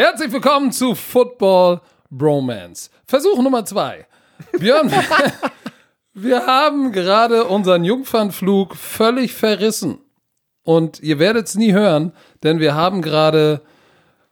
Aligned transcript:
Herzlich 0.00 0.32
willkommen 0.32 0.72
zu 0.72 0.94
Football 0.94 1.82
Bromance. 2.10 2.88
Versuch 3.04 3.36
Nummer 3.36 3.66
zwei. 3.66 4.06
Björn, 4.58 4.90
wir 6.14 6.46
haben 6.46 6.90
gerade 6.90 7.44
unseren 7.44 7.84
Jungfernflug 7.84 8.76
völlig 8.76 9.34
verrissen. 9.34 9.98
Und 10.64 11.00
ihr 11.00 11.18
werdet 11.18 11.48
es 11.48 11.54
nie 11.54 11.74
hören, 11.74 12.14
denn 12.42 12.60
wir 12.60 12.74
haben 12.74 13.02
gerade 13.02 13.60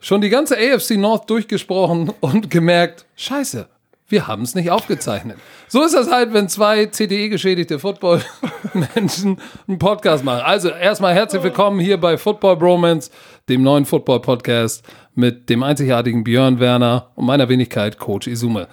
schon 0.01 0.23
die 0.23 0.31
ganze 0.31 0.57
AFC 0.57 0.93
North 0.93 1.29
durchgesprochen 1.29 2.15
und 2.21 2.51
gemerkt, 2.51 3.05
scheiße, 3.17 3.69
wir 4.11 4.27
haben 4.27 4.45
es 4.45 4.55
nicht 4.55 4.71
aufgezeichnet. 4.71 5.37
So 5.69 5.85
ist 5.85 5.95
das 5.95 6.11
halt, 6.11 6.33
wenn 6.33 6.49
zwei 6.49 6.87
CDE-geschädigte 6.87 7.79
Football-Menschen 7.79 9.39
einen 9.69 9.79
Podcast 9.79 10.25
machen. 10.25 10.41
Also 10.41 10.71
erstmal 10.71 11.13
herzlich 11.13 11.43
willkommen 11.43 11.79
hier 11.79 12.01
bei 12.01 12.17
Football 12.17 12.57
Bromance, 12.57 13.11
dem 13.51 13.63
neuen 13.63 13.85
Football-Podcast 13.85 14.83
mit 15.19 15.51
dem 15.51 15.63
einzigartigen 15.63 16.25
Björn 16.25 16.61
Werner 16.61 17.11
und 17.17 17.27
meiner 17.27 17.49
Wenigkeit 17.49 17.99
Coach 17.99 18.29
Izume. 18.29 18.69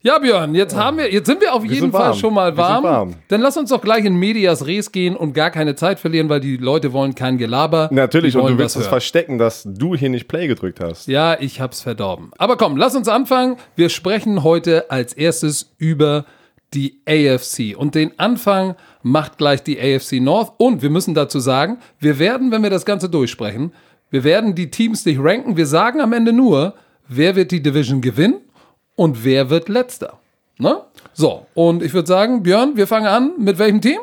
Ja, 0.00 0.18
Björn, 0.18 0.54
jetzt 0.54 0.76
haben 0.76 0.98
wir, 0.98 1.10
jetzt 1.10 1.26
sind 1.26 1.40
wir 1.40 1.54
auf 1.54 1.62
Wir 1.62 1.72
jeden 1.72 1.90
Fall 1.90 2.08
warm. 2.08 2.14
schon 2.18 2.34
mal 2.34 2.54
warm. 2.58 2.84
warm. 2.84 3.14
Dann 3.28 3.40
lass 3.40 3.56
uns 3.56 3.70
doch 3.70 3.80
gleich 3.80 4.04
in 4.04 4.16
Medias 4.16 4.66
Res 4.66 4.92
gehen 4.92 5.16
und 5.16 5.32
gar 5.32 5.50
keine 5.50 5.76
Zeit 5.76 5.98
verlieren, 5.98 6.28
weil 6.28 6.40
die 6.40 6.58
Leute 6.58 6.92
wollen 6.92 7.14
kein 7.14 7.38
Gelaber. 7.38 7.88
Natürlich, 7.90 8.36
und 8.36 8.50
du 8.50 8.58
willst 8.58 8.76
es 8.76 8.82
hören. 8.82 8.90
verstecken, 8.90 9.38
dass 9.38 9.62
du 9.66 9.94
hier 9.94 10.10
nicht 10.10 10.28
Play 10.28 10.46
gedrückt 10.46 10.80
hast. 10.80 11.06
Ja, 11.08 11.38
ich 11.40 11.60
hab's 11.60 11.80
verdorben. 11.80 12.32
Aber 12.36 12.58
komm, 12.58 12.76
lass 12.76 12.94
uns 12.94 13.08
anfangen. 13.08 13.56
Wir 13.76 13.88
sprechen 13.88 14.42
heute 14.42 14.90
als 14.90 15.14
erstes 15.14 15.74
über 15.78 16.26
die 16.74 17.00
AFC. 17.06 17.74
Und 17.74 17.94
den 17.94 18.18
Anfang 18.18 18.74
macht 19.02 19.38
gleich 19.38 19.62
die 19.62 19.78
AFC 19.80 20.20
North. 20.20 20.52
Und 20.58 20.82
wir 20.82 20.90
müssen 20.90 21.14
dazu 21.14 21.40
sagen, 21.40 21.78
wir 21.98 22.18
werden, 22.18 22.50
wenn 22.50 22.62
wir 22.62 22.70
das 22.70 22.84
Ganze 22.84 23.08
durchsprechen, 23.08 23.72
wir 24.14 24.22
werden 24.22 24.54
die 24.54 24.70
Teams 24.70 25.04
nicht 25.06 25.18
ranken. 25.20 25.56
Wir 25.56 25.66
sagen 25.66 26.00
am 26.00 26.12
Ende 26.12 26.32
nur, 26.32 26.74
wer 27.08 27.34
wird 27.34 27.50
die 27.50 27.60
Division 27.60 28.00
gewinnen 28.00 28.36
und 28.94 29.24
wer 29.24 29.50
wird 29.50 29.68
letzter. 29.68 30.20
Ne? 30.56 30.82
So, 31.14 31.46
und 31.54 31.82
ich 31.82 31.92
würde 31.94 32.06
sagen, 32.06 32.44
Björn, 32.44 32.76
wir 32.76 32.86
fangen 32.86 33.08
an. 33.08 33.32
Mit 33.38 33.58
welchem 33.58 33.80
Team? 33.80 33.98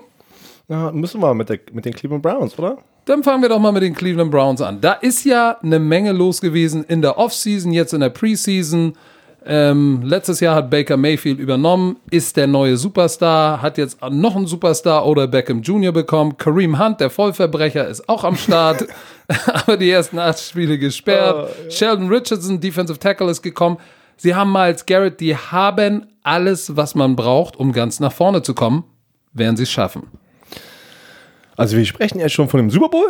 Ja, 0.67 0.91
müssen 0.91 1.21
wir 1.21 1.33
mit, 1.33 1.47
der, 1.47 1.59
mit 1.71 1.85
den 1.85 1.93
Cleveland 1.93 2.23
Browns, 2.23 2.59
oder? 2.59 2.79
Dann 3.05 3.23
fangen 3.23 3.41
wir 3.41 3.47
doch 3.47 3.59
mal 3.59 3.71
mit 3.71 3.83
den 3.83 3.95
Cleveland 3.95 4.31
Browns 4.31 4.61
an. 4.61 4.81
Da 4.81 4.91
ist 4.91 5.23
ja 5.23 5.57
eine 5.63 5.79
Menge 5.79 6.11
los 6.11 6.41
gewesen 6.41 6.83
in 6.83 7.01
der 7.01 7.17
Offseason, 7.17 7.71
jetzt 7.71 7.93
in 7.93 8.01
der 8.01 8.09
Preseason. 8.09 8.97
Ähm, 9.43 10.01
letztes 10.03 10.39
Jahr 10.39 10.55
hat 10.55 10.69
Baker 10.69 10.97
Mayfield 10.97 11.39
übernommen, 11.39 11.97
ist 12.11 12.37
der 12.37 12.45
neue 12.45 12.77
Superstar, 12.77 13.61
hat 13.61 13.79
jetzt 13.79 13.99
noch 14.09 14.35
einen 14.35 14.45
Superstar 14.45 15.05
oder 15.05 15.27
Beckham 15.27 15.61
Jr. 15.61 15.91
bekommen. 15.91 16.37
Kareem 16.37 16.77
Hunt, 16.77 16.99
der 16.99 17.09
Vollverbrecher, 17.09 17.87
ist 17.87 18.07
auch 18.07 18.23
am 18.23 18.35
Start, 18.35 18.85
aber 19.53 19.77
die 19.77 19.89
ersten 19.89 20.19
acht 20.19 20.39
Spiele 20.39 20.77
gesperrt. 20.77 21.49
Sheldon 21.69 22.07
Richardson, 22.07 22.59
Defensive 22.59 22.99
Tackle, 22.99 23.31
ist 23.31 23.41
gekommen. 23.41 23.77
Sie 24.15 24.35
haben 24.35 24.51
Miles 24.51 24.85
Garrett, 24.85 25.19
die 25.19 25.35
haben 25.35 26.05
alles, 26.21 26.75
was 26.75 26.93
man 26.93 27.15
braucht, 27.15 27.55
um 27.55 27.71
ganz 27.71 27.99
nach 27.99 28.11
vorne 28.11 28.43
zu 28.43 28.53
kommen, 28.53 28.83
werden 29.33 29.57
sie 29.57 29.63
es 29.63 29.71
schaffen. 29.71 30.03
Also 31.57 31.77
wir 31.77 31.85
sprechen 31.85 32.19
jetzt 32.19 32.33
schon 32.33 32.47
von 32.47 32.59
dem 32.59 32.69
Super 32.69 32.89
Bowl? 32.89 33.07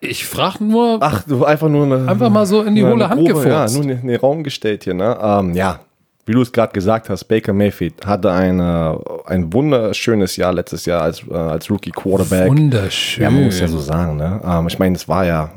Ich 0.00 0.26
frage 0.26 0.64
nur, 0.64 0.98
Ach, 1.00 1.22
du 1.26 1.44
einfach 1.44 1.68
nur 1.68 1.84
eine... 1.86 2.08
Einfach 2.08 2.30
mal 2.30 2.46
so 2.46 2.62
in 2.62 2.74
die 2.74 2.84
hohle 2.84 3.08
Hand 3.08 3.20
grobe- 3.20 3.48
Ja, 3.48 3.64
gefurzt. 3.64 3.74
nur 3.82 3.90
in 3.90 4.06
den 4.06 4.16
Raum 4.20 4.42
gestellt 4.42 4.84
hier, 4.84 4.94
ne? 4.94 5.16
Ähm, 5.20 5.54
ja, 5.54 5.80
wie 6.26 6.32
du 6.32 6.42
es 6.42 6.52
gerade 6.52 6.72
gesagt 6.72 7.08
hast, 7.08 7.24
Baker 7.24 7.54
Mayfield 7.54 8.04
hatte 8.06 8.30
eine, 8.30 9.00
ein 9.24 9.50
wunderschönes 9.52 10.36
Jahr 10.36 10.52
letztes 10.52 10.84
Jahr 10.84 11.02
als, 11.02 11.22
äh, 11.28 11.32
als 11.34 11.70
Rookie 11.70 11.90
Quarterback. 11.90 12.48
Wunderschön. 12.50 13.24
Ja, 13.24 13.30
man 13.30 13.44
muss 13.46 13.58
ja 13.60 13.66
so 13.68 13.78
sagen, 13.78 14.16
ne? 14.18 14.40
Ähm, 14.44 14.66
ich 14.68 14.78
meine, 14.78 14.94
es 14.96 15.08
war 15.08 15.24
ja, 15.24 15.50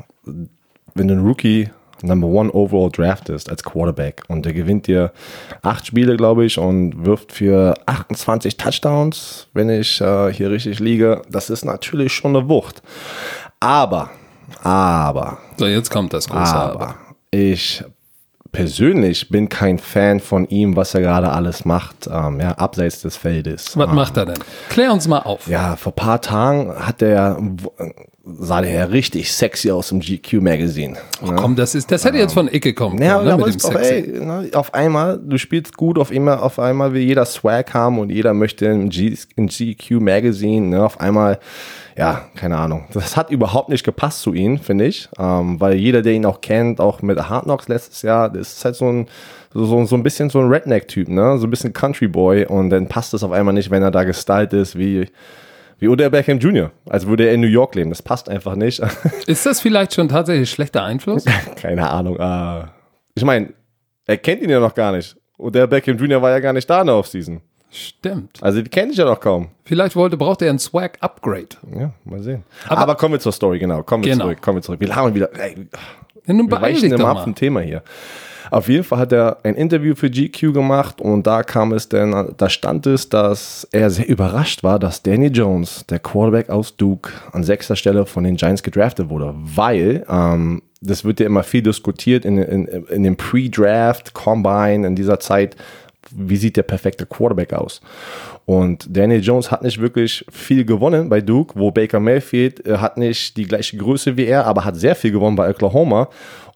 wenn 0.94 1.08
du 1.08 1.14
einen 1.14 1.26
Rookie 1.26 1.68
Number 2.04 2.26
One 2.26 2.50
Overall 2.52 2.90
draftest 2.90 3.48
als 3.50 3.62
Quarterback 3.62 4.22
und 4.28 4.44
der 4.46 4.54
gewinnt 4.54 4.86
dir 4.86 5.12
acht 5.60 5.86
Spiele, 5.86 6.16
glaube 6.16 6.44
ich, 6.46 6.58
und 6.58 7.04
wirft 7.04 7.32
für 7.32 7.74
28 7.86 8.56
Touchdowns, 8.56 9.46
wenn 9.52 9.68
ich 9.68 10.00
äh, 10.00 10.32
hier 10.32 10.50
richtig 10.50 10.80
liege, 10.80 11.22
das 11.30 11.50
ist 11.50 11.64
natürlich 11.64 12.12
schon 12.12 12.34
eine 12.34 12.48
Wucht. 12.48 12.82
Aber, 13.60 14.10
aber, 14.62 15.38
So, 15.56 15.66
jetzt 15.66 15.90
kommt 15.90 16.12
das 16.12 16.28
große 16.28 16.54
Aber. 16.54 16.72
aber, 16.82 16.94
ich 17.30 17.84
persönlich 18.52 19.30
bin 19.30 19.48
kein 19.48 19.78
Fan 19.78 20.20
von 20.20 20.46
ihm, 20.48 20.76
was 20.76 20.94
er 20.94 21.00
gerade 21.00 21.32
alles 21.32 21.64
macht, 21.64 22.06
ähm, 22.10 22.38
ja, 22.38 22.50
abseits 22.52 23.00
des 23.00 23.16
Feldes. 23.16 23.76
Was 23.78 23.90
macht 23.92 24.16
er 24.18 24.26
denn? 24.26 24.38
Klär 24.68 24.92
uns 24.92 25.08
mal 25.08 25.20
auf. 25.20 25.46
Ja, 25.48 25.76
vor 25.76 25.92
ein 25.92 25.96
paar 25.96 26.20
Tagen 26.20 26.74
hat 26.74 27.00
der, 27.00 27.38
sah 28.24 28.60
der 28.60 28.70
ja 28.70 28.84
richtig 28.84 29.32
sexy 29.32 29.70
aus 29.72 29.90
im 29.90 29.98
GQ 29.98 30.34
Magazine. 30.40 30.92
ne? 31.24 31.34
Komm, 31.34 31.56
das 31.56 31.74
ist, 31.74 31.90
das 31.90 32.04
hätte 32.04 32.18
jetzt 32.18 32.34
von 32.34 32.46
Icke 32.46 32.72
kommen 32.72 32.96
können, 32.98 33.08
Ja, 33.10 33.20
ne, 33.20 33.36
mit 33.36 33.46
dem 33.54 33.58
Sexy. 33.58 33.92
ey, 33.94 34.24
ne, 34.24 34.50
auf 34.54 34.72
einmal, 34.74 35.18
du 35.20 35.38
spielst 35.38 35.76
gut, 35.76 35.98
auf 35.98 36.12
einmal, 36.12 36.38
auf 36.38 36.60
einmal 36.60 36.92
will 36.94 37.02
jeder 37.02 37.24
Swag 37.24 37.74
haben 37.74 37.98
und 37.98 38.10
jeder 38.10 38.32
möchte 38.32 38.66
im, 38.66 38.90
G, 38.90 39.16
im 39.34 39.48
GQ 39.48 40.00
Magazine, 40.00 40.68
ne, 40.68 40.84
auf 40.84 41.00
einmal, 41.00 41.40
ja, 41.96 42.26
keine 42.36 42.58
Ahnung. 42.58 42.84
Das 42.94 43.16
hat 43.16 43.30
überhaupt 43.30 43.70
nicht 43.70 43.82
gepasst 43.84 44.22
zu 44.22 44.32
ihm, 44.34 44.58
finde 44.58 44.86
ich, 44.86 45.08
ähm, 45.18 45.60
weil 45.60 45.74
jeder, 45.74 46.02
der 46.02 46.12
ihn 46.12 46.24
auch 46.24 46.40
kennt, 46.40 46.80
auch 46.80 47.02
mit 47.02 47.18
Hard 47.28 47.44
Knocks 47.44 47.66
letztes 47.66 48.02
Jahr, 48.02 48.30
das 48.30 48.52
ist 48.56 48.64
halt 48.64 48.76
so 48.76 48.88
ein, 48.88 49.06
so, 49.52 49.64
so, 49.64 49.84
so 49.84 49.96
ein 49.96 50.04
bisschen 50.04 50.30
so 50.30 50.38
ein 50.38 50.48
Redneck-Typ, 50.48 51.08
ne, 51.08 51.38
so 51.38 51.46
ein 51.48 51.50
bisschen 51.50 51.72
Country 51.72 52.06
Boy 52.06 52.46
und 52.46 52.70
dann 52.70 52.86
passt 52.86 53.14
es 53.14 53.24
auf 53.24 53.32
einmal 53.32 53.52
nicht, 53.52 53.70
wenn 53.72 53.82
er 53.82 53.90
da 53.90 54.04
gestylt 54.04 54.52
ist 54.52 54.78
wie, 54.78 55.08
wie 55.82 55.88
Odell 55.88 56.10
Beckham 56.10 56.38
Jr., 56.38 56.70
als 56.88 57.08
würde 57.08 57.26
er 57.26 57.34
in 57.34 57.40
New 57.40 57.48
York 57.48 57.74
leben. 57.74 57.90
Das 57.90 58.02
passt 58.02 58.28
einfach 58.28 58.54
nicht. 58.54 58.80
Ist 59.26 59.44
das 59.44 59.60
vielleicht 59.60 59.92
schon 59.94 60.08
tatsächlich 60.08 60.48
schlechter 60.48 60.84
Einfluss? 60.84 61.24
Keine 61.60 61.90
Ahnung. 61.90 62.16
Äh, 62.20 62.66
ich 63.16 63.24
meine, 63.24 63.52
er 64.06 64.16
kennt 64.16 64.42
ihn 64.42 64.50
ja 64.50 64.60
noch 64.60 64.74
gar 64.74 64.92
nicht. 64.92 65.16
Der 65.38 65.66
Beckham 65.66 65.96
Jr. 65.96 66.22
war 66.22 66.30
ja 66.30 66.38
gar 66.38 66.52
nicht 66.52 66.70
da 66.70 66.82
in 66.82 66.86
der 66.86 66.94
Offseason. 66.96 67.40
Stimmt. 67.68 68.38
Also 68.40 68.62
die 68.62 68.70
kenne 68.70 68.92
ich 68.92 68.98
ja 68.98 69.06
noch 69.06 69.18
kaum. 69.18 69.48
Vielleicht 69.64 69.96
wollte, 69.96 70.16
braucht 70.16 70.40
er 70.42 70.50
ein 70.50 70.60
Swag-Upgrade. 70.60 71.56
Ja, 71.76 71.90
mal 72.04 72.22
sehen. 72.22 72.44
Aber, 72.68 72.94
kommen 72.94 73.14
wir 73.14 73.20
zur 73.20 73.32
Story, 73.32 73.58
genau. 73.58 73.82
Kommen 73.82 74.04
wir 74.04 74.12
Genau. 74.12 74.26
zurück, 74.26 74.40
kommen 74.40 74.58
wir 74.58 74.62
zurück. 74.62 74.78
Wir 74.78 74.88
labern 74.88 75.14
wieder. 75.16 75.30
Ey, 75.36 75.66
Ja, 76.26 76.32
nun 76.34 76.48
wir 76.48 76.60
weichen 76.60 76.92
immer 76.92 77.08
ab 77.08 77.24
vom 77.24 77.34
Thema 77.34 77.60
hier. 77.60 77.82
Auf 78.52 78.68
jeden 78.68 78.84
Fall 78.84 78.98
hat 78.98 79.12
er 79.12 79.38
ein 79.44 79.54
Interview 79.54 79.94
für 79.94 80.10
GQ 80.10 80.52
gemacht 80.52 81.00
und 81.00 81.26
da 81.26 81.42
kam 81.42 81.72
es 81.72 81.88
dann, 81.88 82.34
da 82.36 82.50
stand 82.50 82.86
es, 82.86 83.08
dass 83.08 83.66
er 83.72 83.88
sehr 83.88 84.06
überrascht 84.06 84.62
war, 84.62 84.78
dass 84.78 85.02
Danny 85.02 85.28
Jones, 85.28 85.86
der 85.88 86.00
Quarterback 86.00 86.50
aus 86.50 86.76
Duke, 86.76 87.12
an 87.32 87.44
sechster 87.44 87.76
Stelle 87.76 88.04
von 88.04 88.24
den 88.24 88.36
Giants 88.36 88.62
gedraftet 88.62 89.08
wurde, 89.08 89.32
weil 89.34 90.04
ähm, 90.06 90.60
das 90.82 91.02
wird 91.02 91.20
ja 91.20 91.24
immer 91.24 91.44
viel 91.44 91.62
diskutiert 91.62 92.26
in, 92.26 92.36
in, 92.36 92.66
in 92.66 93.02
dem 93.02 93.16
Pre-Draft, 93.16 94.12
Combine, 94.12 94.86
in 94.86 94.96
dieser 94.96 95.18
Zeit, 95.18 95.56
wie 96.10 96.36
sieht 96.36 96.58
der 96.58 96.64
perfekte 96.64 97.06
Quarterback 97.06 97.54
aus? 97.54 97.80
Und 98.44 98.86
Daniel 98.94 99.22
Jones 99.22 99.50
hat 99.50 99.62
nicht 99.62 99.80
wirklich 99.80 100.26
viel 100.30 100.64
gewonnen 100.64 101.08
bei 101.08 101.20
Duke, 101.20 101.54
wo 101.58 101.70
Baker 101.70 102.00
Mayfield 102.00 102.66
äh, 102.66 102.78
hat 102.78 102.98
nicht 102.98 103.36
die 103.36 103.46
gleiche 103.46 103.76
Größe 103.76 104.16
wie 104.16 104.26
er, 104.26 104.46
aber 104.46 104.64
hat 104.64 104.76
sehr 104.76 104.94
viel 104.94 105.12
gewonnen 105.12 105.36
bei 105.36 105.48
Oklahoma. 105.48 106.08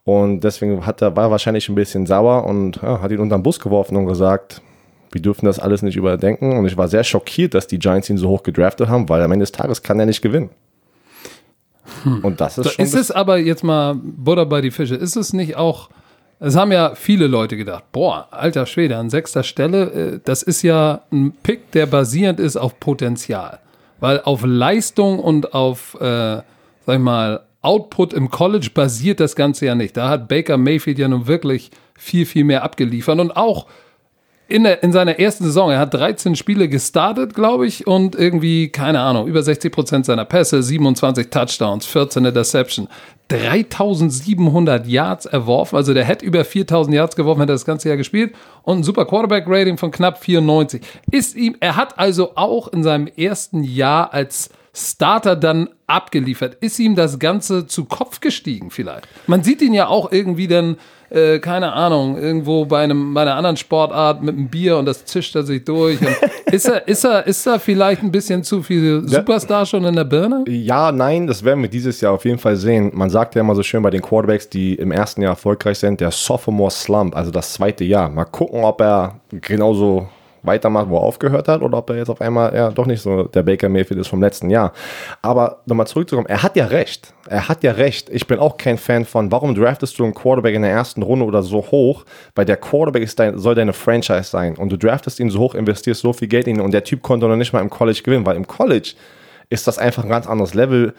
Und 0.07 0.41
deswegen 0.45 0.87
hat 0.87 1.03
er, 1.03 1.17
war 1.17 1.25
er 1.25 1.31
wahrscheinlich 1.33 1.69
ein 1.69 1.75
bisschen 1.75 2.07
sauer 2.07 2.45
und 2.45 2.81
ja, 2.81 3.03
hat 3.03 3.11
ihn 3.11 3.19
unter 3.19 3.37
den 3.37 3.43
Bus 3.43 3.59
geworfen 3.59 3.97
und 3.97 4.07
gesagt, 4.07 4.63
wir 5.11 5.21
dürfen 5.21 5.47
das 5.47 5.59
alles 5.59 5.83
nicht 5.83 5.97
überdenken. 5.97 6.57
Und 6.57 6.65
ich 6.65 6.77
war 6.77 6.87
sehr 6.87 7.03
schockiert, 7.03 7.55
dass 7.55 7.67
die 7.67 7.81
Giants 7.81 8.09
ihn 8.09 8.17
so 8.17 8.29
hoch 8.29 8.45
gedraftet 8.45 8.89
haben, 8.89 9.09
weil 9.09 9.21
am 9.21 9.33
Ende 9.33 9.43
des 9.43 9.51
Tages 9.51 9.83
kann 9.83 9.99
er 9.99 10.07
nicht 10.07 10.23
gewinnen. 10.23 10.51
Und 12.23 12.41
das 12.41 12.57
ist 12.57 12.65
So, 12.65 12.71
schon 12.71 12.85
ist 12.85 12.95
es 12.95 13.11
aber 13.11 13.39
jetzt 13.39 13.65
mal 13.65 13.97
Butter 14.01 14.47
bei 14.47 14.61
die 14.61 14.71
Fische, 14.71 14.95
ist 14.95 15.17
es 15.17 15.33
nicht 15.33 15.57
auch, 15.57 15.91
es 16.39 16.55
haben 16.55 16.71
ja 16.71 16.95
viele 16.95 17.27
Leute 17.27 17.57
gedacht, 17.57 17.91
boah, 17.91 18.29
alter 18.31 18.67
Schwede, 18.67 18.97
an 18.99 19.11
sechster 19.11 19.43
Stelle, 19.43 19.91
äh, 19.91 20.21
das 20.23 20.45
ist 20.45 20.63
ja 20.63 21.03
ein 21.11 21.33
Pick, 21.43 21.73
der 21.73 21.87
basierend 21.87 22.39
ist 22.39 22.57
auf 22.57 22.79
Potenzial. 22.79 23.59
Weil 23.99 24.21
auf 24.21 24.45
Leistung 24.45 25.19
und 25.19 25.53
auf, 25.53 25.95
äh, 26.01 26.37
sag 26.37 26.45
ich 26.87 26.99
mal, 26.99 27.46
Output 27.67 28.13
im 28.13 28.31
College 28.31 28.71
basiert 28.73 29.19
das 29.19 29.35
Ganze 29.35 29.67
ja 29.67 29.75
nicht. 29.75 29.97
Da 29.97 30.09
hat 30.09 30.29
Baker 30.29 30.57
Mayfield 30.57 31.01
ja 31.01 31.09
nun 31.09 31.27
wirklich 31.27 31.73
viel, 31.99 32.25
viel 32.25 32.45
mehr 32.45 32.63
abgeliefert 32.63 33.19
und 33.19 33.37
auch 33.37 33.67
in, 34.49 34.63
der, 34.63 34.85
in 34.85 34.93
seiner 34.93 35.19
ersten 35.19 35.43
Saison, 35.43 35.73
er 35.73 35.81
hat 35.81 35.93
13 35.93 36.37
Spiele 36.37 36.69
gestartet, 36.69 37.35
glaube 37.35 37.67
ich, 37.67 37.87
und 37.89 38.15
irgendwie, 38.15 38.69
keine 38.69 39.01
Ahnung, 39.01 39.27
über 39.27 39.43
60 39.43 39.73
Prozent 39.73 40.07
seiner 40.07 40.25
Pässe, 40.25 40.63
27 40.63 41.31
Touchdowns, 41.31 41.85
14 41.87 42.25
Interception, 42.25 42.87
3700 43.27 44.87
Yards 44.87 45.27
erworfen, 45.27 45.75
also 45.75 45.93
der 45.95 46.05
hätte 46.05 46.25
über 46.25 46.45
4000 46.45 46.95
Yards 46.95 47.17
geworfen, 47.17 47.41
hätte 47.41 47.55
das 47.55 47.65
ganze 47.65 47.89
Jahr 47.89 47.97
gespielt 47.97 48.37
und 48.63 48.79
ein 48.79 48.85
super 48.85 49.05
Quarterback-Rating 49.05 49.79
von 49.79 49.91
knapp 49.91 50.23
94. 50.23 50.81
Ist 51.11 51.35
ihm, 51.35 51.57
er 51.59 51.75
hat 51.75 51.99
also 51.99 52.37
auch 52.37 52.69
in 52.69 52.85
seinem 52.85 53.09
ersten 53.09 53.65
Jahr 53.65 54.15
als 54.15 54.51
Starter 54.77 55.37
dann 55.37 55.71
abgeliefert. 55.87 56.57
Ist 56.61 56.79
ihm 56.79 56.97
das 56.97 57.19
Ganze 57.19 57.67
zu 57.67 57.87
Kopf 57.87 58.21
gestiegen 58.21 58.71
vielleicht? 58.71 59.09
Man 59.27 59.43
sieht 59.43 59.63
ihn 59.63 59.73
ja 59.73 59.87
auch 59.87 60.13
irgendwie 60.13 60.49
dann, 60.49 60.77
äh, 61.09 61.39
keine 61.39 61.73
Ahnung, 61.73 62.19
irgendwo 62.19 62.67
bei, 62.67 62.85
einem, 62.85 63.15
bei 63.15 63.23
einer 63.23 63.37
anderen 63.37 63.57
Sportart 63.57 64.23
mit 64.23 64.37
einem 64.37 64.49
Bier 64.49 64.77
und 64.77 64.85
das 64.85 65.07
zischt 65.07 65.35
er 65.35 65.45
sich 65.45 65.65
durch. 65.65 66.01
Und 66.01 66.15
Ist 66.53 66.69
er, 66.69 66.87
ist 66.87 67.05
er, 67.05 67.27
ist 67.27 67.45
er 67.47 67.59
vielleicht 67.59 68.03
ein 68.03 68.13
bisschen 68.13 68.45
zu 68.45 68.63
viel 68.63 69.03
Superstar 69.09 69.67
schon 69.67 69.85
in 69.85 69.97
der 69.97 70.05
Birne? 70.05 70.45
Ja, 70.47 70.93
nein, 70.93 71.27
das 71.27 71.43
werden 71.43 71.61
wir 71.61 71.69
dieses 71.69 72.01
Jahr 72.01 72.13
auf 72.13 72.25
jeden 72.25 72.39
Fall 72.39 72.55
sehen. 72.55 72.93
Man 72.95 73.11
sagt 73.11 73.35
ja 73.35 73.41
immer 73.41 73.57
so 73.57 73.65
schön 73.65 73.83
bei 73.83 73.91
den 73.91 74.01
Quarterbacks, 74.01 74.49
die 74.49 74.75
im 74.75 74.93
ersten 74.93 75.23
Jahr 75.23 75.33
erfolgreich 75.33 75.79
sind, 75.79 76.01
der 76.01 76.13
Sophomore 76.13 76.71
Slump, 76.71 77.17
also 77.17 77.33
das 77.33 77.55
zweite 77.55 77.83
Jahr. 77.83 78.09
Mal 78.11 78.27
gucken, 78.27 78.63
ob 78.63 78.81
er 78.81 79.21
genauso 79.31 80.09
weitermacht, 80.47 80.89
wo 80.89 80.97
er 80.97 81.03
aufgehört 81.03 81.49
hat, 81.49 81.63
oder 81.63 81.79
ob 81.79 81.91
er 81.91 81.97
jetzt 81.97 82.09
auf 82.09 82.21
einmal 82.21 82.55
ja 82.55 82.71
doch 82.71 82.87
nicht 82.87 83.03
so 83.03 83.25
der 83.25 83.43
Baker 83.43 83.69
Mayfield 83.69 84.01
ist 84.01 84.09
vom 84.09 84.21
letzten 84.21 84.51
Jahr. 84.51 84.73
Aber 85.23 85.63
nochmal 85.67 85.87
zurückzukommen, 85.87 86.29
er 86.29 86.43
hat 86.43 86.57
ja 86.57 86.67
recht. 86.67 87.13
Er 87.29 87.49
hat 87.49 87.63
ja 87.65 87.73
recht. 87.73 88.09
Ich 88.11 88.27
bin 88.27 88.39
auch 88.39 88.57
kein 88.57 88.79
Fan 88.79 89.05
von, 89.05 89.33
warum 89.33 89.55
draftest 89.55 89.99
du 89.99 90.05
einen 90.05 90.15
Quarterback 90.15 90.55
in 90.55 90.63
der 90.63 90.71
ersten 90.71 91.03
Runde 91.03 91.25
oder 91.25 91.43
so 91.43 91.59
hoch? 91.59 92.05
Weil 92.35 92.45
der 92.45 92.57
Quarterback 92.57 93.03
ist 93.03 93.19
dein, 93.19 93.39
soll 93.39 93.55
deine 93.55 93.73
Franchise 93.73 94.25
sein 94.25 94.57
und 94.57 94.71
du 94.71 94.79
draftest 94.79 95.21
ihn 95.21 95.31
so 95.31 95.41
hoch, 95.41 95.55
investierst 95.55 96.01
so 96.01 96.13
viel 96.13 96.29
Geld 96.29 96.47
in 96.47 96.57
ihn 96.57 96.63
und 96.63 96.73
der 96.73 96.85
Typ 96.85 97.03
konnte 97.03 97.27
noch 97.27 97.37
nicht 97.37 97.53
mal 97.53 97.61
im 97.61 97.71
College 97.71 98.01
gewinnen, 98.05 98.27
weil 98.27 98.37
im 98.37 98.47
College 98.47 98.95
ist 99.49 99.67
das 99.67 99.79
einfach 99.79 100.05
ein 100.05 100.11
ganz 100.11 100.27
anderes 100.27 100.55
Level 100.55 100.95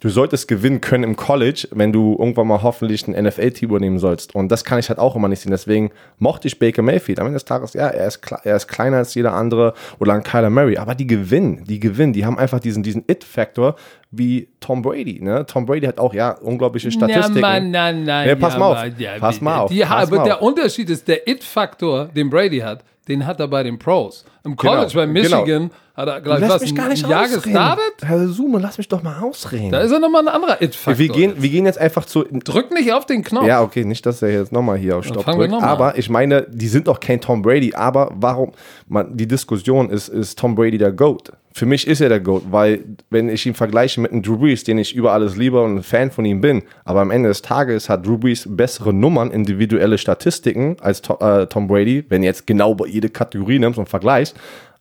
du 0.00 0.08
solltest 0.08 0.48
gewinnen 0.48 0.80
können 0.80 1.04
im 1.04 1.16
College, 1.16 1.68
wenn 1.70 1.92
du 1.92 2.16
irgendwann 2.18 2.46
mal 2.46 2.62
hoffentlich 2.62 3.06
ein 3.06 3.24
NFL-Team 3.24 3.70
übernehmen 3.70 3.98
sollst. 3.98 4.34
Und 4.34 4.50
das 4.50 4.64
kann 4.64 4.78
ich 4.78 4.88
halt 4.88 4.98
auch 4.98 5.16
immer 5.16 5.28
nicht 5.28 5.40
sehen. 5.40 5.50
Deswegen 5.50 5.90
mochte 6.18 6.48
ich 6.48 6.58
Baker 6.58 6.82
Mayfield. 6.82 7.20
Am 7.20 7.26
Ende 7.26 7.36
des 7.36 7.44
Tages, 7.44 7.74
ja, 7.74 7.88
er 7.88 8.06
ist, 8.06 8.20
er 8.44 8.56
ist 8.56 8.68
kleiner 8.68 8.98
als 8.98 9.14
jeder 9.14 9.32
andere 9.32 9.74
oder 9.98 10.12
ein 10.12 10.22
Kyler 10.22 10.50
Murray. 10.50 10.76
Aber 10.76 10.94
die 10.94 11.06
gewinnen, 11.06 11.64
die 11.64 11.80
gewinnen. 11.80 12.12
Die 12.12 12.26
haben 12.26 12.38
einfach 12.38 12.60
diesen, 12.60 12.82
diesen 12.82 13.04
It-Faktor 13.06 13.76
wie 14.10 14.48
Tom 14.60 14.82
Brady. 14.82 15.20
Ne? 15.22 15.46
Tom 15.46 15.66
Brady 15.66 15.86
hat 15.86 15.98
auch, 15.98 16.14
ja, 16.14 16.30
unglaubliche 16.30 16.90
Statistiken. 16.90 17.40
Nein, 17.40 17.70
nein, 17.70 18.04
nein. 18.04 18.28
Nee, 18.28 18.36
pass 18.36 18.54
ja, 18.54 18.58
mal 18.58 18.86
auf. 18.86 18.98
Ja, 18.98 19.10
pass 19.18 19.40
mal 19.40 19.58
auf. 19.58 19.70
Die, 19.70 19.80
pass 19.80 20.12
aber 20.12 20.24
der 20.24 20.42
Unterschied 20.42 20.90
ist, 20.90 21.08
der 21.08 21.26
It-Faktor, 21.28 22.06
den 22.06 22.30
Brady 22.30 22.58
hat, 22.58 22.84
den 23.08 23.26
hat 23.26 23.40
er 23.40 23.48
bei 23.48 23.62
den 23.62 23.78
Pros. 23.78 24.24
Im 24.44 24.56
genau, 24.56 24.74
College 24.74 24.92
genau, 24.92 25.02
bei 25.02 25.06
Michigan 25.06 25.44
genau. 25.44 25.70
Hat 25.94 26.08
er 26.08 26.20
gleich 26.20 26.48
was, 26.48 26.62
mich 26.62 26.74
gar 26.74 26.88
nicht 26.88 27.04
ein 27.04 27.10
Jahr 27.10 27.28
gestartet. 27.28 27.94
Herr 28.02 28.26
Sume, 28.26 28.58
lass 28.58 28.78
mich 28.78 28.88
doch 28.88 29.02
mal 29.02 29.20
ausreden. 29.20 29.70
Da 29.70 29.80
ist 29.80 29.92
er 29.92 30.00
nochmal 30.00 30.22
ein 30.22 30.34
anderer 30.34 30.60
It-Faktor. 30.60 30.98
Wir 30.98 31.08
gehen, 31.08 31.34
wir 31.36 31.48
gehen 31.48 31.66
jetzt 31.66 31.78
einfach 31.78 32.04
zu. 32.04 32.24
Drück 32.24 32.72
nicht 32.72 32.92
auf 32.92 33.06
den 33.06 33.22
Knopf. 33.22 33.46
Ja, 33.46 33.62
okay, 33.62 33.84
nicht, 33.84 34.04
dass 34.04 34.20
er 34.20 34.32
jetzt 34.32 34.50
nochmal 34.50 34.76
hier 34.76 34.96
auf 34.96 35.04
Stopp 35.04 35.24
drückt. 35.24 35.52
Aber 35.52 35.96
ich 35.96 36.10
meine, 36.10 36.46
die 36.50 36.66
sind 36.66 36.88
doch 36.88 36.98
kein 36.98 37.20
Tom 37.20 37.42
Brady. 37.42 37.74
Aber 37.74 38.10
warum? 38.14 38.52
Man, 38.88 39.16
die 39.16 39.28
Diskussion 39.28 39.88
ist, 39.88 40.08
ist 40.08 40.38
Tom 40.38 40.56
Brady 40.56 40.78
der 40.78 40.92
GOAT? 40.92 41.32
Für 41.56 41.66
mich 41.66 41.86
ist 41.86 42.00
er 42.00 42.08
der 42.08 42.18
GOAT, 42.18 42.42
weil 42.50 42.84
wenn 43.10 43.28
ich 43.28 43.46
ihn 43.46 43.54
vergleiche 43.54 44.00
mit 44.00 44.10
einem 44.10 44.22
Drew 44.22 44.36
Brees, 44.36 44.64
den 44.64 44.76
ich 44.78 44.96
über 44.96 45.12
alles 45.12 45.36
liebe 45.36 45.62
und 45.62 45.76
ein 45.76 45.82
Fan 45.84 46.10
von 46.10 46.24
ihm 46.24 46.40
bin, 46.40 46.64
aber 46.84 47.00
am 47.00 47.12
Ende 47.12 47.28
des 47.28 47.42
Tages 47.42 47.88
hat 47.88 48.04
Drew 48.04 48.18
Brees 48.18 48.48
bessere 48.50 48.92
Nummern, 48.92 49.30
individuelle 49.30 49.96
Statistiken 49.96 50.76
als 50.80 51.00
äh, 51.20 51.46
Tom 51.46 51.68
Brady, 51.68 52.04
wenn 52.08 52.24
jetzt 52.24 52.48
genau 52.48 52.76
jede 52.84 53.08
Kategorie 53.08 53.60
nimmst 53.60 53.78
und 53.78 53.88
vergleichst. 53.88 54.34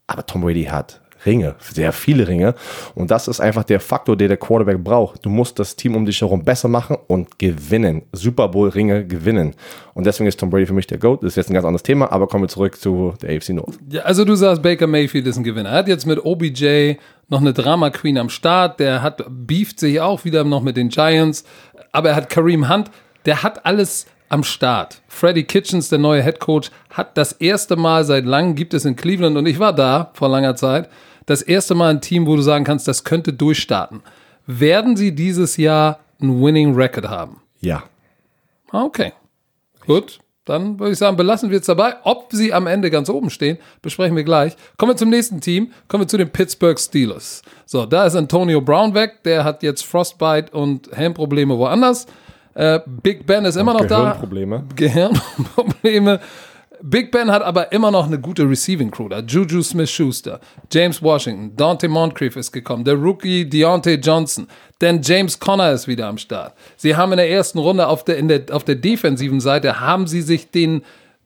Aber 0.07 0.25
Tom 0.25 0.41
Brady 0.41 0.65
hat 0.65 0.99
Ringe, 1.25 1.55
sehr 1.59 1.91
viele 1.91 2.27
Ringe. 2.27 2.55
Und 2.95 3.11
das 3.11 3.27
ist 3.27 3.39
einfach 3.39 3.63
der 3.63 3.79
Faktor, 3.79 4.15
der 4.17 4.27
der 4.27 4.37
Quarterback 4.37 4.83
braucht. 4.83 5.25
Du 5.25 5.29
musst 5.29 5.59
das 5.59 5.75
Team 5.75 5.95
um 5.95 6.05
dich 6.05 6.21
herum 6.21 6.43
besser 6.43 6.67
machen 6.67 6.97
und 7.07 7.39
gewinnen. 7.39 8.03
Super 8.11 8.49
Bowl 8.49 8.69
Ringe 8.69 9.05
gewinnen. 9.05 9.55
Und 9.93 10.05
deswegen 10.05 10.27
ist 10.27 10.39
Tom 10.39 10.49
Brady 10.49 10.65
für 10.65 10.73
mich 10.73 10.87
der 10.87 10.97
GOAT. 10.97 11.23
Das 11.23 11.29
ist 11.29 11.35
jetzt 11.35 11.49
ein 11.49 11.53
ganz 11.53 11.65
anderes 11.65 11.83
Thema, 11.83 12.11
aber 12.11 12.27
kommen 12.27 12.43
wir 12.43 12.49
zurück 12.49 12.79
zu 12.79 13.13
der 13.21 13.35
AFC 13.35 13.49
North. 13.49 13.77
Ja, 13.89 14.01
also 14.01 14.25
du 14.25 14.35
sagst, 14.35 14.61
Baker 14.61 14.87
Mayfield 14.87 15.27
ist 15.27 15.37
ein 15.37 15.43
Gewinner. 15.43 15.69
Er 15.69 15.77
hat 15.77 15.87
jetzt 15.87 16.05
mit 16.05 16.23
OBJ 16.23 16.93
noch 17.29 17.41
eine 17.41 17.53
Drama 17.53 17.89
Queen 17.89 18.17
am 18.17 18.29
Start. 18.29 18.79
Der 18.79 19.01
hat 19.01 19.23
beeft 19.29 19.79
sich 19.79 19.99
auch 20.01 20.25
wieder 20.25 20.43
noch 20.43 20.61
mit 20.61 20.77
den 20.77 20.89
Giants. 20.89 21.43
Aber 21.91 22.09
er 22.09 22.15
hat 22.15 22.29
Kareem 22.29 22.69
Hunt. 22.69 22.89
Der 23.25 23.43
hat 23.43 23.65
alles 23.65 24.07
am 24.33 24.43
Start. 24.43 25.01
Freddie 25.07 25.43
Kitchens, 25.43 25.89
der 25.89 25.99
neue 25.99 26.23
Head 26.23 26.39
Coach, 26.39 26.71
hat 26.89 27.17
das 27.17 27.33
erste 27.33 27.75
Mal 27.75 28.03
seit 28.03 28.25
langem, 28.25 28.55
gibt 28.55 28.73
es 28.73 28.83
in 28.83 28.95
Cleveland, 28.95 29.37
und 29.37 29.45
ich 29.45 29.59
war 29.59 29.73
da 29.73 30.09
vor 30.13 30.27
langer 30.27 30.55
Zeit, 30.55 30.89
das 31.25 31.41
erste 31.41 31.75
Mal 31.75 31.89
ein 31.91 32.01
Team, 32.01 32.27
wo 32.27 32.35
du 32.35 32.41
sagen 32.41 32.63
kannst, 32.63 32.87
das 32.87 33.03
könnte 33.03 33.33
durchstarten. 33.33 34.01
Werden 34.45 34.95
sie 34.97 35.13
dieses 35.15 35.57
Jahr 35.57 35.99
ein 36.21 36.41
Winning 36.41 36.75
Record 36.75 37.09
haben? 37.09 37.41
Ja. 37.61 37.83
Ah, 38.71 38.83
okay. 38.83 39.13
Gut. 39.85 40.19
Dann 40.45 40.77
würde 40.77 40.91
ich 40.91 40.97
sagen, 40.97 41.15
belassen 41.15 41.51
wir 41.51 41.59
es 41.59 41.65
dabei. 41.67 41.95
Ob 42.03 42.27
sie 42.33 42.51
am 42.51 42.67
Ende 42.67 42.91
ganz 42.91 43.07
oben 43.09 43.29
stehen, 43.29 43.57
besprechen 43.81 44.15
wir 44.17 44.25
gleich. 44.25 44.57
Kommen 44.77 44.91
wir 44.91 44.97
zum 44.97 45.09
nächsten 45.09 45.39
Team. 45.39 45.71
Kommen 45.87 46.03
wir 46.03 46.07
zu 46.09 46.17
den 46.17 46.29
Pittsburgh 46.29 46.77
Steelers. 46.77 47.43
So, 47.65 47.85
da 47.85 48.05
ist 48.05 48.15
Antonio 48.15 48.59
Brown 48.59 48.93
weg. 48.93 49.23
Der 49.23 49.45
hat 49.45 49.63
jetzt 49.63 49.85
Frostbite 49.85 50.51
und 50.51 50.91
Helmprobleme 50.91 51.57
woanders. 51.57 52.07
Äh, 52.55 52.81
Big 52.85 53.25
Ben 53.25 53.45
ist 53.45 53.55
immer 53.55 53.73
noch 53.73 53.87
Gehirnprobleme. 53.87 54.65
da. 54.67 54.75
Gehirnprobleme. 54.75 56.19
Big 56.85 57.13
Ben 57.13 57.31
hat 57.31 57.41
aber 57.41 57.71
immer 57.71 57.91
noch 57.91 58.07
eine 58.07 58.19
gute 58.19 58.43
Receiving 58.43 58.91
Crew. 58.91 59.07
Da 59.07 59.19
Juju 59.19 59.61
Smith-Schuster, 59.61 60.41
James 60.69 61.01
Washington, 61.01 61.55
Dante 61.55 61.87
Moncrief 61.87 62.35
ist 62.35 62.51
gekommen, 62.51 62.83
der 62.83 62.95
Rookie 62.95 63.45
Deontay 63.45 63.95
Johnson, 63.95 64.47
denn 64.81 65.01
James 65.01 65.39
Conner 65.39 65.71
ist 65.71 65.87
wieder 65.87 66.07
am 66.07 66.17
Start. 66.17 66.53
Sie 66.75 66.93
haben 66.93 67.13
in 67.13 67.19
der 67.19 67.29
ersten 67.29 67.59
Runde 67.59 67.87
auf 67.87 68.03
der, 68.03 68.17
in 68.17 68.27
der, 68.27 68.43
auf 68.51 68.65
der 68.65 68.75
defensiven 68.75 69.39
Seite 69.39 69.79
haben 69.79 70.07
sie 70.07 70.21
sich 70.21 70.51
den, 70.51 70.81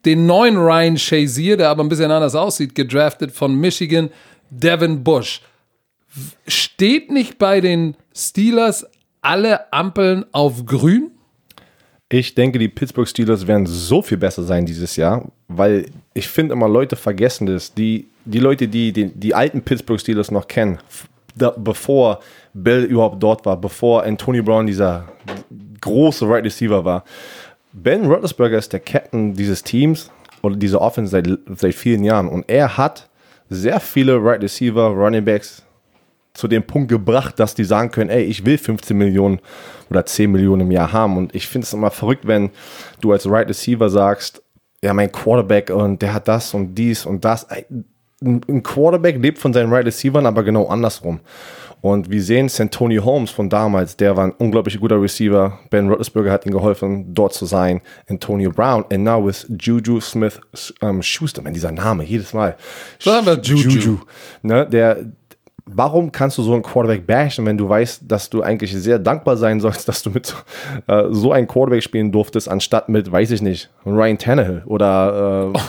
den 0.05 0.27
neuen 0.27 0.57
Ryan 0.57 0.95
Shazier, 0.95 1.57
der 1.57 1.69
aber 1.69 1.83
ein 1.83 1.89
bisschen 1.89 2.11
anders 2.11 2.35
aussieht, 2.35 2.75
gedraftet 2.75 3.31
von 3.31 3.55
Michigan, 3.55 4.11
Devin 4.51 5.03
Bush. 5.03 5.41
Steht 6.47 7.11
nicht 7.11 7.39
bei 7.39 7.61
den 7.61 7.97
Steelers 8.15 8.85
alle 9.21 9.73
Ampeln 9.73 10.23
auf 10.31 10.67
grün? 10.67 11.09
Ich 12.09 12.35
denke, 12.35 12.59
die 12.59 12.69
Pittsburgh 12.69 13.07
Steelers 13.07 13.47
werden 13.47 13.65
so 13.65 14.03
viel 14.03 14.17
besser 14.17 14.43
sein 14.43 14.67
dieses 14.67 14.95
Jahr, 14.95 15.31
weil 15.47 15.85
ich 16.13 16.27
finde 16.27 16.53
immer, 16.53 16.67
Leute 16.67 16.95
vergessen 16.95 17.47
das. 17.47 17.73
Die, 17.73 18.07
die 18.25 18.39
Leute, 18.39 18.67
die, 18.67 18.91
die 18.91 19.07
die 19.13 19.33
alten 19.33 19.61
Pittsburgh 19.61 19.99
Steelers 19.99 20.31
noch 20.31 20.47
kennen, 20.47 20.79
da, 21.35 21.53
bevor 21.55 22.19
Bill 22.53 22.83
überhaupt 22.83 23.21
dort 23.21 23.45
war, 23.45 23.57
bevor 23.57 24.03
Anthony 24.03 24.41
Brown 24.41 24.67
dieser 24.67 25.07
große 25.81 26.27
Right 26.27 26.43
Receiver 26.43 26.83
war. 26.83 27.03
Ben 27.73 28.05
Roethlisberger 28.05 28.57
ist 28.57 28.73
der 28.73 28.79
Captain 28.79 29.33
dieses 29.33 29.63
Teams 29.63 30.09
oder 30.41 30.55
dieser 30.55 30.81
Offense 30.81 31.11
seit, 31.11 31.27
seit 31.55 31.75
vielen 31.75 32.03
Jahren 32.03 32.27
und 32.27 32.49
er 32.49 32.77
hat 32.77 33.07
sehr 33.49 33.79
viele 33.79 34.21
Right 34.21 34.41
Receiver, 34.41 34.87
Running 34.87 35.23
Backs, 35.23 35.63
zu 36.37 36.47
dem 36.47 36.63
Punkt 36.63 36.89
gebracht, 36.89 37.39
dass 37.39 37.55
die 37.55 37.63
sagen 37.63 37.89
können, 37.89 38.11
ey, 38.11 38.23
ich 38.23 38.45
will 38.45 38.59
15 38.59 38.95
Millionen 38.95 39.39
oder 39.89 40.05
10 40.05 40.31
Millionen 40.31 40.61
im 40.61 40.71
Jahr 40.71 40.93
haben. 40.93 41.17
Und 41.17 41.33
ich 41.33 41.47
finde 41.47 41.65
es 41.65 41.73
immer 41.73 41.89
verrückt, 41.89 42.27
wenn 42.27 42.51
du 43.01 43.11
als 43.11 43.27
Right 43.27 43.49
Receiver 43.49 43.89
sagst, 43.89 44.43
ja, 44.83 44.93
mein 44.93 45.11
Quarterback 45.11 45.69
und 45.69 46.01
der 46.01 46.13
hat 46.13 46.27
das 46.27 46.53
und 46.53 46.75
dies 46.75 47.05
und 47.05 47.25
das. 47.25 47.47
Ein 47.49 48.63
Quarterback 48.63 49.17
lebt 49.17 49.37
von 49.37 49.53
seinen 49.53 49.71
Right 49.71 49.85
Receivern, 49.85 50.25
aber 50.25 50.43
genau 50.43 50.67
andersrum. 50.67 51.19
Und 51.81 52.09
wir 52.09 52.21
sehen 52.23 52.49
Santoni 52.49 52.97
Holmes 52.97 53.29
von 53.29 53.49
damals, 53.49 53.95
der 53.95 54.17
war 54.17 54.25
ein 54.25 54.33
unglaublich 54.39 54.79
guter 54.79 54.99
Receiver. 54.99 55.59
Ben 55.69 55.87
Roethlisberger 55.87 56.31
hat 56.31 56.45
ihm 56.45 56.51
geholfen, 56.51 57.13
dort 57.13 57.33
zu 57.33 57.45
sein. 57.45 57.81
Antonio 58.09 58.49
Brown. 58.49 58.83
And 58.91 59.03
now 59.03 59.23
with 59.23 59.45
Juju 59.59 60.01
Smith 60.01 60.41
um, 60.81 61.03
Schuster. 61.03 61.43
Man, 61.43 61.53
dieser 61.53 61.71
Name, 61.71 62.03
jedes 62.03 62.33
Mal. 62.33 62.57
Juju. 62.99 63.69
Juju. 63.69 63.97
Ne, 64.41 64.67
der, 64.67 65.05
warum 65.67 66.11
kannst 66.11 66.37
du 66.37 66.43
so 66.43 66.53
einen 66.53 66.63
Quarterback 66.63 67.05
bashen, 67.05 67.45
wenn 67.45 67.57
du 67.57 67.67
weißt, 67.67 68.03
dass 68.07 68.29
du 68.29 68.41
eigentlich 68.41 68.73
sehr 68.73 68.99
dankbar 68.99 69.37
sein 69.37 69.59
sollst, 69.59 69.87
dass 69.87 70.01
du 70.01 70.09
mit 70.09 70.33
äh, 70.87 71.03
so 71.09 71.31
einem 71.31 71.47
Quarterback 71.47 71.83
spielen 71.83 72.11
durftest, 72.11 72.49
anstatt 72.49 72.89
mit, 72.89 73.11
weiß 73.11 73.31
ich 73.31 73.41
nicht, 73.41 73.69
Ryan 73.85 74.17
Tannehill 74.17 74.63
oder 74.65 75.53
äh, 75.53 75.59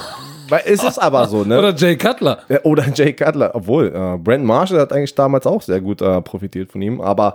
weil 0.48 0.62
es 0.64 0.82
ist 0.82 0.98
aber 0.98 1.26
so, 1.26 1.44
ne? 1.44 1.58
Oder 1.58 1.74
Jay 1.74 1.96
Cutler. 1.96 2.38
Oder 2.62 2.86
Jay 2.94 3.12
Cutler, 3.12 3.50
obwohl 3.54 3.88
äh, 3.94 4.16
Brent 4.16 4.44
Marshall 4.44 4.80
hat 4.80 4.92
eigentlich 4.92 5.14
damals 5.14 5.46
auch 5.46 5.60
sehr 5.60 5.80
gut 5.80 6.00
äh, 6.00 6.22
profitiert 6.22 6.72
von 6.72 6.80
ihm, 6.80 7.00
aber 7.00 7.34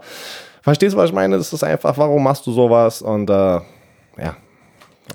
verstehst 0.62 0.94
du, 0.94 0.98
was 0.98 1.10
ich 1.10 1.16
meine? 1.16 1.38
Das 1.38 1.54
ist 1.54 1.64
einfach, 1.64 1.98
warum 1.98 2.24
machst 2.24 2.48
du 2.48 2.52
sowas 2.52 3.02
und 3.02 3.30
äh, 3.30 3.34
ja, 3.34 4.36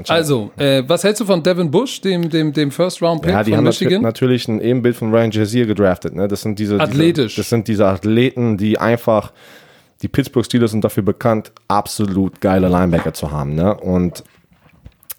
also, 0.07 0.51
äh, 0.57 0.83
was 0.87 1.05
hältst 1.05 1.21
du 1.21 1.25
von 1.25 1.43
Devin 1.43 1.71
Bush, 1.71 2.01
dem, 2.01 2.29
dem, 2.29 2.53
dem 2.53 2.71
First-Round-Pick 2.71 3.31
ja, 3.31 3.43
die 3.43 3.51
von 3.51 3.59
haben 3.59 3.65
Michigan? 3.65 4.03
natürlich 4.03 4.47
ein 4.49 4.61
Ebenbild 4.61 4.97
von 4.97 5.13
Ryan 5.13 5.31
Jazier 5.31 5.67
gedraftet. 5.67 6.15
Ne? 6.15 6.29
Das 6.29 6.43
sind 6.43 6.59
diese, 6.59 6.81
Athletisch. 6.81 7.35
Diese, 7.35 7.41
das 7.41 7.51
sind 7.51 7.69
diese 7.69 7.87
Athleten, 7.87 8.57
die 8.57 8.79
einfach, 8.79 9.33
die 10.03 10.09
Pittsburgh 10.09 10.45
Steelers 10.45 10.71
sind 10.71 10.85
dafür 10.85 11.03
bekannt, 11.03 11.53
absolut 11.67 12.41
geile 12.41 12.69
Linebacker 12.69 13.13
zu 13.13 13.31
haben. 13.31 13.55
Ne? 13.55 13.75
Und 13.75 14.23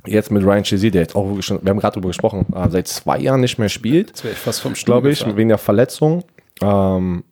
jetzt 0.06 0.32
mit 0.32 0.44
Ryan 0.44 0.66
Shazier, 0.66 0.92
der 0.92 1.02
jetzt 1.02 1.16
auch, 1.16 1.42
schon, 1.42 1.60
wir 1.62 1.70
haben 1.70 1.80
gerade 1.80 1.96
darüber 1.96 2.10
gesprochen, 2.10 2.46
äh, 2.54 2.70
seit 2.70 2.88
zwei 2.88 3.20
Jahren 3.20 3.42
nicht 3.42 3.60
mehr 3.60 3.70
spielt. 3.70 4.14
Das 4.14 4.24
wäre 4.24 4.34
ich 4.34 4.40
fast 4.40 4.62
vom 4.62 4.74
Glaube 4.74 5.12
ich, 5.12 5.26
wegen 5.36 5.50
der 5.50 5.58
Verletzung. 5.58 6.24
Ähm, 6.62 7.24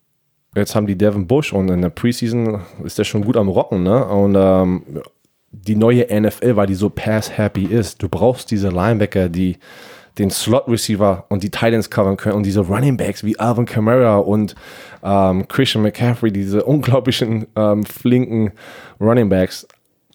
jetzt 0.56 0.75
haben 0.75 0.88
die 0.88 0.98
Devin 0.98 1.27
Bush 1.27 1.54
und 1.54 1.70
in 1.70 1.82
der 1.82 1.89
Preseason 1.89 2.62
ist 2.84 2.98
der 2.98 3.04
schon 3.04 3.24
gut 3.24 3.38
am 3.38 3.48
Rocken. 3.48 3.84
Ne? 3.84 4.06
Und 4.06 4.36
ähm, 4.36 4.84
die 5.51 5.75
neue 5.75 6.08
NFL, 6.10 6.56
weil 6.56 6.68
die 6.68 6.75
so 6.75 6.89
pass-happy 6.89 7.66
ist. 7.66 8.01
Du 8.01 8.10
brauchst 8.10 8.51
diese 8.51 8.70
Linebacker, 8.70 9.30
die 9.30 9.58
den 10.18 10.32
Slot-Receiver 10.32 11.25
und 11.30 11.44
die 11.44 11.51
Titans 11.51 11.89
covern 11.89 12.18
können 12.18 12.36
und 12.36 12.46
diese 12.46 12.62
Running 12.62 12.98
Backs 12.98 13.24
wie 13.24 13.38
Alvin 13.39 13.66
Kamara 13.66 14.18
und 14.18 14.56
ähm, 15.04 15.48
Christian 15.48 15.84
McCaffrey, 15.84 16.32
diese 16.32 16.63
unglaublichen 16.63 17.48
ähm, 17.56 17.84
flinken 17.86 18.51
Running 19.00 19.30
Backs. 19.30 19.68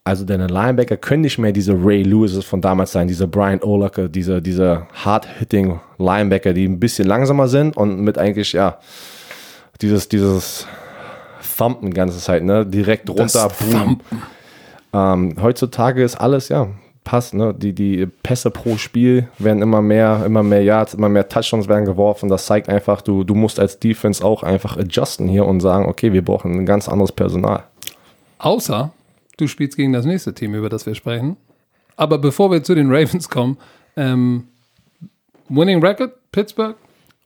Also 0.05 0.25
deine 0.25 0.49
Linebacker 0.49 0.97
können 0.97 1.23
nicht 1.23 1.39
mehr 1.39 1.53
diese 1.53 1.73
Ray 1.73 2.03
Lewises 2.03 2.45
von 2.45 2.61
damals 2.61 2.91
sein, 2.91 3.07
diese 3.07 3.29
Brian 3.29 3.62
Urlacher, 3.62 4.09
diese, 4.09 4.43
diese 4.43 4.89
hard-hitting 5.05 5.79
Linebacker, 5.99 6.53
die 6.53 6.67
ein 6.67 6.81
bisschen 6.81 7.07
langsamer 7.07 7.47
sind 7.47 7.77
und 7.77 8.01
mit 8.01 8.19
eigentlich, 8.19 8.53
ja, 8.53 8.79
dieses, 9.81 10.09
dieses 10.09 10.67
Thumpen 11.57 11.91
die 11.91 11.95
ganze 11.95 12.19
Zeit, 12.19 12.43
ne? 12.43 12.67
Direkt 12.67 13.09
runter, 13.09 13.49
boom. 13.61 14.01
Ähm, 14.93 15.37
heutzutage 15.41 16.03
ist 16.03 16.17
alles, 16.17 16.49
ja, 16.49 16.69
passt, 17.05 17.35
ne? 17.35 17.55
Die, 17.55 17.73
die 17.73 18.07
Pässe 18.07 18.51
pro 18.51 18.77
Spiel 18.77 19.29
werden 19.39 19.63
immer 19.63 19.83
mehr, 19.83 20.23
immer 20.25 20.43
mehr 20.43 20.63
Yards, 20.63 20.95
immer 20.95 21.09
mehr 21.09 21.29
Touchdowns 21.29 21.69
werden 21.69 21.85
geworfen. 21.85 22.29
Das 22.29 22.47
zeigt 22.47 22.69
einfach, 22.69 23.03
du, 23.03 23.25
du 23.25 23.35
musst 23.35 23.59
als 23.59 23.79
Defense 23.79 24.25
auch 24.25 24.43
einfach 24.43 24.77
adjusten 24.77 25.29
hier 25.29 25.47
und 25.47 25.61
sagen, 25.61 25.87
okay, 25.87 26.13
wir 26.13 26.25
brauchen 26.25 26.53
ein 26.53 26.67
ganz 26.67 26.89
anderes 26.89 27.13
Personal. 27.13 27.65
Außer 28.39 28.93
du 29.37 29.47
spielst 29.47 29.77
gegen 29.77 29.93
das 29.93 30.05
nächste 30.05 30.35
Team, 30.35 30.55
über 30.55 30.69
das 30.69 30.87
wir 30.87 30.95
sprechen. 30.95 31.37
Aber 31.97 32.19
bevor 32.19 32.51
wir 32.51 32.63
zu 32.63 32.75
den 32.75 32.91
Ravens 32.91 33.29
kommen, 33.29 33.59
ähm, 33.97 34.49
Winning 35.49 35.85
Record, 35.85 36.13
Pittsburgh? 36.31 36.77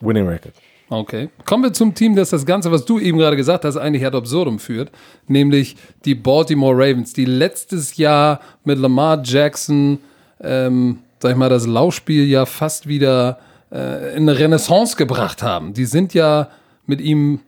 Winning 0.01 0.27
Record. 0.27 0.55
Okay. 0.89 1.31
Kommen 1.45 1.65
wir 1.65 1.73
zum 1.73 1.95
Team, 1.95 2.15
das 2.15 2.31
das 2.31 2.47
Ganze, 2.47 2.71
was 2.71 2.85
du 2.85 2.99
eben 3.01 3.19
gerade 3.19 3.37
gesagt 3.37 3.65
hast, 3.65 3.77
eigentlich 3.77 4.07
ad 4.07 4.17
absurdum 4.17 4.59
führt, 4.59 4.93
nämlich 5.27 5.77
die 6.05 6.15
Baltimore 6.15 6.75
Ravens, 6.75 7.13
die 7.13 7.25
letztes 7.25 7.97
Jahr 7.97 8.41
mit 8.65 8.79
Lamar 8.79 9.21
Jackson, 9.25 9.99
ähm, 10.41 11.01
sag 11.21 11.33
ich 11.33 11.37
mal, 11.37 11.49
das 11.49 11.67
Laufspiel 11.67 12.25
ja 12.27 12.47
fast 12.47 12.87
wieder 12.87 13.41
äh, 13.73 14.17
in 14.17 14.29
eine 14.29 14.39
Renaissance 14.39 14.97
gebracht 14.97 15.43
haben. 15.43 15.75
Die 15.75 15.87
sind 15.87 16.15
ja 16.15 16.51
mit 16.87 17.01
ihm, 17.01 17.41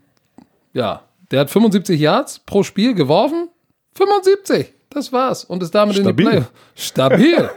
ja, 0.72 1.02
der 1.30 1.40
hat 1.40 1.50
75 1.50 2.00
Yards 2.00 2.40
pro 2.40 2.64
Spiel 2.64 2.94
geworfen. 2.94 3.48
75, 3.94 4.72
das 4.90 5.12
war's. 5.12 5.44
Und 5.44 5.62
ist 5.62 5.74
damit 5.74 5.96
Stabil. 5.96 6.10
in 6.10 6.16
die 6.16 6.22
Playoffs. 6.24 6.50
Stabil. 6.74 7.50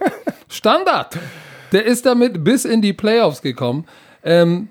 Standard. 0.48 1.18
Der 1.72 1.86
ist 1.86 2.06
damit 2.06 2.44
bis 2.44 2.66
in 2.66 2.82
die 2.82 2.94
Playoffs 2.94 3.42
gekommen. 3.42 3.86
Ähm, 4.24 4.68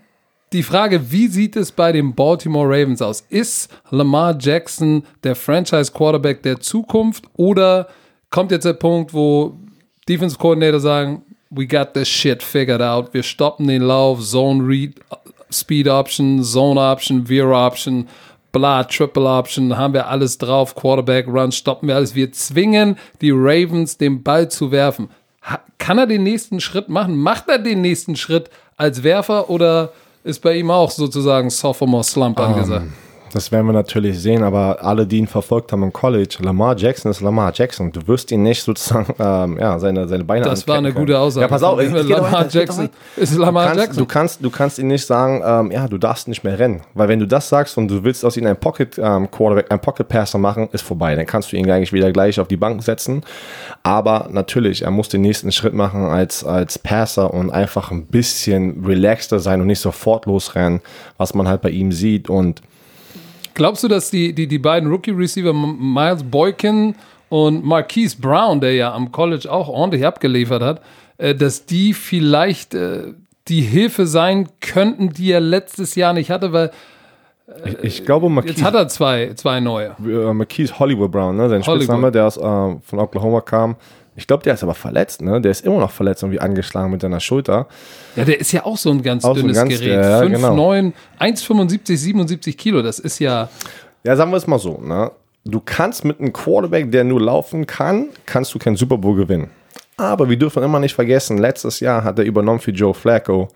die 0.53 0.63
Frage, 0.63 1.13
wie 1.13 1.29
sieht 1.29 1.55
es 1.57 1.71
bei 1.71 1.93
den 1.93 2.15
Baltimore 2.15 2.69
Ravens 2.69 3.01
aus? 3.01 3.25
Ist 3.29 3.71
Lamar 3.91 4.37
Jackson 4.39 5.05
der 5.23 5.37
Franchise 5.37 5.93
Quarterback 5.93 6.43
der 6.43 6.59
Zukunft 6.59 7.25
oder 7.37 7.89
kommt 8.31 8.51
jetzt 8.51 8.65
der 8.65 8.73
Punkt, 8.73 9.15
wo 9.15 9.57
Defense 10.09 10.37
Coordinator 10.37 10.81
sagen, 10.81 11.23
we 11.51 11.67
got 11.67 11.95
this 11.95 12.09
shit 12.09 12.43
figured 12.43 12.83
out, 12.83 13.15
wir 13.15 13.23
stoppen 13.23 13.69
den 13.69 13.83
Lauf, 13.83 14.21
Zone 14.23 14.67
Read, 14.67 14.95
Speed 15.53 15.89
Option, 15.89 16.43
Zone 16.43 16.81
Option, 16.81 17.27
Veer 17.27 17.49
Option, 17.49 18.09
bla, 18.53 18.85
Triple 18.85 19.29
Option, 19.29 19.77
haben 19.77 19.95
wir 19.95 20.09
alles 20.09 20.39
drauf, 20.39 20.75
Quarterback 20.75 21.29
Run, 21.29 21.53
stoppen 21.53 21.89
wir 21.89 21.97
alles. 21.97 22.15
Wir 22.15 22.33
zwingen 22.33 22.97
die 23.21 23.31
Ravens, 23.33 23.99
den 23.99 24.23
Ball 24.23 24.51
zu 24.51 24.71
werfen. 24.73 25.11
Kann 25.79 25.99
er 25.99 26.07
den 26.07 26.23
nächsten 26.23 26.61
Schritt 26.61 26.89
machen? 26.89 27.17
Macht 27.17 27.49
er 27.49 27.59
den 27.59 27.81
nächsten 27.81 28.17
Schritt 28.17 28.51
als 28.77 29.03
Werfer 29.03 29.49
oder 29.49 29.93
ist 30.25 30.41
bei 30.41 30.57
ihm 30.57 30.71
auch 30.71 30.91
sozusagen 30.91 31.51
Sophomore 31.51 32.05
Slump 32.05 32.39
angesagt? 32.41 32.87
Das 33.33 33.53
werden 33.53 33.67
wir 33.67 33.73
natürlich 33.73 34.19
sehen, 34.21 34.43
aber 34.43 34.83
alle, 34.83 35.07
die 35.07 35.19
ihn 35.19 35.27
verfolgt 35.27 35.73
haben 35.73 35.83
im 35.83 35.93
College, 35.93 36.39
Lamar 36.41 36.77
Jackson 36.77 37.11
ist 37.11 37.21
Lamar 37.21 37.53
Jackson. 37.55 37.93
Du 37.93 38.07
wirst 38.09 38.33
ihn 38.33 38.43
nicht 38.43 38.63
sozusagen, 38.63 39.15
ähm, 39.19 39.59
ja, 39.61 39.79
seine, 39.79 40.09
seine 40.09 40.25
Beine 40.25 40.45
Das 40.45 40.67
war 40.67 40.77
eine 40.79 40.89
anketten 40.89 41.03
gute 41.03 41.13
können. 41.13 41.25
Aussage. 41.25 41.43
Ja, 41.43 41.49
pass 41.49 41.63
auf, 41.63 41.79
es 41.79 41.93
geht 41.93 42.09
Lamar 42.09 42.33
weiter, 42.33 42.49
Jackson 42.51 42.89
ist 43.17 43.35
Du 43.35 43.41
Lamar 43.41 43.67
kannst, 43.67 43.81
Jackson. 43.81 43.99
du, 43.99 44.07
kannst, 44.07 44.45
du 44.45 44.51
kannst 44.51 44.79
ihm 44.79 44.89
nicht 44.89 45.07
sagen, 45.07 45.43
ähm, 45.45 45.71
ja, 45.71 45.87
du 45.87 45.99
darfst 45.99 46.27
nicht 46.29 46.43
mehr 46.43 46.59
rennen. 46.59 46.83
Weil 46.95 47.09
wenn 47.09 47.21
du 47.21 47.27
das 47.27 47.49
sagst 47.49 47.79
und 47.79 47.89
du 47.89 48.03
willst 48.03 48.25
aus 48.25 48.37
ihm 48.37 48.47
einen 48.47 48.57
Pocket 48.57 48.99
ähm, 48.99 49.31
Quarterback, 49.31 49.71
einen 49.71 49.81
Pocket 49.81 50.09
Passer 50.09 50.39
machen, 50.39 50.69
ist 50.73 50.83
vorbei. 50.83 51.15
Dann 51.15 51.27
kannst 51.27 51.53
du 51.53 51.57
ihn 51.57 51.71
eigentlich 51.71 51.93
wieder 51.93 52.11
gleich 52.13 52.41
auf 52.41 52.49
die 52.49 52.57
Bank 52.57 52.83
setzen. 52.83 53.23
Aber 53.83 54.29
natürlich, 54.31 54.83
er 54.83 54.91
muss 54.91 55.09
den 55.09 55.21
nächsten 55.21 55.53
Schritt 55.53 55.75
machen 55.75 56.05
als, 56.07 56.45
als 56.45 56.79
Passer 56.79 57.33
und 57.33 57.51
einfach 57.51 57.91
ein 57.91 58.07
bisschen 58.07 58.85
relaxter 58.85 59.39
sein 59.39 59.61
und 59.61 59.69
nicht 59.69 59.81
sofort 59.81 60.27
losrennen, 60.27 60.81
was 61.17 61.35
man 61.35 61.47
halt 61.47 61.63
bei 61.63 61.71
ihm 61.71 61.93
sieht. 61.93 62.29
Und 62.29 62.61
Glaubst 63.61 63.85
du, 63.85 63.89
dass 63.89 64.11
die, 64.11 64.33
die, 64.33 64.47
die 64.47 64.59
beiden 64.59 64.89
Rookie-Receiver 64.89 65.53
Miles 65.53 66.23
Boykin 66.23 66.95
und 67.29 67.63
Marquise 67.63 68.17
Brown, 68.19 68.59
der 68.59 68.73
ja 68.73 68.95
am 68.95 69.13
College 69.13 69.53
auch 69.53 69.69
ordentlich 69.69 70.07
abgeliefert 70.07 70.63
hat, 70.63 70.81
äh, 71.19 71.35
dass 71.35 71.67
die 71.67 71.93
vielleicht 71.93 72.73
äh, 72.73 73.13
die 73.49 73.61
Hilfe 73.61 74.07
sein 74.07 74.49
könnten, 74.63 75.11
die 75.11 75.31
er 75.31 75.41
letztes 75.41 75.95
Jahr 75.95 76.15
nicht 76.15 76.31
hatte, 76.31 76.55
weil 76.55 76.71
ich, 77.67 77.85
ich 77.85 78.05
glaube, 78.07 78.29
jetzt 78.29 78.35
Marquise, 78.35 78.65
hat 78.65 78.75
er 78.75 78.89
zwei, 78.89 79.35
zwei 79.35 79.61
neue. 79.61 79.95
äh, 80.07 80.33
Marquise 80.33 80.79
Hollywood 80.79 81.13
Brown, 81.13 81.37
ne? 81.37 81.51
sein 81.51 81.61
Hollywood. 81.61 81.83
Spitzname, 81.83 82.11
der 82.11 82.29
aus, 82.29 82.39
äh, 82.39 82.41
von 82.41 82.99
Oklahoma 82.99 83.43
kam. 83.43 83.77
Ich 84.17 84.27
glaube, 84.27 84.43
der 84.43 84.55
ist 84.55 84.63
aber 84.63 84.75
verletzt, 84.75 85.23
ne? 85.23 85.41
Der 85.41 85.51
ist 85.51 85.65
immer 85.65 85.79
noch 85.79 85.91
verletzt 85.93 86.23
und 86.25 86.33
wie 86.33 86.41
angeschlagen 86.41 86.91
mit 86.91 87.01
seiner 87.01 87.21
Schulter. 87.21 87.67
Ja, 88.17 88.25
der 88.25 88.41
ist 88.41 88.53
ja 88.53 88.65
auch 88.67 88.77
so 88.77 88.91
ein 88.91 89.03
ganz 89.03 89.25
Auch 89.25 89.35
so 89.35 89.41
ein 89.41 89.43
dünnes 89.43 89.57
ganz- 89.57 89.71
Gerät. 89.81 90.05
ja, 90.05 90.19
5, 90.21 90.35
genau. 90.35 90.55
9, 90.55 90.93
1,75, 91.19 91.97
77 91.97 92.59
Kilo, 92.59 92.83
das 92.83 92.99
ist 92.99 93.19
ja. 93.21 93.49
Ja, 94.05 94.17
sagen 94.17 94.31
wir 94.31 94.37
es 94.37 94.47
mal 94.47 94.59
so, 94.59 94.79
ne? 94.81 95.11
Du 95.45 95.61
kannst 95.65 96.05
mit 96.05 96.21
einem 96.21 96.33
Quarterback, 96.33 96.91
der 96.93 97.05
nur 97.05 97.21
laufen 97.21 97.67
kann, 97.67 98.09
kannst 98.27 98.53
du 98.55 98.59
keinen 98.59 98.77
Super 98.77 98.99
Bowl 98.99 99.17
gewinnen. 99.17 99.51
Aber 99.97 100.29
wir 100.29 100.37
dürfen 100.39 100.63
immer 100.63 100.79
nicht 100.81 100.95
vergessen, 100.95 101.39
letztes 101.39 101.81
Jahr 101.81 102.05
hat 102.05 102.19
er 102.19 102.25
übernommen 102.25 102.61
für 102.61 102.73
Joe 102.73 102.93
Flacco 102.95 103.49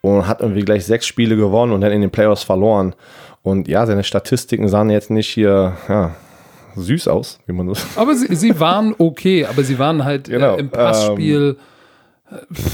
und 0.00 0.26
hat 0.26 0.40
irgendwie 0.40 0.62
gleich 0.62 0.84
sechs 0.84 1.06
Spiele 1.06 1.36
gewonnen 1.36 1.72
und 1.72 1.80
dann 1.80 1.92
in 1.92 2.00
den 2.02 2.10
Playoffs 2.10 2.42
verloren. 2.42 2.94
Und 3.42 3.68
ja, 3.68 3.86
seine 3.86 4.04
Statistiken 4.04 4.68
sahen 4.68 4.90
jetzt 4.90 5.10
nicht 5.10 5.28
hier 5.28 5.76
ja, 5.88 6.14
süß 6.76 7.08
aus, 7.08 7.38
wie 7.46 7.52
man 7.52 7.68
das. 7.68 7.86
Aber 7.96 8.14
sie, 8.14 8.34
sie 8.34 8.58
waren 8.60 8.94
okay, 8.98 9.44
aber 9.46 9.62
sie 9.62 9.78
waren 9.78 10.04
halt 10.04 10.28
Genau, 10.28 10.56
äh, 10.56 10.60
im 10.60 10.68
Passspiel. 10.70 11.56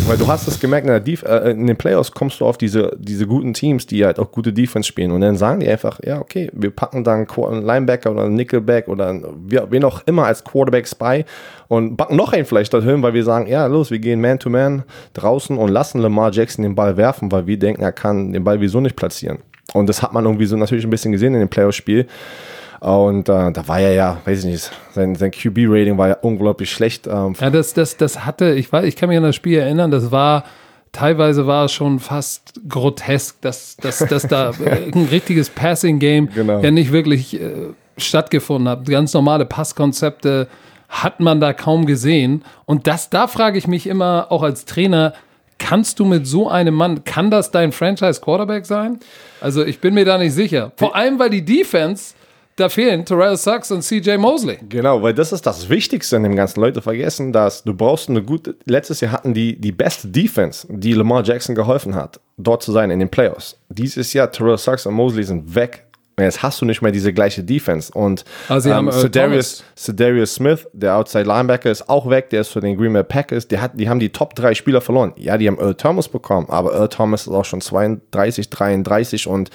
Weil 0.07 0.17
du 0.17 0.27
hast 0.29 0.47
es 0.47 0.59
gemerkt, 0.61 0.87
in, 0.87 1.27
äh, 1.27 1.51
in 1.51 1.67
den 1.67 1.77
Playoffs 1.77 2.13
kommst 2.13 2.41
du 2.41 2.47
auf 2.47 2.57
diese, 2.57 2.97
diese 2.99 3.27
guten 3.27 3.53
Teams, 3.53 3.85
die 3.85 4.05
halt 4.07 4.19
auch 4.19 4.31
gute 4.31 4.53
Defense 4.53 4.87
spielen. 4.87 5.11
Und 5.11 5.21
dann 5.21 5.37
sagen 5.37 5.61
die 5.61 5.69
einfach, 5.69 5.99
ja, 6.05 6.19
okay, 6.21 6.49
wir 6.55 6.71
packen 6.71 7.03
dann 7.05 7.27
einen 7.29 7.67
Linebacker 7.67 8.13
oder 8.13 8.23
einen 8.25 8.37
Nickelback 8.37 8.89
oder 8.89 9.09
einen- 9.09 9.25
wen 9.49 9.85
auch 9.85 10.03
immer 10.07 10.25
als 10.25 10.45
Quarterback 10.45 10.87
Spy 10.87 11.25
und 11.69 11.97
packen 11.97 12.17
noch 12.17 12.33
einen 12.33 12.47
vielleicht 12.47 12.73
dorthin, 12.73 13.03
weil 13.03 13.13
wir 13.13 13.25
sagen, 13.25 13.49
ja, 13.49 13.67
los, 13.67 13.91
wir 13.91 13.99
gehen 13.99 14.21
Man-to-Man 14.21 14.85
draußen 15.15 15.59
und 15.59 15.69
lassen 15.69 16.01
Lamar 16.01 16.31
Jackson 16.33 16.63
den 16.63 16.77
Ball 16.77 16.97
werfen, 16.97 17.31
weil 17.33 17.47
wir 17.47 17.59
denken, 17.59 17.83
er 17.83 17.93
kann 17.93 18.33
den 18.33 18.45
Ball 18.45 18.61
wieso 18.61 18.81
nicht 18.81 18.97
platzieren. 18.97 19.41
Und 19.75 19.89
das 19.89 20.01
hat 20.03 20.13
man 20.13 20.25
irgendwie 20.25 20.47
so 20.47 20.57
natürlich 20.57 20.85
ein 20.85 20.91
bisschen 20.91 21.13
gesehen 21.13 21.35
in 21.35 21.41
dem 21.41 21.49
Playoff-Spiel. 21.51 22.07
Und 22.81 23.29
äh, 23.29 23.53
da 23.53 23.69
war 23.69 23.79
er 23.81 23.93
ja, 23.93 24.19
weiß 24.25 24.41
ich 24.41 24.45
nicht, 24.47 24.71
sein, 24.93 25.15
sein 25.15 25.31
QB-Rating 25.31 25.99
war 25.99 26.09
ja 26.09 26.17
unglaublich 26.23 26.71
schlecht. 26.71 27.07
Ähm, 27.07 27.35
Ja, 27.39 27.51
das, 27.51 27.75
das, 27.75 27.97
das 27.97 28.25
hatte, 28.25 28.55
ich 28.55 28.73
weiß, 28.73 28.85
ich 28.87 28.97
kann 28.97 29.09
mich 29.11 29.19
an 29.19 29.25
das 29.25 29.37
Spiel 29.37 29.59
erinnern, 29.59 29.91
das 29.91 30.11
war, 30.11 30.45
teilweise 30.93 31.47
war 31.47 31.67
es 31.67 31.73
schon 31.73 31.99
fast 32.01 32.59
grotesk, 32.69 33.41
dass, 33.43 33.77
dass, 33.77 33.99
dass 33.99 34.23
da 34.27 34.53
ein 34.95 35.09
richtiges 35.11 35.51
Passing-Game 35.51 36.31
Genau. 36.35 36.61
ja 36.61 36.71
nicht 36.71 36.91
wirklich 36.91 37.39
äh, 37.41 37.51
stattgefunden 37.99 38.69
hat. 38.69 38.87
Ganz 38.87 39.13
normale 39.13 39.45
Passkonzepte 39.45 40.49
hat 40.89 41.21
man 41.21 41.39
da 41.41 41.53
kaum 41.53 41.85
gesehen. 41.87 42.45
Und 42.65 42.87
das, 42.87 43.11
da 43.11 43.29
frage 43.29 43.59
ich 43.59 43.67
mich 43.69 43.87
immer 43.87 44.27
auch 44.31 44.43
als 44.43 44.65
Trainer, 44.65 45.13
kannst 45.59 45.99
du 46.01 46.07
mit 46.07 46.27
so 46.27 46.49
einem 46.49 46.75
Mann, 46.75 47.05
kann 47.05 47.31
das 47.31 47.51
dein 47.51 47.71
Franchise-Quarterback 47.73 48.65
sein? 48.65 48.99
Also 49.43 49.65
ich 49.65 49.81
bin 49.81 49.93
mir 49.95 50.07
da 50.07 50.17
nicht 50.19 50.33
sicher. 50.33 50.73
Vor 50.77 50.97
allem, 50.97 51.19
weil 51.19 51.29
die 51.31 51.45
Defense, 51.45 52.15
da 52.61 52.69
fehlen 52.69 53.05
Terrell 53.05 53.37
Suggs 53.37 53.71
und 53.71 53.83
CJ 53.83 54.17
Mosley. 54.19 54.59
Genau, 54.69 55.03
weil 55.03 55.15
das 55.15 55.33
ist 55.33 55.47
das 55.47 55.69
Wichtigste 55.69 56.17
an 56.17 56.23
dem 56.25 56.37
ganzen. 56.37 56.61
Leute 56.61 56.83
vergessen, 56.83 57.33
dass 57.33 57.65
du 57.65 57.75
brauchst 57.75 58.09
eine 58.09 58.23
gute. 58.23 58.57
Letztes 58.67 59.01
Jahr 59.01 59.13
hatten 59.13 59.35
die 59.35 59.59
die 59.61 59.73
beste 59.73 60.09
Defense, 60.09 60.67
die 60.69 60.93
Lamar 60.93 61.25
Jackson 61.25 61.55
geholfen 61.55 61.95
hat, 61.95 62.21
dort 62.37 62.63
zu 62.63 62.73
sein 62.73 62.91
in 62.91 62.99
den 62.99 63.09
Playoffs. 63.09 63.57
Dieses 63.69 64.13
Jahr 64.13 64.31
Terrell 64.31 64.59
Suggs 64.59 64.87
und 64.87 64.95
Mosley 64.95 65.25
sind 65.25 65.55
weg. 65.55 65.87
Jetzt 66.19 66.43
hast 66.43 66.61
du 66.61 66.67
nicht 66.67 66.83
mehr 66.83 66.93
diese 66.93 67.15
gleiche 67.15 67.43
Defense. 67.43 67.91
Und 67.93 68.25
Ah, 68.49 68.61
sie 68.61 68.71
haben 68.73 68.91
Cedarius, 68.93 69.65
Cedarius 69.75 70.35
Smith, 70.35 70.69
der 70.75 70.97
Outside 70.97 71.25
Linebacker, 71.25 71.71
ist 71.71 71.89
auch 71.89 72.11
weg. 72.11 72.29
Der 72.29 72.43
ist 72.43 72.49
für 72.49 72.61
den 72.61 72.77
Green 72.77 72.93
Bay 72.93 73.05
Packers. 73.05 73.49
Der 73.49 73.63
hat, 73.63 73.73
die 73.75 73.89
haben 73.89 74.01
die 74.01 74.11
Top 74.11 74.35
drei 74.35 74.55
Spieler 74.55 74.83
verloren. 74.83 75.13
Ja, 75.17 75.39
die 75.39 75.49
haben 75.49 75.59
Earl 75.59 75.77
Thomas 75.77 76.09
bekommen, 76.09 76.47
aber 76.51 76.75
Earl 76.75 76.89
Thomas 76.89 77.23
ist 77.23 77.33
auch 77.33 77.47
schon 77.47 77.63
32, 77.63 78.51
33 78.51 79.27
und 79.29 79.51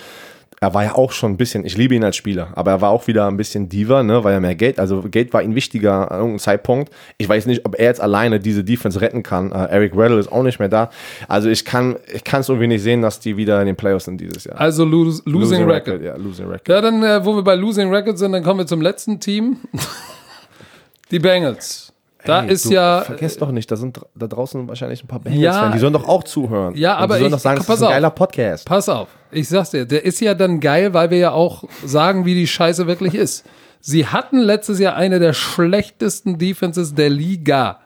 er 0.61 0.73
war 0.73 0.83
ja 0.83 0.95
auch 0.95 1.11
schon 1.11 1.33
ein 1.33 1.37
bisschen, 1.37 1.65
ich 1.65 1.77
liebe 1.77 1.95
ihn 1.95 2.03
als 2.03 2.15
Spieler, 2.15 2.49
aber 2.55 2.71
er 2.71 2.81
war 2.81 2.89
auch 2.89 3.07
wieder 3.07 3.27
ein 3.27 3.37
bisschen 3.37 3.69
Diva, 3.69 4.03
ne, 4.03 4.23
weil 4.23 4.33
er 4.33 4.39
mehr 4.39 4.55
Geld, 4.55 4.79
also 4.79 5.01
Geld 5.01 5.33
war 5.33 5.43
ihm 5.43 5.55
wichtiger 5.55 6.11
an 6.11 6.17
irgendeinem 6.17 6.39
Zeitpunkt. 6.39 6.91
Ich 7.17 7.27
weiß 7.27 7.45
nicht, 7.45 7.65
ob 7.65 7.77
er 7.77 7.85
jetzt 7.85 8.01
alleine 8.01 8.39
diese 8.39 8.63
Defense 8.63 9.01
retten 9.01 9.23
kann. 9.23 9.51
Äh, 9.51 9.65
Eric 9.65 9.97
Weddle 9.97 10.19
ist 10.19 10.31
auch 10.31 10.43
nicht 10.43 10.59
mehr 10.59 10.69
da. 10.69 10.89
Also 11.27 11.49
ich 11.49 11.65
kann, 11.65 11.97
ich 12.13 12.23
kann 12.23 12.41
es 12.41 12.49
irgendwie 12.49 12.67
nicht 12.67 12.83
sehen, 12.83 13.01
dass 13.01 13.19
die 13.19 13.37
wieder 13.37 13.59
in 13.59 13.67
den 13.67 13.75
Playoffs 13.75 14.05
sind 14.05 14.19
dieses 14.19 14.45
Jahr. 14.45 14.59
Also 14.59 14.85
lose, 14.85 15.21
losing, 15.25 15.63
record. 15.69 16.01
Ja, 16.01 16.15
losing 16.15 16.47
record. 16.47 16.69
Ja, 16.69 16.81
dann, 16.81 17.03
äh, 17.03 17.25
wo 17.25 17.35
wir 17.35 17.43
bei 17.43 17.55
Losing 17.55 17.93
Records 17.93 18.19
sind, 18.19 18.31
dann 18.31 18.43
kommen 18.43 18.59
wir 18.59 18.67
zum 18.67 18.81
letzten 18.81 19.19
Team. 19.19 19.57
Die 21.11 21.19
Bengals. 21.19 21.84
Da 22.25 22.41
Hey, 22.43 22.51
ist 22.51 22.69
ja. 22.69 23.01
Vergesst 23.01 23.41
doch 23.41 23.51
nicht, 23.51 23.69
da 23.71 23.75
sind 23.75 24.01
da 24.15 24.27
draußen 24.27 24.67
wahrscheinlich 24.67 25.03
ein 25.03 25.07
paar 25.07 25.19
Bengals 25.19 25.41
Ja. 25.41 25.53
Fans. 25.53 25.73
Die 25.73 25.79
sollen 25.79 25.93
doch 25.93 26.07
auch 26.07 26.23
zuhören. 26.23 26.75
Ja, 26.75 26.97
Und 26.97 27.03
aber 27.03 27.15
die 27.15 27.19
sollen 27.21 27.29
ich- 27.31 27.35
doch 27.35 27.39
sagen, 27.39 27.57
das 27.57 27.67
pass 27.67 27.75
ist 27.77 27.81
ein 27.83 27.87
auf. 27.87 27.93
geiler 27.93 28.09
Podcast. 28.09 28.65
Pass 28.65 28.89
auf, 28.89 29.07
ich 29.31 29.47
sag's 29.47 29.69
dir, 29.71 29.85
der 29.85 30.03
ist 30.05 30.19
ja 30.21 30.33
dann 30.33 30.59
geil, 30.59 30.93
weil 30.93 31.09
wir 31.11 31.17
ja 31.17 31.31
auch 31.31 31.63
sagen, 31.85 32.25
wie 32.25 32.33
die 32.33 32.47
Scheiße 32.47 32.87
wirklich 32.87 33.15
ist. 33.15 33.45
Sie 33.81 34.07
hatten 34.07 34.39
letztes 34.39 34.79
Jahr 34.79 34.95
eine 34.95 35.19
der 35.19 35.33
schlechtesten 35.33 36.37
Defenses 36.39 36.95
der 36.95 37.09
Liga. 37.09 37.79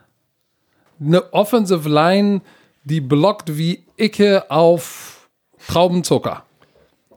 Eine 1.01 1.33
Offensive 1.33 1.87
Line, 1.89 2.41
die 2.85 3.01
blockt 3.01 3.57
wie 3.57 3.83
Icke 3.97 4.49
auf 4.49 5.27
Traubenzucker. 5.67 6.43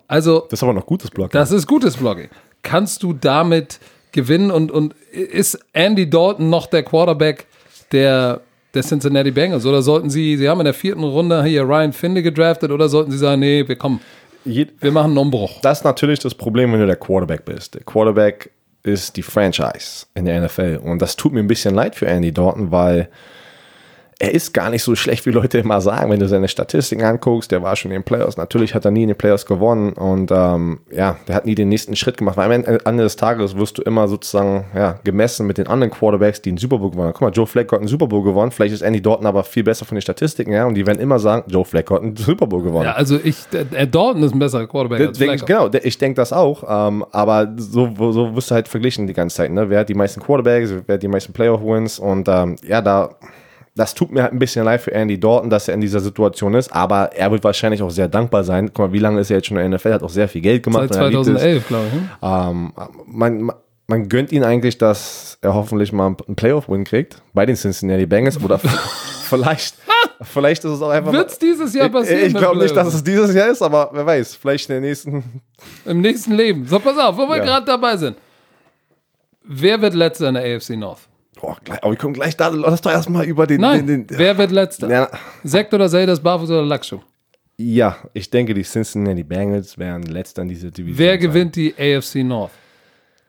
Also, 0.08 0.40
Das 0.50 0.58
ist 0.58 0.62
aber 0.64 0.72
noch 0.74 0.84
gutes 0.86 1.10
Block. 1.10 1.30
das 1.30 1.52
ist 1.52 1.66
gutes 1.66 1.96
Blocking. 1.96 2.28
Kannst 2.62 3.02
du 3.02 3.12
damit 3.12 3.78
gewinnen 4.12 4.50
und, 4.50 4.70
und 4.70 4.94
ist 5.10 5.58
Andy 5.72 6.08
Dalton 6.08 6.50
noch 6.50 6.66
der 6.66 6.82
Quarterback 6.82 7.46
der, 7.90 8.40
der 8.74 8.82
Cincinnati 8.82 9.30
Bengals? 9.30 9.66
Oder 9.66 9.82
sollten 9.82 10.10
sie, 10.10 10.36
sie 10.36 10.48
haben 10.48 10.60
in 10.60 10.66
der 10.66 10.74
vierten 10.74 11.04
Runde 11.04 11.42
hier 11.44 11.62
Ryan 11.62 11.92
Finley 11.92 12.22
gedraftet 12.22 12.70
oder 12.70 12.88
sollten 12.88 13.10
sie 13.10 13.18
sagen, 13.18 13.40
nee, 13.40 13.66
wir 13.66 13.76
kommen, 13.76 14.00
wir 14.44 14.92
machen 14.92 15.10
einen 15.10 15.18
Umbruch? 15.18 15.60
Das 15.62 15.78
ist 15.78 15.84
natürlich 15.84 16.18
das 16.18 16.34
Problem, 16.34 16.72
wenn 16.72 16.80
du 16.80 16.86
der 16.86 16.96
Quarterback 16.96 17.44
bist. 17.44 17.74
Der 17.74 17.82
Quarterback 17.82 18.50
ist 18.82 19.16
die 19.16 19.22
Franchise 19.22 20.06
in 20.14 20.24
der 20.24 20.40
NFL. 20.40 20.80
Und 20.82 21.00
das 21.00 21.16
tut 21.16 21.32
mir 21.32 21.40
ein 21.40 21.48
bisschen 21.48 21.74
leid 21.74 21.94
für 21.94 22.06
Andy 22.06 22.32
Dalton, 22.32 22.70
weil 22.70 23.08
er 24.22 24.32
ist 24.32 24.54
gar 24.54 24.70
nicht 24.70 24.84
so 24.84 24.94
schlecht, 24.94 25.26
wie 25.26 25.30
Leute 25.30 25.58
immer 25.58 25.80
sagen. 25.80 26.08
Wenn 26.10 26.20
du 26.20 26.28
seine 26.28 26.46
Statistiken 26.46 27.02
anguckst, 27.02 27.50
der 27.50 27.60
war 27.62 27.74
schon 27.74 27.90
in 27.90 27.96
den 27.98 28.04
Playoffs. 28.04 28.36
Natürlich 28.36 28.72
hat 28.72 28.84
er 28.84 28.92
nie 28.92 29.02
in 29.02 29.08
den 29.08 29.18
Playoffs 29.18 29.46
gewonnen 29.46 29.94
und 29.94 30.30
ähm, 30.30 30.78
ja, 30.92 31.16
der 31.26 31.34
hat 31.34 31.44
nie 31.44 31.56
den 31.56 31.68
nächsten 31.68 31.96
Schritt 31.96 32.18
gemacht. 32.18 32.36
Weil 32.36 32.52
am 32.52 32.78
Ende 32.84 33.02
des 33.02 33.16
Tages 33.16 33.56
wirst 33.56 33.78
du 33.78 33.82
immer 33.82 34.06
sozusagen 34.06 34.66
ja, 34.76 35.00
gemessen 35.02 35.46
mit 35.48 35.58
den 35.58 35.66
anderen 35.66 35.90
Quarterbacks, 35.92 36.40
die 36.40 36.50
einen 36.50 36.58
Super 36.58 36.78
Bowl 36.78 36.90
gewonnen 36.92 37.08
haben. 37.08 37.14
Guck 37.14 37.22
mal, 37.22 37.32
Joe 37.32 37.48
Flacco 37.48 37.72
hat 37.72 37.80
einen 37.80 37.88
Super 37.88 38.06
Bowl 38.06 38.22
gewonnen. 38.22 38.52
Vielleicht 38.52 38.74
ist 38.74 38.82
Andy 38.82 39.02
Dalton 39.02 39.26
aber 39.26 39.42
viel 39.42 39.64
besser 39.64 39.84
von 39.84 39.96
den 39.96 40.02
Statistiken 40.02 40.52
her 40.52 40.68
und 40.68 40.74
die 40.74 40.86
werden 40.86 41.00
immer 41.00 41.18
sagen, 41.18 41.42
Joe 41.48 41.64
Flacco 41.64 41.96
hat 41.96 42.02
einen 42.02 42.14
Super 42.16 42.46
Bowl 42.46 42.62
gewonnen. 42.62 42.84
Ja, 42.84 42.92
also 42.92 43.18
ich, 43.22 43.44
der, 43.52 43.64
der 43.64 43.86
Dalton 43.86 44.22
ist 44.22 44.34
ein 44.34 44.38
besserer 44.38 44.68
Quarterback 44.68 45.00
als 45.08 45.18
Denk, 45.18 45.32
ich, 45.34 45.40
Flacco. 45.40 45.52
genau, 45.58 45.68
der- 45.68 45.84
ich 45.84 45.98
denke 45.98 46.14
das 46.16 46.32
auch. 46.32 46.62
Ähm, 46.68 47.04
aber 47.10 47.52
so, 47.56 47.90
so 47.96 48.36
wirst 48.36 48.52
du 48.52 48.54
halt 48.54 48.68
verglichen 48.68 49.08
die 49.08 49.14
ganze 49.14 49.38
Zeit. 49.38 49.50
Ne? 49.50 49.68
Wer 49.68 49.80
hat 49.80 49.88
die 49.88 49.94
meisten 49.94 50.20
Quarterbacks, 50.22 50.72
wer 50.86 50.94
hat 50.94 51.02
die 51.02 51.08
meisten 51.08 51.32
Playoff-Wins? 51.32 51.98
Und 51.98 52.28
ähm, 52.28 52.54
ja, 52.64 52.80
da, 52.80 53.10
das 53.74 53.94
tut 53.94 54.10
mir 54.12 54.22
halt 54.22 54.32
ein 54.32 54.38
bisschen 54.38 54.64
leid 54.64 54.80
für 54.82 54.92
Andy 54.92 55.18
Dalton, 55.18 55.48
dass 55.48 55.66
er 55.68 55.74
in 55.74 55.80
dieser 55.80 56.00
Situation 56.00 56.52
ist. 56.54 56.72
Aber 56.74 57.12
er 57.16 57.30
wird 57.30 57.42
wahrscheinlich 57.42 57.82
auch 57.82 57.90
sehr 57.90 58.08
dankbar 58.08 58.44
sein. 58.44 58.68
Guck 58.74 58.88
mal, 58.88 58.92
wie 58.92 58.98
lange 58.98 59.20
ist 59.20 59.30
er 59.30 59.36
jetzt 59.38 59.46
schon 59.48 59.56
in 59.56 59.70
der 59.70 59.78
NFL? 59.78 59.94
Hat 59.94 60.02
auch 60.02 60.10
sehr 60.10 60.28
viel 60.28 60.42
Geld 60.42 60.62
gemacht. 60.62 60.92
Seit 60.92 60.98
und 60.98 61.02
er 61.02 61.08
liebt 61.10 61.20
es. 61.22 61.26
2011, 61.42 61.68
glaube 61.68 61.84
ich. 61.88 61.94
ne? 61.94 62.08
Ähm, 62.22 62.72
man, 63.06 63.42
man- 63.86 64.08
gönnt 64.08 64.32
ihn 64.32 64.42
eigentlich, 64.44 64.78
dass 64.78 65.36
er 65.42 65.52
hoffentlich 65.54 65.92
mal 65.92 66.06
einen 66.26 66.36
Playoff-Win 66.36 66.84
kriegt 66.84 67.20
bei 67.34 67.44
den 67.46 67.56
Cincinnati 67.56 68.06
Bengals 68.06 68.42
oder 68.42 68.58
vielleicht, 69.28 69.74
vielleicht 70.22 70.64
ist 70.64 70.70
es 70.70 70.80
auch 70.82 70.88
einfach. 70.90 71.12
Wird 71.12 71.30
es 71.30 71.38
dieses 71.38 71.74
Jahr 71.74 71.90
passieren? 71.90 72.20
ich 72.20 72.26
ich 72.28 72.34
glaube 72.34 72.58
nicht, 72.58 72.74
dass 72.74 72.92
es 72.94 73.04
dieses 73.04 73.34
Jahr 73.34 73.48
ist, 73.48 73.60
aber 73.60 73.90
wer 73.92 74.06
weiß, 74.06 74.36
vielleicht 74.36 74.68
in 74.70 74.74
der 74.76 74.80
nächsten 74.88 75.42
Im 75.84 76.00
nächsten 76.00 76.32
Leben. 76.32 76.66
So, 76.66 76.78
pass 76.78 76.96
auf, 76.96 77.16
wo 77.18 77.26
wir 77.28 77.36
Ja. 77.38 77.44
gerade 77.44 77.66
dabei 77.66 77.96
sind. 77.98 78.16
Wer 79.44 79.80
wird 79.82 79.92
letzter 79.94 80.28
in 80.28 80.34
der 80.34 80.56
AFC 80.56 80.70
North? 80.76 81.00
Boah, 81.42 81.58
gleich, 81.64 81.82
aber 81.82 81.90
wir 81.90 81.98
kommen 81.98 82.14
gleich 82.14 82.36
da. 82.36 82.48
Lass 82.48 82.80
doch 82.80 82.92
erstmal 82.92 83.24
über 83.24 83.48
den. 83.48 83.60
Nein, 83.60 83.84
den, 83.84 84.06
den 84.06 84.16
wer 84.16 84.38
wird 84.38 84.52
letzter? 84.52 84.88
ja, 84.88 85.08
Sekt 85.42 85.74
oder 85.74 85.88
Zeldas, 85.88 86.20
Barfuß 86.20 86.48
oder 86.50 86.62
Lackschuh? 86.62 87.00
ja, 87.58 87.96
ich 88.14 88.30
denke, 88.30 88.54
die 88.54 88.62
Cincinnati 88.62 89.24
Bengals 89.24 89.76
wären 89.76 90.02
letzter 90.04 90.42
in 90.42 90.48
dieser 90.48 90.70
Division. 90.70 90.98
Wer 90.98 91.12
sein. 91.12 91.20
gewinnt 91.20 91.56
die 91.56 91.74
AFC 91.76 92.16
North? 92.24 92.52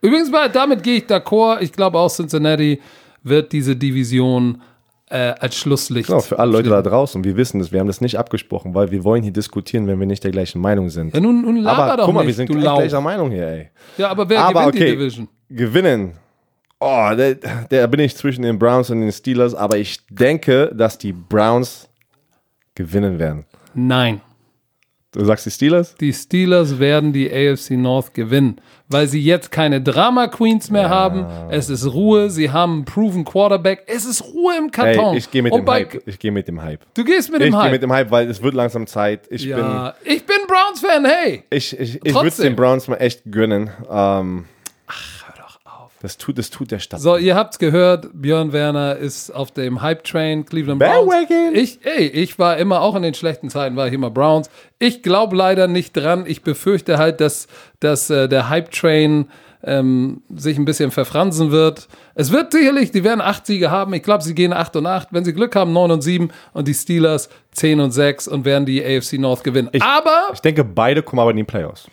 Übrigens, 0.00 0.30
mal, 0.30 0.48
damit 0.48 0.82
gehe 0.82 0.98
ich 0.98 1.04
d'accord. 1.04 1.60
Ich 1.60 1.72
glaube 1.72 1.98
auch 1.98 2.08
Cincinnati 2.08 2.80
wird 3.22 3.52
diese 3.52 3.74
Division 3.74 4.62
äh, 5.08 5.34
als 5.38 5.56
Schlusslicht. 5.56 6.06
Genau, 6.06 6.20
für 6.20 6.38
alle 6.38 6.52
Leute 6.52 6.70
da 6.70 6.82
draußen, 6.82 7.24
wir 7.24 7.36
wissen 7.36 7.58
das, 7.58 7.72
wir 7.72 7.80
haben 7.80 7.86
das 7.86 8.00
nicht 8.00 8.18
abgesprochen, 8.18 8.74
weil 8.74 8.90
wir 8.90 9.02
wollen 9.04 9.22
hier 9.22 9.32
diskutieren, 9.32 9.86
wenn 9.86 9.98
wir 9.98 10.06
nicht 10.06 10.22
der 10.24 10.30
gleichen 10.30 10.60
Meinung 10.60 10.88
sind. 10.88 11.14
Ja, 11.14 11.20
nun, 11.20 11.42
nun 11.42 11.56
laber 11.56 11.84
aber 11.84 11.96
doch 11.96 12.06
guck 12.06 12.14
mal, 12.14 12.20
nicht, 12.20 12.28
wir 12.28 12.46
sind 12.46 12.46
gleich 12.46 12.62
gleicher 12.62 13.00
Meinung 13.00 13.30
hier, 13.30 13.46
ey. 13.46 13.70
Ja, 13.98 14.08
aber 14.10 14.28
wer 14.28 14.40
aber 14.40 14.60
gewinnt 14.60 14.74
okay, 14.76 14.84
die 14.84 14.96
Division? 14.96 15.28
gewinnen. 15.48 16.12
Oh, 16.86 17.10
da, 17.70 17.86
bin 17.86 18.00
ich 18.00 18.14
zwischen 18.14 18.42
den 18.42 18.58
Browns 18.58 18.90
und 18.90 19.00
den 19.00 19.10
Steelers, 19.10 19.54
aber 19.54 19.78
ich 19.78 20.00
denke, 20.10 20.70
dass 20.74 20.98
die 20.98 21.12
Browns 21.14 21.88
gewinnen 22.74 23.18
werden. 23.18 23.46
Nein. 23.72 24.20
Du 25.12 25.24
sagst 25.24 25.46
die 25.46 25.50
Steelers? 25.50 25.94
Die 25.94 26.12
Steelers 26.12 26.78
werden 26.80 27.12
die 27.12 27.30
AFC 27.32 27.70
North 27.72 28.12
gewinnen, 28.14 28.60
weil 28.88 29.06
sie 29.06 29.22
jetzt 29.22 29.50
keine 29.52 29.80
Drama 29.80 30.26
Queens 30.26 30.70
mehr 30.70 30.90
haben. 30.90 31.24
Es 31.50 31.70
ist 31.70 31.86
Ruhe, 31.86 32.28
sie 32.30 32.50
haben 32.50 32.72
einen 32.72 32.84
proven 32.84 33.24
Quarterback. 33.24 33.84
Es 33.86 34.04
ist 34.04 34.22
Ruhe 34.24 34.58
im 34.58 34.70
Karton. 34.72 35.12
Ey, 35.12 35.18
ich 35.18 35.30
gehe 35.30 35.42
mit 35.42 35.52
Und 35.52 35.60
dem 35.60 35.70
Hype. 35.70 36.02
Ich 36.06 36.18
gehe 36.18 36.32
mit 36.32 36.48
dem 36.48 36.60
Hype. 36.60 36.80
Du 36.94 37.04
gehst 37.04 37.30
mit 37.30 37.40
Ich 37.40 37.46
dem 37.46 37.52
gehe 37.52 37.62
Hype. 37.62 37.72
mit 37.72 37.82
dem 37.82 37.92
Hype, 37.92 38.10
weil 38.10 38.28
es 38.28 38.42
wird 38.42 38.54
langsam 38.54 38.86
Zeit. 38.88 39.26
Ich 39.30 39.42
bin 39.48 39.56
ja, 39.56 39.94
ich 40.04 40.26
bin 40.26 40.36
Browns-Fan, 40.48 41.04
hey. 41.06 41.44
Ich, 41.48 41.78
ich, 41.78 42.04
ich 42.04 42.14
würde 42.14 42.42
den 42.42 42.56
Browns 42.56 42.88
mal 42.88 42.96
echt 42.96 43.22
gönnen. 43.30 43.70
Ähm, 43.88 44.46
Ach, 44.88 45.26
hör 45.28 45.34
doch 45.44 45.58
auf. 45.64 45.92
Das 46.04 46.18
tut, 46.18 46.36
das 46.36 46.50
tut 46.50 46.70
der 46.70 46.80
Stadt. 46.80 47.00
So, 47.00 47.16
ihr 47.16 47.34
habt's 47.34 47.58
gehört, 47.58 48.10
Björn 48.12 48.52
Werner 48.52 48.96
ist 48.96 49.30
auf 49.30 49.52
dem 49.52 49.80
Hype-Train, 49.80 50.44
Cleveland 50.44 50.78
Browns. 50.78 51.08
Bandwagon. 51.08 51.54
Ich, 51.54 51.78
ey, 51.82 52.08
ich 52.08 52.38
war 52.38 52.58
immer, 52.58 52.82
auch 52.82 52.94
in 52.94 53.00
den 53.00 53.14
schlechten 53.14 53.48
Zeiten 53.48 53.74
war 53.74 53.86
ich 53.86 53.94
immer 53.94 54.10
Browns. 54.10 54.50
Ich 54.78 55.02
glaube 55.02 55.34
leider 55.34 55.66
nicht 55.66 55.96
dran. 55.96 56.24
Ich 56.26 56.42
befürchte 56.42 56.98
halt, 56.98 57.22
dass, 57.22 57.46
dass 57.80 58.10
äh, 58.10 58.28
der 58.28 58.50
Hype-Train 58.50 59.30
ähm, 59.62 60.20
sich 60.28 60.58
ein 60.58 60.66
bisschen 60.66 60.90
verfransen 60.90 61.50
wird. 61.50 61.88
Es 62.14 62.30
wird 62.30 62.52
sicherlich, 62.52 62.90
die 62.90 63.02
werden 63.02 63.22
acht 63.22 63.46
Siege 63.46 63.70
haben. 63.70 63.94
Ich 63.94 64.02
glaube, 64.02 64.22
sie 64.22 64.34
gehen 64.34 64.52
8 64.52 64.76
und 64.76 64.86
8. 64.86 65.08
Wenn 65.12 65.24
sie 65.24 65.32
Glück 65.32 65.56
haben, 65.56 65.72
9 65.72 65.90
und 65.90 66.02
7 66.02 66.28
und 66.52 66.68
die 66.68 66.74
Steelers 66.74 67.30
10 67.52 67.80
und 67.80 67.92
6 67.92 68.28
und 68.28 68.44
werden 68.44 68.66
die 68.66 68.84
AFC 68.84 69.14
North 69.14 69.42
gewinnen. 69.42 69.70
aber, 69.80 70.28
Ich 70.34 70.40
denke, 70.40 70.64
beide 70.64 71.02
kommen 71.02 71.20
aber 71.20 71.30
in 71.30 71.38
die 71.38 71.44
Playoffs. 71.44 71.88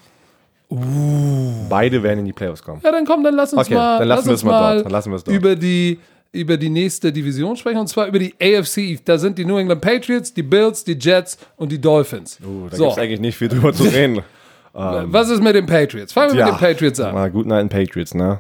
Beide 1.70 2.02
werden 2.02 2.20
in 2.20 2.26
die 2.26 2.34
Playoffs 2.34 2.64
kommen. 2.64 2.82
ja, 2.84 2.92
dann 2.92 3.06
komm, 3.06 3.24
dann 3.24 3.36
lass 3.36 3.54
uns 3.54 3.66
Okay, 3.66 3.76
mal, 3.76 4.00
dann 4.00 4.08
lassen 4.08 4.08
lass 4.08 4.20
uns 4.20 4.28
wir 4.28 4.34
es 4.34 4.44
mal 4.44 4.74
dort. 4.74 4.86
Dann 4.86 4.92
lassen 4.92 5.12
wir 5.12 5.16
es 5.18 5.24
dort. 5.24 5.38
über 5.38 5.56
die 5.56 6.00
über 6.34 6.56
die 6.56 6.70
nächste 6.70 7.12
Division 7.12 7.58
sprechen 7.58 7.78
und 7.78 7.88
zwar 7.88 8.08
über 8.08 8.20
die 8.20 8.34
AFC. 8.42 9.04
Da 9.04 9.18
sind 9.18 9.38
die 9.38 9.44
New 9.44 9.58
England 9.58 9.82
Patriots, 9.82 10.34
die 10.34 10.44
Bills, 10.44 10.84
die 10.84 10.94
Jets 10.94 11.38
und 11.58 11.72
die 11.72 11.80
Dolphins. 11.80 12.40
Uh, 12.42 12.70
da 12.70 12.78
so, 12.78 12.84
gibt 12.86 12.98
es 12.98 13.04
eigentlich 13.04 13.20
nicht 13.20 13.38
viel 13.38 13.50
drüber 13.50 13.74
zu 13.74 13.84
reden. 13.84 14.22
was 14.74 15.30
ist 15.30 15.44
mit 15.44 15.56
den 15.56 15.66
Patriots? 15.66 16.14
Fangen 16.14 16.36
wir 16.36 16.46
mit 16.46 16.54
den 16.54 16.60
Patriots 16.60 17.00
an. 17.02 17.14
Mal 17.14 17.30
guten 17.30 17.52
alten 17.52 17.68
Patriots, 17.70 18.14
ne? 18.14 18.40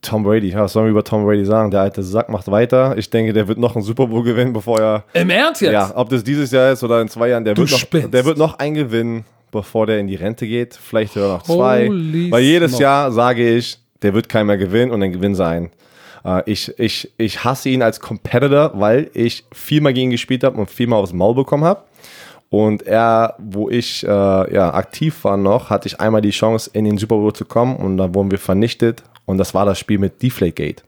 Tom 0.00 0.24
Brady, 0.24 0.48
ja, 0.48 0.62
was 0.62 0.72
sollen 0.72 0.86
wir 0.86 0.90
über 0.90 1.04
Tom 1.04 1.24
Brady 1.24 1.44
sagen? 1.44 1.70
Der 1.70 1.82
alte 1.82 2.02
Sack 2.02 2.28
macht 2.28 2.50
weiter. 2.50 2.96
Ich 2.96 3.10
denke, 3.10 3.32
der 3.32 3.46
wird 3.46 3.58
noch 3.58 3.76
einen 3.76 3.84
Super 3.84 4.06
Bowl 4.06 4.22
gewinnen, 4.22 4.52
bevor 4.52 4.80
er. 4.80 5.04
Im 5.12 5.30
Ernst 5.30 5.60
jetzt? 5.60 5.72
Ja, 5.72 5.92
ob 5.94 6.08
das 6.08 6.24
dieses 6.24 6.50
Jahr 6.50 6.72
ist 6.72 6.82
oder 6.82 7.00
in 7.00 7.08
zwei 7.08 7.28
Jahren, 7.28 7.44
der, 7.44 7.56
wird 7.56 7.70
noch, 7.70 8.10
der 8.10 8.24
wird 8.24 8.38
noch 8.38 8.58
einen 8.58 8.74
gewinnen, 8.74 9.24
bevor 9.54 9.86
der 9.86 9.98
in 9.98 10.06
die 10.06 10.16
Rente 10.16 10.46
geht. 10.46 10.74
Vielleicht 10.74 11.14
sogar 11.14 11.38
noch 11.38 11.42
zwei. 11.42 11.88
Holy 11.88 12.30
Weil 12.30 12.42
jedes 12.42 12.72
smoke. 12.72 12.82
Jahr 12.82 13.12
sage 13.12 13.56
ich, 13.56 13.78
der 14.02 14.12
wird 14.12 14.28
keiner 14.28 14.56
gewinnen 14.56 14.90
und 14.90 15.00
dann 15.00 15.12
gewinnt 15.12 15.36
sein. 15.36 15.70
Äh, 16.24 16.42
ich, 16.44 16.78
ich, 16.78 17.12
ich 17.16 17.44
hasse 17.44 17.70
ihn 17.70 17.82
als 17.82 18.00
Competitor, 18.00 18.72
weil 18.74 19.10
ich 19.14 19.44
viermal 19.52 19.94
gegen 19.94 20.08
ihn 20.08 20.12
gespielt 20.12 20.44
habe 20.44 20.58
und 20.58 20.70
viermal 20.70 21.00
aufs 21.00 21.12
Maul 21.12 21.34
bekommen 21.34 21.64
habe. 21.64 21.84
Und 22.50 22.82
er, 22.82 23.34
wo 23.38 23.68
ich 23.68 24.04
äh, 24.04 24.08
ja, 24.08 24.74
aktiv 24.74 25.24
war 25.24 25.36
noch, 25.36 25.70
hatte 25.70 25.88
ich 25.88 26.00
einmal 26.00 26.20
die 26.20 26.30
Chance, 26.30 26.70
in 26.72 26.84
den 26.84 26.98
Super 26.98 27.16
Bowl 27.16 27.32
zu 27.32 27.44
kommen 27.44 27.76
und 27.76 27.96
dann 27.96 28.14
wurden 28.14 28.30
wir 28.30 28.38
vernichtet. 28.38 29.02
Und 29.24 29.38
das 29.38 29.54
war 29.54 29.64
das 29.64 29.78
Spiel 29.78 29.98
mit 29.98 30.22
Deflategate. 30.22 30.84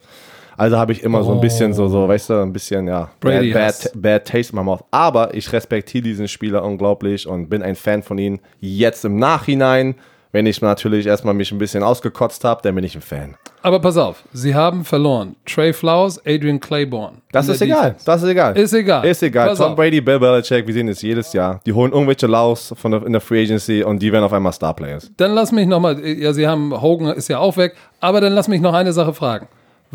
Also 0.56 0.78
habe 0.78 0.92
ich 0.92 1.02
immer 1.02 1.22
so 1.22 1.32
ein 1.32 1.40
bisschen 1.40 1.72
so, 1.72 1.88
so, 1.88 2.08
weißt 2.08 2.30
du, 2.30 2.42
ein 2.42 2.52
bisschen, 2.52 2.88
ja, 2.88 3.10
bad, 3.20 3.52
bad, 3.52 3.90
bad 3.94 4.24
taste 4.24 4.52
in 4.52 4.58
my 4.58 4.64
mouth. 4.64 4.82
Aber 4.90 5.34
ich 5.34 5.52
respektiere 5.52 6.04
diesen 6.04 6.28
Spieler 6.28 6.64
unglaublich 6.64 7.26
und 7.26 7.48
bin 7.48 7.62
ein 7.62 7.76
Fan 7.76 8.02
von 8.02 8.18
ihm. 8.18 8.40
Jetzt 8.60 9.04
im 9.04 9.18
Nachhinein, 9.18 9.96
wenn 10.32 10.46
ich 10.46 10.60
natürlich 10.60 11.06
erstmal 11.06 11.34
mich 11.34 11.52
ein 11.52 11.58
bisschen 11.58 11.82
ausgekotzt 11.82 12.44
habe, 12.44 12.60
dann 12.62 12.74
bin 12.74 12.84
ich 12.84 12.94
ein 12.94 13.00
Fan. 13.00 13.36
Aber 13.62 13.80
pass 13.80 13.96
auf, 13.96 14.22
sie 14.32 14.54
haben 14.54 14.84
verloren. 14.84 15.34
Trey 15.44 15.72
Flowers, 15.72 16.20
Adrian 16.24 16.60
Claiborne. 16.60 17.18
Das 17.32 17.48
ist 17.48 17.60
egal. 17.62 17.90
Defense. 17.90 18.04
Das 18.04 18.22
ist 18.22 18.28
egal. 18.28 18.56
Ist 18.56 18.72
egal. 18.72 19.04
Ist 19.04 19.22
egal. 19.22 19.48
Pass 19.48 19.58
Tom 19.58 19.72
auf. 19.72 19.76
Brady, 19.76 20.00
Bill 20.00 20.20
Belichick, 20.20 20.66
wir 20.66 20.74
sehen 20.74 20.88
es 20.88 21.02
jedes 21.02 21.32
Jahr. 21.32 21.60
Die 21.66 21.72
holen 21.72 21.90
irgendwelche 21.92 22.26
Laus 22.26 22.72
von 22.76 22.92
der, 22.92 23.04
in 23.04 23.12
der 23.12 23.20
Free 23.20 23.42
Agency 23.42 23.82
und 23.82 24.00
die 24.00 24.12
werden 24.12 24.24
auf 24.24 24.32
einmal 24.32 24.52
Starplayers. 24.52 25.10
Dann 25.16 25.32
lass 25.32 25.52
mich 25.52 25.66
nochmal, 25.66 25.98
ja, 26.06 26.32
sie 26.32 26.46
haben, 26.46 26.80
Hogan 26.80 27.16
ist 27.16 27.28
ja 27.28 27.38
auch 27.38 27.56
weg, 27.56 27.74
aber 28.00 28.20
dann 28.20 28.32
lass 28.32 28.46
mich 28.46 28.60
noch 28.60 28.74
eine 28.74 28.92
Sache 28.92 29.14
fragen. 29.14 29.48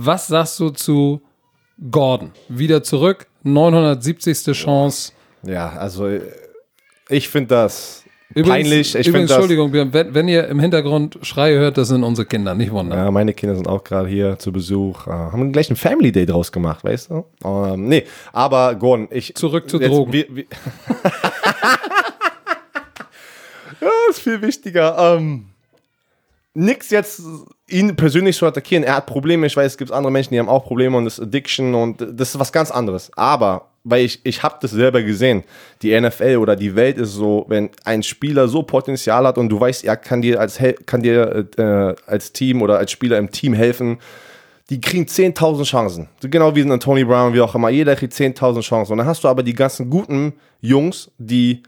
Was 0.04 0.26
sagst 0.26 0.60
du 0.60 0.72
zu 0.72 1.22
Gordon? 1.92 2.32
Wieder 2.50 2.82
zurück, 2.82 3.28
970. 3.44 4.58
Chance. 4.58 5.12
Ja, 5.44 5.74
also 5.74 6.10
ich 7.08 7.30
finde 7.30 7.50
das 7.50 8.04
Übrigens, 8.34 8.70
peinlich. 8.70 8.96
Ich 8.96 9.08
übrigens. 9.08 9.30
Entschuldigung, 9.30 9.72
wenn, 9.74 9.94
wenn 9.94 10.28
ihr 10.28 10.48
im 10.48 10.60
Hintergrund 10.60 11.20
Schreie 11.22 11.60
hört, 11.60 11.78
das 11.78 11.90
sind 11.90 12.04
unsere 12.04 12.26
Kinder, 12.26 12.56
nicht 12.56 12.72
wundern. 12.72 12.98
Ja, 12.98 13.12
meine 13.12 13.36
Kinder 13.36 13.56
sind 13.56 13.68
auch 13.68 13.84
gerade 13.84 14.10
hier 14.10 14.40
zu 14.40 14.52
Besuch. 14.52 15.06
Äh, 15.06 15.12
haben 15.12 15.52
gleich 15.52 15.70
einen 15.70 15.78
Family 15.78 16.12
Day 16.12 16.26
draus 16.26 16.52
gemacht, 16.52 16.84
weißt 16.84 17.12
du? 17.12 17.26
Ähm, 17.46 17.88
nee, 17.88 18.06
aber 18.34 18.74
Gordon, 18.74 19.08
ich. 19.12 19.36
Zurück 19.36 19.70
zu 19.70 19.80
jetzt, 19.80 19.92
Drogen. 19.92 20.14
Wir, 20.14 20.26
wir 20.36 20.46
ja, 23.82 23.90
ist 24.10 24.22
viel 24.22 24.42
wichtiger. 24.42 24.98
Ähm, 24.98 25.51
nix 26.54 26.90
jetzt 26.90 27.22
ihn 27.68 27.96
persönlich 27.96 28.38
zu 28.38 28.46
attackieren. 28.46 28.84
Er 28.84 28.98
hat 28.98 29.06
Probleme. 29.06 29.48
Ich 29.48 29.56
weiß, 29.56 29.74
es 29.74 29.78
gibt 29.78 29.92
andere 29.92 30.12
Menschen, 30.12 30.34
die 30.34 30.40
haben 30.40 30.50
auch 30.50 30.66
Probleme 30.66 30.98
und 30.98 31.06
das 31.06 31.20
Addiction 31.20 31.74
und 31.76 32.02
das 32.02 32.30
ist 32.30 32.40
was 32.40 32.52
ganz 32.52 32.72
anderes. 32.72 33.12
Aber 33.16 33.72
weil 33.84 34.06
ich, 34.06 34.20
ich 34.24 34.44
habe 34.44 34.58
das 34.62 34.72
selber 34.72 35.02
gesehen. 35.02 35.44
Die 35.82 36.00
NFL 36.00 36.38
oder 36.38 36.56
die 36.56 36.76
Welt 36.76 36.98
ist 36.98 37.14
so, 37.14 37.46
wenn 37.48 37.70
ein 37.84 38.04
Spieler 38.04 38.48
so 38.48 38.64
Potenzial 38.64 39.26
hat 39.26 39.38
und 39.38 39.50
du 39.50 39.60
weißt, 39.60 39.84
er 39.84 39.98
kann 39.98 40.22
dir 40.22 40.40
als, 40.40 40.60
kann 40.86 41.02
dir, 41.02 41.48
äh, 41.58 41.96
als 42.06 42.32
Team 42.32 42.62
oder 42.62 42.78
als 42.78 42.92
Spieler 42.92 43.18
im 43.18 43.32
Team 43.32 43.54
helfen, 43.54 43.98
die 44.70 44.80
kriegen 44.80 45.06
10.000 45.06 45.66
Chancen. 45.66 46.10
Genau 46.22 46.56
wie 46.56 46.62
ein 46.62 46.80
Tony 46.80 47.04
Brown, 47.04 47.34
wie 47.34 47.42
auch 47.42 47.56
immer. 47.56 47.70
Jeder 47.70 47.96
kriegt 47.96 48.14
10.000 48.14 48.62
Chancen. 48.62 48.94
Und 48.94 49.00
dann 49.00 49.08
hast 49.08 49.24
du 49.24 49.28
aber 49.28 49.44
die 49.44 49.54
ganzen 49.54 49.90
guten 49.90 50.34
Jungs, 50.62 51.12
die 51.18 51.64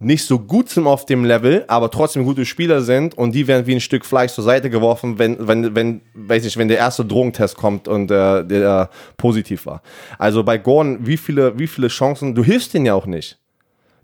nicht 0.00 0.24
so 0.24 0.38
gut 0.38 0.70
sind 0.70 0.86
auf 0.86 1.04
dem 1.04 1.24
Level, 1.24 1.64
aber 1.68 1.90
trotzdem 1.90 2.24
gute 2.24 2.46
Spieler 2.46 2.80
sind 2.80 3.16
und 3.16 3.34
die 3.34 3.46
werden 3.46 3.66
wie 3.66 3.74
ein 3.74 3.80
Stück 3.80 4.06
Fleisch 4.06 4.32
zur 4.32 4.44
Seite 4.44 4.70
geworfen, 4.70 5.18
wenn, 5.18 5.46
wenn, 5.46 5.74
wenn, 5.74 6.00
weiß 6.14 6.46
ich, 6.46 6.56
wenn 6.56 6.68
der 6.68 6.78
erste 6.78 7.04
Drogentest 7.04 7.56
kommt 7.56 7.86
und 7.86 8.10
äh, 8.10 8.44
der 8.44 8.88
positiv 9.18 9.66
war. 9.66 9.82
Also 10.18 10.42
bei 10.42 10.56
Gordon, 10.56 11.06
wie 11.06 11.18
viele, 11.18 11.58
wie 11.58 11.66
viele 11.66 11.88
Chancen, 11.88 12.34
du 12.34 12.42
hilfst 12.42 12.72
den 12.72 12.86
ja 12.86 12.94
auch 12.94 13.06
nicht. 13.06 13.39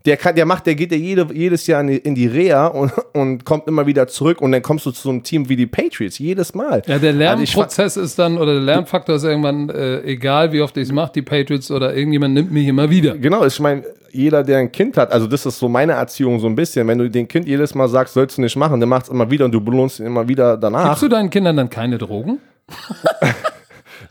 Der, 0.06 0.16
kann, 0.16 0.36
der 0.36 0.46
macht, 0.46 0.66
der 0.66 0.76
geht 0.76 0.92
ja 0.92 0.96
jede, 0.96 1.26
jedes 1.34 1.66
Jahr 1.66 1.80
in 1.80 1.88
die, 1.88 1.96
in 1.96 2.14
die 2.14 2.26
Reha 2.26 2.68
und, 2.68 2.92
und 3.12 3.44
kommt 3.44 3.66
immer 3.66 3.86
wieder 3.86 4.06
zurück 4.06 4.40
und 4.40 4.52
dann 4.52 4.62
kommst 4.62 4.86
du 4.86 4.92
zu 4.92 5.02
so 5.02 5.10
einem 5.10 5.24
Team 5.24 5.48
wie 5.48 5.56
die 5.56 5.66
Patriots, 5.66 6.18
jedes 6.18 6.54
Mal. 6.54 6.82
Ja, 6.86 6.98
der 6.98 7.12
Lernprozess 7.12 7.98
also 7.98 8.02
ist 8.02 8.18
dann, 8.18 8.38
oder 8.38 8.54
der 8.54 8.62
Lernfaktor 8.62 9.16
ist 9.16 9.24
irgendwann, 9.24 9.68
äh, 9.68 10.02
egal 10.02 10.52
wie 10.52 10.62
oft 10.62 10.76
ich 10.76 10.84
es 10.84 10.92
mache, 10.92 11.12
die 11.16 11.22
Patriots 11.22 11.70
oder 11.70 11.94
irgendjemand 11.94 12.34
nimmt 12.34 12.52
mich 12.52 12.68
immer 12.68 12.88
wieder. 12.88 13.18
Genau, 13.18 13.44
ich 13.44 13.58
meine, 13.58 13.82
jeder, 14.12 14.42
der 14.42 14.58
ein 14.58 14.70
Kind 14.70 14.96
hat, 14.96 15.12
also 15.12 15.26
das 15.26 15.44
ist 15.44 15.58
so 15.58 15.68
meine 15.68 15.92
Erziehung 15.92 16.38
so 16.38 16.46
ein 16.46 16.54
bisschen, 16.54 16.86
wenn 16.86 16.98
du 16.98 17.10
dem 17.10 17.26
Kind 17.26 17.46
jedes 17.46 17.74
Mal 17.74 17.88
sagst, 17.88 18.14
sollst 18.14 18.38
du 18.38 18.42
nicht 18.42 18.56
machen, 18.56 18.78
dann 18.78 18.88
macht 18.88 19.04
es 19.04 19.08
immer 19.10 19.30
wieder 19.30 19.44
und 19.44 19.52
du 19.52 19.60
belohnst 19.60 20.00
ihn 20.00 20.06
immer 20.06 20.26
wieder 20.28 20.56
danach. 20.56 20.90
Gibst 20.90 21.02
du 21.02 21.08
deinen 21.08 21.30
Kindern 21.30 21.56
dann 21.56 21.68
keine 21.68 21.98
Drogen? 21.98 22.38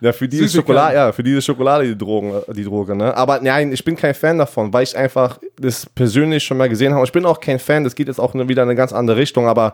Ja, 0.01 0.11
für 0.11 0.27
diese 0.27 0.49
Schokolade, 0.49 0.95
ja, 0.95 1.11
für 1.11 1.23
diese 1.23 1.41
Schokolade 1.41 1.85
die 1.85 1.97
Drogen, 1.97 2.33
die 2.53 2.63
Droge, 2.63 2.95
ne? 2.95 3.15
Aber 3.15 3.39
nein, 3.41 3.71
ich 3.71 3.83
bin 3.83 3.95
kein 3.95 4.13
Fan 4.13 4.37
davon, 4.37 4.71
weil 4.73 4.83
ich 4.83 4.97
einfach 4.97 5.39
das 5.59 5.85
persönlich 5.85 6.43
schon 6.43 6.57
mal 6.57 6.69
gesehen 6.69 6.93
habe. 6.93 7.05
Ich 7.05 7.11
bin 7.11 7.25
auch 7.25 7.39
kein 7.39 7.59
Fan, 7.59 7.83
das 7.83 7.95
geht 7.95 8.07
jetzt 8.07 8.19
auch 8.19 8.33
wieder 8.33 8.63
in 8.63 8.69
eine 8.69 8.75
ganz 8.75 8.93
andere 8.93 9.17
Richtung, 9.17 9.47
aber 9.47 9.73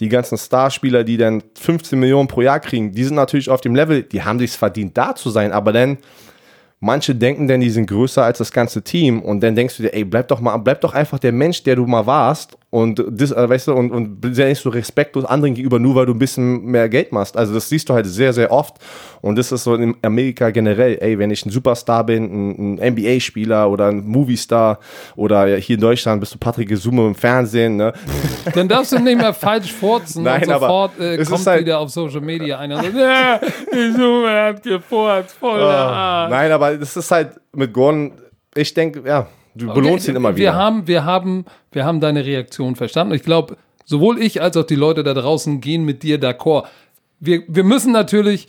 die 0.00 0.08
ganzen 0.08 0.38
Starspieler, 0.38 1.04
die 1.04 1.16
dann 1.16 1.42
15 1.58 1.98
Millionen 1.98 2.28
pro 2.28 2.42
Jahr 2.42 2.60
kriegen, 2.60 2.92
die 2.92 3.04
sind 3.04 3.16
natürlich 3.16 3.50
auf 3.50 3.60
dem 3.60 3.74
Level, 3.74 4.02
die 4.02 4.22
haben 4.22 4.38
sich's 4.38 4.56
verdient, 4.56 4.96
da 4.96 5.14
zu 5.14 5.30
sein, 5.30 5.52
aber 5.52 5.72
dann 5.72 5.98
manche 6.80 7.14
denken 7.14 7.46
denn, 7.46 7.60
die 7.60 7.70
sind 7.70 7.86
größer 7.86 8.24
als 8.24 8.38
das 8.38 8.50
ganze 8.50 8.82
Team 8.82 9.20
und 9.20 9.40
dann 9.40 9.54
denkst 9.54 9.76
du 9.76 9.82
dir, 9.84 9.94
ey, 9.94 10.04
bleib 10.04 10.28
doch 10.28 10.40
mal, 10.40 10.56
bleib 10.56 10.80
doch 10.80 10.94
einfach 10.94 11.18
der 11.18 11.32
Mensch, 11.32 11.62
der 11.62 11.76
du 11.76 11.86
mal 11.86 12.06
warst 12.06 12.56
und 12.70 13.04
das, 13.08 13.32
äh, 13.32 13.48
weißt 13.48 13.66
du, 13.66 13.72
und, 13.74 13.90
und 13.90 14.34
sehr 14.34 14.48
nicht 14.48 14.62
so 14.62 14.70
respektlos 14.70 15.24
anderen 15.24 15.54
gegenüber, 15.54 15.80
nur 15.80 15.96
weil 15.96 16.06
du 16.06 16.14
ein 16.14 16.20
bisschen 16.20 16.64
mehr 16.64 16.88
Geld 16.88 17.10
machst. 17.10 17.36
Also 17.36 17.52
das 17.52 17.68
siehst 17.68 17.88
du 17.88 17.94
halt 17.94 18.06
sehr, 18.06 18.32
sehr 18.32 18.52
oft 18.52 18.76
und 19.22 19.36
das 19.36 19.50
ist 19.50 19.64
so 19.64 19.74
in 19.74 19.96
Amerika 20.02 20.50
generell, 20.50 20.96
ey, 21.00 21.18
wenn 21.18 21.32
ich 21.32 21.44
ein 21.44 21.50
Superstar 21.50 22.04
bin, 22.04 22.24
ein, 22.24 22.78
ein 22.78 22.94
NBA-Spieler 22.94 23.68
oder 23.68 23.88
ein 23.88 24.06
Moviestar 24.06 24.78
oder 25.16 25.56
hier 25.56 25.74
in 25.74 25.80
Deutschland 25.80 26.20
bist 26.20 26.32
du 26.32 26.38
Patrick 26.38 26.68
Gesume 26.68 27.08
im 27.08 27.14
Fernsehen, 27.16 27.76
ne? 27.76 27.92
Dann 28.54 28.68
darfst 28.68 28.92
du 28.92 29.00
nicht 29.00 29.18
mehr 29.18 29.34
falsch 29.34 29.72
furzen 29.72 30.22
Nein, 30.22 30.42
und 30.42 30.60
sofort 30.60 31.00
äh, 31.00 31.24
kommt 31.24 31.46
halt 31.46 31.60
wieder 31.62 31.80
auf 31.80 31.90
Social 31.90 32.20
Media 32.20 32.58
einer 32.58 32.78
und 32.78 32.94
sagt, 32.94 33.46
Gesume 33.72 34.30
hat 34.30 34.62
gefurzt, 34.62 35.34
voll 35.38 35.60
oh, 35.60 36.28
Nein, 36.30 36.52
aber 36.52 36.76
das 36.76 36.96
ist 36.96 37.10
halt 37.10 37.32
mit 37.52 37.72
Gordon, 37.72 38.12
ich 38.54 38.72
denke, 38.72 39.02
ja, 39.04 39.26
du 39.54 39.70
okay, 39.70 39.80
belohnst 39.80 40.08
ihn 40.08 40.16
immer 40.16 40.30
wieder. 40.30 40.38
Wir 40.38 40.54
haben, 40.54 40.86
wir 40.86 41.04
haben, 41.04 41.44
wir 41.72 41.84
haben 41.84 42.00
deine 42.00 42.24
Reaktion 42.24 42.76
verstanden. 42.76 43.14
Ich 43.14 43.22
glaube, 43.22 43.56
sowohl 43.84 44.20
ich 44.20 44.40
als 44.42 44.56
auch 44.56 44.64
die 44.64 44.76
Leute 44.76 45.02
da 45.02 45.14
draußen 45.14 45.60
gehen 45.60 45.84
mit 45.84 46.02
dir 46.02 46.18
d'accord. 46.18 46.66
Wir, 47.18 47.42
wir 47.48 47.64
müssen 47.64 47.92
natürlich, 47.92 48.48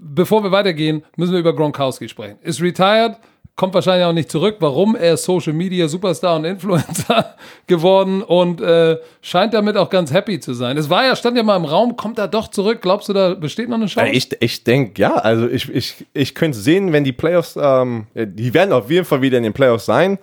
bevor 0.00 0.42
wir 0.42 0.50
weitergehen, 0.50 1.04
müssen 1.16 1.32
wir 1.32 1.40
über 1.40 1.54
Gronkowski 1.54 2.08
sprechen. 2.08 2.38
Ist 2.42 2.60
retired, 2.60 3.16
kommt 3.58 3.74
wahrscheinlich 3.74 4.06
auch 4.06 4.12
nicht 4.12 4.30
zurück. 4.30 4.58
Warum? 4.60 4.94
Er 4.94 5.14
ist 5.14 5.24
Social 5.24 5.52
Media 5.52 5.88
Superstar 5.88 6.36
und 6.36 6.44
Influencer 6.44 7.34
geworden 7.66 8.22
und 8.22 8.60
äh, 8.60 8.98
scheint 9.20 9.52
damit 9.52 9.76
auch 9.76 9.90
ganz 9.90 10.12
happy 10.12 10.38
zu 10.38 10.54
sein. 10.54 10.76
Es 10.76 10.88
war 10.88 11.04
ja, 11.04 11.16
stand 11.16 11.36
ja 11.36 11.42
mal 11.42 11.56
im 11.56 11.64
Raum, 11.64 11.96
kommt 11.96 12.20
er 12.20 12.28
doch 12.28 12.48
zurück? 12.48 12.80
Glaubst 12.80 13.08
du, 13.08 13.12
da 13.12 13.34
besteht 13.34 13.68
noch 13.68 13.76
eine 13.76 13.86
Chance? 13.86 14.12
Ich, 14.12 14.30
ich 14.38 14.62
denke, 14.62 15.02
ja. 15.02 15.16
Also 15.16 15.48
ich, 15.48 15.68
ich, 15.74 16.06
ich 16.14 16.36
könnte 16.36 16.56
sehen, 16.56 16.92
wenn 16.92 17.02
die 17.02 17.12
Playoffs, 17.12 17.58
ähm, 17.60 18.06
die 18.14 18.54
werden 18.54 18.72
auf 18.72 18.92
jeden 18.92 19.04
Fall 19.04 19.22
wieder 19.22 19.38
in 19.38 19.42
den 19.42 19.52
Playoffs 19.52 19.86
sein. 19.86 20.18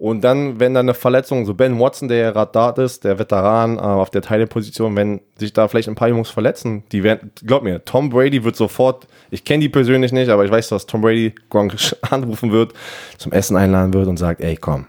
Und 0.00 0.22
dann, 0.22 0.58
wenn 0.58 0.72
da 0.72 0.80
eine 0.80 0.94
Verletzung, 0.94 1.44
so 1.44 1.52
Ben 1.52 1.78
Watson, 1.78 2.08
der 2.08 2.16
ja 2.16 2.30
gerade 2.30 2.52
da 2.54 2.70
ist, 2.70 3.04
der 3.04 3.18
Veteran 3.18 3.76
äh, 3.76 3.80
auf 3.82 4.08
der 4.08 4.22
Teilposition, 4.22 4.96
wenn 4.96 5.20
sich 5.36 5.52
da 5.52 5.68
vielleicht 5.68 5.90
ein 5.90 5.94
paar 5.94 6.08
Jungs 6.08 6.30
verletzen, 6.30 6.84
die 6.90 7.02
werden, 7.02 7.32
glaub 7.44 7.62
mir, 7.62 7.84
Tom 7.84 8.08
Brady 8.08 8.42
wird 8.42 8.56
sofort, 8.56 9.06
ich 9.30 9.44
kenne 9.44 9.60
die 9.60 9.68
persönlich 9.68 10.10
nicht, 10.10 10.30
aber 10.30 10.46
ich 10.46 10.50
weiß, 10.50 10.70
dass 10.70 10.86
Tom 10.86 11.02
Brady 11.02 11.34
Gronk 11.50 11.76
anrufen 12.00 12.50
wird, 12.50 12.72
zum 13.18 13.32
Essen 13.32 13.58
einladen 13.58 13.92
wird 13.92 14.08
und 14.08 14.16
sagt, 14.16 14.40
ey, 14.40 14.56
komm, 14.56 14.86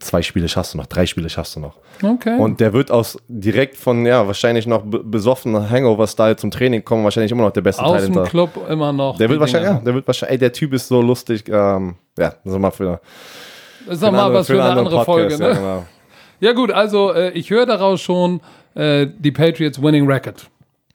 zwei 0.00 0.22
Spiele 0.22 0.48
schaffst 0.48 0.72
du 0.72 0.78
noch, 0.78 0.86
drei 0.86 1.04
Spiele 1.04 1.28
schaffst 1.28 1.54
du 1.56 1.60
noch. 1.60 1.76
Okay. 2.02 2.38
Und 2.38 2.58
der 2.60 2.72
wird 2.72 2.90
aus 2.90 3.18
direkt 3.28 3.76
von, 3.76 4.06
ja, 4.06 4.26
wahrscheinlich 4.26 4.66
noch 4.66 4.82
besoffenen 4.82 5.68
Hangover-Style 5.68 6.36
zum 6.36 6.50
Training 6.50 6.82
kommen, 6.86 7.04
wahrscheinlich 7.04 7.32
immer 7.32 7.42
noch 7.42 7.52
der 7.52 7.60
beste 7.60 7.82
Teil. 7.82 7.96
Aus 7.96 8.04
dem 8.06 8.24
Club 8.24 8.66
immer 8.70 8.94
noch. 8.94 9.18
Der 9.18 9.28
wird 9.28 9.40
wahrscheinlich, 9.40 9.70
ja, 9.72 9.78
der 9.78 9.92
wird 9.92 10.06
wahrscheinlich, 10.06 10.32
ey, 10.32 10.38
der 10.38 10.54
Typ 10.54 10.72
ist 10.72 10.88
so 10.88 11.02
lustig, 11.02 11.44
ähm, 11.50 11.96
ja, 12.18 12.32
sag 12.46 12.58
mal 12.58 12.70
für 12.70 13.02
das 13.88 13.96
ist 13.96 14.02
nochmal 14.02 14.32
was 14.32 14.46
für 14.46 14.62
eine 14.62 14.80
andere 14.80 15.04
Folge. 15.04 15.38
Ne? 15.38 15.48
Ja, 15.48 15.52
genau. 15.54 15.86
ja, 16.40 16.52
gut, 16.52 16.70
also 16.70 17.12
äh, 17.12 17.30
ich 17.30 17.50
höre 17.50 17.66
daraus 17.66 18.00
schon 18.00 18.40
äh, 18.74 19.06
die 19.18 19.32
Patriots 19.32 19.80
Winning 19.80 20.06
Record. 20.06 20.48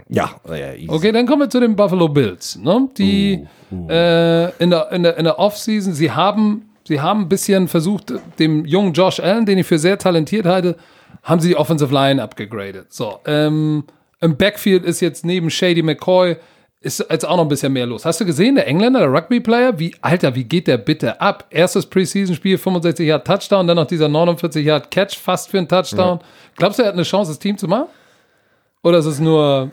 Ja, 0.10 0.32
ja 0.50 0.74
Okay, 0.88 1.12
dann 1.12 1.26
kommen 1.26 1.42
wir 1.42 1.50
zu 1.50 1.60
den 1.60 1.76
Buffalo 1.76 2.08
Bills. 2.08 2.58
Ne? 2.58 2.90
Die 2.98 3.46
uh, 3.72 3.76
uh. 3.76 3.90
Äh, 3.90 4.50
in 4.64 4.70
der, 4.70 4.92
in 4.92 5.04
der, 5.04 5.18
in 5.18 5.24
der 5.24 5.40
Offseason, 5.40 5.94
sie 5.94 6.12
haben, 6.12 6.70
sie 6.88 7.02
haben 7.02 7.22
ein 7.22 7.30
bisschen 7.30 7.68
versucht, 7.68 8.14
dem 8.40 8.66
jungen 8.66 8.94
Josh 8.94 9.20
Allen, 9.20 9.46
den 9.46 9.58
ich 9.58 9.68
für 9.68 9.80
sehr 9.80 9.98
talentiert 9.98 10.46
halte, 10.46 10.78
haben 11.24 11.40
sie 11.40 11.50
die 11.50 11.56
Offensive 11.56 11.94
Line 11.94 12.22
abgegradet. 12.22 12.94
So, 12.94 13.20
ähm, 13.26 13.86
im 14.22 14.38
Backfield 14.38 14.86
ist 14.86 15.00
jetzt 15.00 15.26
neben 15.26 15.50
Shady 15.50 15.82
McCoy 15.82 16.38
ist 16.84 17.06
jetzt 17.10 17.26
auch 17.26 17.38
noch 17.38 17.44
ein 17.44 17.50
bisschen 17.50 17.72
mehr 17.72 17.86
los. 17.86 18.04
Hast 18.04 18.20
du 18.20 18.26
gesehen, 18.26 18.56
der 18.56 18.68
Engländer, 18.68 19.00
der 19.00 19.12
Rugby-Player, 19.12 19.80
wie, 19.80 19.96
Alter, 20.02 20.36
wie 20.36 20.44
geht 20.44 20.68
der 20.68 20.78
bitte 20.78 21.20
ab? 21.22 21.46
Erstes 21.50 21.86
Preseason-Spiel, 21.86 22.58
65 22.58 23.08
Yard 23.08 23.26
Touchdown, 23.26 23.66
dann 23.66 23.78
noch 23.78 23.88
dieser 23.88 24.10
49 24.10 24.66
Yard 24.66 24.92
Catch 24.92 25.18
fast 25.18 25.50
für 25.50 25.60
einen 25.60 25.68
Touchdown. 25.68 26.20
Ja. 26.20 26.26
Glaubst 26.58 26.80
du, 26.80 26.84
er 26.84 26.90
hat 26.90 26.96
eine 26.96 27.04
Chance, 27.04 27.32
das 27.32 27.40
Team 27.40 27.58
zu 27.58 27.70
machen? 27.70 27.88
Oder 28.84 28.98
ist 28.98 29.06
es 29.06 29.20
nur 29.22 29.72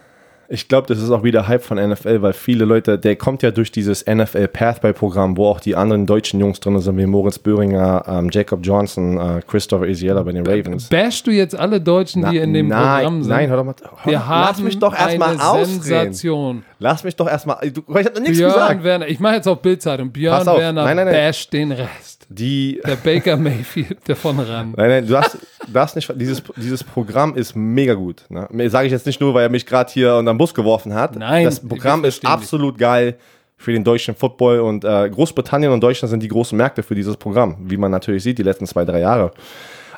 ich 0.53 0.67
glaube, 0.67 0.89
das 0.89 1.01
ist 1.01 1.11
auch 1.11 1.23
wieder 1.23 1.47
Hype 1.47 1.63
von 1.63 1.79
NFL, 1.79 2.23
weil 2.23 2.33
viele 2.33 2.65
Leute, 2.65 2.99
der 2.99 3.15
kommt 3.15 3.45
ja 3.45 3.53
durch 3.53 3.71
dieses 3.71 4.05
NFL 4.05 4.49
Pathway-Programm, 4.49 5.37
wo 5.37 5.47
auch 5.47 5.61
die 5.61 5.77
anderen 5.77 6.07
deutschen 6.07 6.41
Jungs 6.41 6.59
drin 6.59 6.77
sind, 6.81 6.99
wie 6.99 7.07
Moritz 7.07 7.39
Böhringer, 7.39 8.05
ähm, 8.09 8.31
Jacob 8.33 8.59
Johnson, 8.65 9.17
äh, 9.17 9.43
Christopher 9.47 9.87
Isiela 9.87 10.25
bei 10.25 10.33
den 10.33 10.45
Ravens. 10.45 10.89
Bashst 10.89 11.29
du 11.29 11.31
jetzt 11.31 11.57
alle 11.57 11.81
Deutschen, 11.81 12.29
die 12.29 12.39
in 12.39 12.53
dem 12.53 12.67
nein, 12.67 12.97
Programm 12.97 13.23
sind? 13.23 13.31
Nein, 13.31 13.49
hör 13.49 13.59
doch 13.59 13.65
mal. 13.65 13.75
Hör, 14.03 14.11
Wir 14.11 14.25
lass 14.29 14.61
mich 14.61 14.77
doch 14.77 14.93
erstmal 14.93 15.41
ausreden. 15.41 15.83
Sensation. 15.83 16.65
Lass 16.81 17.05
mich 17.05 17.15
doch 17.15 17.29
erstmal. 17.29 17.59
Ich 17.63 17.73
habe 17.77 17.87
noch 17.87 18.21
nichts 18.21 18.39
Björn 18.39 18.53
gesagt. 18.53 18.83
Werner, 18.83 19.07
ich 19.07 19.21
mache 19.21 19.37
jetzt 19.37 19.47
auf 19.47 19.63
Bildzeitung. 19.63 20.11
Björn 20.11 20.45
Werner 20.47 20.83
nein, 20.83 20.97
nein, 20.97 21.07
nein. 21.07 21.15
basht 21.15 21.53
den 21.53 21.71
Rest. 21.71 22.27
Die, 22.29 22.81
der 22.85 22.97
Baker 22.97 23.37
Mayfield 23.37 23.99
davon 24.09 24.41
ran. 24.41 24.75
Nein, 24.77 24.89
nein, 24.89 25.07
du 25.07 25.17
hast, 25.17 25.39
du 25.67 25.81
hast 25.81 25.97
nicht, 25.97 26.13
dieses, 26.17 26.43
dieses 26.57 26.85
Programm 26.85 27.35
ist 27.35 27.55
mega 27.55 27.95
gut. 27.95 28.25
Ne? 28.29 28.49
Sage 28.71 28.87
ich 28.87 28.93
jetzt 28.93 29.07
nicht 29.07 29.21
nur, 29.21 29.35
weil 29.35 29.45
er 29.45 29.49
mich 29.49 29.67
gerade 29.67 29.93
hier 29.93 30.17
unter 30.17 30.33
den 30.33 30.39
Bus 30.39 30.55
geworfen 30.55 30.95
hat. 30.95 31.17
Nein. 31.17 31.45
Das 31.45 31.61
Programm 31.61 32.05
ist 32.05 32.25
absolut 32.27 32.79
geil 32.79 33.17
für 33.57 33.73
den 33.73 33.85
deutschen 33.85 34.15
Football 34.15 34.61
und 34.61 34.85
äh, 34.85 35.11
Großbritannien 35.11 35.71
und 35.71 35.83
Deutschland 35.83 36.11
sind 36.11 36.23
die 36.23 36.29
großen 36.29 36.57
Märkte 36.57 36.83
für 36.83 36.95
dieses 36.95 37.17
Programm, 37.17 37.57
wie 37.61 37.77
man 37.77 37.91
natürlich 37.91 38.23
sieht, 38.23 38.39
die 38.39 38.43
letzten 38.43 38.67
zwei, 38.67 38.87
drei 38.87 39.01
Jahre. 39.01 39.33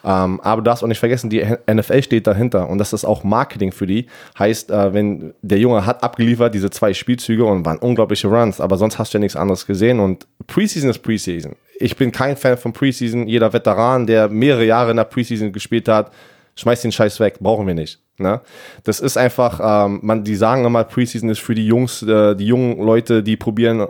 Ähm, 0.05 0.41
aber 0.41 0.63
du 0.63 0.65
darfst 0.65 0.83
auch 0.83 0.89
nicht 0.89 0.99
vergessen, 0.99 1.31
die 1.31 1.47
NFL 1.71 2.03
steht 2.03 2.27
dahinter 2.27 2.69
und 2.69 2.79
das 2.79 2.93
ist 2.93 3.05
auch 3.05 3.23
Marketing 3.23 3.71
für 3.71 3.87
die. 3.87 4.07
Heißt, 4.37 4.73
äh, 4.73 4.93
wenn 4.93 5.33
der 5.43 5.59
Junge 5.59 5.87
hat 5.87 6.03
abgeliefert, 6.03 6.55
diese 6.55 6.71
zwei 6.71 6.93
Spielzüge 6.93 7.45
und 7.45 7.65
waren 7.65 7.79
unglaubliche 7.79 8.27
Runs, 8.27 8.61
aber 8.61 8.77
sonst 8.77 8.99
hast 8.99 9.15
du 9.15 9.19
ja 9.19 9.21
nichts 9.21 9.37
anderes 9.37 9.65
gesehen 9.65 10.01
und 10.01 10.27
Preseason 10.49 10.91
ist 10.91 10.99
Preseason. 10.99 11.55
Ich 11.83 11.97
bin 11.97 12.13
kein 12.13 12.37
Fan 12.37 12.57
von 12.57 12.73
Preseason. 12.73 13.27
Jeder 13.27 13.53
Veteran, 13.53 14.07
der 14.07 14.29
mehrere 14.29 14.65
Jahre 14.65 14.93
in 14.93 14.97
der 14.97 15.05
Preseason 15.05 15.53
gespielt 15.53 15.89
hat, 15.89 16.13
schmeißt 16.57 16.85
den 16.85 16.93
Scheiß 16.93 17.19
weg, 17.21 17.39
brauchen 17.41 17.67
wir 17.67 17.75
nicht. 17.75 18.01
Ne? 18.19 18.41
Das 18.85 19.01
ist 19.01 19.17
einfach, 19.17 19.61
ähm, 19.63 20.01
man, 20.03 20.25
die 20.25 20.37
sagen 20.37 20.65
immer, 20.65 20.85
Preseason 20.85 21.29
ist 21.29 21.41
für 21.41 21.55
die 21.55 21.67
Jungs, 21.67 22.03
äh, 22.03 22.35
die 22.37 22.47
jungen 22.47 22.79
Leute, 22.85 23.23
die 23.23 23.37
probieren, 23.37 23.87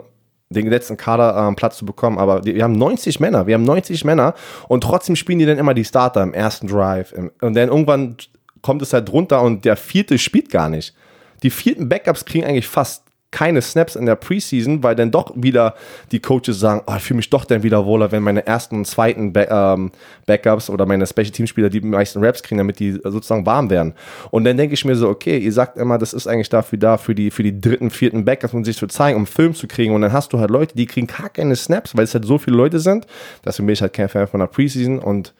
den 0.49 0.67
letzten 0.67 0.97
Kader 0.97 1.47
ähm, 1.47 1.55
Platz 1.55 1.77
zu 1.77 1.85
bekommen. 1.85 2.17
Aber 2.17 2.41
die, 2.41 2.55
wir 2.55 2.63
haben 2.63 2.73
90 2.73 3.19
Männer, 3.19 3.47
wir 3.47 3.55
haben 3.55 3.63
90 3.63 4.05
Männer 4.05 4.33
und 4.67 4.83
trotzdem 4.83 5.15
spielen 5.15 5.39
die 5.39 5.45
dann 5.45 5.57
immer 5.57 5.73
die 5.73 5.85
Starter 5.85 6.23
im 6.23 6.33
ersten 6.33 6.67
Drive. 6.67 7.11
Im, 7.11 7.31
und 7.41 7.55
dann 7.55 7.69
irgendwann 7.69 8.17
kommt 8.61 8.81
es 8.81 8.93
halt 8.93 9.09
drunter 9.09 9.41
und 9.41 9.65
der 9.65 9.75
vierte 9.75 10.17
spielt 10.17 10.49
gar 10.49 10.69
nicht. 10.69 10.95
Die 11.43 11.49
vierten 11.49 11.89
Backups 11.89 12.25
kriegen 12.25 12.45
eigentlich 12.45 12.67
fast 12.67 13.02
keine 13.33 13.61
Snaps 13.61 13.95
in 13.95 14.05
der 14.05 14.15
Preseason, 14.15 14.83
weil 14.83 14.95
dann 14.95 15.11
doch 15.11 15.33
wieder 15.35 15.73
die 16.11 16.19
Coaches 16.19 16.59
sagen, 16.59 16.81
oh, 16.85 16.93
ich 16.95 17.03
fühle 17.03 17.17
mich 17.17 17.29
doch 17.31 17.45
dann 17.45 17.63
wieder 17.63 17.85
wohler, 17.85 18.11
wenn 18.11 18.21
meine 18.21 18.45
ersten 18.45 18.77
und 18.77 18.85
zweiten 18.85 19.33
Back, 19.33 19.49
ähm, 19.51 19.91
Backups 20.27 20.69
oder 20.69 20.85
meine 20.85 21.07
Special 21.07 21.31
Team-Spieler 21.31 21.69
die 21.69 21.81
meisten 21.81 22.23
Raps 22.23 22.43
kriegen, 22.43 22.59
damit 22.59 22.79
die 22.79 22.91
sozusagen 22.91 23.45
warm 23.45 23.71
werden. 23.71 23.95
Und 24.29 24.45
dann 24.45 24.55
denke 24.55 24.75
ich 24.75 24.85
mir 24.85 24.95
so, 24.95 25.09
okay, 25.09 25.39
ihr 25.39 25.51
sagt 25.51 25.77
immer, 25.77 25.97
das 25.97 26.13
ist 26.13 26.27
eigentlich 26.27 26.49
dafür 26.49 26.77
da, 26.77 26.97
für 26.97 27.15
die, 27.15 27.31
für 27.31 27.43
die 27.43 27.59
dritten, 27.59 27.89
vierten 27.89 28.23
Backups, 28.23 28.53
um 28.53 28.63
sich 28.63 28.77
zu 28.77 28.87
zeigen, 28.87 29.17
um 29.17 29.25
Film 29.25 29.55
zu 29.55 29.67
kriegen. 29.67 29.95
Und 29.95 30.01
dann 30.01 30.13
hast 30.13 30.31
du 30.31 30.39
halt 30.39 30.51
Leute, 30.51 30.75
die 30.75 30.85
kriegen 30.85 31.07
gar 31.07 31.29
keine 31.29 31.55
Snaps, 31.55 31.97
weil 31.97 32.03
es 32.03 32.13
halt 32.13 32.25
so 32.25 32.37
viele 32.37 32.55
Leute 32.55 32.79
sind. 32.79 33.07
Deswegen 33.43 33.65
bin 33.65 33.73
ich 33.73 33.81
halt 33.81 33.93
kein 33.93 34.09
Fan 34.09 34.27
von 34.27 34.39
der 34.39 34.47
Preseason 34.47 34.99
und 34.99 35.33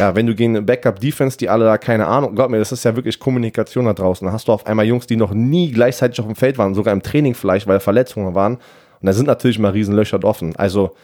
ja, 0.00 0.14
wenn 0.14 0.26
du 0.26 0.34
gegen 0.34 0.64
Backup-Defense, 0.64 1.36
die 1.36 1.50
alle 1.50 1.66
da 1.66 1.76
keine 1.76 2.06
Ahnung, 2.06 2.34
glaub 2.34 2.50
mir, 2.50 2.58
das 2.58 2.72
ist 2.72 2.86
ja 2.86 2.96
wirklich 2.96 3.20
Kommunikation 3.20 3.84
da 3.84 3.92
draußen. 3.92 4.26
Da 4.26 4.32
hast 4.32 4.48
du 4.48 4.52
auf 4.52 4.66
einmal 4.66 4.86
Jungs, 4.86 5.06
die 5.06 5.16
noch 5.16 5.34
nie 5.34 5.70
gleichzeitig 5.70 6.18
auf 6.20 6.26
dem 6.26 6.36
Feld 6.36 6.56
waren, 6.56 6.74
sogar 6.74 6.94
im 6.94 7.02
Training 7.02 7.34
vielleicht, 7.34 7.66
weil 7.66 7.80
Verletzungen 7.80 8.34
waren. 8.34 8.54
Und 8.54 9.06
da 9.06 9.12
sind 9.12 9.26
natürlich 9.26 9.58
mal 9.58 9.72
Riesenlöcher 9.72 10.24
offen. 10.24 10.56
Also 10.56 10.96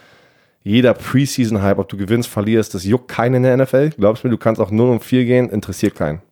jeder 0.63 0.95
Preseason-Hype, 0.95 1.77
ob 1.77 1.89
du 1.89 1.95
gewinnst, 1.95 2.27
verlierst, 2.27 2.73
das 2.73 2.85
juckt 2.85 3.07
keinen 3.07 3.35
in 3.35 3.43
der 3.43 3.57
NFL. 3.57 3.91
Glaubst 3.91 4.23
mir, 4.23 4.31
du 4.31 4.37
kannst 4.37 4.59
auch 4.59 4.71
0 4.71 4.89
um 4.89 4.99
4 4.99 5.25
gehen, 5.25 5.49
interessiert 5.49 5.93
keinen. 5.93 6.23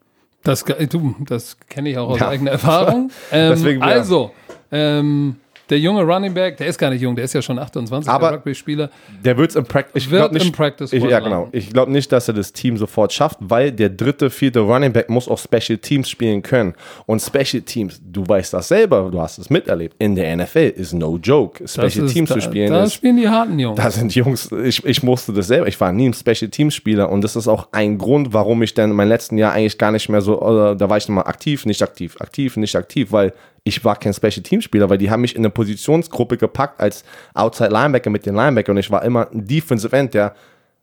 Das, 0.42 0.64
du, 0.64 1.16
das 1.20 1.58
kenne 1.70 1.90
ich 1.90 2.00
auch 2.00 2.10
aus 2.10 2.20
ja. 2.20 2.30
eigener 2.30 2.52
Erfahrung. 2.52 3.12
Ähm, 3.32 3.52
Deswegen, 3.52 3.82
ja. 3.82 3.88
Also, 3.88 4.32
ähm, 4.72 5.36
der 5.70 5.80
junge 5.80 6.04
Running 6.04 6.34
Back, 6.34 6.58
der 6.58 6.68
ist 6.68 6.78
gar 6.78 6.90
nicht 6.90 7.02
jung, 7.02 7.16
der 7.16 7.26
ist 7.26 7.34
ja 7.34 7.42
schon 7.42 7.58
28, 7.58 8.10
aber 8.10 8.34
Rugby-Spieler. 8.34 8.90
Der 9.24 9.38
wird's 9.38 9.56
im 9.56 9.66
Practice. 9.66 10.04
Ich 10.04 10.12
wird 10.12 10.32
nicht, 10.32 10.46
im 10.46 10.52
Practice 10.52 10.94
ich, 10.94 11.04
Ja, 11.04 11.20
genau. 11.20 11.50
Ich 11.52 11.72
glaube 11.72 11.92
nicht, 11.92 12.12
dass 12.12 12.28
er 12.28 12.34
das 12.34 12.54
Team 12.54 12.78
sofort 12.78 13.14
schafft, 13.14 13.38
weil 13.42 13.72
der 13.72 13.90
dritte, 13.90 14.30
vierte 14.30 14.60
Running 14.60 14.94
Back 14.94 15.10
muss 15.10 15.28
auch 15.28 15.40
Special 15.40 15.78
Teams 15.78 16.10
spielen 16.10 16.42
können. 16.42 16.74
Und 17.06 17.22
Special 17.22 17.62
Teams, 17.62 18.00
du 18.04 18.28
weißt 18.28 18.54
das 18.54 18.68
selber, 18.68 19.10
du 19.12 19.20
hast 19.20 19.38
es 19.38 19.50
miterlebt. 19.50 19.96
In 20.00 20.16
der 20.16 20.36
NFL 20.36 20.74
ist 20.76 20.94
no 20.94 21.18
joke. 21.18 21.68
Special 21.68 22.06
ist, 22.06 22.14
Teams 22.14 22.30
da, 22.30 22.36
zu 22.36 22.42
spielen. 22.42 22.72
Da 22.72 22.84
ist, 22.84 22.94
spielen 22.94 23.18
die 23.18 23.28
harten 23.28 23.58
Jungs. 23.58 23.78
Da 23.78 23.90
sind 23.90 24.14
Jungs, 24.14 24.52
ich, 24.52 24.86
ich 24.86 25.04
musste 25.04 25.34
das 25.34 25.48
selber. 25.48 25.68
Ich 25.68 25.80
war 25.80 25.92
nie 25.92 26.10
ein 26.10 26.14
Special 26.14 26.50
Teams 26.50 26.76
Spieler 26.76 27.10
und 27.10 27.24
das 27.24 27.36
ist 27.36 27.48
auch 27.48 27.70
ein 27.72 27.98
Grund, 27.98 28.34
warum 28.34 28.62
ich 28.62 28.74
dann 28.74 28.92
in 28.92 28.96
meinem 28.96 29.10
letzten 29.10 29.38
Jahr 29.38 29.54
eigentlich 29.54 29.78
gar 29.78 29.92
nicht 29.92 30.10
mehr 30.10 30.22
so, 30.22 30.36
da 30.76 30.90
war 30.90 30.98
ich 30.98 31.08
nochmal 31.08 31.26
aktiv, 31.26 31.66
nicht 31.66 31.82
aktiv, 31.82 32.16
aktiv, 32.20 32.58
nicht 32.58 32.76
aktiv, 32.76 33.12
weil 33.12 33.34
ich 33.68 33.84
war 33.84 33.96
kein 33.98 34.14
Special 34.14 34.44
Team 34.44 34.62
Spieler, 34.62 34.90
weil 34.90 35.00
die 35.00 35.10
haben 35.10 35.22
mich 35.22 35.36
in 35.36 35.42
eine 35.42 35.50
Positionsgruppe 35.50 36.38
gepackt 36.38 36.80
als 36.80 37.04
Outside 37.34 37.72
Linebacker 37.72 38.12
mit 38.12 38.26
den 38.26 38.36
Linebacker 38.36 38.72
und 38.72 38.78
ich 38.78 38.92
war 38.92 39.04
immer 39.04 39.28
ein 39.32 39.46
Defensive 39.46 39.94
End, 39.94 40.14
der 40.14 40.36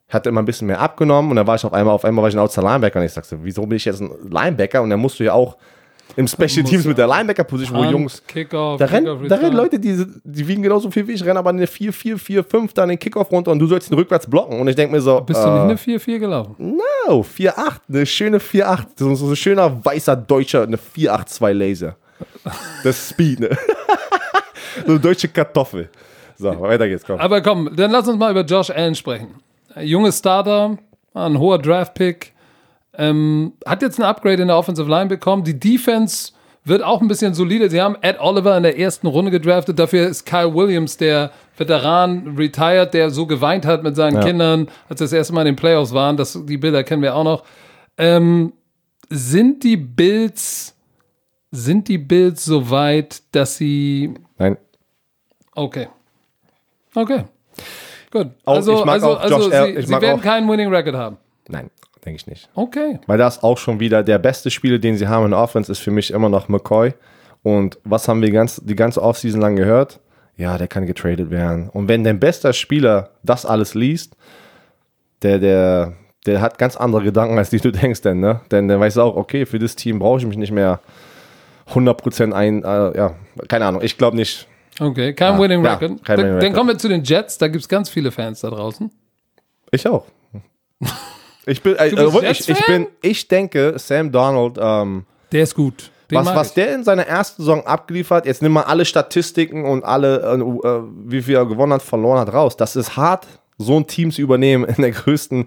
hatte 0.08 0.28
immer 0.28 0.42
ein 0.42 0.44
bisschen 0.44 0.66
mehr 0.66 0.80
abgenommen 0.80 1.30
und 1.30 1.36
dann 1.36 1.46
war 1.46 1.54
ich 1.54 1.64
auf 1.64 1.72
einmal, 1.72 1.94
auf 1.94 2.04
einmal 2.04 2.22
war 2.22 2.28
ich 2.28 2.34
ein 2.34 2.40
Outside 2.40 2.66
Linebacker 2.66 2.98
und 2.98 3.06
ich 3.06 3.12
sagte, 3.12 3.38
wieso 3.40 3.64
bin 3.64 3.76
ich 3.76 3.84
jetzt 3.84 4.00
ein 4.00 4.10
Linebacker 4.28 4.82
und 4.82 4.90
dann 4.90 4.98
musst 4.98 5.20
du 5.20 5.24
ja 5.24 5.32
auch 5.32 5.56
im 6.16 6.26
Special 6.26 6.64
Teams 6.64 6.84
mit 6.84 6.98
der 6.98 7.06
Linebacker-Position, 7.06 7.78
wo 7.78 7.84
Jungs. 7.84 8.22
Kickoff, 8.26 8.78
da 8.78 8.84
rennen, 8.84 9.28
da 9.28 9.36
rennen 9.36 9.56
Leute, 9.56 9.78
die, 9.78 10.04
die 10.24 10.48
wiegen 10.48 10.62
genauso 10.62 10.90
viel 10.90 11.06
wie 11.06 11.12
ich, 11.12 11.24
rennen 11.24 11.38
aber 11.38 11.50
eine 11.50 11.66
4, 11.66 11.92
4, 11.92 12.18
4, 12.18 12.44
5 12.44 12.74
dann 12.74 12.88
den 12.88 12.98
Kickoff 12.98 13.30
runter 13.30 13.52
und 13.52 13.60
du 13.60 13.66
sollst 13.66 13.90
ihn 13.90 13.94
rückwärts 13.94 14.28
blocken. 14.28 14.60
Und 14.60 14.68
ich 14.68 14.76
denke 14.76 14.94
mir 14.94 15.00
so. 15.00 15.20
Bist 15.20 15.40
äh, 15.40 15.44
du 15.44 15.50
nicht 15.50 15.88
eine 15.88 15.98
4-4 15.98 16.18
gelaufen? 16.18 16.54
No, 16.58 17.20
4-8, 17.22 17.54
eine 17.88 18.06
schöne 18.06 18.38
4-8. 18.38 18.86
So, 18.96 19.14
so 19.14 19.30
ein 19.30 19.36
schöner 19.36 19.84
weißer 19.84 20.16
Deutscher, 20.16 20.64
eine 20.64 20.76
4-8-2 20.76 21.52
Laser. 21.52 21.96
Das 22.84 23.10
Speed, 23.10 23.40
ne? 23.40 23.50
so 24.86 24.92
eine 24.92 25.00
deutsche 25.00 25.28
Kartoffel. 25.28 25.88
So, 26.36 26.60
weiter 26.60 26.88
geht's, 26.88 27.04
komm. 27.04 27.20
Aber 27.20 27.40
komm, 27.40 27.70
dann 27.76 27.90
lass 27.90 28.08
uns 28.08 28.18
mal 28.18 28.30
über 28.30 28.42
Josh 28.42 28.70
Allen 28.70 28.94
sprechen. 28.94 29.34
Junge 29.80 30.12
Starter, 30.12 30.76
ein 31.14 31.38
hoher 31.38 31.58
Draft-Pick. 31.58 32.32
Ähm, 32.98 33.52
hat 33.64 33.82
jetzt 33.82 33.98
ein 33.98 34.04
Upgrade 34.04 34.42
in 34.42 34.48
der 34.48 34.56
Offensive 34.58 34.88
Line 34.88 35.06
bekommen. 35.06 35.44
Die 35.44 35.58
Defense 35.58 36.32
wird 36.64 36.82
auch 36.82 37.00
ein 37.00 37.08
bisschen 37.08 37.34
solider. 37.34 37.70
Sie 37.70 37.80
haben 37.80 37.96
Ed 38.02 38.20
Oliver 38.20 38.56
in 38.56 38.62
der 38.62 38.78
ersten 38.78 39.06
Runde 39.06 39.30
gedraftet. 39.30 39.78
Dafür 39.78 40.06
ist 40.08 40.26
Kyle 40.26 40.54
Williams, 40.54 40.96
der 40.96 41.30
Veteran, 41.56 42.34
retired, 42.36 42.92
der 42.94 43.10
so 43.10 43.26
geweint 43.26 43.64
hat 43.66 43.82
mit 43.82 43.96
seinen 43.96 44.16
Ja. 44.16 44.24
Kindern, 44.24 44.68
als 44.88 44.98
sie 44.98 45.04
das 45.04 45.12
erste 45.12 45.32
Mal 45.34 45.42
in 45.42 45.46
den 45.54 45.56
Playoffs 45.56 45.92
waren. 45.92 46.16
Das, 46.16 46.38
die 46.44 46.58
Bilder 46.58 46.84
kennen 46.84 47.02
wir 47.02 47.14
auch 47.14 47.24
noch. 47.24 47.44
Ähm, 47.98 48.52
sind 49.08 49.64
die 49.64 49.76
Bills, 49.76 50.74
sind 51.52 51.86
die 51.88 51.98
Bills 51.98 52.44
so 52.44 52.70
weit, 52.70 53.22
dass 53.32 53.56
sie 53.56 54.14
Nein. 54.38 54.56
Okay. 55.54 55.86
Okay. 56.94 57.24
Gut. 58.10 58.28
Auch- 58.44 58.54
also, 58.56 58.78
ich 58.80 58.84
mag 58.84 58.94
also, 58.94 59.10
auch 59.12 59.20
also 59.20 59.36
Josh 59.36 59.44
sie, 59.46 59.54
Allen- 59.54 59.76
ich 59.78 59.86
sie 59.86 59.92
mag 59.92 60.02
werden 60.02 60.18
auch- 60.20 60.24
keinen 60.24 60.48
Winning 60.50 60.68
Record 60.74 60.94
haben. 60.96 61.16
Nein, 61.48 61.70
denke 62.04 62.16
ich 62.16 62.26
nicht. 62.26 62.48
Okay. 62.54 62.98
Weil 63.06 63.18
das 63.18 63.42
auch 63.42 63.58
schon 63.58 63.78
wieder 63.80 64.02
der 64.02 64.18
beste 64.18 64.50
Spieler, 64.50 64.78
den 64.78 64.96
sie 64.96 65.08
haben 65.08 65.26
in 65.26 65.34
Offense, 65.34 65.70
ist 65.70 65.78
für 65.80 65.90
mich 65.90 66.10
immer 66.10 66.28
noch 66.28 66.48
McCoy. 66.48 66.94
Und 67.42 67.78
was 67.84 68.08
haben 68.08 68.22
wir 68.22 68.30
ganz, 68.30 68.60
die 68.64 68.76
ganze 68.76 69.02
Offseason 69.02 69.40
lang 69.40 69.56
gehört? 69.56 70.00
Ja, 70.36 70.56
der 70.56 70.68
kann 70.68 70.86
getradet 70.86 71.30
werden. 71.30 71.68
Und 71.70 71.88
wenn 71.88 72.04
dein 72.04 72.18
bester 72.20 72.52
Spieler 72.52 73.10
das 73.22 73.44
alles 73.44 73.74
liest, 73.74 74.16
der, 75.22 75.38
der, 75.38 75.92
der 76.26 76.40
hat 76.40 76.56
ganz 76.58 76.76
andere 76.76 77.02
Gedanken, 77.02 77.36
als 77.38 77.50
die 77.50 77.58
du 77.60 77.70
denkst, 77.72 78.00
denn, 78.02 78.20
ne? 78.20 78.40
Denn 78.50 78.68
der 78.68 78.80
weiß 78.80 78.96
auch, 78.98 79.16
okay, 79.16 79.44
für 79.44 79.58
das 79.58 79.76
Team 79.76 79.98
brauche 79.98 80.18
ich 80.20 80.26
mich 80.26 80.38
nicht 80.38 80.52
mehr 80.52 80.80
100% 81.72 82.32
ein, 82.32 82.62
äh, 82.62 82.96
ja, 82.96 83.14
keine 83.48 83.66
Ahnung, 83.66 83.82
ich 83.82 83.98
glaube 83.98 84.16
nicht. 84.16 84.46
Okay, 84.80 85.12
kein 85.12 85.34
Ja, 85.34 85.40
Winning 85.40 85.64
ja, 85.64 85.74
Record. 85.74 86.04
kein 86.04 86.16
dann, 86.16 86.26
Winning 86.26 86.40
dann 86.40 86.52
kommen 86.54 86.70
wir 86.70 86.78
zu 86.78 86.88
den 86.88 87.04
Jets. 87.04 87.38
Da 87.38 87.48
gibt 87.48 87.62
es 87.62 87.68
ganz 87.68 87.90
viele 87.90 88.10
Fans 88.10 88.40
da 88.40 88.50
draußen. 88.50 88.90
Ich 89.70 89.86
auch. 89.86 90.06
Ich 91.44 91.60
bin, 91.60 91.74
äh, 91.74 91.90
wirklich, 91.96 92.38
ich, 92.40 92.48
ich 92.50 92.66
bin, 92.66 92.86
ich 93.00 93.26
denke, 93.26 93.74
Sam 93.76 94.12
Donald, 94.12 94.58
ähm, 94.60 95.04
Der 95.32 95.42
ist 95.42 95.56
gut. 95.56 95.90
Den 96.08 96.18
was, 96.18 96.26
was 96.36 96.54
der 96.54 96.72
in 96.72 96.84
seiner 96.84 97.06
ersten 97.06 97.42
Saison 97.42 97.66
abgeliefert, 97.66 98.26
jetzt 98.26 98.42
nimm 98.42 98.52
mal 98.52 98.62
alle 98.62 98.84
Statistiken 98.84 99.64
und 99.64 99.82
alle, 99.84 100.20
äh, 100.20 100.34
äh, 100.36 100.82
wie 101.06 101.20
viel 101.20 101.34
er 101.34 101.46
gewonnen 101.46 101.72
hat, 101.72 101.82
verloren 101.82 102.20
hat, 102.20 102.32
raus. 102.32 102.56
Das 102.56 102.76
ist 102.76 102.96
hart, 102.96 103.26
so 103.62 103.76
ein 103.76 103.86
Team 103.86 104.10
zu 104.10 104.20
übernehmen 104.20 104.64
in 104.64 104.82
der 104.82 104.90
größten 104.90 105.46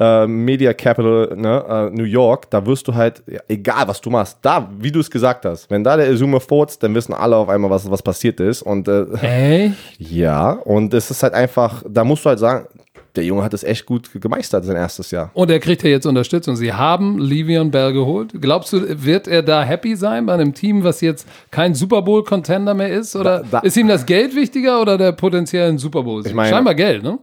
äh, 0.00 0.26
Media 0.26 0.72
Capital 0.72 1.34
ne, 1.36 1.64
äh, 1.68 1.96
New 1.96 2.04
York. 2.04 2.50
Da 2.50 2.64
wirst 2.66 2.88
du 2.88 2.94
halt, 2.94 3.22
ja, 3.26 3.40
egal 3.48 3.86
was 3.88 4.00
du 4.00 4.10
machst, 4.10 4.38
da, 4.42 4.70
wie 4.78 4.90
du 4.90 5.00
es 5.00 5.10
gesagt 5.10 5.44
hast, 5.44 5.70
wenn 5.70 5.84
da 5.84 5.96
der 5.96 6.10
Izume 6.10 6.40
furzt, 6.40 6.82
dann 6.82 6.94
wissen 6.94 7.12
alle 7.12 7.36
auf 7.36 7.48
einmal, 7.48 7.70
was, 7.70 7.90
was 7.90 8.02
passiert 8.02 8.40
ist. 8.40 8.62
Und 8.62 8.88
äh, 8.88 9.04
Echt? 9.20 9.74
ja, 9.98 10.50
und 10.52 10.94
es 10.94 11.10
ist 11.10 11.22
halt 11.22 11.34
einfach, 11.34 11.82
da 11.88 12.04
musst 12.04 12.24
du 12.24 12.28
halt 12.30 12.38
sagen, 12.38 12.66
der 13.14 13.24
Junge 13.24 13.42
hat 13.42 13.54
es 13.54 13.64
echt 13.64 13.86
gut 13.86 14.10
gemeistert, 14.20 14.66
sein 14.66 14.76
erstes 14.76 15.10
Jahr. 15.10 15.30
Und 15.32 15.50
er 15.50 15.58
kriegt 15.58 15.82
ja 15.82 15.88
jetzt 15.88 16.04
Unterstützung. 16.04 16.54
Sie 16.54 16.70
haben 16.74 17.18
Livion 17.18 17.70
Bell 17.70 17.94
geholt. 17.94 18.32
Glaubst 18.42 18.74
du, 18.74 18.82
wird 19.06 19.26
er 19.26 19.42
da 19.42 19.62
happy 19.62 19.96
sein 19.96 20.26
bei 20.26 20.34
einem 20.34 20.52
Team, 20.52 20.84
was 20.84 21.00
jetzt 21.00 21.26
kein 21.50 21.74
Super 21.74 22.02
Bowl-Contender 22.02 22.74
mehr 22.74 22.90
ist? 22.90 23.16
Oder 23.16 23.38
Da- 23.38 23.46
da- 23.52 23.58
ist 23.60 23.74
ihm 23.78 23.88
das 23.88 24.04
Geld 24.04 24.36
wichtiger 24.36 24.82
oder 24.82 24.98
der 24.98 25.12
potenziellen 25.12 25.78
Super 25.78 26.02
Bowl? 26.02 26.26
Ich 26.26 26.34
meine- 26.34 26.50
Scheinbar 26.50 26.74
Geld, 26.74 27.02
ne? 27.04 27.18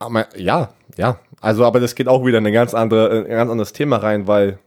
Aber, 0.00 0.26
ja, 0.36 0.70
ja. 0.96 1.18
Also, 1.40 1.64
aber 1.64 1.78
das 1.78 1.94
geht 1.94 2.08
auch 2.08 2.24
wieder 2.24 2.38
in 2.38 2.46
ein 2.46 2.52
ganz, 2.52 2.74
andere, 2.74 3.24
ein 3.24 3.30
ganz 3.30 3.50
anderes 3.50 3.72
Thema 3.72 3.98
rein, 3.98 4.26
weil 4.26 4.58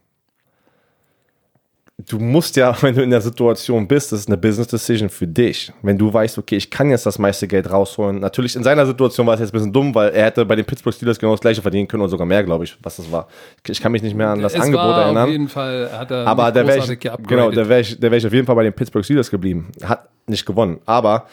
du 1.98 2.20
musst 2.20 2.56
ja, 2.56 2.76
wenn 2.82 2.96
du 2.96 3.02
in 3.02 3.10
der 3.10 3.22
Situation 3.22 3.88
bist, 3.88 4.12
das 4.12 4.22
ist 4.22 4.28
eine 4.28 4.38
Business 4.38 4.68
Decision 4.68 5.10
für 5.10 5.28
dich. 5.28 5.72
Wenn 5.82 5.98
du 5.98 6.14
weißt, 6.14 6.38
okay, 6.38 6.56
ich 6.56 6.70
kann 6.70 6.90
jetzt 6.92 7.06
das 7.08 7.18
meiste 7.18 7.48
Geld 7.48 7.70
rausholen. 7.72 8.20
Natürlich, 8.20 8.56
in 8.56 8.64
seiner 8.64 8.86
Situation 8.86 9.26
war 9.26 9.34
es 9.34 9.40
jetzt 9.40 9.50
ein 9.50 9.54
bisschen 9.54 9.74
dumm, 9.74 9.94
weil 9.96 10.10
er 10.12 10.26
hätte 10.26 10.46
bei 10.46 10.56
den 10.56 10.66
Pittsburgh 10.66 10.96
Steelers 10.96 11.18
genau 11.18 11.34
das 11.34 11.42
gleiche 11.42 11.62
verdienen 11.62 11.88
können 11.88 12.02
oder 12.02 12.12
sogar 12.12 12.28
mehr, 12.28 12.44
glaube 12.44 12.66
ich, 12.66 12.78
was 12.84 12.98
das 12.98 13.12
war. 13.12 13.28
Ich 13.68 13.82
kann 13.82 13.92
mich 13.92 14.04
nicht 14.04 14.16
mehr 14.16 14.30
an 14.30 14.42
das 14.42 14.54
es 14.54 14.62
Angebot 14.62 14.86
war 14.86 15.04
erinnern. 15.04 15.24
Auf 15.24 15.30
jeden 15.30 15.50
Fall 15.50 15.90
hat 15.92 16.12
er 16.12 16.28
Aber 16.28 16.52
der 16.52 16.68
wäre 16.68 16.94
ich, 16.94 17.00
genau, 17.00 17.50
der 17.50 17.68
wäre 17.68 17.82
ich, 17.82 18.00
der 18.00 18.12
ich 18.14 18.26
auf 18.26 18.34
jeden 18.34 18.46
Fall 18.46 18.56
bei 18.56 18.64
den 18.64 18.74
Pittsburgh 18.74 19.04
Steelers 19.04 19.32
geblieben. 19.32 19.72
Hat 19.84 20.10
nicht 20.28 20.46
gewonnen. 20.46 20.80
Aber 20.86 21.26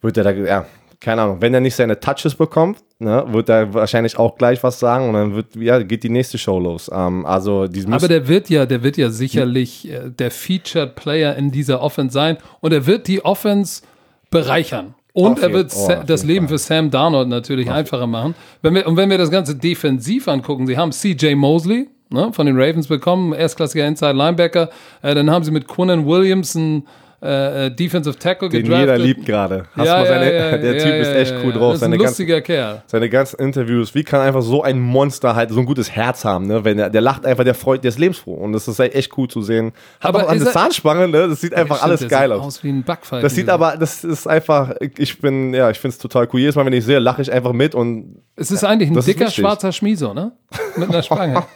wird 0.00 0.16
er 0.16 0.24
da, 0.24 0.30
ja, 0.30 0.66
keine 1.04 1.20
Ahnung, 1.22 1.36
wenn 1.40 1.52
er 1.52 1.60
nicht 1.60 1.76
seine 1.76 2.00
Touches 2.00 2.34
bekommt, 2.34 2.78
ne, 2.98 3.24
wird 3.28 3.50
er 3.50 3.74
wahrscheinlich 3.74 4.18
auch 4.18 4.36
gleich 4.36 4.62
was 4.62 4.80
sagen 4.80 5.08
und 5.08 5.14
dann 5.14 5.34
wird, 5.34 5.54
ja, 5.54 5.82
geht 5.82 6.02
die 6.02 6.08
nächste 6.08 6.38
Show 6.38 6.58
los. 6.58 6.90
Ähm, 6.92 7.26
also, 7.26 7.68
Aber 7.90 8.08
der 8.08 8.26
wird 8.26 8.48
ja, 8.48 8.64
der 8.64 8.82
wird 8.82 8.96
ja 8.96 9.10
sicherlich 9.10 9.90
äh, 9.90 10.10
der 10.10 10.30
Featured 10.30 10.94
Player 10.94 11.36
in 11.36 11.50
dieser 11.50 11.82
Offense 11.82 12.14
sein 12.14 12.38
und 12.60 12.72
er 12.72 12.86
wird 12.86 13.06
die 13.06 13.22
Offense 13.22 13.82
bereichern. 14.30 14.94
Und 15.12 15.34
Auf 15.34 15.42
er 15.42 15.52
wird 15.52 15.72
oh, 15.76 15.92
auf 15.92 16.04
das 16.06 16.24
Leben 16.24 16.48
für 16.48 16.58
Sam 16.58 16.90
Darnold 16.90 17.28
natürlich 17.28 17.70
einfacher 17.70 18.06
machen. 18.06 18.34
Wenn 18.62 18.74
wir, 18.74 18.86
und 18.86 18.96
wenn 18.96 19.10
wir 19.10 19.18
das 19.18 19.30
Ganze 19.30 19.54
defensiv 19.54 20.26
angucken, 20.26 20.66
sie 20.66 20.76
haben 20.76 20.90
CJ 20.90 21.34
Mosley 21.34 21.88
ne, 22.10 22.32
von 22.32 22.46
den 22.46 22.56
Ravens 22.56 22.88
bekommen, 22.88 23.32
erstklassiger 23.34 23.86
Inside 23.86 24.14
Linebacker. 24.14 24.70
Äh, 25.02 25.14
dann 25.14 25.30
haben 25.30 25.44
sie 25.44 25.50
mit 25.50 25.68
Quinnen 25.68 26.06
Williams 26.06 26.56
einen 26.56 26.84
äh, 27.24 27.66
äh, 27.66 27.70
Defensive 27.70 28.18
Tackle 28.18 28.50
den 28.50 28.64
gedraftet. 28.64 28.80
jeder 28.88 28.98
liebt 28.98 29.24
gerade. 29.24 29.64
Ja, 29.76 29.84
ja, 29.84 30.04
ja, 30.04 30.58
der 30.58 30.78
Typ 30.78 30.94
ist 30.94 31.08
echt 31.14 31.34
cool 31.42 31.52
drauf. 31.52 31.72
Das 31.72 31.76
ist 31.76 31.82
ein 31.82 31.90
Seine, 31.90 31.96
ganzen, 31.96 32.06
lustiger 32.10 32.40
Kerl. 32.42 32.82
seine 32.86 33.08
ganzen 33.08 33.40
Interviews, 33.40 33.94
wie 33.94 34.04
kann 34.04 34.20
einfach 34.20 34.42
so 34.42 34.62
ein 34.62 34.78
Monster 34.78 35.34
halt 35.34 35.50
so 35.50 35.58
ein 35.60 35.66
gutes 35.66 35.90
Herz 35.90 36.24
haben, 36.24 36.46
ne? 36.46 36.64
Wenn 36.64 36.78
er, 36.78 36.90
der 36.90 37.00
lacht 37.00 37.24
einfach, 37.24 37.44
der 37.44 37.54
freut, 37.54 37.82
der 37.82 37.88
ist 37.88 37.98
lebensfroh. 37.98 38.34
Und 38.34 38.52
das 38.52 38.68
ist 38.68 38.78
halt 38.78 38.94
echt 38.94 39.16
cool 39.16 39.28
zu 39.28 39.40
sehen. 39.40 39.72
Hat 40.00 40.14
Aber 40.14 40.24
auch 40.24 40.32
der 40.32 40.42
er- 40.46 40.52
Zahnspange, 40.52 41.08
ne? 41.08 41.28
Das 41.28 41.40
sieht 41.40 41.54
einfach 41.54 41.76
Stimmt, 41.76 41.88
alles 41.88 42.00
der 42.00 42.08
geil 42.10 42.32
aus. 42.32 42.44
aus 42.44 42.62
wie 42.64 42.68
ein. 42.68 42.84
Das 43.22 43.34
sieht 43.34 43.48
aber, 43.48 43.76
das 43.78 44.04
ist 44.04 44.26
einfach, 44.26 44.74
ich 44.80 45.18
bin, 45.20 45.54
ja, 45.54 45.70
ich 45.70 45.78
finde 45.80 45.94
es 45.94 45.98
total 45.98 46.28
cool. 46.32 46.40
Jedes 46.40 46.56
Mal, 46.56 46.66
wenn 46.66 46.72
ich 46.74 46.84
sehe, 46.84 46.98
lache 46.98 47.22
ich 47.22 47.32
einfach 47.32 47.52
mit 47.52 47.74
und 47.74 48.16
Es 48.36 48.50
ist 48.50 48.64
eigentlich 48.64 48.90
ein 48.90 49.00
dicker 49.02 49.30
schwarzer 49.30 49.72
Schmieso, 49.72 50.12
ne? 50.12 50.32
Mit 50.76 50.90
einer 50.90 51.02
Spange. 51.02 51.42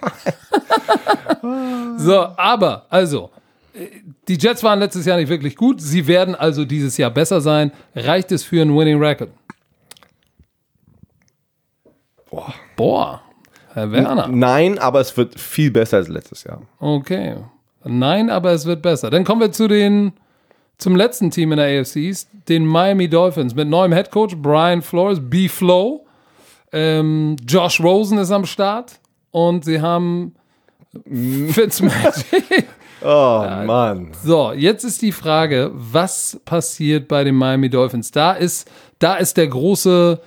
so, 1.99 2.27
aber, 2.37 2.87
also, 2.89 3.31
die 4.29 4.35
Jets 4.35 4.63
waren 4.63 4.79
letztes 4.79 5.07
Jahr 5.07 5.19
nicht 5.19 5.29
wirklich 5.29 5.57
gut. 5.57 5.81
Sie 5.81 6.07
werden 6.07 6.35
also 6.35 6.65
dieses 6.65 6.97
Jahr 6.97 7.11
besser 7.11 7.41
sein. 7.41 7.73
Reicht 7.95 8.33
es 8.33 8.43
für 8.43 8.61
einen 8.61 8.77
Winning 8.77 9.03
Record? 9.03 9.31
Boah. 12.31 12.55
Boah, 12.77 13.23
Herr 13.73 13.91
Werner. 13.91 14.29
Nein, 14.29 14.79
aber 14.79 15.01
es 15.01 15.17
wird 15.17 15.39
viel 15.39 15.71
besser 15.71 15.99
als 15.99 16.09
letztes 16.09 16.45
Jahr. 16.45 16.63
Okay. 16.79 17.37
Nein, 17.85 18.31
aber 18.31 18.53
es 18.53 18.67
wird 18.67 18.83
besser. 18.83 19.11
Dann 19.11 19.25
kommen 19.25 19.41
wir 19.41 19.53
zu 19.53 19.67
den, 19.67 20.13
zum 20.79 20.95
letzten 20.95 21.31
Team 21.31 21.53
in 21.53 21.59
der 21.59 21.81
AFC 21.81 21.97
East, 21.97 22.29
den 22.49 22.67
Miami 22.67 23.09
Dolphins 23.09 23.55
mit 23.55 23.69
neuem 23.69 23.93
Headcoach 23.93 24.37
Brian 24.37 24.83
Flores, 24.83 25.19
B-Flow. 25.21 26.05
Ähm, 26.73 27.37
Josh 27.47 27.81
Rosen 27.81 28.19
ist 28.19 28.31
am 28.31 28.45
Start 28.45 29.01
und 29.31 29.65
sie 29.65 29.81
haben 29.81 30.35
Fitzmagic. 31.51 32.67
Oh 33.05 33.45
Mann. 33.65 34.09
So, 34.25 34.53
jetzt 34.53 34.85
ist 34.85 35.03
die 35.03 35.13
Frage, 35.13 35.71
was 35.75 36.41
passiert 36.45 37.09
bei 37.09 37.25
den 37.25 37.35
Miami 37.35 37.69
Dolphins? 37.71 38.11
Da 38.11 38.33
ist, 38.33 38.69
da 38.99 39.17
ist 39.17 39.37
der 39.37 39.47
große 39.49 40.21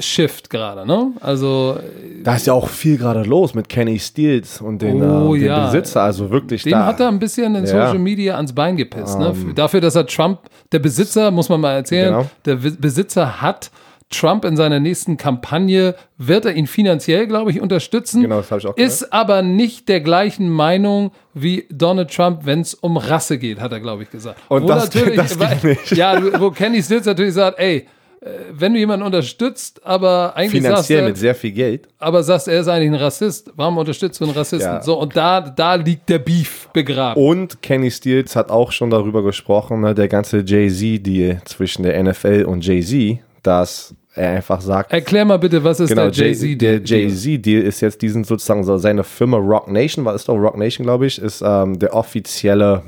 Shift 0.00 0.50
gerade, 0.50 0.84
ne? 0.86 1.12
Also, 1.20 1.78
Da 2.24 2.34
ist 2.34 2.46
ja 2.48 2.52
auch 2.52 2.68
viel 2.68 2.96
gerade 2.98 3.22
los 3.22 3.54
mit 3.54 3.68
Kenny 3.68 3.98
Steels 4.00 4.60
und 4.60 4.82
den, 4.82 5.00
Oh, 5.02 5.34
äh, 5.36 5.38
den 5.38 5.46
ja. 5.48 5.66
Besitzer. 5.66 6.02
Also 6.02 6.30
wirklich 6.30 6.64
dem 6.64 6.72
da. 6.72 6.86
hat 6.86 6.98
er 6.98 7.06
ein 7.08 7.20
bisschen 7.20 7.54
in 7.54 7.64
Ja. 7.64 7.86
Social 7.86 7.98
Media 8.00 8.34
ans 8.34 8.52
Bein 8.52 8.76
gepisst. 8.76 9.18
Ne? 9.20 9.32
Dafür, 9.54 9.80
dass 9.80 9.94
er 9.94 10.06
Trump, 10.06 10.40
der 10.72 10.80
Besitzer, 10.80 11.30
muss 11.30 11.48
man 11.48 11.60
mal 11.60 11.74
erzählen, 11.74 12.12
Genau. 12.12 12.26
der 12.44 12.56
Besitzer 12.56 13.40
hat 13.40 13.70
Trump 14.18 14.44
in 14.44 14.56
seiner 14.56 14.80
nächsten 14.80 15.16
Kampagne, 15.16 15.94
wird 16.18 16.44
er 16.44 16.54
ihn 16.54 16.66
finanziell, 16.66 17.26
glaube 17.26 17.50
ich, 17.50 17.60
unterstützen. 17.60 18.22
Genau, 18.22 18.36
das 18.38 18.50
habe 18.50 18.60
ich 18.60 18.66
auch 18.66 18.74
gehört. 18.74 18.90
Ist 18.92 19.12
aber 19.12 19.42
nicht 19.42 19.88
der 19.88 20.00
gleichen 20.00 20.48
Meinung 20.48 21.10
wie 21.34 21.66
Donald 21.70 22.14
Trump, 22.14 22.40
wenn 22.44 22.60
es 22.60 22.74
um 22.74 22.96
Rasse 22.96 23.38
geht, 23.38 23.60
hat 23.60 23.72
er, 23.72 23.80
glaube 23.80 24.04
ich, 24.04 24.10
gesagt. 24.10 24.40
Und 24.48 24.68
das- 24.68 24.90
das 24.90 25.38
geht 25.38 25.64
nicht. 25.64 25.90
Ja, 25.96 26.20
wo 26.40 26.50
Kenny 26.50 26.82
Stills 26.82 27.06
natürlich 27.06 27.34
sagt, 27.34 27.58
ey, 27.58 27.86
äh, 28.20 28.28
wenn 28.52 28.72
du 28.72 28.78
jemanden 28.78 29.04
unterstützt, 29.04 29.84
aber 29.84 30.34
eigentlich 30.34 30.62
sagst 30.62 30.86
Finanziell 30.86 31.00
er, 31.00 31.08
mit 31.08 31.18
sehr 31.18 31.34
viel 31.34 31.52
Geld. 31.52 31.88
aber 31.98 32.22
sagst, 32.22 32.48
er 32.48 32.60
ist 32.60 32.68
eigentlich 32.68 32.88
ein 32.90 32.94
Rassist, 32.94 33.52
warum 33.56 33.76
unterstützt 33.76 34.18
du 34.20 34.24
einen 34.24 34.32
Rassisten? 34.34 34.72
Ja. 34.72 34.82
So, 34.82 34.98
und 34.98 35.14
da, 35.14 35.40
da 35.42 35.74
liegt 35.74 36.08
der 36.08 36.20
Beef 36.20 36.68
begraben. 36.72 37.22
Und 37.22 37.60
Kenny 37.60 37.90
Steels 37.90 38.34
hat 38.34 38.50
auch 38.50 38.72
schon 38.72 38.88
darüber 38.88 39.22
gesprochen, 39.22 39.80
ne, 39.82 39.94
der 39.94 40.08
ganze 40.08 40.38
Jay-Z-Deal 40.46 41.42
zwischen 41.44 41.82
der 41.82 42.02
NFL 42.02 42.44
und 42.44 42.64
Jay-Z, 42.64 43.18
dass 43.42 43.94
er 44.14 44.30
einfach 44.36 44.60
sagt, 44.60 44.92
Erklär 44.92 45.24
mal 45.24 45.38
bitte, 45.38 45.62
was 45.64 45.80
ist 45.80 45.88
Genau, 45.90 46.08
der 46.08 46.12
Jay- 46.12 46.32
Jay-Z? 46.32 46.60
der 46.60 46.80
Jay-Z-Deal 46.84 47.62
ist 47.62 47.80
jetzt 47.80 48.00
diesen 48.02 48.24
sozusagen 48.24 48.62
so 48.64 48.76
seine 48.78 49.04
Firma 49.04 49.36
Rock 49.38 49.70
Nation, 49.70 50.04
war 50.04 50.14
es 50.14 50.24
doch 50.24 50.34
Rock 50.36 50.56
Nation, 50.56 50.84
glaube 50.86 51.06
ich, 51.06 51.18
ist 51.20 51.42
ähm, 51.44 51.78
der 51.78 51.94
offizielle 51.94 52.82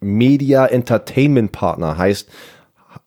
Media 0.00 0.66
Entertainment 0.66 1.52
Partner, 1.52 1.96
heißt 1.98 2.28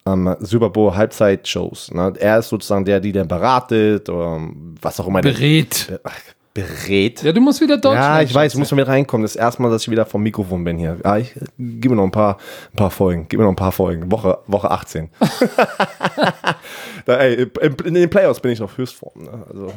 ähm, 0.05 0.35
Super 0.39 0.69
Bowl 0.69 0.95
Halbzeitshows. 0.95 1.91
Ne? 1.91 2.13
Er 2.19 2.39
ist 2.39 2.49
sozusagen 2.49 2.85
der, 2.85 2.99
die 2.99 3.11
dann 3.11 3.27
beratet 3.27 4.09
oder 4.09 4.35
ähm, 4.37 4.75
was 4.81 4.99
auch 4.99 5.07
immer. 5.07 5.21
der- 5.21 5.31
Berät. 5.31 5.87
Be- 5.89 5.99
ach, 6.03 6.11
berät. 6.53 7.23
Ja, 7.23 7.31
du 7.31 7.41
musst 7.41 7.61
wieder 7.61 7.77
Deutsch 7.77 7.95
Ja, 7.95 8.21
ich 8.21 8.33
weiß, 8.33 8.53
ich 8.53 8.59
muss 8.59 8.71
mal 8.71 8.77
mit 8.77 8.87
reinkommen. 8.87 9.23
Das 9.23 9.35
erste 9.35 9.61
Mal, 9.61 9.71
dass 9.71 9.83
ich 9.83 9.91
wieder 9.91 10.05
vom 10.05 10.21
Mikrofon 10.21 10.63
bin 10.63 10.77
hier. 10.77 10.97
Ja, 11.03 11.17
ich, 11.17 11.33
gib 11.57 11.89
mir 11.89 11.97
noch 11.97 12.03
ein 12.03 12.11
paar, 12.11 12.37
ein 12.71 12.75
paar 12.75 12.91
Folgen. 12.91 13.25
Gib 13.27 13.39
mir 13.39 13.45
noch 13.45 13.51
ein 13.51 13.57
paar 13.57 13.71
Folgen. 13.71 14.11
Woche, 14.11 14.37
Woche 14.47 14.69
18. 14.69 15.09
da, 17.05 17.17
ey, 17.17 17.47
in, 17.83 17.93
den 17.93 18.09
Playoffs 18.09 18.39
bin 18.39 18.51
ich 18.51 18.59
noch 18.59 18.77
Höchstform. 18.77 19.23
Ne? 19.23 19.45
Also, 19.49 19.73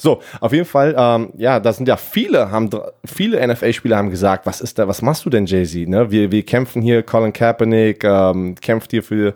so, 0.00 0.22
auf 0.40 0.52
jeden 0.52 0.64
Fall, 0.64 0.94
ähm, 0.96 1.32
ja, 1.36 1.58
da 1.58 1.72
sind 1.72 1.88
ja 1.88 1.96
viele, 1.96 2.52
haben 2.52 2.70
viele 3.04 3.44
NFL-Spieler 3.44 3.96
haben 3.96 4.10
gesagt, 4.10 4.46
was 4.46 4.60
ist 4.60 4.78
da, 4.78 4.86
was 4.86 5.02
machst 5.02 5.24
du 5.24 5.30
denn, 5.30 5.46
Jay-Z? 5.46 5.88
Ne? 5.88 6.08
Wir, 6.08 6.30
wir 6.30 6.44
kämpfen 6.44 6.82
hier, 6.82 7.02
Colin 7.02 7.32
Kaepernick 7.32 8.04
ähm, 8.04 8.54
kämpft 8.54 8.92
hier 8.92 9.02
für, 9.02 9.34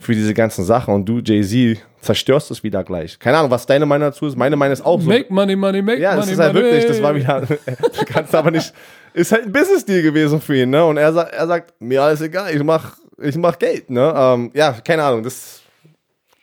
für 0.00 0.14
diese 0.14 0.34
ganzen 0.34 0.64
Sachen 0.64 0.92
und 0.94 1.04
du, 1.04 1.20
Jay-Z, 1.20 1.78
zerstörst 2.00 2.50
es 2.50 2.62
wieder 2.62 2.84
gleich. 2.84 3.18
Keine 3.18 3.38
Ahnung, 3.38 3.50
was 3.50 3.66
deine 3.66 3.84
Meinung 3.86 4.08
dazu 4.08 4.26
ist. 4.26 4.36
Meine 4.36 4.56
Meinung 4.56 4.72
ist 4.72 4.84
auch 4.84 5.00
so. 5.00 5.08
Make 5.08 5.32
money, 5.32 5.56
money, 5.56 5.82
make 5.82 6.00
Ja, 6.00 6.10
money, 6.14 6.22
das 6.22 6.30
ist 6.32 6.38
halt 6.38 6.54
money. 6.54 6.64
wirklich, 6.66 6.86
das 6.86 7.02
war 7.02 7.14
wieder, 7.14 7.40
du 7.42 8.04
kannst 8.06 8.34
aber 8.34 8.50
nicht, 8.50 8.72
ist 9.14 9.32
halt 9.32 9.44
ein 9.46 9.52
Business-Deal 9.52 10.02
gewesen 10.02 10.40
für 10.40 10.56
ihn, 10.56 10.70
ne? 10.70 10.84
Und 10.84 10.96
er 10.96 11.12
sagt, 11.12 11.34
er 11.34 11.46
sagt, 11.46 11.74
mir 11.80 12.02
alles 12.02 12.20
egal, 12.20 12.54
ich 12.54 12.62
mach, 12.62 12.96
ich 13.20 13.36
mach 13.36 13.58
Geld, 13.58 13.90
ne? 13.90 14.12
Ähm, 14.16 14.50
ja, 14.54 14.72
keine 14.84 15.02
Ahnung, 15.02 15.22
das, 15.24 15.60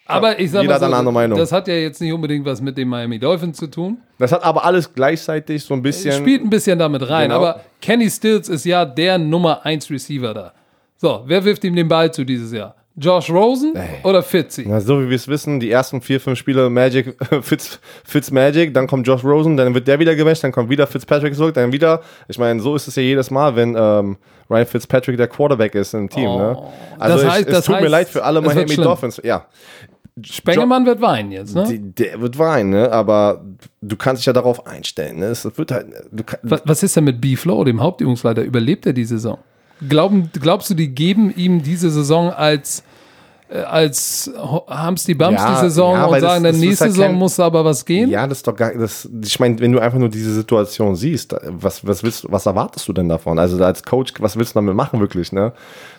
Aber 0.06 0.38
ich 0.39 0.52
sag 0.52 0.65
mal 0.65 0.78
so, 0.80 0.86
andere 0.86 1.13
Meinung. 1.13 1.38
das 1.39 1.52
hat 1.52 1.68
ja 1.68 1.74
jetzt 1.76 2.02
nicht 2.02 2.12
unbedingt 2.13 2.46
was 2.46 2.62
mit 2.62 2.78
den 2.78 2.88
Miami 2.89 3.18
Dolphins 3.18 3.58
zu 3.58 3.68
tun. 3.68 3.98
das 4.20 4.32
hat 4.32 4.44
aber 4.44 4.65
alles 4.65 4.94
gleichzeitig 4.94 5.63
so 5.63 5.74
ein 5.74 5.82
bisschen. 5.82 6.12
Spielt 6.12 6.44
ein 6.44 6.50
bisschen 6.50 6.78
damit 6.78 7.10
rein. 7.10 7.30
Genau. 7.30 7.38
Aber 7.41 7.62
Kenny 7.82 8.10
Stills 8.10 8.50
ist 8.50 8.65
ja 8.65 8.86
der 8.86 9.18
Nummer 9.18 9.65
1 9.65 9.89
Receiver 9.89 10.34
da. 10.34 10.54
So, 10.98 11.24
wer 11.26 11.44
wirft 11.44 11.63
ihm 11.63 11.76
den 11.76 11.88
Ball 11.88 12.12
zu 12.13 12.24
dieses 12.24 12.52
Jahr? 12.52 12.76
Josh 12.98 13.30
Rosen 13.30 13.74
oder 14.04 14.24
Fitzy? 14.24 14.66
Na, 14.68 14.80
so 14.80 15.02
wie 15.02 15.10
wir 15.10 15.16
es 15.16 15.28
wissen, 15.28 15.60
die 15.60 15.70
ersten 15.70 16.02
vier, 16.02 16.22
fünf 16.22 16.40
Spiele 16.40 16.70
Magic, 16.70 17.18
Fitz, 17.42 17.80
Fitz 18.06 18.32
Magic, 18.32 18.74
dann 18.74 18.88
kommt 18.88 19.06
Josh 19.06 19.24
Rosen, 19.24 19.58
dann 19.58 19.74
wird 19.74 19.88
der 19.88 20.00
wieder 20.00 20.16
gewäscht, 20.16 20.44
dann 20.44 20.52
kommt 20.54 20.70
wieder 20.70 20.88
Fitzpatrick 20.88 21.36
zurück, 21.36 21.54
dann 21.56 21.72
wieder. 21.74 22.02
Ich 22.30 22.38
meine, 22.40 22.62
so 22.62 22.76
ist 22.76 22.88
es 22.88 22.96
ja 22.96 23.04
jedes 23.04 23.30
Mal, 23.32 23.56
wenn 23.56 23.76
ähm, 23.78 24.18
Ryan 24.50 24.66
Fitzpatrick 24.66 25.18
der 25.18 25.28
Quarterback 25.28 25.76
ist 25.76 25.94
im 25.94 26.10
Team. 26.10 26.24
Ne? 26.38 26.58
Also 26.98 27.18
Das 27.18 27.24
ich, 27.24 27.30
heißt- 27.42 27.48
es 27.48 27.54
das 27.54 27.66
tut 27.66 27.76
mir 27.76 27.82
heißt, 27.82 27.92
leid 27.92 28.08
für 28.10 28.24
alle 28.24 28.42
Miami. 28.42 28.76
Dolphins. 28.76 29.20
Ja, 29.24 29.46
Spengemann 30.24 30.86
wird 30.86 31.02
weinen 31.02 31.32
jetzt, 31.34 31.54
ne? 31.56 31.66
Die, 31.68 31.80
der 31.80 32.22
wird 32.22 32.40
weinen, 32.40 32.70
ne? 32.70 32.90
aber 32.90 33.44
du 33.82 33.98
kannst 33.98 34.22
dich 34.22 34.26
ja 34.28 34.32
darauf 34.32 34.66
einstellen. 34.66 35.20
Ne? 35.20 35.26
Es 35.26 35.44
wird 35.58 35.72
halt, 35.72 35.88
Was, 36.42 36.62
was 36.64 36.84
ist 36.84 36.96
denn 36.96 37.04
mit 37.04 37.20
B-Flow, 37.20 37.66
dem 37.66 37.82
Hauptübungsleiter? 37.82 38.42
Überlebt 38.44 38.86
er 38.86 38.94
die 38.94 39.04
Saison? 39.04 39.38
Glauben, 39.88 40.30
glaubst 40.34 40.70
du, 40.70 40.74
die 40.74 40.90
geben 40.90 41.34
ihm 41.36 41.62
diese 41.62 41.92
Saison 41.92 42.30
als, 42.32 42.84
als 43.48 44.32
Ho- 44.38 44.66
Hamsti 44.68 45.14
Bums 45.14 45.40
Ja, 45.40 45.54
die 45.54 45.60
Saison 45.68 45.94
ja, 45.94 46.06
und 46.06 46.14
das- 46.14 46.22
sagen, 46.22 46.44
dann 46.44 46.54
das 46.54 46.56
ist 46.56 46.62
nächste 46.68 46.86
halt 46.86 46.94
Saison 46.94 47.14
muss 47.14 47.40
aber 47.40 47.64
was 47.64 47.86
gehen? 47.86 48.10
ja, 48.10 48.26
das 48.26 48.40
ist 48.40 48.48
doch 48.48 48.56
gar, 48.56 48.74
das, 48.74 49.08
ich 49.24 49.40
meine, 49.40 49.60
wenn 49.60 49.72
du 49.72 49.80
einfach 49.80 50.00
nur 50.00 50.10
diese 50.10 50.34
Situation 50.34 50.96
siehst, 50.96 51.36
was, 51.44 51.86
was 51.86 52.04
willst, 52.04 52.26
was 52.32 52.46
erwartest 52.48 52.88
du 52.88 52.94
denn 52.94 53.08
davon? 53.08 53.38
Also 53.38 53.64
als 53.64 53.84
Coach, 53.84 54.14
was 54.20 54.36
willst 54.36 54.56
du 54.56 54.60
damit 54.60 54.74
machen 54.76 55.00
wirklich, 55.00 55.32
ne? 55.32 55.54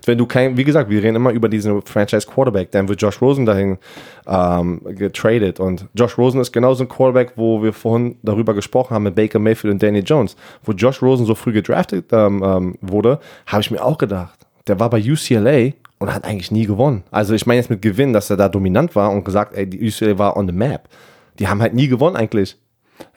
Wenn 0.05 0.19
du 0.19 0.27
kein, 0.27 0.57
wie 0.57 0.65
gesagt, 0.65 0.91
wir 0.91 1.03
reden 1.03 1.17
immer 1.17 1.31
über 1.31 1.49
diesen 1.49 1.81
Franchise 1.83 2.27
Quarterback, 2.27 2.73
dann 2.73 2.89
wird 2.89 3.01
Josh 3.01 3.21
Rosen 3.23 3.47
dahin 3.47 3.79
ähm, 4.27 4.81
getradet 4.85 5.61
und 5.61 5.87
Josh 5.95 6.19
Rosen 6.19 6.41
ist 6.41 6.53
genauso 6.53 6.83
ein 6.85 6.89
Quarterback, 6.89 7.33
wo 7.37 7.63
wir 7.63 7.73
vorhin 7.73 8.17
darüber 8.23 8.55
gesprochen 8.55 8.95
haben 8.95 9.05
mit 9.05 9.15
Baker 9.15 9.39
Mayfield 9.39 9.73
und 9.75 9.83
Danny 9.83 10.01
Jones, 10.01 10.35
wo 10.65 10.73
Josh 10.73 11.01
Rosen 11.01 11.27
so 11.27 11.35
früh 11.37 11.53
gedraftet 11.53 12.07
ähm, 12.13 12.43
ähm, 12.45 12.79
wurde, 12.81 13.21
habe 13.47 13.61
ich 13.63 13.71
mir 13.71 13.85
auch 13.85 13.99
gedacht, 13.99 14.39
der 14.67 14.81
war 14.81 14.91
bei 14.91 14.99
UCLA 15.01 15.73
und 15.99 16.13
hat 16.13 16.25
eigentlich 16.25 16.51
nie 16.51 16.67
gewonnen. 16.67 17.05
Also 17.11 17.35
ich 17.35 17.47
meine 17.47 17.59
jetzt 17.59 17.71
mit 17.71 17.83
Gewinn, 17.83 18.13
dass 18.13 18.31
er 18.31 18.37
da 18.37 18.49
dominant 18.49 18.95
war 18.95 19.11
und 19.11 19.25
gesagt, 19.25 19.55
ey, 19.57 19.67
die 19.67 19.87
UCLA 19.89 20.19
war 20.19 20.37
on 20.37 20.47
the 20.47 20.55
map. 20.55 20.89
Die 21.39 21.49
haben 21.49 21.61
halt 21.61 21.75
nie 21.75 21.89
gewonnen 21.89 22.17
eigentlich. 22.17 22.57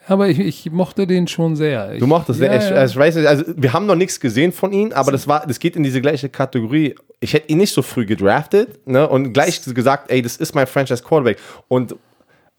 Aber 0.08 0.28
ich, 0.28 0.39
ich 0.39 0.72
mochte 0.72 1.06
den 1.06 1.28
schon 1.28 1.56
sehr. 1.56 1.94
Ich, 1.94 2.00
Du 2.00 2.08
mochtest, 2.08 2.39
ja, 2.39 2.56
ich, 2.56 2.70
ja. 2.70 2.84
ich 2.84 2.96
weiß 2.96 3.15
nicht, 3.15 3.28
also 3.28 3.44
wir 3.56 3.74
haben 3.74 3.86
noch 3.86 3.96
nichts 3.96 4.20
gesehen 4.20 4.52
von 4.52 4.74
ihm, 4.74 4.92
aber 4.92 5.12
das 5.12 5.28
war, 5.28 5.46
das 5.46 5.60
geht 5.60 5.76
in 5.76 5.84
diese 5.84 6.02
gleiche 6.02 6.30
Kategorie. 6.30 6.96
Ich 7.20 7.34
hätte 7.34 7.50
ihn 7.50 7.60
nicht 7.60 7.74
so 7.74 7.82
früh 7.82 8.06
gedraftet, 8.06 8.88
ne, 8.88 9.08
und 9.08 9.34
gleich 9.34 9.62
gesagt, 9.63 10.10
ey, 10.10 10.22
das 10.22 10.38
ist 10.38 10.56
mein 10.56 10.65
Franchise 10.65 11.04
Quarterback. 11.04 11.38
Und 11.68 11.96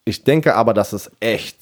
ich 0.05 0.23
denke 0.23 0.55
aber, 0.55 0.75
dass 0.75 0.93
es 0.93 1.11
echt, 1.19 1.57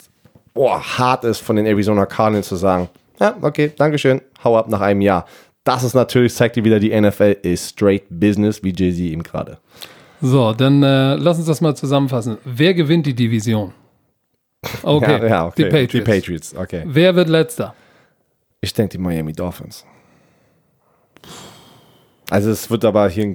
boah, 0.52 0.82
hart 0.98 1.24
ist 1.24 1.38
von 1.38 1.56
den 1.56 1.64
Arizona 1.64 2.04
Cardinals 2.06 2.48
zu 2.48 2.56
sagen, 2.56 2.88
ja, 3.18 3.36
okay, 3.40 3.72
Dankeschön, 3.76 4.20
hau 4.44 4.56
ab 4.58 4.68
nach 4.68 4.80
einem 4.80 5.00
Jahr. 5.00 5.26
Das 5.68 5.84
ist 5.84 5.94
natürlich, 5.94 6.34
zeigt 6.34 6.56
dir 6.56 6.64
wieder, 6.64 6.80
die 6.80 6.98
NFL 6.98 7.36
ist 7.42 7.70
straight 7.70 8.04
Business, 8.08 8.62
wie 8.62 8.72
Jay-Z 8.74 9.00
ihm 9.00 9.22
gerade. 9.22 9.58
So, 10.22 10.52
dann 10.52 10.82
äh, 10.82 11.14
lass 11.16 11.36
uns 11.38 11.46
das 11.46 11.60
mal 11.60 11.74
zusammenfassen. 11.76 12.38
Wer 12.44 12.72
gewinnt 12.74 13.04
die 13.06 13.14
Division? 13.14 13.72
Okay, 14.82 15.18
Ja, 15.22 15.26
ja, 15.26 15.46
okay. 15.46 15.64
die 15.64 15.68
Patriots. 15.70 15.92
Die 15.92 16.00
Patriots, 16.00 16.54
okay. 16.56 16.82
Wer 16.86 17.14
wird 17.14 17.28
letzter? 17.28 17.74
Ich 18.60 18.72
denke 18.72 18.96
die 18.96 18.98
Miami 19.02 19.32
Dolphins. 19.32 19.84
Also 22.30 22.50
es 22.50 22.68
wird 22.70 22.84
aber 22.84 23.08
hier, 23.08 23.34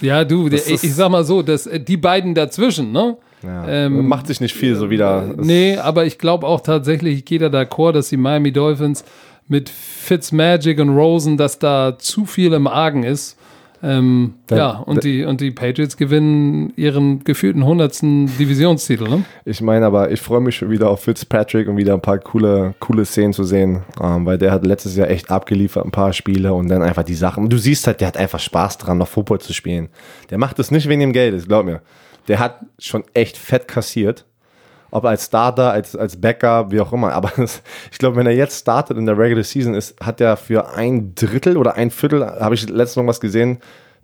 Ja, 0.00 0.24
du, 0.24 0.48
ich, 0.48 0.66
ich 0.84 0.94
sag 0.94 1.10
mal 1.10 1.24
so, 1.24 1.42
dass 1.42 1.66
äh, 1.66 1.78
die 1.78 1.96
beiden 1.96 2.34
dazwischen, 2.34 2.90
ne? 2.92 3.16
ja, 3.42 3.68
Ähm, 3.68 4.06
macht 4.08 4.26
sich 4.26 4.40
nicht 4.40 4.54
viel 4.54 4.74
so 4.74 4.90
wieder. 4.90 5.34
Es- 5.38 5.44
Nee, 5.46 5.76
aber 5.76 6.06
ich 6.06 6.18
glaube 6.18 6.46
auch 6.46 6.60
tatsächlich, 6.60 7.18
ich 7.18 7.24
gehe 7.24 7.38
da 7.38 7.46
d'accord, 7.46 7.92
dass 7.92 8.08
die 8.08 8.16
Miami 8.16 8.52
Dolphins 8.52 9.04
mit 9.48 9.68
Fitzmagic 9.68 10.78
und 10.80 10.90
Rosen, 10.90 11.36
dass 11.36 11.58
da 11.58 11.96
zu 11.98 12.24
viel 12.26 12.52
im 12.52 12.66
Argen 12.66 13.02
ist. 13.02 13.38
Ähm, 13.84 14.34
Da- 14.46 14.56
ja, 14.56 14.70
und 14.78 15.02
die, 15.02 15.24
und 15.24 15.40
die 15.40 15.50
Patriots 15.50 15.96
gewinnen 15.96 16.72
ihren 16.76 17.24
gefühlten 17.24 17.64
100. 17.64 18.00
Divisionstitel, 18.38 19.08
ne? 19.08 19.24
Ich 19.44 19.60
meine 19.60 19.86
aber, 19.86 20.12
ich 20.12 20.20
freue 20.20 20.40
mich 20.40 20.54
schon 20.54 20.70
wieder 20.70 20.88
auf 20.88 21.02
Fitzpatrick 21.02 21.66
und 21.66 21.76
wieder 21.76 21.94
ein 21.94 22.00
paar 22.00 22.18
coole, 22.18 22.74
coole 22.78 23.04
Szenen 23.04 23.32
zu 23.32 23.42
sehen, 23.42 23.82
ähm, 24.00 24.24
weil 24.24 24.38
der 24.38 24.52
hat 24.52 24.64
letztes 24.64 24.94
Jahr 24.96 25.10
echt 25.10 25.32
abgeliefert, 25.32 25.84
ein 25.84 25.90
paar 25.90 26.12
Spiele 26.12 26.54
und 26.54 26.68
dann 26.68 26.80
einfach 26.82 27.02
die 27.02 27.14
Sachen. 27.16 27.48
Du 27.50 27.58
siehst 27.58 27.86
halt, 27.88 28.00
der 28.00 28.06
hat 28.08 28.16
einfach 28.16 28.38
Spaß 28.38 28.78
dran, 28.78 28.98
noch 28.98 29.08
Football 29.08 29.40
zu 29.40 29.52
spielen. 29.52 29.88
Der 30.30 30.38
macht 30.38 30.60
das 30.60 30.70
nicht 30.70 30.88
wegen 30.88 31.00
dem 31.00 31.12
Geld, 31.12 31.48
glaub 31.48 31.64
mir. 31.64 31.82
Der 32.28 32.38
hat 32.38 32.60
schon 32.78 33.02
echt 33.14 33.36
fett 33.36 33.66
kassiert 33.66 34.26
ob 34.92 35.04
als 35.06 35.24
Starter, 35.24 35.72
als, 35.72 35.96
als 35.96 36.20
Backup, 36.20 36.70
wie 36.70 36.80
auch 36.80 36.92
immer. 36.92 37.12
Aber 37.12 37.32
das, 37.36 37.62
ich 37.90 37.98
glaube, 37.98 38.16
wenn 38.16 38.26
er 38.26 38.34
jetzt 38.34 38.60
startet 38.60 38.96
in 38.96 39.06
der 39.06 39.18
Regular 39.18 39.42
Season, 39.42 39.74
ist, 39.74 39.98
hat 40.00 40.20
er 40.20 40.36
für 40.36 40.74
ein 40.74 41.14
Drittel 41.16 41.56
oder 41.56 41.74
ein 41.74 41.90
Viertel, 41.90 42.24
habe 42.24 42.54
ich 42.54 42.68
letztens 42.68 42.96
noch 42.96 43.06
was 43.06 43.20
gesehen, 43.20 43.58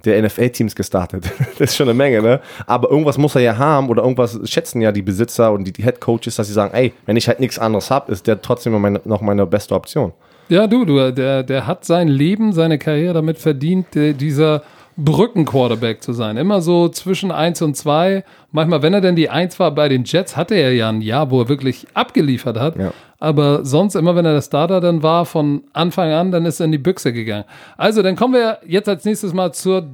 der 0.05 0.21
NFL-Teams 0.23 0.75
gestartet. 0.75 1.31
das 1.59 1.71
ist 1.71 1.77
schon 1.77 1.89
eine 1.89 1.97
Menge, 1.97 2.23
ne? 2.23 2.41
Aber 2.67 2.91
irgendwas 2.91 3.19
muss 3.19 3.35
er 3.35 3.43
ja 3.43 3.59
haben 3.59 3.89
oder 3.91 4.03
irgendwas 4.03 4.39
schätzen 4.45 4.81
ja 4.81 4.91
die 4.91 5.03
Besitzer 5.03 5.53
und 5.53 5.65
die, 5.65 5.73
die 5.73 5.83
Head 5.83 6.01
Coaches, 6.01 6.37
dass 6.37 6.47
sie 6.47 6.53
sagen, 6.53 6.73
ey, 6.73 6.95
wenn 7.05 7.17
ich 7.17 7.29
halt 7.29 7.41
nichts 7.41 7.59
anderes 7.59 7.91
habe, 7.91 8.11
ist 8.11 8.27
der 8.27 8.41
trotzdem 8.41 8.81
meine, 8.81 9.01
noch 9.05 9.21
meine 9.21 9.47
beste 9.47 9.75
Option. 9.75 10.13
Ja, 10.49 10.67
du, 10.67 10.87
du, 10.87 11.13
der, 11.13 11.43
der 11.43 11.67
hat 11.67 11.85
sein 11.85 12.09
Leben, 12.09 12.53
seine 12.55 12.79
Karriere 12.79 13.13
damit 13.13 13.37
verdient, 13.37 13.89
dieser 13.93 14.63
Brückenquarterback 14.99 16.03
zu 16.03 16.13
sein. 16.13 16.37
Immer 16.37 16.61
so 16.61 16.89
zwischen 16.89 17.31
1 17.31 17.63
und 17.63 17.77
2. 17.77 18.25
Manchmal, 18.51 18.83
wenn 18.83 18.95
er 18.95 19.01
denn 19.01 19.15
die 19.15 19.31
1 19.31 19.59
war 19.61 19.71
bei 19.71 19.89
den 19.89 20.03
Jets, 20.05 20.37
hatte 20.37 20.57
er 20.57 20.75
ja 20.75 20.89
ein 20.89 21.01
Jahr, 21.01 21.31
wo 21.31 21.41
er 21.43 21.49
wirklich 21.49 21.87
abgeliefert 21.95 22.59
hat. 22.59 22.77
Ja. 22.77 22.93
Aber 23.21 23.65
sonst, 23.65 23.95
immer 23.95 24.17
wenn 24.17 24.25
er 24.25 24.35
der 24.35 24.43
Starter 24.43 24.81
dann 24.81 25.03
war, 25.05 25.25
von 25.25 25.63
Anfang 25.73 26.11
an, 26.11 26.33
dann 26.33 26.47
ist 26.47 26.61
er 26.61 26.67
in 26.67 26.73
die 26.73 26.79
Büchse 26.79 27.13
gegangen. 27.13 27.45
Also, 27.77 28.03
dann 28.03 28.17
kommen 28.17 28.35
wir 28.35 28.59
jetzt 28.67 28.89
als 28.89 29.05
nächstes 29.05 29.33
mal 29.33 29.53
zur 29.53 29.89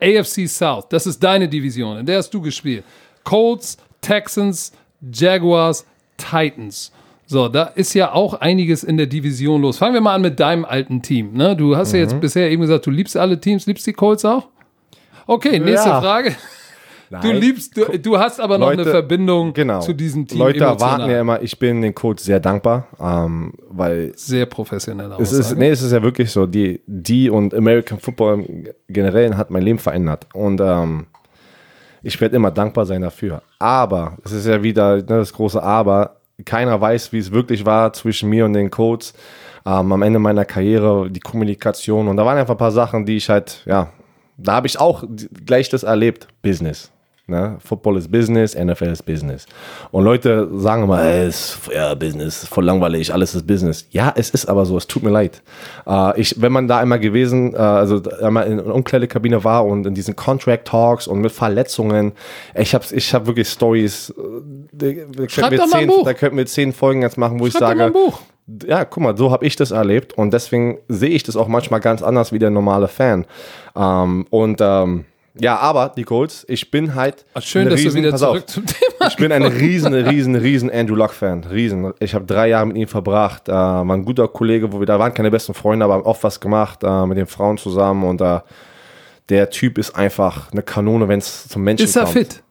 AFC 0.00 0.48
South. 0.48 0.88
Das 0.88 1.06
ist 1.06 1.22
deine 1.22 1.48
Division, 1.48 1.98
in 1.98 2.06
der 2.06 2.18
hast 2.18 2.34
du 2.34 2.40
gespielt. 2.40 2.84
Colts, 3.22 3.78
Texans, 4.00 4.72
Jaguars, 5.12 5.86
Titans. 6.16 6.92
So, 7.30 7.46
da 7.46 7.62
ist 7.62 7.94
ja 7.94 8.12
auch 8.12 8.34
einiges 8.34 8.82
in 8.82 8.96
der 8.96 9.06
Division 9.06 9.62
los. 9.62 9.78
Fangen 9.78 9.94
wir 9.94 10.00
mal 10.00 10.16
an 10.16 10.22
mit 10.22 10.40
deinem 10.40 10.64
alten 10.64 11.00
Team. 11.00 11.32
Ne? 11.32 11.54
Du 11.54 11.76
hast 11.76 11.92
mhm. 11.92 11.98
ja 11.98 12.02
jetzt 12.02 12.14
mhm. 12.16 12.20
bisher 12.20 12.50
eben 12.50 12.62
gesagt, 12.62 12.84
du 12.86 12.90
liebst 12.90 13.16
alle 13.16 13.40
Teams, 13.40 13.66
liebst 13.66 13.86
die 13.86 13.92
Colts 13.92 14.24
auch? 14.24 14.48
Okay, 15.28 15.60
nächste 15.60 15.90
ja. 15.90 16.00
Frage. 16.00 16.34
Nein. 17.08 17.22
Du 17.22 17.30
liebst, 17.30 17.76
du, 17.76 17.84
du 18.00 18.18
hast 18.18 18.40
aber 18.40 18.58
noch 18.58 18.70
Leute, 18.70 18.82
eine 18.82 18.90
Verbindung 18.90 19.52
genau. 19.52 19.78
zu 19.78 19.92
diesem 19.92 20.26
Team. 20.26 20.40
Leute 20.40 20.64
erwarten 20.64 21.08
ja 21.08 21.20
immer, 21.20 21.40
ich 21.40 21.56
bin 21.56 21.82
den 21.82 21.94
Colts 21.94 22.24
sehr 22.24 22.40
dankbar, 22.40 22.88
ähm, 23.00 23.52
weil 23.68 24.10
sehr 24.16 24.46
professionell 24.46 25.12
es 25.20 25.30
ist, 25.30 25.56
nee, 25.56 25.68
es 25.68 25.82
ist 25.82 25.92
ja 25.92 26.02
wirklich 26.02 26.32
so, 26.32 26.46
die, 26.46 26.80
die 26.86 27.30
und 27.30 27.54
American 27.54 28.00
Football 28.00 28.44
im 28.44 28.64
Generellen 28.88 29.36
hat 29.36 29.52
mein 29.52 29.62
Leben 29.62 29.78
verändert 29.78 30.26
und 30.34 30.60
ähm, 30.60 31.06
ich 32.02 32.20
werde 32.20 32.34
immer 32.34 32.50
dankbar 32.50 32.86
sein 32.86 33.02
dafür. 33.02 33.42
Aber 33.60 34.16
es 34.24 34.32
ist 34.32 34.46
ja 34.46 34.60
wieder 34.64 34.96
ne, 34.96 35.02
das 35.04 35.32
große 35.32 35.62
Aber 35.62 36.19
keiner 36.44 36.80
weiß, 36.80 37.12
wie 37.12 37.18
es 37.18 37.32
wirklich 37.32 37.64
war 37.64 37.92
zwischen 37.92 38.28
mir 38.28 38.44
und 38.44 38.52
den 38.52 38.70
Codes. 38.70 39.14
Ähm, 39.66 39.92
am 39.92 40.02
Ende 40.02 40.18
meiner 40.18 40.44
Karriere, 40.44 41.10
die 41.10 41.20
Kommunikation. 41.20 42.08
Und 42.08 42.16
da 42.16 42.24
waren 42.24 42.38
einfach 42.38 42.54
ein 42.54 42.58
paar 42.58 42.72
Sachen, 42.72 43.04
die 43.04 43.16
ich 43.16 43.28
halt, 43.28 43.62
ja, 43.66 43.92
da 44.36 44.52
habe 44.52 44.66
ich 44.66 44.80
auch 44.80 45.04
gleich 45.44 45.68
das 45.68 45.82
erlebt. 45.82 46.28
Business. 46.42 46.90
Ne? 47.30 47.56
Football 47.64 47.96
ist 47.96 48.10
Business, 48.10 48.54
NFL 48.54 48.88
ist 48.88 49.04
Business. 49.04 49.46
Und 49.90 50.04
Leute 50.04 50.48
sagen 50.54 50.82
immer, 50.82 51.02
es 51.02 51.54
ist 51.54 51.72
ja, 51.72 51.94
Business, 51.94 52.46
voll 52.46 52.64
langweilig, 52.64 53.12
alles 53.12 53.34
ist 53.34 53.46
Business. 53.46 53.86
Ja, 53.90 54.12
es 54.16 54.30
ist 54.30 54.46
aber 54.46 54.66
so, 54.66 54.76
es 54.76 54.86
tut 54.86 55.02
mir 55.02 55.10
leid. 55.10 55.42
Äh, 55.86 56.20
ich, 56.20 56.40
wenn 56.42 56.52
man 56.52 56.68
da 56.68 56.78
einmal 56.78 57.00
gewesen, 57.00 57.54
äh, 57.54 57.58
also 57.58 58.02
einmal 58.20 58.46
in 58.46 58.60
einer 58.60 58.74
Umkleidekabine 58.74 59.44
war 59.44 59.64
und 59.64 59.86
in 59.86 59.94
diesen 59.94 60.16
Contract 60.16 60.68
Talks 60.68 61.06
und 61.06 61.20
mit 61.20 61.32
Verletzungen, 61.32 62.12
ich 62.54 62.74
habe 62.74 62.84
ich 62.90 63.14
hab 63.14 63.26
wirklich 63.26 63.48
Stories, 63.48 64.10
äh, 64.10 64.12
da, 64.72 64.86
könnten 65.26 65.52
wir 65.52 65.66
zehn, 65.66 65.90
da 66.04 66.14
könnten 66.14 66.36
wir 66.36 66.46
zehn 66.46 66.72
Folgen 66.72 67.02
jetzt 67.02 67.16
machen, 67.16 67.38
wo 67.38 67.44
Schreib 67.44 67.54
ich 67.54 67.58
sage, 67.58 67.84
ein 67.84 67.92
Buch 67.92 68.20
ja, 68.66 68.84
guck 68.84 69.02
mal, 69.02 69.16
so 69.16 69.30
habe 69.30 69.46
ich 69.46 69.56
das 69.56 69.70
erlebt 69.70 70.14
und 70.14 70.32
deswegen 70.32 70.78
sehe 70.88 71.10
ich 71.10 71.22
das 71.22 71.36
auch 71.36 71.48
manchmal 71.48 71.80
ganz 71.80 72.02
anders 72.02 72.32
wie 72.32 72.38
der 72.38 72.50
normale 72.50 72.88
Fan. 72.88 73.24
Ähm, 73.76 74.26
und 74.30 74.60
ähm, 74.60 75.04
ja, 75.40 75.58
aber 75.58 75.92
die 75.96 76.04
Colts, 76.04 76.44
ich 76.48 76.70
bin 76.70 76.94
halt. 76.94 77.24
Ach, 77.34 77.42
schön, 77.42 77.68
dass 77.68 77.78
riesen, 77.78 78.02
du 78.02 78.08
wieder 78.08 78.16
zurück 78.16 78.44
auf, 78.44 78.46
zum 78.46 78.66
Thema 78.66 79.08
Ich 79.08 79.16
bin 79.16 79.32
ein 79.32 79.42
riesen, 79.42 79.94
riesen, 79.94 80.36
riesen 80.36 80.70
Andrew 80.70 80.94
Luck-Fan. 80.94 81.44
Riesen. 81.44 81.92
Ich 81.98 82.14
habe 82.14 82.26
drei 82.26 82.48
Jahre 82.48 82.66
mit 82.66 82.76
ihm 82.76 82.88
verbracht. 82.88 83.48
Äh, 83.48 83.52
war 83.52 83.90
ein 83.90 84.04
guter 84.04 84.28
Kollege, 84.28 84.72
wo 84.72 84.80
wir 84.80 84.86
da 84.86 84.98
waren 84.98 85.14
keine 85.14 85.30
besten 85.30 85.54
Freunde, 85.54 85.84
aber 85.84 85.94
haben 85.94 86.04
oft 86.04 86.22
was 86.22 86.40
gemacht 86.40 86.80
äh, 86.84 87.06
mit 87.06 87.18
den 87.18 87.26
Frauen 87.26 87.58
zusammen 87.58 88.04
und 88.04 88.20
äh, 88.20 88.40
der 89.30 89.50
Typ 89.50 89.78
ist 89.78 89.94
einfach 89.94 90.52
eine 90.52 90.62
Kanone, 90.62 91.08
wenn 91.08 91.20
es 91.20 91.48
zum 91.48 91.62
Menschen 91.62 91.84
ist 91.84 91.94
kommt. 91.94 92.08
Ist 92.08 92.16
er 92.16 92.20
fit? 92.20 92.42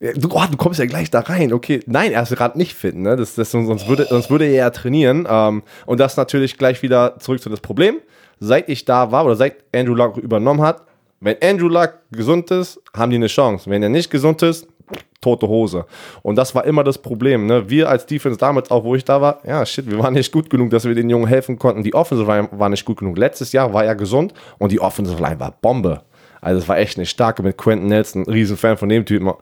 Du, 0.00 0.28
oh, 0.30 0.42
du, 0.48 0.56
kommst 0.56 0.78
ja 0.78 0.86
gleich 0.86 1.10
da 1.10 1.20
rein. 1.20 1.52
Okay, 1.52 1.80
nein, 1.86 2.12
er 2.12 2.22
ist 2.22 2.34
gerade 2.36 2.56
nicht 2.56 2.74
fit. 2.74 2.94
Ne? 2.94 3.16
Das, 3.16 3.34
das, 3.34 3.50
sonst, 3.50 3.88
würde, 3.88 4.06
sonst 4.08 4.30
würde 4.30 4.44
er 4.44 4.52
ja 4.52 4.70
trainieren. 4.70 5.26
Ähm, 5.28 5.62
und 5.86 5.98
das 5.98 6.16
natürlich 6.16 6.56
gleich 6.56 6.82
wieder 6.82 7.18
zurück 7.18 7.40
zu 7.40 7.48
das 7.48 7.60
Problem. 7.60 7.96
Seit 8.38 8.68
ich 8.68 8.84
da 8.84 9.10
war 9.10 9.24
oder 9.24 9.34
seit 9.34 9.56
Andrew 9.74 9.94
Luck 9.94 10.16
übernommen 10.16 10.60
hat, 10.60 10.82
wenn 11.20 11.36
Andrew 11.42 11.68
Luck 11.68 11.94
gesund 12.12 12.50
ist, 12.50 12.80
haben 12.96 13.10
die 13.10 13.16
eine 13.16 13.26
Chance. 13.26 13.68
Wenn 13.68 13.82
er 13.82 13.88
nicht 13.88 14.10
gesund 14.10 14.42
ist, 14.42 14.66
tote 15.20 15.48
Hose. 15.48 15.84
Und 16.22 16.36
das 16.36 16.54
war 16.54 16.64
immer 16.64 16.84
das 16.84 16.98
Problem. 16.98 17.46
Ne? 17.46 17.68
Wir 17.68 17.88
als 17.88 18.06
Defense 18.06 18.38
damals, 18.38 18.70
auch 18.70 18.84
wo 18.84 18.94
ich 18.94 19.04
da 19.04 19.20
war, 19.20 19.40
ja, 19.46 19.64
shit, 19.66 19.90
wir 19.90 19.98
waren 19.98 20.14
nicht 20.14 20.32
gut 20.32 20.48
genug, 20.48 20.70
dass 20.70 20.84
wir 20.84 20.94
den 20.94 21.10
Jungen 21.10 21.26
helfen 21.26 21.58
konnten. 21.58 21.82
Die 21.82 21.94
Offensive 21.94 22.30
Line 22.30 22.48
war 22.52 22.68
nicht 22.68 22.84
gut 22.84 22.98
genug. 22.98 23.18
Letztes 23.18 23.52
Jahr 23.52 23.72
war 23.72 23.84
er 23.84 23.96
gesund 23.96 24.32
und 24.58 24.72
die 24.72 24.80
Offensive 24.80 25.20
Line 25.20 25.40
war 25.40 25.52
Bombe. 25.60 26.02
Also 26.40 26.60
es 26.60 26.68
war 26.68 26.78
echt 26.78 26.96
eine 26.96 27.06
starke 27.06 27.42
mit 27.42 27.56
Quentin 27.56 27.88
Nelson, 27.88 28.24
Riesenfan 28.24 28.76
von 28.76 28.88
dem 28.88 29.04
Typen. 29.04 29.32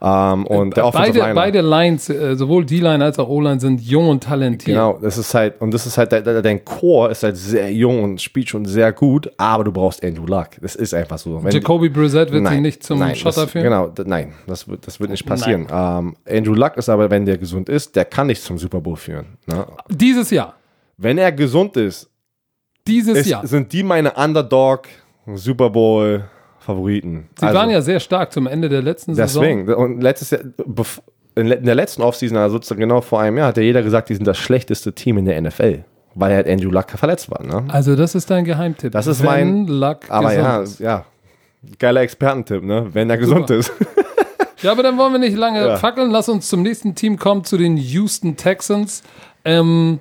Ähm, 0.00 0.46
und 0.46 0.76
der 0.76 0.90
beide, 0.90 1.18
Liner. 1.18 1.34
beide 1.34 1.60
Lines, 1.60 2.08
äh, 2.08 2.36
sowohl 2.36 2.64
D-Line 2.64 3.04
als 3.04 3.18
auch 3.18 3.28
O-Line 3.28 3.60
sind 3.60 3.80
jung 3.80 4.08
und 4.08 4.22
talentiert. 4.22 4.76
Genau, 4.76 4.98
das 5.00 5.18
ist 5.18 5.34
halt, 5.34 5.60
und 5.60 5.72
das 5.72 5.86
ist 5.86 5.98
halt, 5.98 6.12
dein 6.12 6.64
Core 6.64 7.10
ist 7.10 7.22
halt 7.22 7.36
sehr 7.36 7.72
jung 7.72 8.02
und 8.02 8.20
spielt 8.20 8.48
schon 8.48 8.64
sehr 8.64 8.92
gut, 8.92 9.30
aber 9.36 9.64
du 9.64 9.72
brauchst 9.72 10.04
Andrew 10.04 10.26
Luck. 10.26 10.50
Das 10.60 10.76
ist 10.76 10.94
einfach 10.94 11.18
so. 11.18 11.42
Wenn 11.42 11.52
Jacoby 11.52 11.88
Brissett 11.88 12.30
wird 12.30 12.46
sich 12.46 12.60
nicht 12.60 12.82
zum 12.82 12.98
nein, 12.98 13.16
Schotter 13.16 13.48
führen? 13.48 13.64
Genau, 13.64 13.92
nein, 14.04 14.32
das 14.46 14.68
wird, 14.68 14.86
das 14.86 15.00
wird 15.00 15.10
nicht 15.10 15.26
passieren. 15.26 15.66
Ähm, 15.70 16.16
Andrew 16.28 16.54
Luck 16.54 16.76
ist 16.76 16.88
aber, 16.88 17.10
wenn 17.10 17.26
der 17.26 17.38
gesund 17.38 17.68
ist, 17.68 17.96
der 17.96 18.04
kann 18.04 18.28
nicht 18.28 18.42
zum 18.42 18.58
Super 18.58 18.80
Bowl 18.80 18.96
führen. 18.96 19.36
Ne? 19.46 19.66
Dieses 19.88 20.30
Jahr. 20.30 20.54
Wenn 20.96 21.18
er 21.18 21.32
gesund 21.32 21.76
ist, 21.76 22.08
dieses 22.86 23.18
ist, 23.18 23.26
Jahr 23.26 23.46
sind 23.46 23.72
die 23.72 23.82
meine 23.82 24.12
Underdog 24.12 24.84
Super 25.34 25.70
Bowl 25.70 26.24
Favoriten. 26.66 27.28
Sie 27.38 27.46
also, 27.46 27.58
waren 27.58 27.70
ja 27.70 27.80
sehr 27.80 28.00
stark 28.00 28.32
zum 28.32 28.46
Ende 28.46 28.68
der 28.68 28.82
letzten 28.82 29.14
Saison. 29.14 29.42
Deswegen. 29.42 29.72
Und 29.72 30.00
letztes 30.00 30.30
Jahr, 30.30 30.40
in 31.36 31.48
der 31.48 31.74
letzten 31.74 32.02
Offseason, 32.02 32.36
also 32.36 32.56
sozusagen 32.56 32.80
genau 32.80 33.00
vor 33.00 33.20
einem 33.20 33.38
Jahr, 33.38 33.48
hat 33.48 33.56
ja 33.56 33.62
jeder 33.62 33.82
gesagt, 33.82 34.08
die 34.08 34.14
sind 34.14 34.26
das 34.26 34.38
schlechteste 34.38 34.92
Team 34.92 35.18
in 35.18 35.26
der 35.26 35.40
NFL. 35.40 35.84
Weil 36.14 36.34
halt 36.34 36.48
Andrew 36.48 36.70
Luck 36.70 36.90
verletzt 36.90 37.30
war. 37.30 37.44
Ne? 37.44 37.64
Also, 37.68 37.94
das 37.94 38.14
ist 38.14 38.30
dein 38.30 38.44
Geheimtipp. 38.44 38.90
Das 38.92 39.06
ist 39.06 39.20
Wenn 39.22 39.26
mein. 39.26 39.66
Luck 39.66 40.00
aber 40.08 40.34
ja, 40.34 40.64
ja. 40.78 41.04
Geiler 41.78 42.00
Expertentipp, 42.00 42.62
ne? 42.62 42.88
Wenn 42.92 43.10
er 43.10 43.18
gesund 43.18 43.50
ist. 43.50 43.70
ja, 44.62 44.72
aber 44.72 44.82
dann 44.82 44.96
wollen 44.98 45.12
wir 45.12 45.18
nicht 45.18 45.36
lange 45.36 45.66
ja. 45.66 45.76
fackeln. 45.76 46.10
Lass 46.10 46.28
uns 46.28 46.48
zum 46.48 46.62
nächsten 46.62 46.94
Team 46.94 47.18
kommen, 47.18 47.44
zu 47.44 47.58
den 47.58 47.76
Houston 47.76 48.36
Texans. 48.36 49.02
Ähm, 49.44 49.98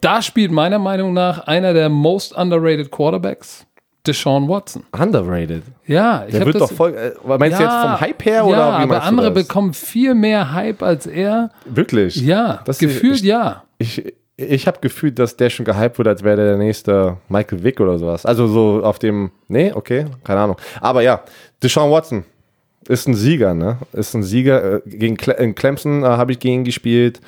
da 0.00 0.22
spielt 0.22 0.50
meiner 0.50 0.78
Meinung 0.78 1.12
nach 1.12 1.46
einer 1.46 1.74
der 1.74 1.88
most 1.88 2.34
underrated 2.34 2.90
Quarterbacks. 2.90 3.66
Deshaun 4.06 4.48
Watson. 4.48 4.84
Underrated. 4.92 5.62
Ja, 5.86 6.24
ich 6.26 6.32
Der 6.32 6.44
wird 6.44 6.60
doch 6.60 6.70
voll. 6.70 6.94
Äh, 6.94 7.12
meinst 7.38 7.58
ja, 7.58 7.66
du 7.66 7.72
jetzt 7.72 7.82
vom 7.82 8.00
Hype 8.00 8.24
her 8.24 8.44
oder 8.44 8.56
ja, 8.56 8.78
wie 8.78 8.82
aber 8.82 9.02
andere 9.02 9.30
bekommen 9.30 9.72
viel 9.72 10.14
mehr 10.14 10.52
Hype 10.52 10.82
als 10.82 11.06
er. 11.06 11.50
Wirklich? 11.64 12.16
Ja, 12.16 12.60
das 12.66 12.78
gefühlt 12.78 13.16
ich, 13.16 13.22
ja. 13.22 13.64
Ich, 13.78 14.14
ich 14.36 14.66
habe 14.66 14.78
gefühlt, 14.80 15.18
dass 15.18 15.36
der 15.36 15.48
schon 15.48 15.64
gehypt 15.64 15.98
wurde, 15.98 16.10
als 16.10 16.22
wäre 16.22 16.36
der, 16.36 16.46
der 16.48 16.56
nächste 16.58 17.16
Michael 17.28 17.62
Vick 17.62 17.80
oder 17.80 17.98
sowas. 17.98 18.26
Also 18.26 18.46
so 18.46 18.82
auf 18.84 18.98
dem. 18.98 19.30
Nee, 19.48 19.72
okay, 19.72 20.06
keine 20.22 20.40
Ahnung. 20.40 20.56
Aber 20.80 21.00
ja, 21.00 21.22
Deshaun 21.62 21.90
Watson 21.90 22.24
ist 22.88 23.08
ein 23.08 23.14
Sieger, 23.14 23.54
ne? 23.54 23.78
Ist 23.92 24.14
ein 24.14 24.22
Sieger. 24.22 24.74
Äh, 24.74 24.80
gegen 24.84 25.16
Cle 25.16 25.34
in 25.34 25.54
Clemson 25.54 26.02
äh, 26.02 26.06
habe 26.06 26.32
ich 26.32 26.38
gegen 26.38 26.56
ihn 26.56 26.64
gespielt. 26.64 27.20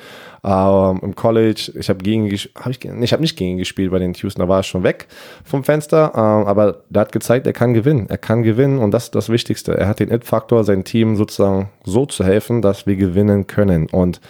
Ähm, 0.47 0.99
Im 1.01 1.13
College, 1.13 1.73
ich 1.77 1.89
habe 1.89 2.01
gegen, 2.01 2.25
hab 2.55 2.67
ich, 2.67 2.85
ich 2.85 3.11
habe 3.11 3.21
nicht 3.21 3.37
gegen 3.37 3.57
gespielt 3.57 3.91
bei 3.91 3.99
den 3.99 4.13
Houston, 4.13 4.41
da 4.41 4.47
war 4.47 4.59
er 4.59 4.63
schon 4.63 4.83
weg 4.83 5.07
vom 5.43 5.65
Fenster, 5.65 6.13
ähm, 6.15 6.47
aber 6.47 6.83
der 6.89 7.01
hat 7.01 7.11
gezeigt, 7.11 7.45
er 7.47 7.51
kann 7.51 7.73
gewinnen. 7.73 8.05
Er 8.09 8.17
kann 8.17 8.43
gewinnen 8.43 8.79
und 8.79 8.91
das 8.91 9.05
ist 9.05 9.15
das 9.15 9.27
Wichtigste. 9.27 9.77
Er 9.77 9.89
hat 9.89 9.99
den 9.99 10.09
It-Faktor, 10.09 10.63
sein 10.63 10.85
Team 10.85 11.17
sozusagen 11.17 11.69
so 11.83 12.05
zu 12.05 12.23
helfen, 12.23 12.61
dass 12.61 12.87
wir 12.87 12.95
gewinnen 12.95 13.47
können. 13.47 13.87
Und 13.89 14.21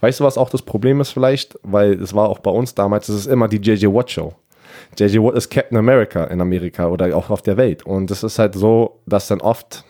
weißt 0.00 0.20
du, 0.20 0.24
was 0.24 0.38
auch 0.38 0.48
das 0.48 0.62
Problem 0.62 1.02
ist 1.02 1.10
vielleicht? 1.10 1.58
Weil 1.62 1.92
es 1.92 2.14
war 2.14 2.30
auch 2.30 2.38
bei 2.38 2.50
uns 2.50 2.74
damals, 2.74 3.10
es 3.10 3.16
ist 3.16 3.26
immer 3.26 3.46
die 3.46 3.58
JJ 3.58 3.88
Watt 3.88 4.10
Show. 4.10 4.32
JJ 4.98 5.18
Watt 5.18 5.34
ist 5.34 5.50
Captain 5.50 5.76
America 5.76 6.24
in 6.24 6.40
Amerika 6.40 6.88
oder 6.88 7.14
auch 7.14 7.28
auf 7.28 7.42
der 7.42 7.58
Welt. 7.58 7.84
Und 7.84 8.10
es 8.10 8.22
ist 8.22 8.38
halt 8.38 8.54
so, 8.54 9.00
dass 9.04 9.28
dann 9.28 9.42
oft 9.42 9.84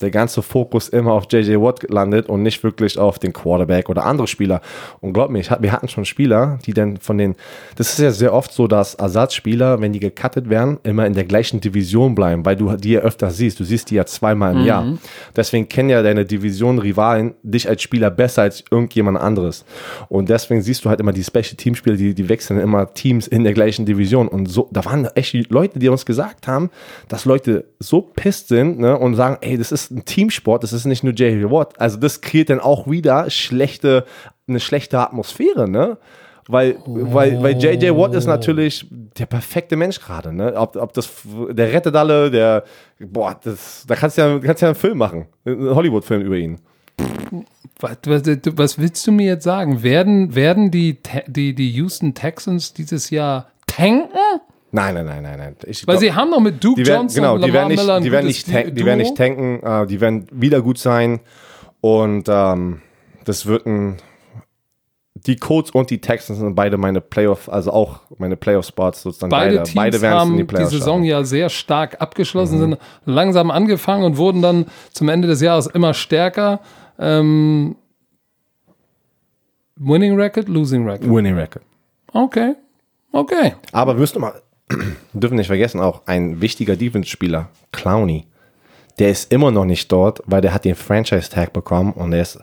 der 0.00 0.10
ganze 0.10 0.42
Fokus 0.42 0.88
immer 0.88 1.12
auf 1.12 1.24
JJ 1.30 1.56
Watt 1.56 1.88
landet 1.88 2.28
und 2.28 2.42
nicht 2.42 2.62
wirklich 2.62 2.98
auf 2.98 3.18
den 3.18 3.32
Quarterback 3.32 3.88
oder 3.88 4.04
andere 4.04 4.26
Spieler. 4.26 4.60
Und 5.00 5.14
glaub 5.14 5.30
mir, 5.30 5.42
wir 5.60 5.72
hatten 5.72 5.88
schon 5.88 6.04
Spieler, 6.04 6.58
die 6.66 6.74
dann 6.74 6.98
von 6.98 7.16
den, 7.16 7.34
das 7.76 7.90
ist 7.92 7.98
ja 8.00 8.10
sehr 8.10 8.34
oft 8.34 8.52
so, 8.52 8.66
dass 8.66 8.94
Ersatzspieler, 8.94 9.80
wenn 9.80 9.94
die 9.94 10.00
gecuttet 10.00 10.50
werden, 10.50 10.78
immer 10.82 11.06
in 11.06 11.14
der 11.14 11.24
gleichen 11.24 11.62
Division 11.62 12.14
bleiben, 12.14 12.44
weil 12.44 12.56
du 12.56 12.76
die 12.76 12.92
ja 12.92 13.00
öfter 13.00 13.30
siehst. 13.30 13.58
Du 13.58 13.64
siehst 13.64 13.90
die 13.90 13.94
ja 13.94 14.04
zweimal 14.04 14.52
im 14.52 14.60
mhm. 14.60 14.66
Jahr. 14.66 14.98
Deswegen 15.34 15.66
kennen 15.68 15.88
ja 15.88 16.02
deine 16.02 16.26
Division-Rivalen 16.26 17.34
dich 17.42 17.66
als 17.66 17.80
Spieler 17.80 18.10
besser 18.10 18.42
als 18.42 18.64
irgendjemand 18.70 19.18
anderes. 19.18 19.64
Und 20.08 20.28
deswegen 20.28 20.60
siehst 20.60 20.84
du 20.84 20.90
halt 20.90 21.00
immer 21.00 21.12
die 21.12 21.24
Special 21.24 21.56
Team 21.56 21.74
Spieler, 21.74 21.96
die, 21.96 22.14
die 22.14 22.28
wechseln 22.28 22.60
immer 22.60 22.92
Teams 22.92 23.26
in 23.26 23.44
der 23.44 23.54
gleichen 23.54 23.86
Division. 23.86 24.28
Und 24.28 24.46
so, 24.46 24.68
da 24.72 24.84
waren 24.84 25.06
echt 25.14 25.34
Leute, 25.50 25.78
die 25.78 25.88
uns 25.88 26.04
gesagt 26.04 26.46
haben, 26.48 26.70
dass 27.08 27.24
Leute 27.24 27.64
so 27.78 28.02
pisst 28.02 28.48
sind 28.48 28.78
ne, 28.78 28.98
und 28.98 29.14
sagen, 29.14 29.38
ey, 29.40 29.56
das 29.56 29.72
ist 29.72 29.85
ein 29.90 30.04
Teamsport, 30.04 30.62
das 30.62 30.72
ist 30.72 30.84
nicht 30.84 31.04
nur 31.04 31.12
J.J. 31.12 31.50
Watt. 31.50 31.80
Also 31.80 31.98
das 31.98 32.20
kreiert 32.20 32.50
dann 32.50 32.60
auch 32.60 32.88
wieder 32.88 33.30
schlechte, 33.30 34.04
eine 34.48 34.60
schlechte 34.60 34.98
Atmosphäre, 34.98 35.68
ne? 35.68 35.98
Weil, 36.48 36.76
weil, 36.86 37.42
weil 37.42 37.56
J.J. 37.56 37.96
Watt 37.96 38.14
ist 38.14 38.26
natürlich 38.26 38.86
der 38.90 39.26
perfekte 39.26 39.74
Mensch 39.76 40.00
gerade, 40.00 40.32
ne? 40.32 40.54
Ob, 40.54 40.76
ob 40.76 40.92
das, 40.92 41.10
der 41.50 41.72
rettet 41.72 41.96
alle, 41.96 42.30
der, 42.30 42.64
boah, 43.00 43.38
das, 43.42 43.84
da 43.86 43.96
kannst 43.96 44.16
du 44.16 44.22
ja, 44.22 44.38
kannst 44.38 44.62
ja 44.62 44.68
einen 44.68 44.76
Film 44.76 44.98
machen, 44.98 45.26
einen 45.44 45.74
Hollywood-Film 45.74 46.22
über 46.22 46.36
ihn. 46.36 46.60
Was, 47.80 47.98
was, 48.06 48.22
was 48.52 48.78
willst 48.78 49.06
du 49.06 49.12
mir 49.12 49.26
jetzt 49.26 49.44
sagen? 49.44 49.82
Werden, 49.82 50.34
werden 50.34 50.70
die, 50.70 50.98
die, 51.26 51.54
die 51.54 51.70
Houston 51.72 52.14
Texans 52.14 52.72
dieses 52.72 53.10
Jahr 53.10 53.50
tanken? 53.66 54.08
Nein, 54.72 54.94
nein, 54.94 55.06
nein, 55.06 55.22
nein, 55.22 55.38
nein. 55.38 55.56
Ich 55.66 55.86
Weil 55.86 55.94
glaub- 55.94 56.00
sie 56.00 56.12
haben 56.12 56.30
doch 56.30 56.40
mit 56.40 56.62
Duke 56.62 56.82
die 56.82 56.86
werden, 56.86 57.02
Johnson 57.02 57.22
genau, 57.22 57.38
die 57.38 57.42
Lamar 57.50 57.54
werden 57.54 57.68
nicht, 57.68 57.78
Miller 57.80 58.00
die 58.00 58.12
werden 58.12 58.26
nicht, 58.26 58.50
tank, 58.50 58.74
die 58.74 58.84
werden 58.84 58.98
nicht 58.98 59.16
tanken, 59.16 59.62
äh, 59.62 59.86
die 59.86 60.00
werden 60.00 60.26
wieder 60.32 60.60
gut 60.60 60.78
sein 60.78 61.20
und 61.80 62.28
ähm, 62.28 62.82
das 63.24 63.46
wird 63.46 63.66
ein, 63.66 63.96
die 65.14 65.36
Colts 65.36 65.70
und 65.70 65.90
die 65.90 66.00
Texans 66.00 66.38
sind 66.38 66.54
beide 66.54 66.76
meine 66.76 67.00
Playoff, 67.00 67.48
also 67.48 67.72
auch 67.72 68.00
meine 68.18 68.36
Playoff-Spots 68.36 69.02
sozusagen. 69.02 69.30
Beide 69.30 69.56
beide, 69.56 69.62
Teams 69.64 69.74
beide 69.74 70.00
werden 70.02 70.18
haben 70.18 70.32
die 70.32 70.38
die, 70.38 70.44
Playoffs 70.44 70.70
Saison. 70.72 71.00
Mhm. 71.00 71.06
ja 71.06 71.24
sehr 71.24 71.48
stark 71.48 72.00
abgeschlossen, 72.00 72.58
sind 72.58 72.78
langsam 73.04 73.50
angefangen 73.50 74.04
und 74.04 74.16
wurden 74.16 74.42
dann 74.42 74.66
zum 74.92 75.08
Ende 75.08 75.26
des 75.28 75.40
Jahres 75.40 75.66
immer 75.66 75.94
stärker. 75.94 76.60
Ähm, 76.98 77.76
Winning 79.76 80.18
Record, 80.18 80.48
Losing 80.48 80.88
Record. 80.88 81.08
Winning 81.10 81.34
Record. 81.34 81.62
Okay, 82.12 82.54
okay. 83.12 83.54
Aber 83.72 83.94
wir 83.94 84.00
müssen 84.00 84.20
mal, 84.20 84.40
dürfen 85.12 85.36
nicht 85.36 85.46
vergessen, 85.46 85.80
auch 85.80 86.02
ein 86.06 86.40
wichtiger 86.40 86.76
Defense-Spieler, 86.76 87.48
Clowney, 87.72 88.26
der 88.98 89.10
ist 89.10 89.32
immer 89.32 89.50
noch 89.50 89.64
nicht 89.64 89.90
dort, 89.92 90.22
weil 90.26 90.40
der 90.40 90.54
hat 90.54 90.64
den 90.64 90.74
Franchise-Tag 90.74 91.52
bekommen 91.52 91.92
und 91.92 92.12
er 92.12 92.22
ist, 92.22 92.38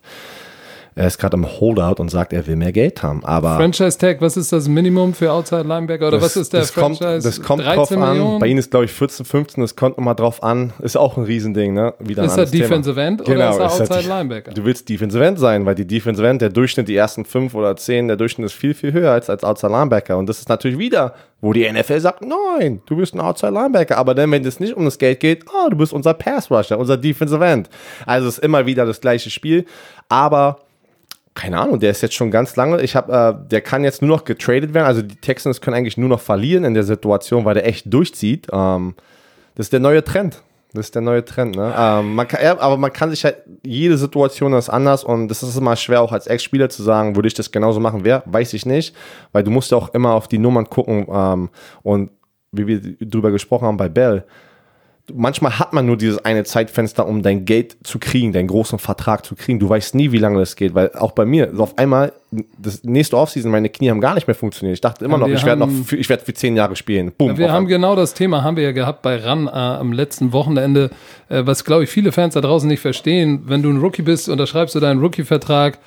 er 0.95 1.07
ist 1.07 1.17
gerade 1.17 1.37
im 1.37 1.45
Holdout 1.45 2.01
und 2.01 2.09
sagt, 2.09 2.33
er 2.33 2.45
will 2.45 2.55
mehr 2.55 2.71
Geld 2.71 3.01
haben. 3.01 3.23
Aber 3.25 3.57
Franchise 3.57 3.97
Tag, 3.97 4.21
was 4.21 4.37
ist 4.37 4.51
das 4.51 4.67
Minimum 4.67 5.13
für 5.13 5.31
Outside 5.31 5.63
Linebacker 5.63 6.07
oder 6.07 6.21
was 6.21 6.35
ist 6.35 6.53
der 6.53 6.61
das 6.61 6.73
kommt, 6.73 6.97
Franchise? 6.97 7.27
das 7.27 7.41
kommt 7.41 7.65
drauf 7.65 7.91
an. 7.91 8.39
Bei 8.39 8.47
Ihnen 8.47 8.59
ist, 8.59 8.71
glaube 8.71 8.85
ich, 8.85 8.91
14, 8.91 9.25
15, 9.25 9.61
das 9.61 9.75
kommt 9.75 9.97
immer 9.97 10.15
drauf 10.15 10.43
an. 10.43 10.73
Ist 10.81 10.95
auch 10.97 11.17
ein 11.17 11.23
Riesending, 11.23 11.73
ne? 11.73 11.93
Wieder 11.99 12.21
ein 12.21 12.27
Ist 12.27 12.33
er 12.33 12.43
anderes 12.43 12.51
Thema. 12.51 12.63
Defensive 12.63 13.01
End 13.01 13.21
oder 13.21 13.33
Genau, 13.33 13.49
ist 13.51 13.57
er 13.57 13.65
ist 13.65 13.89
er 13.89 13.97
Outside 13.97 14.07
Linebacker? 14.07 14.51
Du 14.53 14.65
willst 14.65 14.87
Defensive 14.89 15.25
End 15.25 15.39
sein, 15.39 15.65
weil 15.65 15.75
die 15.75 15.87
Defensive 15.87 16.27
End, 16.27 16.41
der 16.41 16.49
Durchschnitt, 16.49 16.87
die 16.87 16.95
ersten 16.95 17.25
fünf 17.25 17.55
oder 17.55 17.75
zehn, 17.75 18.07
der 18.07 18.17
Durchschnitt 18.17 18.45
ist 18.45 18.53
viel, 18.53 18.73
viel 18.73 18.93
höher 18.93 19.11
als 19.11 19.29
als 19.29 19.43
Outside 19.43 19.71
Linebacker. 19.71 20.17
Und 20.17 20.27
das 20.27 20.39
ist 20.39 20.49
natürlich 20.49 20.77
wieder, 20.77 21.13
wo 21.41 21.53
die 21.53 21.69
NFL 21.69 21.99
sagt, 21.99 22.23
nein, 22.23 22.81
du 22.85 22.95
bist 22.97 23.13
ein 23.15 23.19
Outside 23.19 23.51
Linebacker. 23.51 23.97
Aber 23.97 24.13
dann, 24.13 24.31
wenn 24.31 24.45
es 24.45 24.59
nicht 24.59 24.75
um 24.75 24.85
das 24.85 24.97
Geld 24.97 25.19
geht, 25.19 25.45
oh, 25.47 25.69
du 25.69 25.77
bist 25.77 25.91
unser 25.91 26.13
Pass 26.13 26.51
Rusher, 26.51 26.77
unser 26.77 26.97
Defensive 26.97 27.43
End. 27.43 27.69
Also 28.05 28.27
es 28.27 28.37
ist 28.37 28.43
immer 28.43 28.65
wieder 28.65 28.85
das 28.85 29.01
gleiche 29.01 29.29
Spiel. 29.29 29.65
Aber 30.07 30.59
keine 31.35 31.59
Ahnung, 31.59 31.79
der 31.79 31.91
ist 31.91 32.01
jetzt 32.01 32.13
schon 32.13 32.31
ganz 32.31 32.55
lange. 32.55 32.81
Ich 32.81 32.95
habe, 32.95 33.11
äh, 33.11 33.49
der 33.49 33.61
kann 33.61 33.83
jetzt 33.83 34.01
nur 34.01 34.09
noch 34.09 34.25
getradet 34.25 34.73
werden. 34.73 34.85
Also 34.85 35.01
die 35.01 35.15
Texans 35.15 35.61
können 35.61 35.75
eigentlich 35.75 35.97
nur 35.97 36.09
noch 36.09 36.21
verlieren 36.21 36.63
in 36.63 36.73
der 36.73 36.83
Situation, 36.83 37.45
weil 37.45 37.55
der 37.55 37.65
echt 37.65 37.91
durchzieht. 37.91 38.47
Ähm, 38.51 38.95
das 39.55 39.67
ist 39.67 39.73
der 39.73 39.79
neue 39.79 40.03
Trend. 40.03 40.43
Das 40.73 40.87
ist 40.87 40.95
der 40.95 41.03
neue 41.03 41.23
Trend, 41.23 41.55
ne? 41.55 41.71
Ähm, 41.77 42.15
man 42.15 42.27
kann, 42.27 42.43
ja, 42.43 42.59
aber 42.59 42.77
man 42.77 42.91
kann 42.91 43.11
sich 43.11 43.23
halt, 43.23 43.37
jede 43.63 43.95
Situation 43.95 44.53
ist 44.53 44.69
anders 44.69 45.03
und 45.03 45.27
das 45.27 45.43
ist 45.43 45.55
immer 45.55 45.75
schwer, 45.75 46.01
auch 46.01 46.11
als 46.11 46.25
Ex-Spieler 46.25 46.67
zu 46.69 46.81
sagen, 46.81 47.15
würde 47.15 47.27
ich 47.27 47.35
das 47.35 47.51
genauso 47.51 47.79
machen, 47.79 48.03
wer, 48.03 48.23
weiß 48.25 48.53
ich 48.53 48.65
nicht, 48.65 48.95
weil 49.33 49.43
du 49.43 49.51
musst 49.51 49.69
ja 49.69 49.77
auch 49.77 49.93
immer 49.93 50.13
auf 50.13 50.27
die 50.27 50.39
Nummern 50.39 50.67
gucken 50.67 51.05
ähm, 51.11 51.49
und 51.83 52.09
wie 52.51 52.65
wir 52.65 52.81
drüber 52.99 53.29
gesprochen 53.29 53.67
haben 53.67 53.77
bei 53.77 53.87
Bell, 53.87 54.25
manchmal 55.11 55.59
hat 55.59 55.73
man 55.73 55.85
nur 55.85 55.97
dieses 55.97 56.23
eine 56.23 56.43
Zeitfenster, 56.45 57.05
um 57.05 57.23
dein 57.23 57.45
Geld 57.45 57.75
zu 57.83 57.99
kriegen, 57.99 58.31
deinen 58.31 58.47
großen 58.47 58.79
Vertrag 58.79 59.25
zu 59.25 59.35
kriegen. 59.35 59.59
Du 59.59 59.67
weißt 59.67 59.95
nie, 59.95 60.11
wie 60.11 60.17
lange 60.17 60.39
das 60.39 60.55
geht, 60.55 60.75
weil 60.75 60.91
auch 60.93 61.11
bei 61.11 61.25
mir, 61.25 61.51
so 61.53 61.63
auf 61.63 61.77
einmal, 61.77 62.13
das 62.57 62.83
nächste 62.83 63.17
Offseason, 63.17 63.51
meine 63.51 63.69
Knie 63.69 63.89
haben 63.89 63.99
gar 63.99 64.15
nicht 64.15 64.27
mehr 64.27 64.35
funktioniert. 64.35 64.75
Ich 64.75 64.81
dachte 64.81 65.03
immer 65.03 65.19
Ja, 65.19 65.27
noch, 65.27 65.27
ich 65.27 65.45
werde 65.45 65.59
noch, 65.59 65.69
für, 65.69 65.97
ich 65.97 66.07
werde 66.09 66.23
für 66.23 66.33
zehn 66.33 66.55
Jahre 66.55 66.75
spielen. 66.75 67.11
Boom. 67.17 67.37
Wir 67.37 67.51
haben 67.51 67.67
genau 67.67 67.95
das 67.95 68.13
Thema, 68.13 68.43
haben 68.43 68.55
wir 68.55 68.63
ja 68.63 68.71
gehabt 68.71 69.01
bei 69.01 69.17
RAN 69.17 69.47
äh, 69.47 69.51
am 69.51 69.91
letzten 69.91 70.31
Wochenende, 70.31 70.89
äh, 71.29 71.45
was 71.45 71.65
glaube 71.65 71.83
ich 71.83 71.89
viele 71.89 72.11
Fans 72.11 72.33
da 72.33 72.41
draußen 72.41 72.67
nicht 72.67 72.79
verstehen. 72.79 73.43
Wenn 73.45 73.61
du 73.61 73.69
ein 73.69 73.77
Rookie 73.77 74.03
bist, 74.03 74.29
unterschreibst 74.29 74.73
du 74.73 74.79
deinen 74.79 75.01
Rookie-Vertrag 75.01 75.79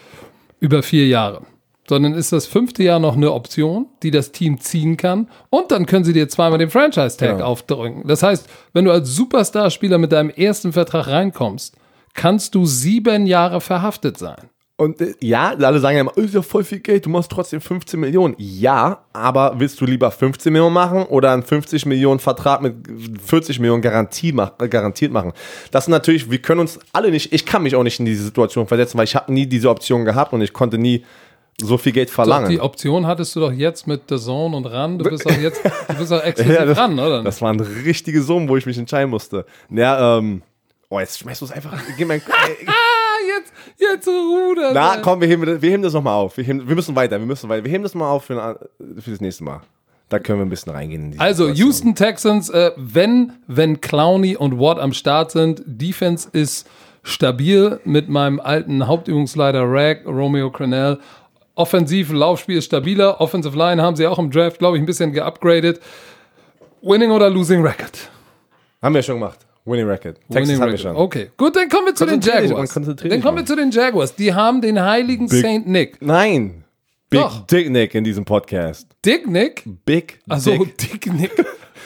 über 0.61 0.83
vier 0.83 1.07
Jahre. 1.07 1.43
Sondern 1.89 2.15
ist 2.15 2.33
das 2.33 2.47
fünfte 2.47 2.83
Jahr 2.83 2.99
noch 2.99 3.17
eine 3.17 3.33
Option, 3.33 3.87
die 4.03 4.11
das 4.11 4.33
Team 4.33 4.61
ziehen 4.61 4.97
kann. 4.97 5.29
Und 5.51 5.71
dann 5.71 5.87
können 5.87 6.05
sie 6.05 6.13
dir 6.13 6.29
zweimal 6.29 6.59
den 6.59 6.71
Franchise-Tag 6.71 7.37
Genau. 7.39 7.45
aufdrücken. 7.47 8.03
Das 8.07 8.23
heißt, 8.23 8.47
wenn 8.73 8.85
du 8.85 8.91
als 8.91 9.09
Superstar-Spieler 9.15 9.99
mit 9.99 10.13
deinem 10.13 10.31
ersten 10.31 10.73
Vertrag 10.73 11.07
reinkommst, 11.09 11.77
kannst 12.15 12.55
du 12.55 12.67
sieben 12.67 13.27
Jahre 13.27 13.61
verhaftet 13.61 14.19
sein. 14.19 14.37
Und 14.79 15.01
äh, 15.01 15.15
ja, 15.21 15.55
alle 15.59 15.79
sagen 15.81 15.95
ja 15.97 16.01
immer, 16.03 16.17
ist 16.19 16.35
ja 16.35 16.43
voll 16.43 16.63
viel 16.63 16.81
Geld, 16.81 17.07
du 17.07 17.11
machst 17.11 17.31
trotzdem 17.31 17.63
15 17.63 17.99
Millionen. 17.99 18.35
Ja, 18.37 19.05
aber 19.15 19.55
willst 19.57 19.81
du 19.81 19.87
lieber 19.87 20.11
15 20.11 20.53
Millionen 20.53 20.75
machen 20.75 21.05
oder 21.05 21.33
einen 21.33 21.43
50 21.45 21.87
Millionen 21.87 22.21
Vertrag 22.21 22.61
mit 22.61 22.75
40 23.25 23.59
Millionen 23.59 23.81
Garantie 23.81 24.33
mach, 24.33 24.53
äh, 24.61 24.69
garantiert 24.69 25.13
machen? 25.13 25.33
Das 25.71 25.85
ist 25.85 25.89
natürlich, 25.89 26.31
wir 26.31 26.43
können 26.43 26.61
uns 26.61 26.79
alle 26.93 27.11
nicht, 27.11 27.33
ich 27.33 27.47
kann 27.47 27.63
mich 27.63 27.75
auch 27.75 27.85
nicht 27.85 28.01
in 28.01 28.05
diese 28.05 28.25
Situation 28.25 28.67
versetzen, 28.67 28.99
weil 28.99 29.05
ich 29.05 29.17
habe 29.17 29.33
nie 29.33 29.47
diese 29.47 29.71
Option 29.71 30.05
gehabt 30.05 30.35
und 30.35 30.43
ich 30.43 30.53
konnte 30.53 30.77
nie 30.77 31.05
so 31.61 31.79
viel 31.79 31.93
Geld 31.93 32.09
Doch, 32.11 32.15
verlangen. 32.15 32.51
die 32.51 32.61
Option 32.61 33.07
hattest 33.07 33.35
du 33.35 33.41
doch 33.41 33.53
jetzt 33.53 33.87
mit 33.87 34.03
The 34.09 34.17
Zone 34.19 34.57
und 34.57 34.67
RAN. 34.67 34.99
Du 34.99 35.05
bist 35.09 35.25
doch 35.25 35.37
jetzt, 35.37 35.61
du 35.65 35.95
bist 35.95 36.13
doch 36.13 36.23
exklusiv 36.25 36.55
Ja, 36.55 36.65
das, 36.67 36.77
ran, 36.79 36.99
oder? 36.99 37.23
das 37.23 37.41
war 37.41 37.53
ein 37.53 37.61
richtige 37.61 38.23
Summe, 38.23 38.49
wo 38.49 38.57
ich 38.57 38.67
mich 38.67 38.77
entscheiden 38.77 39.11
musste. 39.11 39.47
Ja, 39.71 40.19
ähm, 40.19 40.43
oh, 40.91 41.01
jetzt 41.01 41.19
schmeißt 41.19 41.41
du 41.41 41.47
es 41.47 41.53
einfach, 41.53 41.73
gib 41.97 42.09
mein, 42.09 42.19
äh, 42.21 42.23
Ah, 42.67 43.39
jetzt, 43.39 43.53
jetzt 43.79 44.07
rudert. 44.07 44.73
Na, 44.75 44.99
komm, 44.99 45.21
wir 45.21 45.29
heben, 45.29 45.63
wir 45.63 45.71
heben 45.71 45.83
das 45.83 45.95
nochmal 45.95 46.15
auf. 46.15 46.37
Wir, 46.37 46.45
heben, 46.45 46.69
wir 46.69 46.75
müssen 46.75 46.95
weiter, 46.95 47.19
wir 47.19 47.27
müssen 47.27 47.49
weiter. 47.49 47.65
Wir 47.65 47.71
heben 47.73 47.83
das 47.83 47.95
mal 47.95 48.11
auf 48.11 48.25
für, 48.25 48.59
für 48.99 49.11
das 49.11 49.21
nächste 49.21 49.45
Mal. 49.45 49.63
Da 50.09 50.19
können 50.21 50.39
wir 50.39 50.47
ein 50.47 50.51
bisschen 50.51 50.73
reingehen. 50.73 51.05
In 51.07 51.11
die 51.13 51.19
Also, 51.19 51.47
Situation. 51.47 51.67
Houston 51.67 51.95
Texans, 51.97 52.49
äh, 52.51 52.71
wenn, 52.77 53.33
wenn 53.49 53.81
Clowney 53.81 54.37
und 54.37 54.61
Watt 54.61 54.79
am 54.79 54.93
Start 54.93 55.33
sind, 55.33 55.63
Defense 55.67 56.29
ist 56.33 56.69
stabil 57.03 57.81
mit 57.85 58.09
meinem 58.09 58.39
alten 58.41 58.87
Hauptübungsleiter 58.87 59.63
Rag, 59.65 60.05
Romeo 60.07 60.51
Crennel. 60.51 60.99
Offensiv, 61.57 62.13
Laufspiel 62.13 62.59
ist 62.59 62.67
stabiler. 62.67 63.21
Offensive 63.21 63.57
Line 63.59 63.83
haben 63.83 63.97
sie 63.97 64.07
auch 64.07 64.19
im 64.21 64.31
Draft, 64.31 64.59
glaube 64.61 64.77
ich, 64.77 64.83
ein 64.83 64.87
bisschen 64.87 65.13
geupgradet. 65.13 65.81
Winning 66.83 67.11
oder 67.11 67.29
Losing 67.31 67.63
Record? 67.63 68.11
Haben 68.83 68.95
wir 68.95 69.03
schon 69.03 69.17
gemacht. 69.19 69.41
Winning 69.65 69.87
Record. 69.89 70.17
Texas 70.31 70.35
Winning 70.49 70.55
haben 70.61 70.61
wir 70.61 70.67
Record. 70.79 70.81
schon. 70.81 70.97
Okay, 70.97 71.31
gut, 71.37 71.57
dann 71.57 71.69
kommen 71.69 71.87
wir 71.87 71.95
zu 71.97 72.07
den 72.07 72.21
Jaguars. 72.21 72.73
Dann 72.75 73.21
kommen 73.23 73.39
wir 73.39 73.45
zu 73.47 73.57
den 73.57 73.71
Jaguars. 73.73 74.15
Die 74.15 74.33
haben 74.33 74.61
den 74.61 74.81
heiligen 74.81 75.27
Big- 75.29 75.43
Saint 75.43 75.67
Nick. 75.67 76.01
Nein. 76.01 76.63
Big 77.09 77.21
Doch. 77.21 77.47
Dick 77.47 77.71
Nick 77.71 77.95
in 77.95 78.05
diesem 78.05 78.25
Podcast. 78.25 78.89
Dick 79.05 79.27
Nick? 79.27 79.63
Big 79.85 80.19
Also 80.29 80.51
Dick. 80.53 80.79
Dick 80.79 81.13
Nick. 81.13 81.31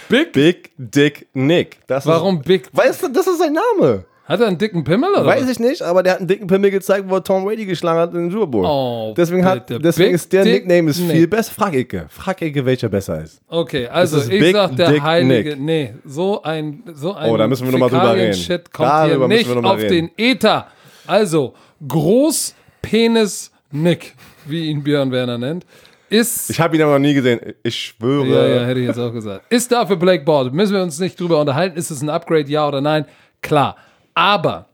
Big? 0.09 0.33
Big 0.33 0.71
Dick 0.77 1.29
Nick. 1.33 1.79
Das 1.87 2.05
Warum 2.07 2.39
Ist, 2.39 2.45
Big? 2.47 2.69
weißt 2.73 3.05
du, 3.05 3.09
das 3.09 3.27
ist 3.27 3.39
sein 3.39 3.53
Name. 3.53 4.05
Hat 4.31 4.41
er 4.41 4.47
einen 4.47 4.59
dicken 4.59 4.85
Pimmel 4.85 5.11
oder 5.11 5.27
Weiß 5.27 5.43
was? 5.43 5.51
ich 5.51 5.59
nicht, 5.59 5.83
aber 5.83 6.05
der 6.05 6.13
hat 6.13 6.19
einen 6.21 6.29
dicken 6.29 6.47
Pimmel 6.47 6.71
gezeigt, 6.71 7.07
wo 7.09 7.17
er 7.17 7.25
Tom 7.25 7.45
Brady 7.45 7.67
geschlagen 7.67 7.99
hat 7.99 8.15
in 8.15 8.21
den 8.21 8.31
Super 8.31 8.47
Bowl. 8.47 8.65
Oh, 8.65 9.13
deswegen 9.17 9.45
hat, 9.45 9.67
bitte. 9.67 9.81
deswegen 9.81 10.11
Big 10.11 10.15
ist 10.15 10.33
der 10.33 10.45
Dick 10.45 10.67
Nickname 10.67 10.91
ist 10.91 11.01
Nick. 11.01 11.11
viel 11.17 11.27
besser. 11.27 11.53
Frag 11.53 11.75
Icke. 11.75 12.07
Frag 12.09 12.41
Icke, 12.41 12.65
welcher 12.65 12.89
besser 12.89 13.23
ist. 13.25 13.43
Okay, 13.49 13.89
also 13.89 14.19
ist 14.19 14.31
ich 14.31 14.39
Big 14.39 14.53
sag 14.55 14.77
der 14.77 14.93
Dick 14.93 15.03
heilige, 15.03 15.51
Nick. 15.57 15.61
nee, 15.61 15.95
so 16.05 16.43
ein 16.45 16.85
so 16.95 17.13
ein 17.15 17.29
Oh, 17.29 17.37
da 17.37 17.49
müssen 17.49 17.65
wir 17.67 17.73
noch 17.73 17.81
mal 17.81 17.91
drüber 17.91 18.15
reden. 18.15 18.35
Shit 18.35 18.73
kommt 18.73 18.89
Darüber 18.89 19.27
hier 19.27 19.37
müssen 19.43 19.55
nicht 19.57 19.65
auf 19.67 19.79
reden. 19.79 20.11
den 20.17 20.27
Ether. 20.37 20.67
Also 21.09 21.53
Großpenis 21.89 23.51
Nick, 23.73 24.15
wie 24.47 24.67
ihn 24.69 24.83
Björn 24.83 25.11
Werner 25.13 25.39
nennt, 25.39 25.67
ist 26.09 26.51
Ich 26.51 26.61
habe 26.61 26.77
ihn 26.77 26.83
aber 26.83 26.93
noch 26.93 26.99
nie 27.01 27.15
gesehen. 27.15 27.41
Ich 27.63 27.77
schwöre. 27.77 28.27
ja, 28.29 28.47
ja, 28.61 28.65
hätte 28.67 28.81
ich 28.81 28.87
jetzt 28.87 28.99
auch 28.99 29.13
gesagt. 29.13 29.45
Ist 29.53 29.71
dafür 29.71 29.97
Blake 29.97 30.25
Bortles. 30.25 30.53
Müssen 30.53 30.75
wir 30.75 30.83
uns 30.83 30.99
nicht 30.99 31.19
drüber 31.21 31.41
unterhalten, 31.41 31.77
ist 31.77 31.91
es 31.91 32.01
ein 32.03 32.09
Upgrade, 32.09 32.49
ja 32.49 32.67
oder 32.69 32.81
nein? 32.81 33.07
Klar. 33.43 33.77
Aber 34.15 34.67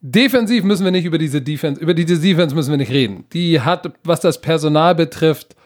defensiv 0.00 0.64
müssen 0.64 0.84
wir 0.84 0.92
nicht 0.92 1.04
über 1.04 1.18
diese 1.18 1.42
Defense, 1.42 1.80
über 1.80 1.94
diese 1.94 2.18
Defense 2.18 2.54
müssen 2.54 2.70
wir 2.70 2.78
nicht 2.78 2.92
reden. 2.92 3.24
Die 3.32 3.60
hat, 3.60 3.90
was 4.04 4.20
das 4.20 4.40
Personal 4.40 4.94
betrifft, 4.94 5.56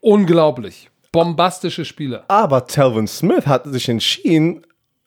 unglaublich. 0.00 0.90
Bombastische 1.12 1.84
Spieler. 1.84 2.24
Aber 2.28 2.66
Telvin 2.66 3.06
Smith 3.06 3.46
hat 3.46 3.64
sich 3.66 3.88
entschieden, 3.88 4.62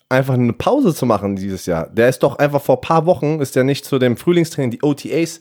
einfach 0.10 0.34
eine 0.34 0.54
Pause 0.54 0.94
zu 0.94 1.06
machen 1.06 1.36
dieses 1.36 1.66
Jahr. 1.66 1.88
Der 1.92 2.10
ist 2.10 2.20
doch 2.24 2.38
einfach 2.38 2.62
vor 2.62 2.78
ein 2.78 2.82
paar 2.82 3.06
Wochen, 3.06 3.40
ist 3.40 3.56
der 3.56 3.64
nicht 3.64 3.86
zu 3.86 3.98
dem 3.98 4.18
Frühlingstraining, 4.18 4.72
die 4.72 4.84
OTAs 4.84 5.40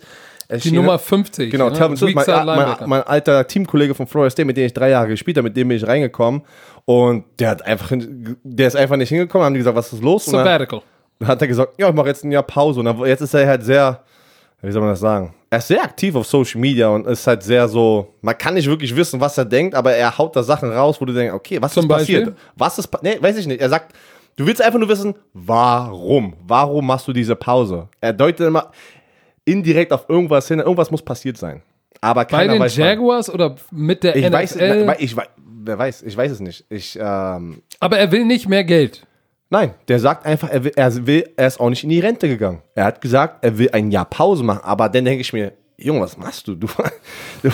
Die. 0.63 0.73
Nummer 0.73 0.99
50. 0.99 1.51
Genau, 1.51 1.71
ne? 1.71 1.77
Telvin 1.77 1.97
Smith, 1.97 2.15
mein, 2.15 2.47
mein, 2.47 2.77
mein 2.87 3.03
alter 3.03 3.47
Teamkollege 3.47 3.95
von 3.95 4.07
Florida 4.07 4.31
State, 4.31 4.47
mit 4.47 4.57
dem 4.57 4.67
ich 4.67 4.73
drei 4.73 4.91
Jahre 4.91 5.09
gespielt 5.09 5.37
habe, 5.37 5.49
mit 5.49 5.57
dem 5.57 5.69
bin 5.69 5.77
ich 5.77 5.87
reingekommen. 5.87 6.43
Und 6.85 7.25
der 7.39 7.51
hat 7.51 7.63
einfach, 7.63 7.93
der 7.93 8.67
ist 8.67 8.77
einfach 8.77 8.97
nicht 8.97 9.11
hingekommen, 9.11 9.45
haben 9.45 9.55
die 9.55 9.59
gesagt, 9.59 9.77
was 9.77 9.93
ist 9.93 10.03
los? 10.03 10.27
Und 10.29 10.45
dann 11.21 11.29
hat 11.29 11.41
er 11.43 11.49
gesagt, 11.49 11.75
ja, 11.79 11.89
ich 11.89 11.95
mache 11.95 12.09
jetzt 12.09 12.25
ein 12.25 12.33
Jahr 12.33 12.43
Pause. 12.43 12.81
Und 12.81 12.87
dann, 12.87 12.99
jetzt 13.07 13.21
ist 13.21 13.35
er 13.35 13.47
halt 13.47 13.63
sehr, 13.63 14.03
wie 14.63 14.73
soll 14.73 14.81
man 14.81 14.91
das 14.91 15.01
sagen? 15.01 15.33
Er 15.51 15.59
ist 15.59 15.69
sehr 15.69 15.83
aktiv 15.83 16.15
auf 16.15 16.27
Social 16.27 16.61
Media 16.61 16.89
und 16.89 17.07
ist 17.07 17.27
halt 17.27 17.43
sehr 17.43 17.69
so, 17.69 18.15
man 18.23 18.37
kann 18.39 18.55
nicht 18.55 18.69
wirklich 18.69 18.95
wissen, 18.97 19.21
was 19.21 19.37
er 19.39 19.45
denkt, 19.45 19.75
aber 19.75 19.93
er 19.93 20.17
haut 20.17 20.35
da 20.37 20.43
Sachen 20.43 20.71
raus, 20.73 21.01
wo 21.01 21.05
du 21.05 21.13
denkst, 21.13 21.35
okay, 21.35 21.61
was 21.61 21.73
Zum 21.75 21.85
ist 21.85 21.89
passiert? 21.89 22.25
Beispiel? 22.27 22.43
Was 22.57 22.79
ist, 22.79 22.89
nee, 23.03 23.17
weiß 23.21 23.37
ich 23.39 23.47
nicht. 23.47 23.61
Er 23.61 23.69
sagt, 23.69 23.95
du 24.37 24.47
willst 24.47 24.63
einfach 24.63 24.79
nur 24.79 24.89
wissen, 24.89 25.15
warum? 25.35 26.35
Warum 26.47 26.87
machst 26.87 27.07
du 27.09 27.13
diese 27.13 27.37
Pause? 27.37 27.89
Er 28.01 28.13
deutet 28.13 28.47
immer 28.47 28.71
indirekt 29.45 29.93
auf 29.93 30.09
irgendwas 30.09 30.47
hin, 30.49 30.61
irgendwas 30.61 30.91
muss 30.91 31.03
passiert 31.03 31.37
sein. 31.37 31.63
Aber 32.01 32.21
Bei 32.23 32.25
keiner 32.27 32.53
den 32.55 32.63
weiß 32.63 32.79
wann. 32.79 32.87
Jaguars 32.87 33.29
oder 33.29 33.57
mit 33.73 34.03
der 34.05 34.17
Ich 34.17 34.25
NFL? 34.25 34.33
weiß, 34.87 35.01
ich, 35.01 35.17
wer 35.17 35.79
weiß, 35.79 36.03
ich 36.03 36.17
weiß 36.17 36.33
es 36.33 36.41
nicht. 36.41 36.65
Ich, 36.71 36.97
ähm, 37.01 37.61
aber 37.81 37.99
er 37.99 38.11
will 38.13 38.25
nicht 38.25 38.49
mehr 38.49 38.65
Geld. 38.65 39.05
Nein, 39.51 39.75
der 39.89 39.99
sagt 39.99 40.25
einfach, 40.27 40.49
er 40.51 40.65
will, 40.65 40.73
er 40.77 41.07
will, 41.07 41.29
er 41.37 41.47
ist 41.47 41.61
auch 41.61 41.69
nicht 41.71 41.85
in 41.85 41.91
die 41.91 42.01
Rente 42.01 42.29
gegangen. 42.29 42.63
Er 42.75 42.85
hat 42.87 43.01
gesagt, 43.01 43.45
er 43.45 43.59
will 43.59 43.69
ein 43.73 43.91
Jahr 43.91 44.05
Pause 44.07 44.43
machen, 44.43 44.61
aber 44.65 44.89
dann 44.89 45.05
denke 45.05 45.21
ich 45.21 45.33
mir, 45.33 45.53
Junge, 45.83 46.03
was 46.03 46.19
machst 46.19 46.47
du? 46.47 46.55
Du, 46.55 46.67
du 47.43 47.49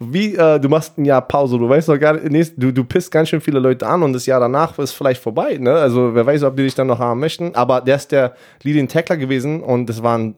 wie, 0.00 0.34
äh, 0.34 0.58
du 0.58 0.68
machst 0.68 0.98
ein 0.98 1.04
Jahr 1.04 1.22
Pause, 1.22 1.58
du 1.58 1.68
weißt 1.68 1.88
doch 1.88 1.98
gar 1.98 2.14
nicht, 2.14 2.54
du, 2.56 2.72
du 2.72 2.84
pisst 2.84 3.10
ganz 3.10 3.28
schön 3.28 3.40
viele 3.40 3.60
Leute 3.60 3.86
an 3.86 4.02
und 4.02 4.12
das 4.12 4.26
Jahr 4.26 4.40
danach 4.40 4.76
ist 4.78 4.92
vielleicht 4.92 5.22
vorbei, 5.22 5.56
ne? 5.58 5.72
Also, 5.74 6.14
wer 6.14 6.26
weiß, 6.26 6.42
ob 6.42 6.56
die 6.56 6.64
dich 6.64 6.74
dann 6.74 6.88
noch 6.88 6.98
haben 6.98 7.20
möchten, 7.20 7.54
aber 7.54 7.80
der 7.80 7.96
ist 7.96 8.10
der 8.12 8.34
Leading 8.62 8.88
Tackler 8.88 9.16
gewesen 9.16 9.62
und 9.62 9.86
das 9.86 10.02
war 10.02 10.18
ein 10.18 10.34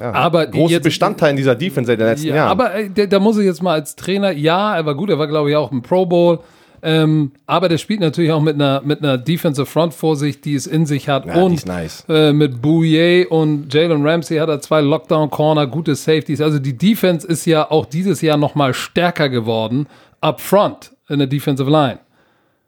ja, 0.00 0.10
Aber 0.12 0.46
großer 0.46 0.74
jetzt- 0.74 0.84
Bestandteil 0.84 1.30
in 1.30 1.36
dieser 1.36 1.54
Defense 1.54 1.86
seit 1.88 2.00
den 2.00 2.06
letzten 2.06 2.28
Ja, 2.28 2.36
Jahren. 2.36 2.50
aber 2.50 2.74
äh, 2.74 2.88
der, 2.90 3.06
da 3.06 3.18
muss 3.20 3.38
ich 3.38 3.44
jetzt 3.44 3.62
mal 3.62 3.74
als 3.74 3.94
Trainer, 3.94 4.32
ja, 4.32 4.74
er 4.76 4.84
war 4.84 4.94
gut, 4.94 5.08
er 5.10 5.18
war 5.18 5.28
glaube 5.28 5.50
ich 5.50 5.56
auch 5.56 5.70
im 5.70 5.82
Pro 5.82 6.04
Bowl. 6.06 6.40
Ähm, 6.84 7.30
aber 7.46 7.68
der 7.68 7.78
spielt 7.78 8.00
natürlich 8.00 8.32
auch 8.32 8.40
mit 8.40 8.56
einer, 8.56 8.82
mit 8.84 9.02
einer 9.02 9.16
Defensive 9.16 9.66
Front 9.66 9.94
vor 9.94 10.16
sich, 10.16 10.40
die 10.40 10.54
es 10.54 10.66
in 10.66 10.84
sich 10.84 11.08
hat. 11.08 11.26
Ja, 11.26 11.34
und 11.34 11.64
nice. 11.64 12.04
äh, 12.08 12.32
mit 12.32 12.60
Bouye 12.60 13.26
und 13.28 13.72
Jalen 13.72 14.04
Ramsey 14.04 14.38
hat 14.38 14.48
er 14.48 14.60
zwei 14.60 14.80
Lockdown-Corner, 14.80 15.68
gute 15.68 15.94
Safeties. 15.94 16.40
Also 16.40 16.58
die 16.58 16.76
Defense 16.76 17.26
ist 17.26 17.46
ja 17.46 17.70
auch 17.70 17.86
dieses 17.86 18.20
Jahr 18.20 18.36
noch 18.36 18.56
mal 18.56 18.74
stärker 18.74 19.28
geworden, 19.28 19.86
up 20.20 20.40
front 20.40 20.92
in 21.08 21.18
der 21.18 21.28
Defensive 21.28 21.70
Line. 21.70 22.00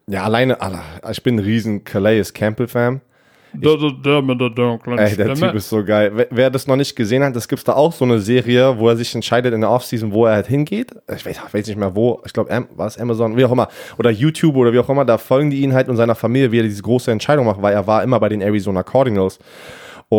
ja, 0.07 0.23
alleine, 0.23 0.59
ich 1.11 1.23
bin 1.23 1.37
ein 1.37 1.41
riesen 1.41 1.83
Calais 1.83 2.33
Campbell-Fan. 2.33 3.01
Der, 3.55 3.77
der 4.05 4.23
mit 4.23 4.41
der 4.41 4.51
dunklen 4.51 4.99
Ey, 4.99 5.17
der 5.17 5.35
Typ 5.35 5.55
ist 5.55 5.69
so 5.69 5.85
geil. 5.85 6.11
Wer, 6.15 6.27
wer 6.31 6.51
das 6.51 6.67
noch 6.67 6.77
nicht 6.77 6.97
gesehen 6.97 7.23
hat, 7.23 7.37
das 7.37 7.49
gibt's 7.49 7.65
da 7.65 7.75
auch 7.75 7.93
so 7.93 8.05
eine 8.05 8.19
Serie, 8.19 8.79
wo 8.79 8.89
er 8.89 8.97
sich 8.97 9.15
entscheidet 9.15 9.55
in 9.55 9.61
der 9.61 9.71
Offseason, 9.71 10.13
wo 10.13 10.27
er 10.27 10.35
halt 10.35 10.47
hingeht. 10.47 10.93
Ich 11.15 11.25
weiß, 11.25 11.41
weiß 11.53 11.67
nicht 11.67 11.79
mehr 11.79 11.95
wo. 11.95 12.21
Ich 12.25 12.33
glaube, 12.33 12.67
war 12.77 12.87
es 12.87 12.99
Amazon, 12.99 13.37
wie 13.37 13.45
auch 13.45 13.53
immer. 13.53 13.69
Oder 13.99 14.11
YouTube 14.11 14.57
oder 14.57 14.73
wie 14.73 14.79
auch 14.79 14.89
immer. 14.89 15.05
Da 15.05 15.19
folgen 15.19 15.51
die 15.51 15.61
ihn 15.61 15.73
halt 15.73 15.89
und 15.89 15.97
seiner 15.97 16.15
Familie, 16.15 16.53
wie 16.53 16.59
er 16.59 16.65
diese 16.65 16.83
große 16.83 17.11
Entscheidung 17.11 17.47
macht, 17.47 17.63
weil 17.63 17.75
er 17.75 17.87
war 17.87 18.03
immer 18.03 18.19
bei 18.21 18.29
den 18.29 18.41
Arizona 18.41 18.83
Cardinals. 18.83 19.39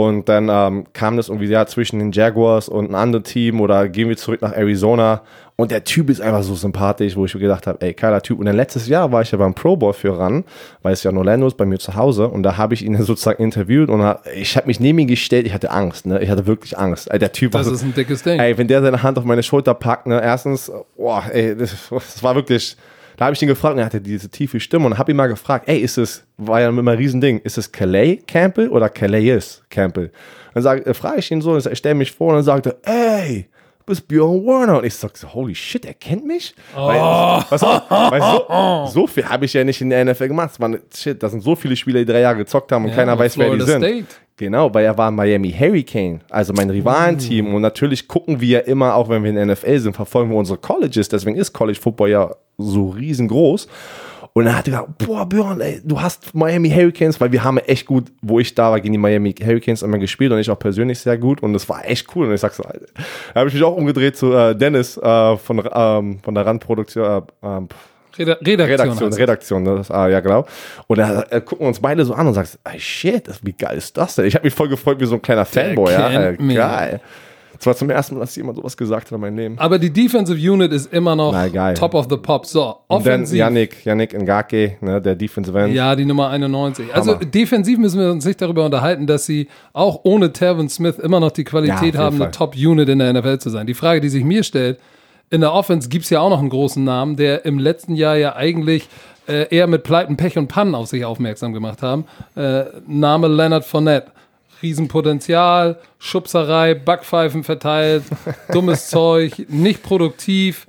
Und 0.03 0.29
dann 0.29 0.49
ähm, 0.49 0.85
kam 0.93 1.17
das 1.17 1.29
irgendwie 1.29 1.47
ja 1.47 1.65
zwischen 1.65 1.99
den 1.99 2.11
Jaguars 2.11 2.69
und 2.69 2.89
ein 2.91 2.95
anderes 2.95 3.31
Team 3.31 3.61
oder 3.61 3.87
gehen 3.87 4.09
wir 4.09 4.17
zurück 4.17 4.41
nach 4.41 4.53
Arizona. 4.53 5.21
Und 5.57 5.71
der 5.71 5.85
Typ 5.85 6.09
ist 6.09 6.19
einfach 6.19 6.43
so 6.43 6.53
sympathisch, 6.53 7.15
wo 7.15 7.25
ich 7.25 7.33
mir 7.33 7.39
gedacht 7.39 7.65
habe, 7.65 7.79
ey, 7.81 7.93
geiler 7.93 8.21
Typ. 8.21 8.39
Und 8.39 8.45
dann 8.45 8.57
letztes 8.57 8.89
Jahr 8.89 9.11
war 9.13 9.21
ich 9.21 9.31
ja 9.31 9.37
beim 9.37 9.53
Pro 9.53 9.77
Bowl 9.77 9.93
für 9.93 10.17
ran, 10.19 10.43
weil 10.81 10.91
es 10.91 11.03
ja 11.03 11.11
in 11.11 11.17
Orlando 11.17 11.47
ist, 11.47 11.55
bei 11.55 11.65
mir 11.65 11.79
zu 11.79 11.95
Hause. 11.95 12.27
Und 12.27 12.43
da 12.43 12.57
habe 12.57 12.73
ich 12.73 12.83
ihn 12.83 12.97
sozusagen 13.01 13.41
interviewt 13.41 13.89
und 13.89 14.01
ich 14.35 14.57
habe 14.57 14.67
mich 14.67 14.79
neben 14.81 14.99
ihn 14.99 15.07
gestellt. 15.07 15.47
Ich 15.47 15.53
hatte 15.53 15.71
Angst, 15.71 16.05
ne? 16.05 16.21
Ich 16.21 16.29
hatte 16.29 16.45
wirklich 16.45 16.77
Angst. 16.77 17.09
Der 17.11 17.31
Typ 17.31 17.53
Das 17.53 17.67
war 17.67 17.73
ist 17.73 17.83
ein 17.83 17.93
dickes 17.93 18.23
Ding. 18.23 18.39
Ey, 18.39 18.57
wenn 18.57 18.67
der 18.67 18.81
seine 18.81 19.01
Hand 19.01 19.17
auf 19.17 19.23
meine 19.23 19.43
Schulter 19.43 19.73
packt, 19.73 20.07
ne, 20.07 20.21
erstens, 20.21 20.71
boah, 20.97 21.23
ey, 21.31 21.55
das, 21.55 21.73
das 21.89 22.21
war 22.21 22.35
wirklich, 22.35 22.75
da 23.17 23.25
habe 23.25 23.35
ich 23.35 23.41
ihn 23.41 23.47
gefragt 23.47 23.77
er 23.77 23.85
hatte 23.85 24.01
diese 24.01 24.29
tiefe 24.29 24.59
Stimme 24.59 24.85
und 24.85 24.97
habe 24.97 25.11
ihn 25.11 25.17
mal 25.17 25.27
gefragt, 25.27 25.67
ey, 25.67 25.79
ist 25.79 25.97
es, 25.97 26.23
war 26.37 26.61
ja 26.61 26.69
immer 26.69 26.81
ein 26.81 26.97
Riesending, 26.97 27.39
ist 27.39 27.57
es 27.57 27.71
Calais 27.71 28.19
Campbell 28.27 28.69
oder 28.69 28.89
Calais 28.89 29.61
Campbell? 29.69 30.11
Dann 30.53 30.63
sag, 30.63 30.85
äh, 30.85 30.93
frage 30.93 31.19
ich 31.19 31.31
ihn 31.31 31.41
so, 31.41 31.57
ich 31.57 31.77
stelle 31.77 31.95
mich 31.95 32.11
vor 32.11 32.29
und 32.29 32.35
dann 32.35 32.43
sagte, 32.43 32.77
ey, 32.83 33.47
bist 33.85 34.07
Björn 34.07 34.45
Warner. 34.45 34.79
Und 34.79 34.85
ich 34.85 34.95
sag 34.95 35.15
so, 35.17 35.33
holy 35.33 35.55
shit, 35.55 35.85
er 35.85 35.93
kennt 35.93 36.25
mich? 36.25 36.55
Weil, 36.75 36.99
was 37.49 37.63
auch, 37.63 37.89
weil 37.89 38.21
so, 38.21 38.93
so 39.01 39.07
viel 39.07 39.27
habe 39.27 39.45
ich 39.45 39.53
ja 39.53 39.63
nicht 39.63 39.81
in 39.81 39.89
der 39.89 40.05
NFL 40.05 40.27
gemacht. 40.27 40.51
Es 40.53 40.59
waren, 40.59 40.79
shit, 40.93 41.21
da 41.21 41.29
sind 41.29 41.41
so 41.41 41.55
viele 41.55 41.75
Spieler, 41.75 41.99
die 41.99 42.05
drei 42.05 42.21
Jahre 42.21 42.37
gezockt 42.37 42.71
haben 42.71 42.85
und 42.85 42.91
Ja, 42.91 42.95
keiner 42.97 43.13
und 43.13 43.19
weiß, 43.19 43.37
wer 43.37 43.51
die 43.51 43.57
Florida 43.57 43.65
sind. 43.65 43.83
State. 43.83 44.25
Genau, 44.37 44.73
weil 44.73 44.83
er 44.83 44.97
war 44.97 45.11
Miami 45.11 45.49
Hurricane, 45.51 46.19
also 46.29 46.51
mein 46.51 46.69
Rivalenteam. 46.69 47.53
Und 47.53 47.61
natürlich 47.61 48.05
gucken 48.05 48.41
wir 48.41 48.49
ja 48.49 48.59
immer, 48.59 48.95
auch 48.95 49.07
wenn 49.07 49.23
wir 49.23 49.29
in 49.29 49.37
der 49.37 49.45
NFL 49.45 49.79
sind, 49.79 49.95
verfolgen 49.95 50.29
wir 50.29 50.37
unsere 50.37 50.57
Colleges. 50.57 51.07
Deswegen 51.07 51.37
ist 51.37 51.53
College 51.53 51.79
Football 51.81 52.09
ja 52.09 52.35
so 52.57 52.89
riesengroß. 52.89 53.67
Und 54.37 54.43
dann 54.43 54.57
hat 54.57 54.67
er 54.67 54.71
gesagt, 54.71 54.97
boah, 54.97 55.25
Björn, 55.29 55.61
ey, 55.61 55.79
du 55.81 56.01
hast 56.01 56.35
Miami 56.35 56.69
Hurricanes, 56.69 57.21
weil 57.21 57.31
wir 57.31 57.41
haben 57.45 57.57
echt 57.57 57.85
gut, 57.85 58.11
wo 58.21 58.37
ich 58.37 58.53
da 58.53 58.69
war, 58.69 58.81
gegen 58.81 58.91
die 58.91 58.97
Miami 58.97 59.33
Hurricanes 59.33 59.81
immer 59.81 59.97
gespielt 59.97 60.33
und 60.33 60.39
ich 60.39 60.49
auch 60.49 60.59
persönlich 60.59 60.99
sehr 60.99 61.17
gut. 61.17 61.41
Und 61.41 61.53
das 61.53 61.69
war 61.69 61.87
echt 61.87 62.13
cool. 62.13 62.27
Und 62.27 62.33
ich 62.33 62.41
sag 62.41 62.53
so, 62.53 62.61
da 62.63 63.39
habe 63.39 63.47
ich 63.47 63.53
mich 63.53 63.63
auch 63.63 63.77
umgedreht 63.77 64.17
zu 64.17 64.33
äh, 64.33 64.53
Dennis 64.53 64.97
äh, 64.97 65.37
von, 65.37 65.63
ähm, 65.73 66.19
von 66.21 66.35
der 66.35 66.45
Randproduktion. 66.45 67.05
Äh, 67.05 67.47
ähm, 67.47 67.69
Reda 68.17 68.33
Redaktion. 68.33 68.67
Redaktion, 68.67 69.09
heißt 69.09 69.19
Redaktion, 69.19 69.65
das, 69.65 69.91
ah, 69.91 70.09
ja 70.09 70.19
genau. 70.19 70.45
Und 70.87 70.97
da 70.97 71.21
äh, 71.29 71.39
gucken 71.39 71.63
wir 71.63 71.69
uns 71.69 71.79
beide 71.79 72.03
so 72.03 72.13
an 72.13 72.27
und 72.27 72.33
sagst, 72.33 72.59
ey, 72.65 72.77
shit, 72.77 73.29
wie 73.41 73.53
geil 73.53 73.77
ist 73.77 73.95
das 73.95 74.15
denn? 74.15 74.25
Ich 74.25 74.35
habe 74.35 74.43
mich 74.43 74.53
voll 74.53 74.67
gefreut 74.67 74.99
wie 74.99 75.05
so 75.05 75.15
ein 75.15 75.21
kleiner 75.21 75.45
Fanboy, 75.45 75.93
ja. 75.93 76.09
kennt 76.09 76.41
Äh, 76.41 76.53
geil. 76.53 76.99
Das 77.57 77.65
war 77.67 77.75
zum 77.75 77.89
ersten 77.89 78.15
Mal, 78.15 78.21
dass 78.21 78.35
jemand 78.35 78.57
sowas 78.57 78.75
gesagt 78.77 79.07
hat 79.07 79.11
in 79.13 79.21
meinem 79.21 79.37
Leben. 79.37 79.55
Aber 79.59 79.79
die 79.79 79.91
Defensive 79.91 80.37
Unit 80.51 80.71
ist 80.71 80.91
immer 80.93 81.15
noch 81.15 81.31
Na, 81.33 81.73
top 81.73 81.93
of 81.93 82.07
the 82.09 82.17
pop. 82.17 82.45
So, 82.45 82.65
Und 82.87 83.05
dann 83.05 83.13
offensiv. 83.21 83.37
Yannick, 83.39 83.85
Yannick 83.85 84.13
Ngake, 84.13 84.77
ne, 84.81 85.01
der 85.01 85.15
Defensive 85.15 85.59
End. 85.59 85.73
Ja, 85.73 85.95
die 85.95 86.05
Nummer 86.05 86.29
91. 86.29 86.93
Also 86.93 87.13
Hammer. 87.15 87.25
defensiv 87.25 87.77
müssen 87.79 87.99
wir 87.99 88.11
uns 88.11 88.25
nicht 88.25 88.41
darüber 88.41 88.65
unterhalten, 88.65 89.07
dass 89.07 89.25
sie 89.25 89.47
auch 89.73 90.01
ohne 90.03 90.33
Tervin 90.33 90.69
Smith 90.69 90.97
immer 90.99 91.19
noch 91.19 91.31
die 91.31 91.41
Ja, 91.43 91.49
Qualität 91.49 91.81
jeden 91.83 91.97
haben, 91.97 92.17
Fall. 92.17 92.27
eine 92.27 92.31
Top-Unit 92.31 92.89
in 92.89 92.99
der 92.99 93.13
NFL 93.13 93.39
zu 93.39 93.49
sein. 93.49 93.67
Die 93.67 93.73
Frage, 93.73 94.01
die 94.01 94.09
sich 94.09 94.23
mir 94.23 94.43
stellt, 94.43 94.79
in 95.29 95.41
der 95.41 95.53
Offense 95.53 95.89
gibt 95.89 96.03
es 96.05 96.09
ja 96.11 96.19
auch 96.21 96.29
noch 96.29 96.39
einen 96.39 96.49
großen 96.49 96.83
Namen, 96.83 97.15
der 97.15 97.45
im 97.45 97.57
letzten 97.59 97.95
Jahr 97.95 98.15
ja 98.15 98.35
eigentlich 98.35 98.87
äh, 99.27 99.47
eher 99.49 99.65
mit 99.65 99.81
Pleiten, 99.83 100.17
Pech 100.17 100.37
und 100.37 100.47
Pannen 100.47 100.75
auf 100.75 100.87
sich 100.87 101.03
aufmerksam 101.03 101.51
gemacht 101.51 101.81
haben. 101.81 102.05
Äh, 102.35 102.65
Name 102.87 103.27
Leonard 103.27 103.65
Fournette. 103.65 104.11
Riesenpotenzial, 104.65 105.77
Schubserei, 105.99 106.73
Backpfeifen 106.73 107.43
verteilt, 107.43 108.03
dummes 108.51 108.89
Zeug, 108.89 109.45
nicht 109.47 109.83
produktiv, 109.83 110.65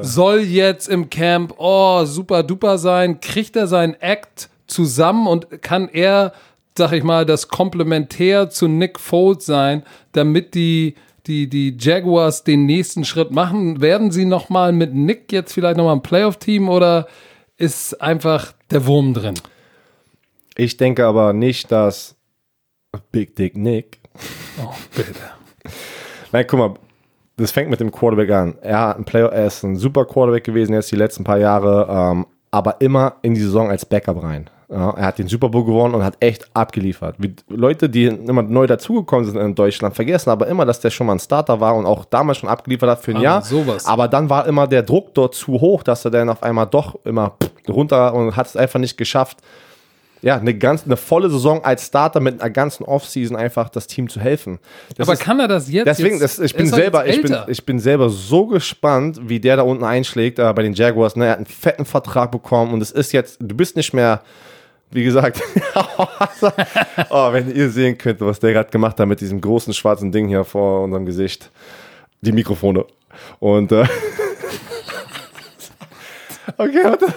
soll 0.00 0.40
jetzt 0.40 0.88
im 0.88 1.10
Camp, 1.10 1.54
oh, 1.58 2.04
super 2.04 2.42
duper 2.42 2.76
sein, 2.78 3.20
kriegt 3.20 3.54
er 3.54 3.68
seinen 3.68 3.94
Act 4.00 4.48
zusammen 4.66 5.28
und 5.28 5.62
kann 5.62 5.88
er, 5.88 6.32
sag 6.76 6.92
ich 6.92 7.04
mal, 7.04 7.24
das 7.24 7.46
Komplementär 7.46 8.50
zu 8.50 8.66
Nick 8.66 8.98
Foles 8.98 9.46
sein, 9.46 9.84
damit 10.10 10.56
die, 10.56 10.96
die, 11.28 11.48
die 11.48 11.76
Jaguars 11.78 12.42
den 12.42 12.66
nächsten 12.66 13.04
Schritt 13.04 13.30
machen? 13.30 13.80
Werden 13.80 14.10
sie 14.10 14.24
nochmal 14.24 14.72
mit 14.72 14.92
Nick 14.92 15.30
jetzt 15.30 15.52
vielleicht 15.52 15.76
nochmal 15.76 15.94
ein 15.94 16.02
Playoff-Team 16.02 16.68
oder 16.68 17.06
ist 17.58 18.00
einfach 18.02 18.52
der 18.72 18.86
Wurm 18.86 19.14
drin? 19.14 19.34
Ich 20.56 20.76
denke 20.78 21.06
aber 21.06 21.32
nicht, 21.32 21.70
dass 21.70 22.15
Big 23.12 23.34
Dick 23.36 23.56
Nick. 23.56 24.00
Oh, 24.62 24.72
bitte. 24.94 25.14
Nein, 26.32 26.44
guck 26.48 26.58
mal, 26.58 26.74
das 27.36 27.50
fängt 27.50 27.70
mit 27.70 27.80
dem 27.80 27.92
Quarterback 27.92 28.30
an. 28.30 28.54
Er, 28.62 28.80
hat 28.80 28.98
ein 28.98 29.04
Player, 29.04 29.30
er 29.30 29.46
ist 29.46 29.62
ein 29.62 29.76
super 29.76 30.04
Quarterback 30.04 30.44
gewesen 30.44 30.72
jetzt 30.72 30.90
die 30.90 30.96
letzten 30.96 31.24
paar 31.24 31.38
Jahre, 31.38 31.86
ähm, 31.90 32.26
aber 32.50 32.80
immer 32.80 33.16
in 33.22 33.34
die 33.34 33.40
Saison 33.40 33.70
als 33.70 33.84
Backup 33.84 34.22
rein. 34.22 34.48
Ja, 34.68 34.90
er 34.90 35.06
hat 35.06 35.18
den 35.18 35.28
Super 35.28 35.48
Bowl 35.48 35.64
gewonnen 35.64 35.94
und 35.94 36.02
hat 36.02 36.16
echt 36.18 36.48
abgeliefert. 36.52 37.14
Wie 37.18 37.36
Leute, 37.48 37.88
die 37.88 38.06
immer 38.06 38.42
neu 38.42 38.66
dazugekommen 38.66 39.24
sind 39.24 39.36
in 39.36 39.54
Deutschland, 39.54 39.94
vergessen 39.94 40.30
aber 40.30 40.48
immer, 40.48 40.64
dass 40.64 40.80
der 40.80 40.90
schon 40.90 41.06
mal 41.06 41.12
ein 41.12 41.20
Starter 41.20 41.60
war 41.60 41.76
und 41.76 41.86
auch 41.86 42.04
damals 42.04 42.38
schon 42.38 42.48
abgeliefert 42.48 42.90
hat 42.90 43.00
für 43.00 43.12
ein 43.12 43.18
Aber 43.18 43.24
Jahr. 43.24 43.42
sowas. 43.42 43.86
Aber 43.86 44.08
dann 44.08 44.28
war 44.28 44.46
immer 44.46 44.66
der 44.66 44.82
Druck 44.82 45.14
dort 45.14 45.36
zu 45.36 45.52
hoch, 45.52 45.84
dass 45.84 46.04
er 46.04 46.10
dann 46.10 46.28
auf 46.28 46.42
einmal 46.42 46.66
doch 46.66 46.98
immer 47.04 47.36
runter 47.68 48.12
und 48.12 48.34
hat 48.34 48.46
es 48.46 48.56
einfach 48.56 48.80
nicht 48.80 48.96
geschafft, 48.96 49.38
ja, 50.26 50.36
eine 50.36 50.58
ganz, 50.58 50.84
eine 50.84 50.96
volle 50.96 51.30
Saison 51.30 51.64
als 51.64 51.86
Starter 51.86 52.18
mit 52.18 52.40
einer 52.40 52.50
ganzen 52.50 52.82
Offseason 52.82 53.36
einfach 53.36 53.68
das 53.68 53.86
Team 53.86 54.08
zu 54.08 54.18
helfen. 54.18 54.58
Das 54.96 55.06
Aber 55.06 55.12
ist- 55.12 55.20
kann 55.20 55.38
er 55.38 55.46
das 55.46 55.70
jetzt? 55.70 55.86
Deswegen, 55.86 56.18
das, 56.18 56.40
ich 56.40 56.52
bin 56.52 56.66
selber, 56.66 57.06
ich 57.06 57.22
bin, 57.22 57.36
ich 57.46 57.64
bin 57.64 57.78
selber 57.78 58.10
so 58.10 58.48
gespannt, 58.48 59.20
wie 59.22 59.38
der 59.38 59.54
da 59.54 59.62
unten 59.62 59.84
einschlägt 59.84 60.40
äh, 60.40 60.52
bei 60.52 60.64
den 60.64 60.72
Jaguars. 60.72 61.14
Ne? 61.14 61.26
Er 61.26 61.30
hat 61.30 61.36
einen 61.36 61.46
fetten 61.46 61.84
Vertrag 61.84 62.32
bekommen 62.32 62.74
und 62.74 62.80
es 62.80 62.90
ist 62.90 63.12
jetzt, 63.12 63.38
du 63.40 63.56
bist 63.56 63.76
nicht 63.76 63.94
mehr, 63.94 64.20
wie 64.90 65.04
gesagt, 65.04 65.40
oh, 67.10 67.32
wenn 67.32 67.54
ihr 67.54 67.70
sehen 67.70 67.96
könnt, 67.96 68.20
was 68.20 68.40
der 68.40 68.52
gerade 68.52 68.70
gemacht 68.70 68.98
hat 68.98 69.06
mit 69.06 69.20
diesem 69.20 69.40
großen 69.40 69.74
schwarzen 69.74 70.10
Ding 70.10 70.26
hier 70.26 70.42
vor 70.42 70.82
unserem 70.82 71.06
Gesicht, 71.06 71.52
die 72.20 72.32
Mikrofone. 72.32 72.84
Und 73.38 73.70
äh, 73.70 73.82
okay, 76.58 76.82
warte. 76.82 77.14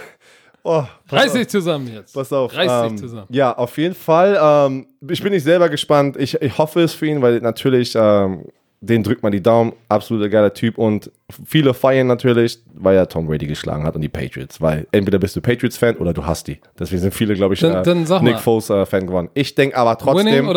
Oh, 0.64 0.84
Reiß 1.10 1.34
dich 1.34 1.48
zusammen 1.48 1.88
jetzt. 1.94 2.14
Pass 2.14 2.32
auf. 2.34 2.56
Reiß 2.56 2.72
ähm, 2.86 2.90
dich 2.92 3.02
zusammen. 3.02 3.28
Ja, 3.30 3.56
auf 3.58 3.78
jeden 3.78 3.96
Fall. 3.96 4.38
Ähm, 4.42 4.88
ich 5.08 5.24
bin 5.24 5.32
nicht 5.34 5.44
selber 5.44 5.70
gespannt. 5.70 6.18
Ich, 6.18 6.40
ich 6.42 6.58
hoffe 6.58 6.82
es 6.82 6.94
für 6.94 7.06
ihn, 7.08 7.22
weil 7.22 7.40
natürlich, 7.40 7.94
ähm, 7.96 8.46
den 8.82 9.04
drückt 9.04 9.24
man 9.24 9.32
die 9.34 9.42
Daumen. 9.44 9.74
Absoluter 9.90 10.30
geiler 10.30 10.54
Typ. 10.54 10.78
Und 10.78 11.12
viele 11.46 11.74
feiern 11.74 12.08
natürlich, 12.08 12.60
weil 12.74 12.96
er 12.96 13.08
Tom 13.10 13.28
Brady 13.28 13.46
geschlagen 13.46 13.84
hat 13.84 13.96
und 13.96 14.02
die 14.02 14.08
Patriots. 14.10 14.62
Weil 14.62 14.88
entweder 14.94 15.20
bist 15.20 15.36
du 15.36 15.42
Patriots-Fan 15.42 15.98
oder 15.98 16.14
du 16.14 16.26
hast 16.26 16.48
die. 16.48 16.60
Deswegen 16.80 17.02
sind 17.02 17.14
viele, 17.14 17.34
glaube 17.36 17.56
ich, 17.56 17.60
Dann- 17.60 17.76
äh, 17.76 17.84
dann 17.84 18.04
Nick 18.24 18.36
mal. 18.36 18.38
Foles-Fan 18.38 19.06
geworden. 19.08 19.30
Ich 19.34 19.54
denke 19.56 19.76
aber 19.76 19.98
trotzdem, 19.98 20.50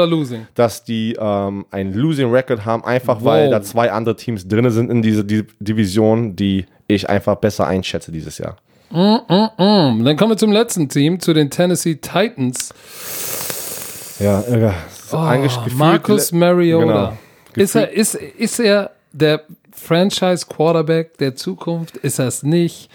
dass 0.55 0.85
die 0.85 1.17
ähm, 1.19 1.67
einen 1.73 1.95
Losing 1.95 2.31
Record 2.31 2.65
haben, 2.65 2.85
einfach 2.85 3.17
Wow. 3.21 3.25
weil 3.25 3.51
da 3.51 3.61
zwei 3.63 3.91
andere 3.91 4.15
Teams 4.15 4.47
drin 4.47 4.71
sind 4.71 4.91
in 4.91 5.03
dieser 5.03 5.25
die 5.25 5.45
Division, 5.59 6.37
die 6.37 6.67
ich 6.87 7.09
einfach 7.09 7.37
besser 7.37 7.67
einschätze 7.67 8.13
dieses 8.13 8.39
Jahr. 8.39 8.57
Mm, 8.93 9.63
mm. 9.63 10.05
Dann 10.05 10.17
kommen 10.17 10.33
wir 10.33 10.37
zum 10.37 10.53
letzten 10.53 10.89
Team, 10.89 11.19
zu 11.21 11.33
den 11.33 11.51
Tennessee 11.51 11.95
Titans. 11.97 12.75
Ja, 14.19 14.43
ja. 14.49 14.75
Oh, 15.13 15.17
eigentlich 15.17 15.55
gefühlt- 15.57 15.77
Marcus 15.79 16.33
Mariota. 16.33 16.85
Genau. 16.85 17.13
Ist, 17.57 17.75
er, 17.75 17.91
ist, 17.93 18.15
ist 18.15 18.61
er 18.61 18.91
der 19.13 19.43
Franchise-Quarterback 19.73 21.19
der 21.19 21.35
Zukunft? 21.37 21.97
Ist 21.99 22.19
er 22.19 22.27
es 22.29 22.43
nicht? 22.43 22.89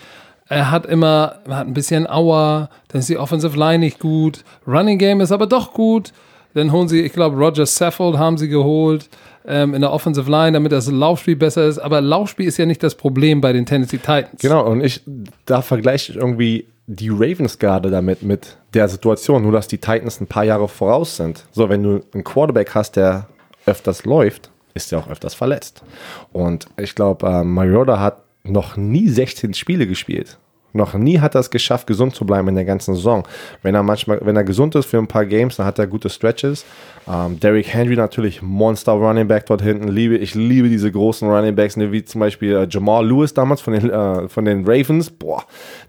Er 0.50 0.72
hat 0.72 0.86
immer, 0.86 1.40
er 1.48 1.58
hat 1.58 1.68
ein 1.68 1.74
bisschen 1.74 2.08
Aua, 2.10 2.70
dann 2.88 3.00
ist 3.00 3.10
die 3.10 3.18
Offensive 3.18 3.58
Line 3.58 3.80
nicht 3.80 4.00
gut. 4.00 4.44
Running 4.66 4.98
Game 4.98 5.20
ist 5.22 5.32
aber 5.32 5.46
doch 5.48 5.74
gut. 5.74 6.14
Dann 6.54 6.72
holen 6.72 6.88
sie, 6.88 7.02
ich 7.02 7.14
glaube, 7.14 7.36
Roger 7.38 7.66
Saffold 7.66 8.18
haben 8.18 8.38
sie 8.38 8.48
geholt 8.48 9.10
ähm, 9.48 9.74
in 9.74 9.82
der 9.82 9.92
Offensive 9.92 10.30
Line, 10.30 10.54
damit 10.54 10.72
das 10.72 10.90
Laufspiel 10.92 11.36
besser 11.36 11.66
ist. 11.66 11.80
Aber 11.80 12.02
Laufspiel 12.02 12.48
ist 12.48 12.58
ja 12.58 12.66
nicht 12.66 12.84
das 12.84 12.96
Problem 12.96 13.42
bei 13.42 13.54
den 13.54 13.66
Tennessee 13.66 13.98
Titans. 13.98 14.42
Genau, 14.42 14.66
und 14.66 14.84
ich, 14.84 15.02
da 15.46 15.62
vergleiche 15.62 16.12
ich 16.12 16.18
irgendwie 16.18 16.66
die 16.88 17.10
Ravens 17.10 17.60
gerade 17.60 17.90
damit, 17.90 18.24
mit 18.24 18.58
der 18.74 18.88
Situation, 18.88 19.44
nur 19.44 19.52
dass 19.52 19.68
die 19.68 19.78
Titans 19.78 20.22
ein 20.22 20.28
paar 20.28 20.46
Jahre 20.46 20.68
voraus 20.68 21.18
sind. 21.18 21.46
So, 21.52 21.68
wenn 21.70 21.84
du 21.84 22.02
einen 22.14 22.24
Quarterback 22.24 22.74
hast, 22.76 22.96
der 22.96 23.28
öfters 23.66 24.06
läuft, 24.06 24.50
ist 24.74 24.92
er 24.94 25.00
auch 25.00 25.10
öfters 25.10 25.34
verletzt. 25.34 25.84
Und 26.32 26.68
ich 26.78 26.96
glaube, 26.96 27.28
äh, 27.28 27.44
Mariota 27.44 28.00
hat 28.00 28.24
noch 28.44 28.78
nie 28.78 29.10
16 29.10 29.54
Spiele 29.54 29.88
gespielt. 29.88 30.38
Noch 30.74 30.94
nie 30.94 31.20
hat 31.20 31.36
er 31.36 31.42
es 31.42 31.50
geschafft, 31.50 31.88
gesund 31.88 32.16
zu 32.16 32.26
bleiben 32.26 32.48
in 32.50 32.56
der 32.56 32.66
ganzen 32.66 32.96
Saison. 32.96 33.24
Wenn 33.64 33.74
er 33.74 33.84
manchmal, 33.84 34.20
wenn 34.24 34.36
er 34.36 34.44
gesund 34.44 34.76
ist 34.76 34.86
für 34.86 34.98
ein 34.98 35.08
paar 35.08 35.26
Games, 35.26 35.56
dann 35.56 35.66
hat 35.66 35.80
er 35.80 35.88
gute 35.88 36.10
Stretches. 36.10 36.66
Ähm, 37.08 37.40
Derrick 37.40 37.74
Henry 37.74 37.96
natürlich 37.96 38.42
Monster 38.42 38.92
Running 38.92 39.28
Back 39.28 39.46
dort 39.46 39.62
hinten. 39.62 39.88
Liebe, 39.88 40.18
ich 40.18 40.36
liebe 40.36 40.70
diese 40.70 40.92
großen 40.92 41.28
Running 41.30 41.56
Backs, 41.56 41.78
ne, 41.78 41.92
wie 41.92 42.04
zum 42.04 42.20
Beispiel 42.20 42.54
äh, 42.54 42.68
Jamal 42.70 43.08
Lewis 43.08 43.34
damals 43.34 43.62
von 43.62 43.74
den, 43.74 43.90
äh, 43.90 44.28
von 44.28 44.46
den 44.46 44.66
Ravens. 44.66 45.10
Boah, 45.10 45.44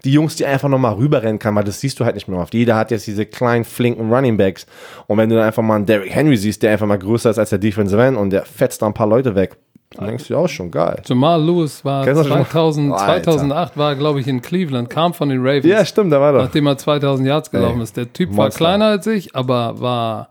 die 0.05 0.13
Jungs, 0.13 0.37
die 0.37 0.45
einfach 0.45 0.69
nochmal 0.69 0.93
rüberrennen 0.93 1.39
kann, 1.39 1.55
weil 1.55 1.65
das 1.65 1.81
siehst 1.81 1.99
du 1.99 2.05
halt 2.05 2.15
nicht 2.15 2.27
mehr 2.27 2.39
oft. 2.39 2.53
Jeder 2.53 2.75
hat 2.75 2.91
jetzt 2.91 3.05
diese 3.05 3.25
kleinen, 3.25 3.65
flinken 3.65 4.11
Running 4.11 4.37
Backs. 4.37 4.65
Und 5.07 5.17
wenn 5.17 5.29
du 5.29 5.35
dann 5.35 5.45
einfach 5.45 5.63
mal 5.63 5.75
einen 5.75 5.85
Derrick 5.85 6.13
Henry 6.13 6.37
siehst, 6.37 6.63
der 6.63 6.71
einfach 6.71 6.87
mal 6.87 6.99
größer 6.99 7.29
ist 7.29 7.37
als 7.37 7.49
der 7.49 7.59
Defensive 7.59 8.01
End 8.01 8.17
und 8.17 8.29
der 8.29 8.45
fetzt 8.45 8.81
da 8.81 8.87
ein 8.87 8.93
paar 8.93 9.07
Leute 9.07 9.35
weg, 9.35 9.57
dann 9.95 10.07
denkst 10.07 10.27
du 10.27 10.33
ja 10.33 10.39
auch 10.39 10.47
schon 10.47 10.69
geil. 10.69 11.01
Jamal 11.05 11.43
Lewis 11.43 11.83
war 11.83 12.05
Kennst 12.05 12.21
du 12.23 12.27
schon? 12.27 12.37
2000, 12.45 12.93
Alter. 12.93 13.31
2008 13.31 13.77
war, 13.77 13.95
glaube 13.95 14.19
ich, 14.19 14.27
in 14.27 14.41
Cleveland, 14.41 14.89
kam 14.89 15.13
von 15.13 15.29
den 15.29 15.39
Ravens. 15.39 15.65
Ja, 15.65 15.83
stimmt, 15.83 16.13
da 16.13 16.21
war 16.21 16.33
doch. 16.33 16.43
nachdem 16.43 16.67
er 16.67 16.77
2000 16.77 17.27
Yards 17.27 17.49
gelaufen 17.49 17.77
Ey, 17.77 17.83
ist. 17.83 17.97
Der 17.97 18.11
Typ 18.13 18.29
war 18.29 18.45
Monster. 18.45 18.57
kleiner 18.57 18.85
als 18.85 19.07
ich, 19.07 19.35
aber 19.35 19.81
war 19.81 20.29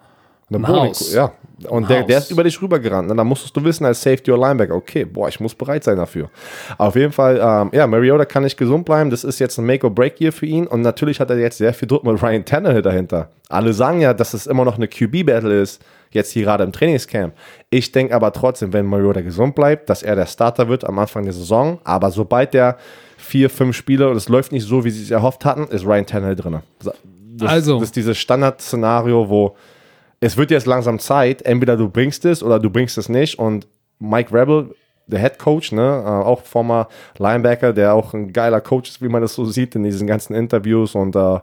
ein 0.50 0.66
Haus. 0.66 1.12
Ja. 1.12 1.32
Und 1.68 1.90
der, 1.90 2.04
der 2.04 2.18
ist 2.18 2.30
über 2.30 2.44
dich 2.44 2.62
rübergerannt. 2.62 3.10
Und 3.10 3.16
dann 3.16 3.26
musstest 3.26 3.56
du 3.56 3.64
wissen, 3.64 3.84
als 3.84 4.00
Safety 4.00 4.30
oder 4.30 4.46
Linebacker, 4.46 4.76
okay, 4.76 5.04
boah, 5.04 5.28
ich 5.28 5.40
muss 5.40 5.56
bereit 5.56 5.82
sein 5.82 5.96
dafür. 5.96 6.30
Auf 6.78 6.94
jeden 6.94 7.10
Fall, 7.12 7.40
ähm, 7.42 7.70
ja, 7.72 7.84
Mariota 7.88 8.24
kann 8.24 8.44
nicht 8.44 8.56
gesund 8.56 8.84
bleiben. 8.84 9.10
Das 9.10 9.24
ist 9.24 9.40
jetzt 9.40 9.58
ein 9.58 9.66
Make-or-Break-Year 9.66 10.30
für 10.30 10.46
ihn. 10.46 10.68
Und 10.68 10.82
natürlich 10.82 11.18
hat 11.18 11.30
er 11.30 11.38
jetzt 11.38 11.58
sehr 11.58 11.74
viel 11.74 11.88
Druck 11.88 12.04
mit 12.04 12.22
Ryan 12.22 12.44
Tannehill 12.44 12.82
dahinter. 12.82 13.30
Alle 13.48 13.72
sagen 13.72 14.00
ja, 14.00 14.14
dass 14.14 14.34
es 14.34 14.46
immer 14.46 14.64
noch 14.64 14.76
eine 14.76 14.86
QB-Battle 14.86 15.60
ist, 15.60 15.82
jetzt 16.10 16.32
hier 16.32 16.44
gerade 16.44 16.64
im 16.64 16.72
Trainingscamp. 16.72 17.34
Ich 17.70 17.92
denke 17.92 18.14
aber 18.14 18.32
trotzdem, 18.32 18.72
wenn 18.72 18.86
Mariota 18.86 19.20
gesund 19.20 19.54
bleibt, 19.54 19.90
dass 19.90 20.02
er 20.02 20.16
der 20.16 20.26
Starter 20.26 20.68
wird 20.68 20.84
am 20.84 20.98
Anfang 20.98 21.24
der 21.24 21.32
Saison. 21.32 21.78
Aber 21.84 22.10
sobald 22.10 22.54
der 22.54 22.78
vier, 23.16 23.50
fünf 23.50 23.76
Spiele 23.76 24.08
und 24.08 24.16
es 24.16 24.28
läuft 24.28 24.52
nicht 24.52 24.66
so, 24.66 24.84
wie 24.84 24.90
sie 24.90 25.02
es 25.02 25.10
erhofft 25.10 25.44
hatten, 25.44 25.64
ist 25.68 25.84
Ryan 25.84 26.06
Tannehill 26.06 26.36
drin. 26.36 26.60
Das, 26.78 26.94
Also. 27.50 27.74
Das 27.74 27.84
ist 27.84 27.96
dieses 27.96 28.18
Standardszenario, 28.18 29.28
wo 29.28 29.56
es 30.20 30.36
wird 30.36 30.50
jetzt 30.50 30.66
langsam 30.66 30.98
Zeit, 30.98 31.42
entweder 31.42 31.76
du 31.76 31.88
bringst 31.88 32.24
es 32.24 32.42
oder 32.42 32.58
du 32.58 32.70
bringst 32.70 32.98
es 32.98 33.08
nicht. 33.08 33.38
Und 33.38 33.66
Mike 33.98 34.34
Rebel, 34.34 34.74
der 35.06 35.20
Head 35.20 35.38
Coach, 35.38 35.72
ne, 35.72 36.02
äh, 36.04 36.08
auch 36.08 36.42
former 36.42 36.88
Linebacker, 37.18 37.72
der 37.72 37.94
auch 37.94 38.14
ein 38.14 38.32
geiler 38.32 38.60
Coach 38.60 38.90
ist, 38.90 39.02
wie 39.02 39.08
man 39.08 39.22
das 39.22 39.34
so 39.34 39.44
sieht 39.44 39.74
in 39.74 39.84
diesen 39.84 40.06
ganzen 40.06 40.34
Interviews 40.34 40.94
und 40.94 41.14
äh, 41.14 41.38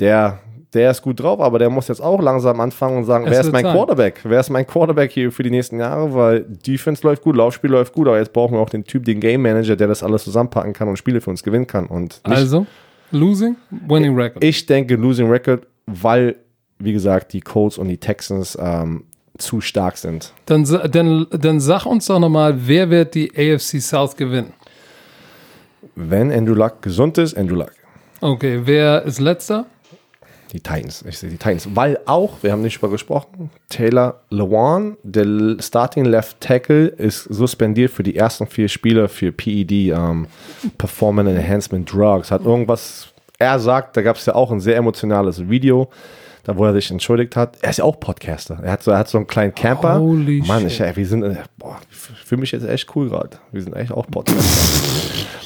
der, 0.00 0.40
der 0.74 0.90
ist 0.90 1.02
gut 1.02 1.20
drauf, 1.20 1.40
aber 1.40 1.58
der 1.58 1.68
muss 1.68 1.88
jetzt 1.88 2.00
auch 2.00 2.20
langsam 2.20 2.58
anfangen 2.60 2.98
und 2.98 3.04
sagen, 3.04 3.24
Es 3.26 3.30
wer 3.30 3.40
ist 3.40 3.52
mein 3.52 3.64
Zeit. 3.64 3.74
Quarterback? 3.74 4.20
Wer 4.24 4.40
ist 4.40 4.50
mein 4.50 4.66
Quarterback 4.66 5.10
hier 5.10 5.30
für 5.30 5.42
die 5.42 5.50
nächsten 5.50 5.78
Jahre? 5.78 6.14
Weil 6.14 6.40
Defense 6.42 7.06
läuft 7.06 7.22
gut, 7.22 7.36
Laufspiel 7.36 7.70
läuft 7.70 7.92
gut, 7.92 8.08
aber 8.08 8.18
jetzt 8.18 8.32
brauchen 8.32 8.54
wir 8.54 8.60
auch 8.60 8.70
den 8.70 8.84
Typ, 8.84 9.04
den 9.04 9.20
Game 9.20 9.42
Manager, 9.42 9.76
der 9.76 9.88
das 9.88 10.02
alles 10.02 10.24
zusammenpacken 10.24 10.72
kann 10.72 10.88
und 10.88 10.96
Spiele 10.96 11.20
für 11.20 11.30
uns 11.30 11.42
gewinnen 11.42 11.66
kann. 11.66 11.86
Und 11.86 12.20
also 12.22 12.66
losing, 13.10 13.56
winning 13.86 14.14
record. 14.16 14.42
ich 14.42 14.64
denke 14.64 14.96
Losing 14.96 15.28
Record, 15.28 15.66
weil, 15.86 16.36
wie 16.78 16.92
gesagt, 16.94 17.32
die 17.34 17.40
Colts 17.40 17.76
und 17.76 17.88
die 17.88 17.98
Texans 17.98 18.56
ähm, 18.60 19.04
zu 19.36 19.60
stark 19.60 19.98
sind. 19.98 20.32
Dann, 20.46 20.64
dann, 20.64 21.26
dann 21.30 21.60
sag 21.60 21.84
uns 21.84 22.06
doch 22.06 22.18
nochmal, 22.18 22.54
wer 22.66 22.88
wird 22.88 23.14
die 23.14 23.30
AFC 23.30 23.80
South 23.80 24.16
gewinnen? 24.16 24.52
Wenn 25.94 26.32
Andrew 26.32 26.54
Luck 26.54 26.80
gesund 26.80 27.18
ist, 27.18 27.36
Andrew 27.36 27.56
Luck. 27.56 27.72
Okay, 28.20 28.60
wer 28.64 29.02
ist 29.02 29.20
letzter? 29.20 29.66
Die 30.52 30.60
Titans. 30.60 31.02
Ich 31.08 31.18
sehe 31.18 31.30
die 31.30 31.38
Titans. 31.38 31.66
Weil 31.74 31.98
auch, 32.04 32.42
wir 32.42 32.52
haben 32.52 32.60
nicht 32.60 32.76
drüber 32.76 32.92
gesprochen, 32.92 33.50
Taylor 33.70 34.20
Lewan, 34.28 34.98
der 35.02 35.56
Starting 35.60 36.04
Left 36.04 36.40
Tackle, 36.40 36.88
ist 36.88 37.24
suspendiert 37.24 37.90
für 37.90 38.02
die 38.02 38.16
ersten 38.16 38.46
vier 38.46 38.68
Spiele 38.68 39.08
für 39.08 39.32
PED, 39.32 39.72
ähm, 39.72 40.26
Performance 40.76 41.30
Enhancement 41.30 41.90
Drugs. 41.90 42.30
Hat 42.30 42.44
irgendwas, 42.44 43.08
er 43.38 43.58
sagt, 43.58 43.96
da 43.96 44.02
gab 44.02 44.16
es 44.16 44.26
ja 44.26 44.34
auch 44.34 44.50
ein 44.52 44.60
sehr 44.60 44.76
emotionales 44.76 45.48
Video, 45.48 45.88
da 46.44 46.54
wo 46.54 46.66
er 46.66 46.74
sich 46.74 46.90
entschuldigt 46.90 47.34
hat. 47.34 47.56
Er 47.62 47.70
ist 47.70 47.78
ja 47.78 47.84
auch 47.84 47.98
Podcaster. 47.98 48.58
Er 48.62 48.72
hat 48.72 48.82
so, 48.82 48.90
er 48.90 48.98
hat 48.98 49.08
so 49.08 49.16
einen 49.16 49.26
kleinen 49.26 49.54
Camper. 49.54 49.98
Holy 49.98 50.42
Mann, 50.46 50.66
ich, 50.66 50.78
ey, 50.80 50.94
wir 50.94 51.06
sind, 51.06 51.22
äh, 51.22 51.36
boah, 51.56 51.78
ich 51.90 51.96
fühle 51.96 52.42
mich 52.42 52.52
jetzt 52.52 52.66
echt 52.66 52.94
cool 52.94 53.08
gerade. 53.08 53.38
Wir 53.52 53.62
sind 53.62 53.74
echt 53.74 53.92
auch 53.92 54.06
Podcaster. 54.06 54.82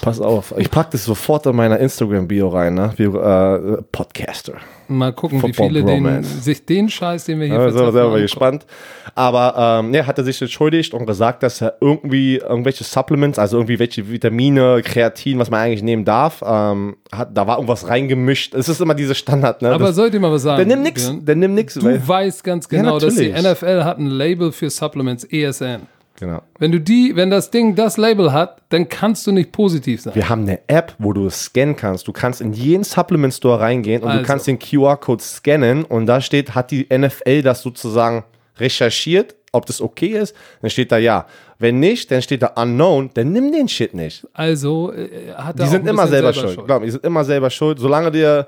Pass 0.03 0.21
auf, 0.21 0.55
ich 0.57 0.71
packe 0.71 0.91
das 0.93 1.05
sofort 1.05 1.47
in 1.47 1.57
meiner 1.57 1.79
Instagram-Bio 1.81 2.49
rein, 2.49 2.75
ne? 2.75 2.93
Wir, 2.97 3.13
äh, 3.15 3.83
Podcaster. 3.91 4.55
Mal 4.89 5.12
gucken, 5.12 5.43
wie 5.43 5.53
viele 5.53 5.82
den, 5.84 6.22
sich 6.22 6.64
den 6.64 6.89
Scheiß, 6.89 7.24
den 7.24 7.41
wir 7.41 7.47
hier 7.47 7.57
Ja, 7.57 7.70
sind 7.70 7.93
selber 7.93 8.20
gespannt. 8.20 8.66
Aber 9.14 9.80
ähm, 9.84 9.95
ja, 9.95 10.07
hat 10.07 10.18
er 10.18 10.24
sich 10.24 10.41
entschuldigt 10.41 10.95
und 10.95 11.07
gesagt, 11.07 11.43
dass 11.43 11.61
er 11.61 11.76
irgendwie 11.80 12.37
irgendwelche 12.37 12.84
Supplements, 12.84 13.39
also 13.39 13.57
irgendwie 13.57 13.78
welche 13.78 14.09
Vitamine, 14.11 14.82
Kreatin, 14.84 15.39
was 15.39 15.51
man 15.51 15.61
eigentlich 15.61 15.82
nehmen 15.82 16.05
darf, 16.05 16.43
ähm, 16.47 16.97
hat, 17.12 17.37
da 17.37 17.47
war 17.47 17.57
irgendwas 17.57 17.89
reingemischt. 17.89 18.55
Es 18.55 18.68
ist 18.68 18.80
immer 18.80 18.95
diese 18.95 19.14
Standard, 19.14 19.62
ne? 19.62 19.70
Aber 19.72 19.87
Das- 19.87 19.97
soll 19.97 20.09
ich 20.14 20.20
mal 20.20 20.30
was 20.32 20.43
sagen? 20.43 20.59
der 20.59 20.66
nimmt 20.66 20.82
nix, 20.82 21.05
Björn? 21.05 21.24
der 21.24 21.37
nimmt 21.37 21.55
nix. 21.55 21.74
Du 21.74 22.09
weißt 22.09 22.45
ganz 22.45 22.68
genau, 22.68 22.99
dass 22.99 23.14
die. 23.16 23.30
NFL 23.32 23.84
hat 23.84 23.99
ein 23.99 24.07
Label 24.07 24.53
für 24.53 24.70
Supplements, 24.70 25.24
ESN. 25.24 25.82
Genau. 26.19 26.43
Wenn 26.59 26.73
du 26.73 26.81
die, 26.81 27.14
wenn 27.14 27.31
das 27.31 27.51
Ding 27.51 27.75
das 27.75 27.97
Label 27.97 28.33
hat, 28.33 28.62
dann 28.71 28.89
kannst 28.89 29.27
du 29.27 29.33
nicht 29.33 29.53
positiv 29.53 30.03
sein. 30.03 30.14
Wir 30.14 30.29
haben 30.29 30.43
eine 30.43 30.61
App, 30.67 30.95
wo 30.99 31.12
du 31.12 31.27
es 31.27 31.45
scannen 31.45 31.77
kannst. 31.77 32.09
Du 32.09 32.12
kannst 32.12 32.41
in 32.41 32.53
jeden 32.53 32.85
Supplement 32.85 33.35
Store 33.35 33.61
reingehen 33.61 34.03
und 34.03 34.09
Also. 34.09 34.21
du 34.21 34.27
kannst 34.27 34.47
den 34.47 34.59
QR-Code 34.59 35.23
scannen 35.23 35.85
und 35.85 36.07
da 36.07 36.21
steht, 36.21 36.55
hat 36.55 36.71
die 36.71 36.87
NFL 36.91 37.43
das 37.43 37.62
sozusagen 37.62 38.25
recherchiert, 38.59 39.35
ob 39.53 39.67
das 39.67 39.81
okay 39.81 40.09
ist, 40.09 40.35
dann 40.61 40.71
steht 40.71 40.93
da 40.93 40.99
ja. 40.99 41.27
Wenn 41.59 41.81
nicht, 41.81 42.11
dann 42.11 42.21
steht 42.21 42.43
da 42.43 42.49
unknown, 42.57 43.11
dann 43.14 43.33
nimm 43.33 43.53
den 43.53 43.69
Shit 43.69 43.95
nicht. 43.95 44.27
Also 44.35 44.93
äh, 44.93 45.33
hat 45.35 45.59
Die 45.59 45.67
sind 45.67 45.87
immer 45.87 46.03
bisschen 46.03 46.09
selber, 46.11 46.33
schuld. 46.35 46.67
Glaub 46.67 46.81
mir, 46.81 46.87
die 46.87 46.93
sind 46.93 47.05
immer 47.05 47.25
selber 47.25 47.51
schuld. 47.51 47.79
Solange 47.79 48.11
dir 48.11 48.47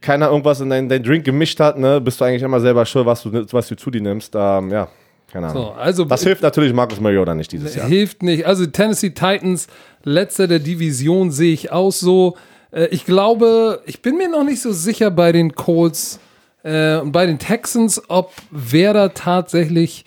keiner 0.00 0.28
irgendwas 0.28 0.60
in 0.60 0.68
deinen 0.68 0.88
dein 0.88 1.02
Drink 1.02 1.24
gemischt 1.24 1.58
hat, 1.60 1.78
ne, 1.78 2.00
bist 2.00 2.20
du 2.20 2.24
eigentlich 2.24 2.42
immer 2.42 2.60
selber 2.60 2.84
schuld, 2.84 3.06
was 3.06 3.22
du, 3.22 3.46
was 3.52 3.68
du 3.68 3.76
zu 3.76 3.90
dir 3.90 4.02
nimmst. 4.02 4.34
Ähm, 4.36 4.70
ja, 4.70 4.88
keine 5.34 5.48
Ahnung. 5.48 5.64
So, 5.64 5.70
also 5.72 6.04
Das 6.04 6.22
hilft 6.22 6.42
natürlich 6.42 6.72
Marcus 6.72 7.00
Mariota 7.00 7.34
nicht 7.34 7.50
dieses 7.52 7.74
Jahr. 7.74 7.86
hilft 7.88 8.22
nicht. 8.22 8.46
Also 8.46 8.64
Tennessee 8.66 9.10
Titans, 9.10 9.66
letzter 10.04 10.46
der 10.46 10.60
Division, 10.60 11.30
sehe 11.32 11.52
ich 11.52 11.72
auch 11.72 11.90
so. 11.90 12.36
Äh, 12.70 12.86
ich 12.86 13.04
glaube, 13.04 13.82
ich 13.84 14.00
bin 14.00 14.16
mir 14.16 14.28
noch 14.30 14.44
nicht 14.44 14.62
so 14.62 14.72
sicher 14.72 15.10
bei 15.10 15.32
den 15.32 15.54
Colts 15.56 16.20
äh, 16.62 16.98
und 16.98 17.10
bei 17.10 17.26
den 17.26 17.40
Texans, 17.40 18.00
ob 18.08 18.32
wer 18.52 18.92
da 18.94 19.08
tatsächlich 19.08 20.04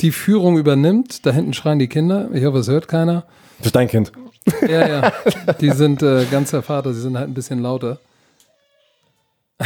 die 0.00 0.10
Führung 0.10 0.58
übernimmt. 0.58 1.24
Da 1.24 1.30
hinten 1.30 1.54
schreien 1.54 1.78
die 1.78 1.88
Kinder. 1.88 2.28
Ich 2.34 2.44
hoffe, 2.44 2.58
es 2.58 2.68
hört 2.68 2.88
keiner. 2.88 3.24
Das 3.58 3.66
ist 3.66 3.76
dein 3.76 3.86
Kind. 3.88 4.10
Ja, 4.68 4.88
ja. 4.88 5.12
Die 5.60 5.70
sind 5.70 6.02
äh, 6.02 6.24
ganz 6.30 6.50
der 6.50 6.62
Vater, 6.62 6.92
sie 6.92 7.00
sind 7.00 7.16
halt 7.16 7.28
ein 7.28 7.34
bisschen 7.34 7.60
lauter. 7.60 8.00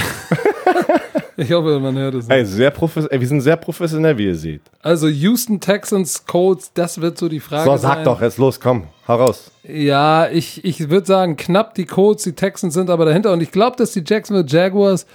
ich 1.39 1.53
hoffe, 1.53 1.79
man 1.81 1.97
hört 1.97 2.15
es. 2.15 2.27
nicht. 2.29 2.37
Ey, 2.37 2.45
sehr 2.45 2.71
profes 2.71 3.07
ey, 3.07 3.21
wir 3.21 3.27
sind 3.27 3.41
sehr 3.41 3.57
professionell, 3.57 4.19
wie 4.19 4.27
ihr 4.27 4.35
seht. 4.35 4.61
Also 4.83 5.09
Houston 5.09 5.61
Texans, 5.61 6.27
Colts, 6.27 6.73
das 6.75 7.01
wird 7.01 7.17
so 7.17 7.29
die 7.29 7.41
Frage 7.41 7.65
So, 7.71 7.77
sein. 7.77 7.97
sag 7.99 8.05
doch, 8.05 8.21
jetzt 8.21 8.39
los, 8.39 8.59
komm, 8.61 8.89
hau 9.07 9.17
raus. 9.17 9.51
Ja, 9.63 10.29
ich, 10.29 10.65
ich 10.65 10.91
würde 10.91 11.07
sagen, 11.07 11.37
knapp 11.37 11.75
die 11.75 11.85
Colts, 11.87 12.25
die 12.25 12.33
Texans 12.33 12.75
sind 12.75 12.91
aber 12.91 13.05
dahinter. 13.05 13.33
Und 13.33 13.41
ich 13.43 13.51
glaube, 13.51 13.77
dass 13.77 13.93
die 13.93 14.03
Jacksonville 14.05 14.47
Jaguars 14.49 15.07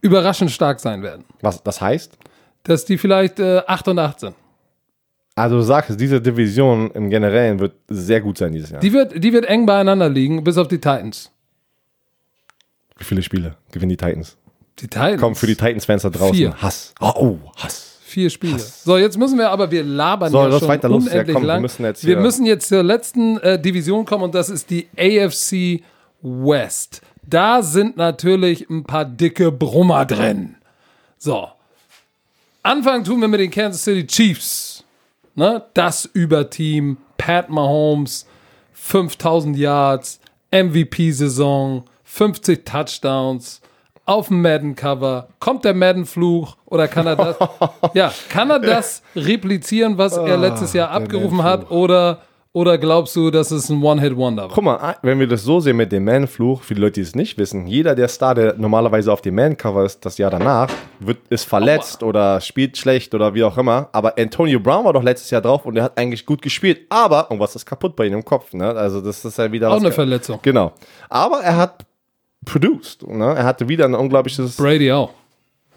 überraschend 0.00 0.50
stark 0.50 0.80
sein 0.80 1.02
werden. 1.02 1.24
Was 1.40 1.62
das 1.62 1.80
heißt? 1.80 2.18
Dass 2.64 2.84
die 2.84 2.98
vielleicht 2.98 3.38
äh, 3.40 3.62
8 3.66 3.88
und 3.88 3.98
8 3.98 4.20
sind. 4.20 4.34
Also 5.34 5.56
du 5.56 5.62
sagst, 5.62 6.00
diese 6.00 6.20
Division 6.20 6.90
im 6.90 7.10
Generellen 7.10 7.60
wird 7.60 7.74
sehr 7.88 8.20
gut 8.20 8.38
sein 8.38 8.52
dieses 8.52 8.70
Jahr. 8.70 8.80
Die 8.80 8.92
wird, 8.92 9.22
die 9.22 9.32
wird 9.32 9.44
eng 9.46 9.66
beieinander 9.66 10.08
liegen, 10.08 10.42
bis 10.42 10.58
auf 10.58 10.66
die 10.66 10.78
Titans. 10.78 11.30
Wie 12.96 13.04
viele 13.04 13.22
Spiele 13.22 13.54
gewinnen 13.70 13.90
die 13.90 13.96
Titans? 13.96 14.36
Die 14.80 14.88
Titans? 14.88 15.20
Komm, 15.20 15.34
für 15.34 15.46
die 15.46 15.56
Titans-Fans 15.56 16.02
da 16.02 16.10
draußen. 16.10 16.34
Vier. 16.34 16.54
Hass. 16.62 16.94
Oh, 17.00 17.12
oh, 17.16 17.38
Hass. 17.56 17.98
Vier 18.04 18.30
Spiele. 18.30 18.58
So, 18.58 18.96
jetzt 18.96 19.18
müssen 19.18 19.38
wir 19.38 19.50
aber, 19.50 19.70
wir 19.70 19.84
labern 19.84 20.30
So, 20.32 20.38
ja 20.38 20.46
lass 20.46 20.60
schon 20.60 20.68
weiter 20.68 20.88
los. 20.88 21.04
Ja, 21.06 21.12
unendlich 21.12 21.34
komm, 21.34 21.42
wir 21.42 21.46
lang. 21.46 21.62
müssen 21.62 21.84
jetzt 21.84 22.06
wir 22.06 22.16
müssen 22.16 22.46
jetzt 22.46 22.68
zur 22.68 22.82
letzten 22.82 23.38
äh, 23.40 23.60
Division 23.60 24.04
kommen 24.06 24.24
und 24.24 24.34
das 24.34 24.48
ist 24.48 24.70
die 24.70 24.88
AFC 24.96 25.82
West. 26.22 27.02
Da 27.26 27.62
sind 27.62 27.98
natürlich 27.98 28.70
ein 28.70 28.84
paar 28.84 29.04
dicke 29.04 29.52
Brummer 29.52 30.06
drin. 30.06 30.56
So. 31.18 31.48
Anfangen 32.62 33.04
tun 33.04 33.20
wir 33.20 33.28
mit 33.28 33.40
den 33.40 33.50
Kansas 33.50 33.84
City 33.84 34.06
Chiefs. 34.06 34.84
Ne? 35.34 35.62
Das 35.74 36.06
Überteam, 36.06 36.96
Pat 37.18 37.50
Mahomes, 37.50 38.26
5000 38.72 39.56
Yards, 39.56 40.18
MVP-Saison, 40.50 41.84
50 42.04 42.64
Touchdowns, 42.64 43.60
auf 44.08 44.28
dem 44.28 44.40
Madden-Cover. 44.40 45.28
Kommt 45.38 45.64
der 45.64 45.74
Madden-Fluch 45.74 46.56
oder 46.64 46.88
kann 46.88 47.06
er 47.06 47.16
das, 47.16 47.36
ja, 47.94 48.10
kann 48.30 48.50
er 48.50 48.58
das 48.58 49.02
replizieren, 49.14 49.98
was 49.98 50.16
er 50.16 50.38
letztes 50.38 50.72
Jahr 50.72 50.90
abgerufen 50.90 51.42
hat 51.42 51.70
oder, 51.70 52.22
oder 52.54 52.78
glaubst 52.78 53.14
du, 53.16 53.30
dass 53.30 53.50
es 53.50 53.68
ein 53.68 53.82
One-Hit-Wonder 53.82 54.44
war? 54.44 54.50
Guck 54.54 54.64
mal, 54.64 54.96
wenn 55.02 55.20
wir 55.20 55.28
das 55.28 55.42
so 55.42 55.60
sehen 55.60 55.76
mit 55.76 55.92
dem 55.92 56.04
Man-Fluch, 56.04 56.62
für 56.62 56.74
die 56.74 56.80
Leute, 56.80 56.94
die 56.94 57.00
es 57.02 57.14
nicht 57.14 57.36
wissen, 57.36 57.66
jeder 57.66 57.94
der 57.94 58.08
Star, 58.08 58.34
der 58.34 58.54
normalerweise 58.56 59.12
auf 59.12 59.20
dem 59.20 59.34
Man-Cover 59.34 59.84
ist, 59.84 60.06
das 60.06 60.16
Jahr 60.16 60.30
danach, 60.30 60.70
wird, 61.00 61.18
ist 61.28 61.44
verletzt 61.44 62.02
oder 62.02 62.40
spielt 62.40 62.78
schlecht 62.78 63.14
oder 63.14 63.34
wie 63.34 63.44
auch 63.44 63.58
immer. 63.58 63.90
Aber 63.92 64.14
Antonio 64.18 64.58
Brown 64.58 64.86
war 64.86 64.94
doch 64.94 65.02
letztes 65.02 65.30
Jahr 65.30 65.42
drauf 65.42 65.66
und 65.66 65.76
er 65.76 65.84
hat 65.84 65.98
eigentlich 65.98 66.24
gut 66.24 66.40
gespielt. 66.40 66.86
Aber, 66.88 67.30
und 67.30 67.40
was 67.40 67.54
ist 67.54 67.66
kaputt 67.66 67.94
bei 67.94 68.06
ihm 68.06 68.14
im 68.14 68.24
Kopf? 68.24 68.54
Ne? 68.54 68.70
Also, 68.70 69.02
das 69.02 69.22
ist 69.22 69.36
ja 69.36 69.52
wieder 69.52 69.70
Auch 69.70 69.76
eine 69.76 69.92
Verletzung. 69.92 70.38
Genau. 70.40 70.72
Aber 71.10 71.40
er 71.40 71.58
hat 71.58 71.84
produced. 72.44 73.06
Ne? 73.06 73.34
Er 73.36 73.44
hatte 73.44 73.68
wieder 73.68 73.84
ein 73.84 73.94
unglaubliches. 73.94 74.56
Brady 74.56 74.92
auch. 74.92 75.10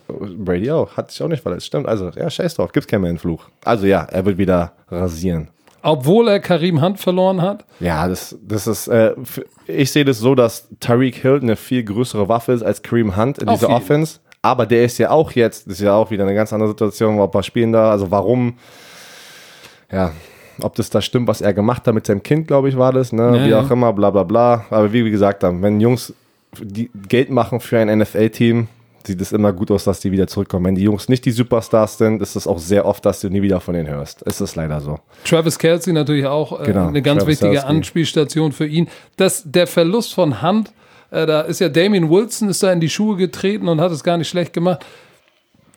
Brady 0.07 0.69
auch. 0.71 0.95
Hat 0.97 1.11
sich 1.11 1.21
auch 1.23 1.27
nicht 1.27 1.41
verletzt. 1.41 1.65
Stimmt. 1.67 1.87
Also, 1.87 2.09
ja, 2.09 2.29
scheiß 2.29 2.55
drauf. 2.55 2.71
Gibt's 2.71 2.87
keinen 2.87 3.01
Man-Fluch. 3.01 3.45
Also, 3.63 3.85
ja, 3.85 4.03
er 4.03 4.25
wird 4.25 4.37
wieder 4.37 4.73
rasieren. 4.89 5.49
Obwohl 5.83 6.27
er 6.27 6.39
Karim 6.39 6.81
Hunt 6.81 6.99
verloren 6.99 7.41
hat. 7.41 7.65
Ja, 7.79 8.07
das, 8.07 8.37
das 8.43 8.67
ist, 8.67 8.87
äh, 8.87 9.15
ich 9.65 9.91
sehe 9.91 10.05
das 10.05 10.19
so, 10.19 10.35
dass 10.35 10.67
Tariq 10.79 11.15
Hill 11.15 11.39
eine 11.41 11.55
viel 11.55 11.83
größere 11.83 12.29
Waffe 12.29 12.51
ist 12.51 12.61
als 12.61 12.83
Kareem 12.83 13.17
Hunt 13.17 13.39
in 13.39 13.47
Auf 13.47 13.59
dieser 13.59 13.69
jeden. 13.69 13.81
Offense. 13.81 14.19
Aber 14.43 14.65
der 14.65 14.85
ist 14.85 14.97
ja 14.97 15.09
auch 15.09 15.31
jetzt, 15.31 15.67
das 15.67 15.73
ist 15.75 15.81
ja 15.81 15.93
auch 15.93 16.11
wieder 16.11 16.23
eine 16.23 16.35
ganz 16.35 16.53
andere 16.53 16.69
Situation, 16.69 17.19
ob 17.19 17.33
er 17.35 17.43
spielen 17.43 17.71
da, 17.71 17.91
also 17.91 18.09
warum, 18.11 18.57
ja, 19.91 20.11
ob 20.61 20.75
das 20.75 20.89
da 20.89 21.01
stimmt, 21.01 21.27
was 21.27 21.41
er 21.41 21.53
gemacht 21.53 21.87
hat 21.87 21.93
mit 21.93 22.05
seinem 22.05 22.21
Kind, 22.23 22.47
glaube 22.47 22.69
ich, 22.69 22.77
war 22.77 22.91
das, 22.91 23.11
ne, 23.11 23.37
Ja, 23.37 23.45
wie 23.45 23.55
auch 23.55 23.71
immer, 23.71 23.93
bla 23.93 24.09
bla 24.09 24.23
bla. 24.23 24.65
Aber 24.69 24.91
wie 24.93 25.03
wir 25.03 25.11
gesagt 25.11 25.43
haben, 25.43 25.61
wenn 25.61 25.79
Jungs 25.79 26.13
Geld 27.07 27.29
machen 27.29 27.59
für 27.59 27.79
ein 27.79 27.99
NFL-Team, 27.99 28.67
sieht 29.05 29.21
es 29.21 29.31
immer 29.31 29.53
gut 29.53 29.71
aus, 29.71 29.83
dass 29.83 29.99
die 29.99 30.11
wieder 30.11 30.27
zurückkommen. 30.27 30.65
Wenn 30.65 30.75
die 30.75 30.83
Jungs 30.83 31.09
nicht 31.09 31.25
die 31.25 31.31
Superstars 31.31 31.97
sind, 31.97 32.21
ist 32.21 32.35
es 32.35 32.47
auch 32.47 32.59
sehr 32.59 32.85
oft, 32.85 33.05
dass 33.05 33.21
du 33.21 33.29
nie 33.29 33.41
wieder 33.41 33.59
von 33.59 33.73
denen 33.73 33.87
hörst. 33.87 34.23
Es 34.25 34.41
ist 34.41 34.55
leider 34.55 34.81
so. 34.81 34.99
Travis 35.23 35.57
Kelsey 35.57 35.93
natürlich 35.93 36.25
auch 36.25 36.59
äh, 36.61 36.65
Genau, 36.65 36.87
eine 36.87 37.01
ganz 37.01 37.19
Travis 37.19 37.41
wichtige 37.41 37.53
Kelce. 37.53 37.65
Anspielstation 37.65 38.51
für 38.51 38.67
ihn. 38.67 38.89
Das, 39.17 39.43
der 39.45 39.67
Verlust 39.67 40.13
von 40.13 40.41
Hunt, 40.41 40.71
äh, 41.09 41.25
da 41.25 41.41
ist 41.41 41.59
ja 41.59 41.69
Damien 41.69 42.09
Wilson 42.09 42.49
ist 42.49 42.61
da 42.63 42.71
in 42.71 42.79
die 42.79 42.89
Schuhe 42.89 43.17
getreten 43.17 43.67
und 43.67 43.81
hat 43.81 43.91
es 43.91 44.03
gar 44.03 44.17
nicht 44.17 44.29
schlecht 44.29 44.53
gemacht. 44.53 44.85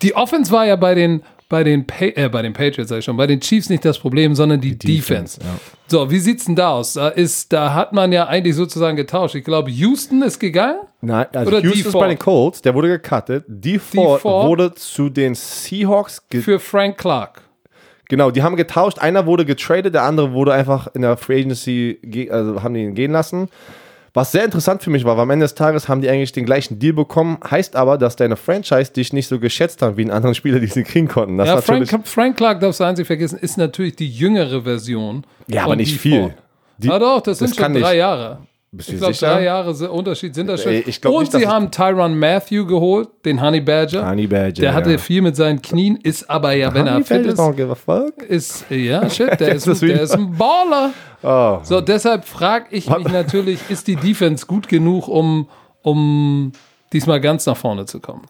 Die 0.03 0.15
Offense 0.15 0.51
war 0.53 0.67
ja 0.67 0.77
bei 0.77 0.95
den 0.95 1.23
bei 1.49 1.63
den, 1.63 1.87
pa 1.87 2.07
äh, 2.07 2.29
bei 2.29 2.43
den 2.43 2.53
Patriots, 2.53 2.89
sag 2.89 2.99
ich 2.99 3.05
schon, 3.05 3.17
bei 3.17 3.27
den 3.27 3.41
Chiefs 3.41 3.69
nicht 3.69 3.85
das 3.85 3.99
Problem, 3.99 4.35
sondern 4.35 4.61
die, 4.61 4.77
Defense. 4.79 5.39
ja. 5.43 5.47
So, 5.89 6.11
wie 6.11 6.19
sieht's 6.19 6.47
denn 6.47 6.57
da 6.57 6.71
aus? 6.71 6.95
Da, 6.95 7.09
ist, 7.09 7.53
da 7.53 7.75
hat 7.75 7.93
man 7.93 8.11
ja 8.13 8.27
eigentlich 8.27 8.57
sozusagen 8.57 8.97
getauscht. 8.97 9.35
Ich 9.35 9.45
glaube, 9.45 9.71
Houston 9.71 10.23
ist 10.23 10.39
gegangen. 10.41 10.81
Nein, 11.03 11.27
also 11.35 11.51
Oder 11.51 11.61
Houston 11.63 11.89
ist 11.89 11.93
bei 11.93 12.09
den 12.09 12.19
Colts, 12.19 12.63
der 12.63 12.75
wurde 12.75 12.89
gecuttet. 12.89 13.45
Die 13.47 13.79
Ford, 13.79 14.25
wurde 14.25 14.75
zu 14.75 15.11
den 15.11 15.35
Seahawks. 15.35 16.23
Für 16.33 16.59
Frank 16.59 16.97
Clark. 16.99 17.43
genau, 18.09 18.31
die 18.31 18.43
haben 18.43 18.57
getauscht. 18.57 18.99
Einer 18.99 19.27
wurde 19.27 19.45
getradet, 19.45 19.95
der 19.95 20.03
andere 20.05 20.33
wurde 20.33 20.53
einfach 20.55 20.89
in 20.95 21.03
der 21.03 21.17
Free 21.19 21.41
Agency, 21.41 21.99
ge- 22.03 22.31
also 22.31 22.63
haben 22.63 22.75
die 22.75 22.83
ihn 22.83 22.95
gehen 22.95 23.13
lassen. 23.13 23.49
Was 24.17 24.31
sehr 24.31 24.45
interessant 24.45 24.81
für 24.81 24.91
mich 24.91 25.05
war, 25.05 25.17
weil 25.17 25.25
am 25.25 25.31
Ende 25.31 25.45
des 25.45 25.57
Tages 25.57 25.89
haben 25.89 26.01
die 26.01 26.09
eigentlich 26.09 26.31
den 26.31 26.47
gleichen 26.47 26.79
Deal 26.79 26.93
bekommen, 26.93 27.37
heißt 27.51 27.75
aber, 27.75 27.99
dass 27.99 28.15
deine 28.15 28.37
Franchise 28.37 28.93
dich 28.93 29.13
nicht 29.13 29.27
so 29.27 29.41
geschätzt 29.41 29.83
hat 29.83 29.97
wie 29.97 30.03
einen 30.03 30.13
anderen 30.13 30.37
Spieler, 30.37 30.61
die 30.61 30.69
sie 30.69 30.85
kriegen 30.85 31.09
konnten. 31.09 31.37
Das 31.37 31.49
Ja, 31.49 31.61
Frank, 31.61 32.07
Frank 32.07 32.37
Clark, 32.37 32.61
darfst 32.61 32.79
du 32.79 32.85
einzig 32.85 33.09
vergessen, 33.09 33.41
ist 33.41 33.59
natürlich 33.59 33.97
die 33.97 34.09
jüngere 34.09 34.63
Version. 34.63 35.27
ja, 35.49 35.65
aber 35.65 35.75
nicht 35.75 35.99
viel. 35.99 36.33
Die, 36.79 36.87
Ja 36.87 36.99
doch, 37.01 37.23
das, 37.23 37.39
sind 37.39 37.57
kann 37.57 37.73
schon 37.73 37.83
drei 37.83 37.91
nicht. 37.91 37.99
Jahre. 37.99 38.39
Bist 38.77 38.89
Ich 38.93 38.99
glaube, 38.99 39.15
drei 39.15 39.45
Jahre 39.45 39.91
Unterschied 39.91 40.35
sind 40.35 40.49
da 40.49 40.59
schon. 40.59 40.73
Ey, 40.73 40.85
ich 40.87 41.01
glaub 41.01 41.15
Und 41.15 41.21
nicht, 41.23 41.33
sie 41.33 41.47
haben 41.47 41.71
Tyron 41.71 42.19
Matthew 42.19 42.67
geholt, 42.67 43.09
den 43.25 43.41
Honey 43.41 43.61
Badger. 43.61 44.09
Honey 44.09 44.27
Badger, 44.27 44.63
Der 44.63 44.75
hatte 44.75 44.93
ja. 44.93 44.99
viel 44.99 45.23
mit 45.23 45.37
seinen 45.37 45.63
Knien, 45.63 45.97
ist 46.03 46.29
aber 46.29 46.53
ja, 46.53 46.75
wenn 46.75 46.87
er 46.87 46.95
Honey 46.95 47.05
fit 47.05 47.19
Badger 47.19 47.33
ist, 47.33 47.39
don't 47.39 47.53
give 47.55 47.71
a 47.71 47.75
fuck. 47.75 48.23
ist, 48.23 48.65
ja, 48.71 49.09
shit, 49.09 49.39
der, 49.39 49.55
ist, 49.55 49.67
der 49.83 50.03
ist 50.03 50.13
ein 50.13 50.37
Baller. 50.37 50.93
Oh. 51.23 51.61
So, 51.63 51.81
deshalb 51.81 52.25
frage 52.25 52.67
ich 52.71 52.89
mich 52.91 53.09
natürlich, 53.09 53.61
ist 53.69 53.87
die 53.87 53.97
Defense 53.97 54.45
gut 54.47 54.69
genug, 54.69 55.09
um, 55.09 55.49
um 55.83 56.53
diesmal 56.93 57.21
ganz 57.21 57.47
nach 57.47 57.57
vorne 57.57 57.87
zu 57.87 58.01
kommen? 58.01 58.23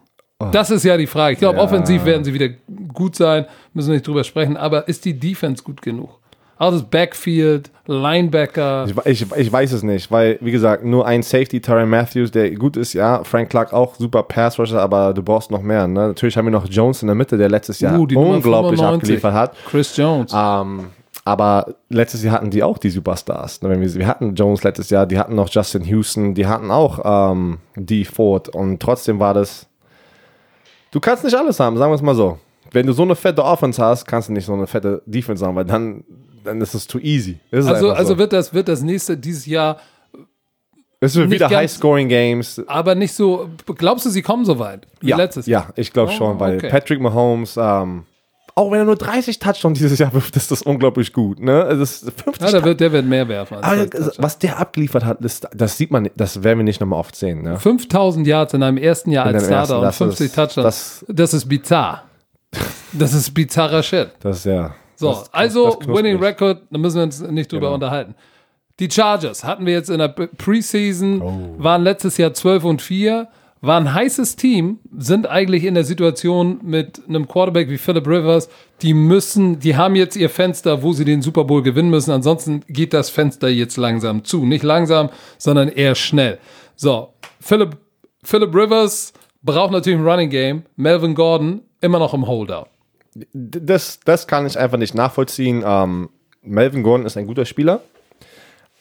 Das 0.51 0.69
ist 0.69 0.83
ja 0.83 0.97
die 0.97 1.07
Frage. 1.07 1.33
Ich 1.33 1.39
glaube, 1.39 1.57
Ja. 1.57 1.63
offensiv 1.63 2.03
werden 2.05 2.23
sie 2.25 2.33
wieder 2.33 2.49
gut 2.93 3.15
sein, 3.15 3.45
müssen 3.73 3.87
wir 3.89 3.93
nicht 3.95 4.07
drüber 4.07 4.23
sprechen, 4.23 4.57
aber 4.57 4.87
ist 4.87 5.05
die 5.05 5.17
Defense 5.17 5.63
gut 5.63 5.81
genug? 5.81 6.19
Das 6.57 6.83
Backfield, 6.83 7.69
Linebacker. 7.85 8.87
Ich, 9.05 9.21
ich, 9.23 9.31
ich 9.35 9.51
weiß 9.51 9.73
es 9.73 9.83
nicht, 9.83 10.09
weil, 10.09 10.37
wie 10.41 10.51
gesagt, 10.51 10.85
nur 10.85 11.05
ein 11.05 11.21
Safety, 11.21 11.59
Tyron 11.59 11.89
Matthews, 11.89 12.31
der 12.31 12.49
gut 12.51 12.77
ist, 12.77 12.93
ja. 12.93 13.23
Frank 13.23 13.49
Clark 13.49 13.73
auch 13.73 13.95
super 13.95 14.23
Pass-Rusher, 14.23 14.81
aber 14.81 15.13
du 15.13 15.21
brauchst 15.21 15.51
noch 15.51 15.61
mehr. 15.61 15.87
Ne? 15.87 16.07
Natürlich 16.07 16.37
haben 16.37 16.45
wir 16.45 16.51
noch 16.51 16.67
Jones 16.69 17.01
in 17.01 17.07
der 17.07 17.15
Mitte, 17.15 17.37
der 17.37 17.49
letztes 17.49 17.79
Jahr 17.79 17.99
Uh, 17.99 18.03
unglaublich 18.03 18.79
95. 18.79 18.83
abgeliefert 18.85 19.33
hat. 19.33 19.55
Chris 19.69 19.95
Jones. 19.97 20.31
Ähm, 20.33 20.87
aber 21.27 21.73
letztes 21.89 22.23
Jahr 22.23 22.35
hatten 22.35 22.51
die 22.51 22.61
auch 22.61 22.77
die 22.77 22.91
Superstars. 22.91 23.63
Ne? 23.63 23.81
Wir 23.81 24.07
hatten 24.07 24.35
Jones 24.35 24.63
letztes 24.63 24.91
Jahr, 24.91 25.07
die 25.07 25.17
hatten 25.17 25.33
noch 25.33 25.49
Justin 25.49 25.83
Houston, 25.83 26.35
die 26.35 26.45
hatten 26.45 26.69
auch 26.69 27.31
ähm, 27.31 27.57
die 27.75 28.05
Ford 28.05 28.49
und 28.49 28.79
trotzdem 28.79 29.19
war 29.19 29.33
das. 29.33 29.67
Du 30.91 30.99
kannst 30.99 31.23
nicht 31.23 31.35
alles 31.35 31.59
haben, 31.59 31.77
sagen 31.77 31.91
wir 31.91 31.95
es 31.95 32.01
mal 32.03 32.15
so. 32.15 32.37
Wenn 32.71 32.85
du 32.85 32.93
so 32.93 33.01
eine 33.01 33.15
fette 33.15 33.43
Offense 33.43 33.83
hast, 33.83 34.05
kannst 34.05 34.29
du 34.29 34.33
nicht 34.33 34.45
so 34.45 34.53
eine 34.53 34.67
fette 34.67 35.01
Defense 35.07 35.43
haben, 35.45 35.55
weil 35.55 35.65
dann, 35.65 36.03
dann 36.45 36.61
ist 36.61 36.73
es 36.73 36.87
too 36.87 36.99
easy. 36.99 37.39
Ist 37.51 37.65
es 37.65 37.67
Also, 37.67 37.91
also 37.91 38.13
so. 38.13 38.17
wird 38.17 38.31
das, 38.33 38.53
wird 38.53 38.67
das 38.67 38.81
nächste 38.81 39.17
dieses 39.17 39.45
Jahr 39.45 39.77
Es 40.99 41.15
wird 41.15 41.29
wieder 41.29 41.49
High-Scoring-Games. 41.49 42.63
aber 42.67 42.95
nicht 42.95 43.13
so. 43.13 43.49
Glaubst 43.77 44.05
du, 44.05 44.09
sie 44.09 44.21
kommen 44.21 44.45
so 44.45 44.57
weit 44.59 44.87
wie 45.01 45.09
Ja, 45.09 45.17
letztes 45.17 45.45
ja, 45.45 45.69
ich 45.75 45.91
glaube 45.91 46.11
Oh, 46.13 46.15
schon, 46.15 46.39
weil 46.39 46.57
okay. 46.57 46.69
Patrick 46.69 46.99
Mahomes, 47.01 47.57
ähm, 47.57 48.05
auch 48.57 48.71
wenn 48.71 48.79
er 48.79 48.85
nur 48.85 48.95
30 48.95 49.37
Touchdowns 49.39 49.79
dieses 49.79 49.99
Jahr 49.99 50.13
wirft, 50.13 50.33
ist 50.37 50.49
das 50.49 50.61
unglaublich 50.61 51.11
gut. 51.11 51.41
Ne? 51.41 51.65
Das 51.77 52.03
ist 52.03 52.11
50 52.23 52.41
Ja, 52.41 52.51
der 52.53 52.63
wird, 52.63 52.79
der 52.79 52.91
wird 52.93 53.05
mehr 53.05 53.27
werfen. 53.27 53.57
Aber 53.57 53.85
was 54.17 54.39
der 54.39 54.57
abgeliefert 54.59 55.03
hat, 55.03 55.17
das, 55.19 55.41
das 55.53 55.77
sieht 55.77 55.91
man, 55.91 56.09
das 56.15 56.41
werden 56.41 56.59
wir 56.59 56.63
nicht 56.63 56.79
nochmal 56.79 56.99
oft 57.01 57.17
sehen. 57.17 57.41
Ne? 57.41 57.59
5000 57.59 58.25
Yards 58.25 58.53
in 58.53 58.63
einem 58.63 58.77
ersten 58.77 59.11
Jahr 59.11 59.27
In 59.29 59.35
als 59.35 59.43
deinem 59.43 59.53
ersten, 59.55 59.65
Starter 59.67 59.79
und 59.79 59.85
das 59.85 59.97
50 59.97 60.25
ist- 60.27 60.35
Touchdowns. 60.35 60.63
das- 60.63 61.05
Das, 61.09 61.33
ist 61.33 61.49
bizarr. 61.49 62.03
Das 62.93 63.13
ist 63.13 63.33
bizarrer 63.33 63.83
Shit. 63.83 64.11
Das 64.21 64.37
ist 64.37 64.45
ja. 64.45 64.73
So, 64.95 65.09
das, 65.09 65.33
also 65.33 65.75
das. 65.79 65.87
Winning 65.87 66.17
Record, 66.17 66.61
da 66.69 66.77
müssen 66.77 66.97
wir 66.97 67.03
uns 67.03 67.21
nicht 67.21 67.51
drüber 67.51 67.67
Genau. 67.67 67.73
unterhalten. 67.75 68.15
Die 68.79 68.89
Chargers 68.91 69.43
hatten 69.43 69.65
wir 69.65 69.73
jetzt 69.73 69.89
in 69.89 69.99
der 69.99 70.09
Pre- 70.09 70.27
Preseason, 70.27 71.21
Oh. 71.21 71.55
waren 71.57 71.83
letztes 71.83 72.17
Jahr 72.17 72.33
12 72.33 72.63
und 72.65 72.81
4, 72.81 73.27
waren 73.61 73.87
ein 73.87 73.93
heißes 73.93 74.35
Team, 74.35 74.79
sind 74.97 75.27
eigentlich 75.27 75.63
in 75.63 75.73
der 75.75 75.85
Situation 75.85 76.59
mit 76.61 77.01
einem 77.07 77.27
Quarterback 77.27 77.69
wie 77.69 77.77
Philip 77.77 78.05
Rivers, 78.05 78.49
die 78.81 78.93
müssen, 78.93 79.59
die 79.59 79.75
haben 79.75 79.95
jetzt 79.95 80.15
ihr 80.17 80.29
Fenster, 80.29 80.83
wo 80.83 80.91
sie 80.93 81.05
den 81.05 81.21
Super 81.21 81.45
Bowl 81.45 81.63
gewinnen 81.63 81.89
müssen, 81.89 82.11
ansonsten 82.11 82.61
geht 82.67 82.93
das 82.93 83.09
Fenster 83.09 83.47
jetzt 83.47 83.77
langsam 83.77 84.23
zu. 84.23 84.45
Nicht 84.45 84.63
langsam, 84.63 85.09
sondern 85.37 85.69
eher 85.69 85.95
schnell. 85.95 86.37
So, 86.75 87.13
Philip, 87.39 87.77
Philip 88.23 88.53
Rivers 88.53 89.13
braucht 89.41 89.71
natürlich 89.71 89.99
ein 89.99 90.05
Running 90.07 90.29
Game, 90.29 90.63
Melvin 90.75 91.15
Gordon 91.15 91.61
immer 91.81 91.97
noch 91.99 92.13
im 92.13 92.27
Holdout. 92.27 92.65
Das, 93.33 93.99
das 94.03 94.27
kann 94.27 94.45
ich 94.45 94.59
einfach 94.59 94.77
nicht 94.77 94.93
nachvollziehen. 94.93 95.63
Ähm, 95.65 96.09
Melvin 96.41 96.83
Gordon 96.83 97.05
ist 97.05 97.17
ein 97.17 97.27
guter 97.27 97.45
Spieler. 97.45 97.81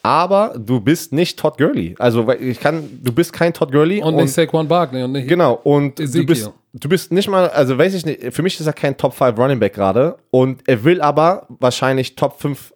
Aber 0.03 0.55
du 0.59 0.81
bist 0.81 1.15
nicht 1.15 1.39
Todd 1.39 1.57
Gurley. 1.57 1.95
Also 1.99 2.31
ich 2.33 2.61
kann, 2.61 3.01
du 3.03 3.11
bist 3.11 3.33
kein 3.33 3.55
Todd 3.55 3.73
Gurley. 3.73 4.03
Und, 4.03 4.17
nicht 4.17 4.35
Saquon 4.35 4.69
Barkley 4.69 5.03
und 5.03 5.13
nicht 5.13 5.29
Genau, 5.29 5.55
und 5.63 5.99
du 5.99 6.27
bist, 6.27 6.51
du 6.75 6.89
bist 6.91 7.11
nicht 7.11 7.27
mal, 7.27 7.49
also 7.49 7.79
weiß 7.79 7.95
ich 7.95 8.05
nicht, 8.05 8.35
für 8.35 8.43
mich 8.43 8.61
ist 8.61 8.67
er 8.67 8.75
kein 8.75 8.99
Top 8.99 9.15
5 9.15 9.39
Running 9.39 9.59
Back 9.59 9.73
gerade 9.73 10.19
und 10.31 10.61
er 10.69 10.85
will 10.85 11.01
aber 11.01 11.47
wahrscheinlich 11.49 12.17
Top 12.17 12.39
5 12.39 12.75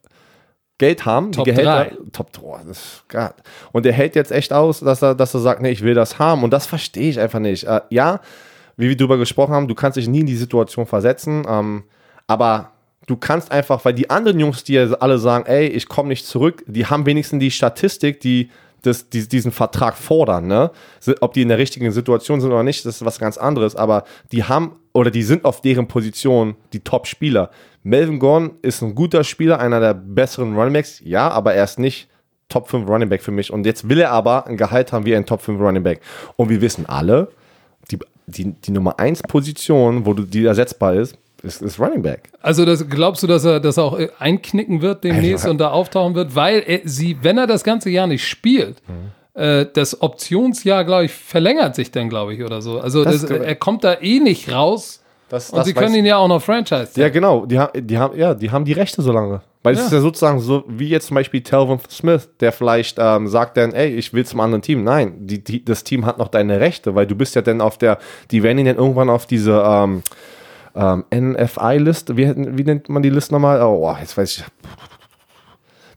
Geld 0.78 1.04
haben, 1.04 1.32
Top 1.32 1.44
die 1.44 1.50
Gehälter. 1.50 1.84
drei. 1.84 1.96
Top 2.12 2.32
3. 2.32 2.60
Das 2.68 2.78
ist 2.78 3.04
grad. 3.08 3.34
Und 3.72 3.84
er 3.84 3.92
hält 3.92 4.14
jetzt 4.14 4.30
echt 4.32 4.52
aus, 4.52 4.80
dass 4.80 5.02
er, 5.02 5.14
dass 5.14 5.34
er 5.34 5.40
sagt, 5.40 5.60
nee, 5.60 5.70
ich 5.70 5.82
will 5.82 5.94
das 5.94 6.18
haben 6.18 6.44
und 6.44 6.50
das 6.50 6.66
verstehe 6.66 7.10
ich 7.10 7.20
einfach 7.20 7.40
nicht. 7.40 7.64
Äh, 7.64 7.80
ja, 7.90 8.20
wie 8.78 8.88
wir 8.88 8.96
darüber 8.96 9.18
gesprochen 9.18 9.52
haben, 9.52 9.68
du 9.68 9.74
kannst 9.74 9.98
dich 9.98 10.08
nie 10.08 10.20
in 10.20 10.26
die 10.26 10.36
Situation 10.36 10.86
versetzen, 10.86 11.44
ähm, 11.46 11.84
aber 12.26 12.70
du 13.06 13.16
kannst 13.16 13.52
einfach, 13.52 13.84
weil 13.84 13.92
die 13.92 14.08
anderen 14.08 14.40
Jungs, 14.40 14.64
die 14.64 14.78
alle 14.78 15.18
sagen, 15.18 15.44
ey, 15.46 15.66
ich 15.66 15.88
komme 15.88 16.08
nicht 16.08 16.26
zurück, 16.26 16.64
die 16.66 16.86
haben 16.86 17.04
wenigstens 17.04 17.40
die 17.40 17.50
Statistik, 17.50 18.20
die 18.20 18.50
das, 18.82 19.10
die, 19.10 19.26
diesen 19.26 19.50
Vertrag 19.50 19.96
fordern, 19.96 20.46
ne? 20.46 20.70
Ob 21.20 21.34
die 21.34 21.42
in 21.42 21.48
der 21.48 21.58
richtigen 21.58 21.90
Situation 21.90 22.40
sind 22.40 22.52
oder 22.52 22.62
nicht, 22.62 22.86
das 22.86 22.96
ist 22.96 23.04
was 23.04 23.18
ganz 23.18 23.36
anderes, 23.36 23.74
aber 23.74 24.04
die 24.30 24.44
haben 24.44 24.76
oder 24.92 25.10
die 25.10 25.24
sind 25.24 25.44
auf 25.44 25.60
deren 25.60 25.88
Position 25.88 26.54
die 26.72 26.80
Top-Spieler. 26.80 27.50
Melvin 27.82 28.20
Gordon 28.20 28.52
ist 28.62 28.82
ein 28.82 28.94
guter 28.94 29.24
Spieler, 29.24 29.58
einer 29.58 29.80
der 29.80 29.94
besseren 29.94 30.54
Runningbacks, 30.54 31.00
ja, 31.04 31.28
aber 31.28 31.54
er 31.54 31.64
ist 31.64 31.80
nicht 31.80 32.08
Top 32.48 32.68
5 32.68 32.88
Running 32.88 33.08
Back 33.08 33.22
für 33.22 33.30
mich. 33.30 33.52
Und 33.52 33.66
jetzt 33.66 33.88
will 33.88 34.00
er 34.00 34.10
aber 34.10 34.46
ein 34.46 34.56
Gehalt 34.56 34.92
haben 34.92 35.04
wie 35.04 35.14
ein 35.14 35.26
Top 35.26 35.42
5 35.42 35.60
Running 35.60 35.82
Back. 35.82 36.00
Und 36.36 36.48
wir 36.48 36.60
wissen 36.60 36.86
alle, 36.86 37.28
die, 38.28 38.52
die, 38.52 38.70
Nummer 38.70 38.98
1 38.98 39.22
Position, 39.22 40.06
wo 40.06 40.14
du, 40.14 40.22
die 40.24 40.44
ersetzbar 40.44 40.94
ist, 40.94 41.16
ist, 41.42 41.62
ist 41.62 41.78
Running 41.78 42.02
Back. 42.02 42.30
Also 42.40 42.64
das, 42.64 42.88
glaubst 42.88 43.22
du, 43.22 43.26
dass 43.26 43.44
er 43.44 43.60
das 43.60 43.78
auch 43.78 43.98
äh, 43.98 44.08
einknicken 44.18 44.82
wird 44.82 45.04
demnächst 45.04 45.44
also, 45.44 45.50
und 45.50 45.58
da 45.58 45.70
auftauchen 45.70 46.14
wird? 46.14 46.34
Weil 46.34 46.62
er, 46.66 46.80
sie, 46.84 47.18
wenn 47.22 47.38
er 47.38 47.46
das 47.46 47.64
ganze 47.64 47.90
Jahr 47.90 48.06
nicht 48.06 48.26
spielt, 48.26 48.82
mhm. 48.88 49.40
äh, 49.40 49.66
das 49.72 50.02
Optionsjahr, 50.02 50.84
glaube 50.84 51.06
ich, 51.06 51.12
verlängert 51.12 51.74
sich 51.74 51.90
dann, 51.90 52.08
glaube 52.08 52.34
ich, 52.34 52.42
oder 52.42 52.60
so. 52.60 52.80
Also 52.80 53.04
das, 53.04 53.22
das, 53.22 53.30
er 53.30 53.56
kommt 53.56 53.84
da 53.84 53.98
eh 54.00 54.20
nicht 54.20 54.52
raus. 54.52 55.02
Das, 55.28 55.50
und 55.50 55.64
sie 55.64 55.74
können 55.74 55.94
ihn 55.94 56.06
ja 56.06 56.16
auch 56.16 56.28
noch 56.28 56.42
franchise. 56.42 56.92
Ja, 56.96 57.10
genau. 57.10 57.44
Die, 57.44 57.60
die, 57.74 57.98
haben, 57.98 58.18
ja, 58.18 58.34
die 58.34 58.50
haben 58.50 58.64
die 58.64 58.72
Rechte 58.72 59.02
so 59.02 59.12
lange. 59.12 59.42
Weil 59.62 59.74
es 59.74 59.80
ist 59.80 59.92
ja 59.92 60.00
sozusagen 60.00 60.38
so, 60.38 60.64
wie 60.68 60.88
jetzt 60.88 61.08
zum 61.08 61.16
Beispiel 61.16 61.42
Telvin 61.42 61.78
Smith, 61.90 62.28
der 62.40 62.52
vielleicht 62.52 62.96
ähm, 63.00 63.26
sagt 63.26 63.56
dann, 63.56 63.72
ey, 63.72 63.88
ich 63.88 64.12
will 64.12 64.24
zum 64.24 64.40
anderen 64.40 64.62
Team. 64.62 64.84
Nein, 64.84 65.26
die, 65.26 65.42
die, 65.42 65.64
das 65.64 65.84
Team 65.84 66.06
hat 66.06 66.18
noch 66.18 66.28
deine 66.28 66.60
Rechte, 66.60 66.94
weil 66.94 67.06
du 67.06 67.16
bist 67.16 67.34
ja 67.34 67.42
dann 67.42 67.60
auf 67.60 67.76
der, 67.76 67.98
die 68.30 68.42
werden 68.42 68.58
ihn 68.58 68.66
dann 68.66 68.76
irgendwann 68.76 69.10
auf 69.10 69.26
diese 69.26 69.62
ähm, 69.66 70.02
ähm, 70.76 71.04
NFI-Liste, 71.12 72.16
wie, 72.16 72.32
wie 72.36 72.64
nennt 72.64 72.88
man 72.88 73.02
die 73.02 73.10
Liste 73.10 73.34
nochmal? 73.34 73.60
Oh, 73.60 73.94
jetzt 73.98 74.16
weiß 74.16 74.38
ich. 74.38 74.44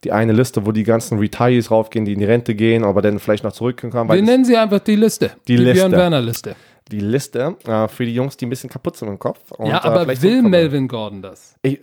Die 0.04 0.12
eine 0.12 0.34
Liste, 0.34 0.66
wo 0.66 0.72
die 0.72 0.84
ganzen 0.84 1.20
Retirees 1.20 1.70
raufgehen, 1.70 2.06
die 2.06 2.14
in 2.14 2.20
die 2.20 2.26
Rente 2.26 2.56
gehen, 2.56 2.84
aber 2.84 3.04
dann 3.04 3.20
vielleicht 3.20 3.44
noch 3.44 3.52
zurückkommen. 3.52 4.10
Wir 4.10 4.22
nennen 4.24 4.44
sie 4.44 4.58
einfach 4.58 4.80
die 4.80 4.96
Liste. 4.96 5.34
Die, 5.48 5.56
die 5.56 5.64
Liste. 5.64 5.74
Björn 5.74 5.92
Werner 5.92 6.22
Liste 6.22 6.56
die 6.92 7.00
Liste 7.00 7.56
äh, 7.66 7.88
für 7.88 8.06
die 8.06 8.14
Jungs, 8.14 8.38
die 8.38 8.46
ein 8.46 8.50
bisschen 8.50 8.70
kaputt 8.70 8.98
sind 8.98 9.08
im 9.08 9.18
Kopf. 9.18 9.52
Und, 9.52 9.68
ja, 9.68 9.84
aber 9.84 10.08
äh, 10.10 10.22
will 10.22 10.42
Melvin 10.42 10.88
Gordon 10.88 11.22
das? 11.22 11.56
Ich, 11.62 11.80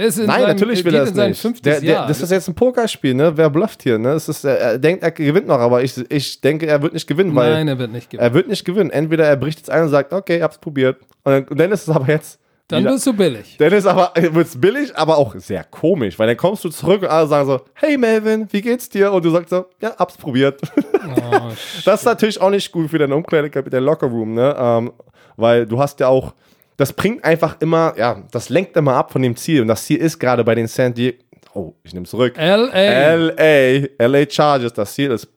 Nein, 0.00 0.10
seinem, 0.12 0.48
natürlich 0.48 0.84
will 0.84 0.94
er 0.94 1.02
es 1.04 1.14
nicht. 1.14 1.66
Der, 1.66 1.80
der, 1.80 2.06
das 2.06 2.20
ist 2.20 2.30
jetzt 2.30 2.48
ein 2.48 2.54
Pokerspiel, 2.54 3.14
ne? 3.14 3.36
Wer 3.36 3.50
blufft 3.50 3.82
hier, 3.82 3.98
ne? 3.98 4.10
Es 4.12 4.28
ist, 4.28 4.44
er 4.44 4.78
denkt, 4.78 5.02
er 5.02 5.10
gewinnt 5.10 5.46
noch, 5.46 5.58
aber 5.58 5.82
ich, 5.82 5.96
ich 6.10 6.40
denke, 6.40 6.66
er 6.66 6.82
wird 6.82 6.94
nicht 6.94 7.06
gewinnen, 7.06 7.34
weil. 7.34 7.52
Nein, 7.52 7.68
er 7.68 7.78
wird 7.78 7.92
nicht 7.92 8.10
gewinnen. 8.10 8.28
Er 8.28 8.34
wird 8.34 8.48
nicht 8.48 8.64
gewinnen. 8.64 8.90
Entweder 8.90 9.24
er 9.26 9.36
bricht 9.36 9.58
jetzt 9.58 9.70
ein 9.70 9.82
und 9.82 9.88
sagt, 9.88 10.12
okay, 10.12 10.42
hab's 10.42 10.58
probiert. 10.58 10.96
Und 11.24 11.58
dann 11.58 11.72
ist 11.72 11.82
es 11.82 11.94
aber 11.94 12.08
jetzt. 12.08 12.40
Dann 12.70 12.84
wirst 12.84 13.06
du 13.06 13.12
billig. 13.12 13.56
Dann 13.58 13.72
ist 13.72 13.86
aber, 13.86 14.12
wird's 14.32 14.60
billig, 14.60 14.96
aber 14.96 15.18
auch 15.18 15.34
sehr 15.36 15.64
komisch, 15.64 16.18
weil 16.18 16.28
dann 16.28 16.36
kommst 16.36 16.64
du 16.64 16.68
zurück 16.68 17.02
und 17.02 17.08
alle 17.08 17.26
sagen 17.26 17.46
so, 17.46 17.60
hey 17.74 17.98
Melvin, 17.98 18.46
wie 18.50 18.62
geht's 18.62 18.88
dir? 18.88 19.12
Und 19.12 19.24
du 19.24 19.30
sagst 19.30 19.50
so, 19.50 19.66
ja, 19.80 19.92
hab's 19.98 20.16
probiert. 20.16 20.60
Oh, 20.74 21.50
das 21.84 22.00
ist 22.00 22.06
natürlich 22.06 22.40
auch 22.40 22.50
nicht 22.50 22.70
gut 22.70 22.90
für 22.90 22.98
deine 22.98 23.16
Umkleidekabine, 23.16 23.70
der 23.70 23.80
Lockerroom, 23.80 24.34
ne? 24.34 24.54
Ähm, 24.56 24.92
weil 25.36 25.66
du 25.66 25.80
hast 25.80 25.98
ja 26.00 26.08
auch, 26.08 26.32
das 26.80 26.94
bringt 26.94 27.22
einfach 27.24 27.60
immer, 27.60 27.92
ja, 27.98 28.22
das 28.32 28.48
lenkt 28.48 28.74
immer 28.74 28.94
ab 28.94 29.12
von 29.12 29.20
dem 29.20 29.36
Ziel. 29.36 29.60
Und 29.60 29.68
das 29.68 29.84
Ziel 29.84 29.98
ist 29.98 30.18
gerade 30.18 30.42
bei 30.42 30.54
den 30.54 30.66
San 30.66 30.94
Diego, 30.94 31.18
oh, 31.52 31.74
ich 31.82 31.92
nehme 31.92 32.06
zurück. 32.06 32.36
LA. 32.38 33.16
LA, 33.16 33.86
LA 33.98 34.30
Chargers, 34.30 34.72
das 34.72 34.94
Ziel 34.94 35.10
ist 35.10 35.28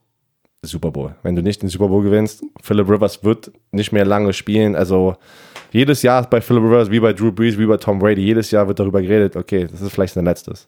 Super 0.62 0.89
Bowl. 0.89 1.14
Wenn 1.22 1.36
du 1.36 1.41
nicht 1.41 1.62
den 1.62 1.68
Super 1.68 1.89
Bowl 1.89 2.02
gewinnst, 2.02 2.46
Philip 2.62 2.89
Rivers 2.89 3.26
wird 3.26 3.52
nicht 3.72 3.91
mehr 3.91 4.06
lange 4.06 4.32
spielen. 4.32 4.74
Also 4.74 5.18
jedes 5.74 6.02
Jahr 6.02 6.30
bei 6.30 6.39
Philip 6.39 6.64
Rivers, 6.64 6.89
wie 6.89 7.02
bei 7.02 7.12
Drew 7.12 7.34
Brees, 7.34 7.58
wie 7.58 7.66
bei 7.66 7.76
Tom 7.76 8.00
Brady, 8.00 8.22
jedes 8.22 8.50
Jahr 8.50 8.66
wird 8.66 8.80
darüber 8.80 9.02
geredet, 9.02 9.36
okay, 9.36 9.68
das 9.70 9.82
ist 9.82 9.91
vielleicht 9.91 10.14
sein 10.14 10.24
letztes. 10.24 10.66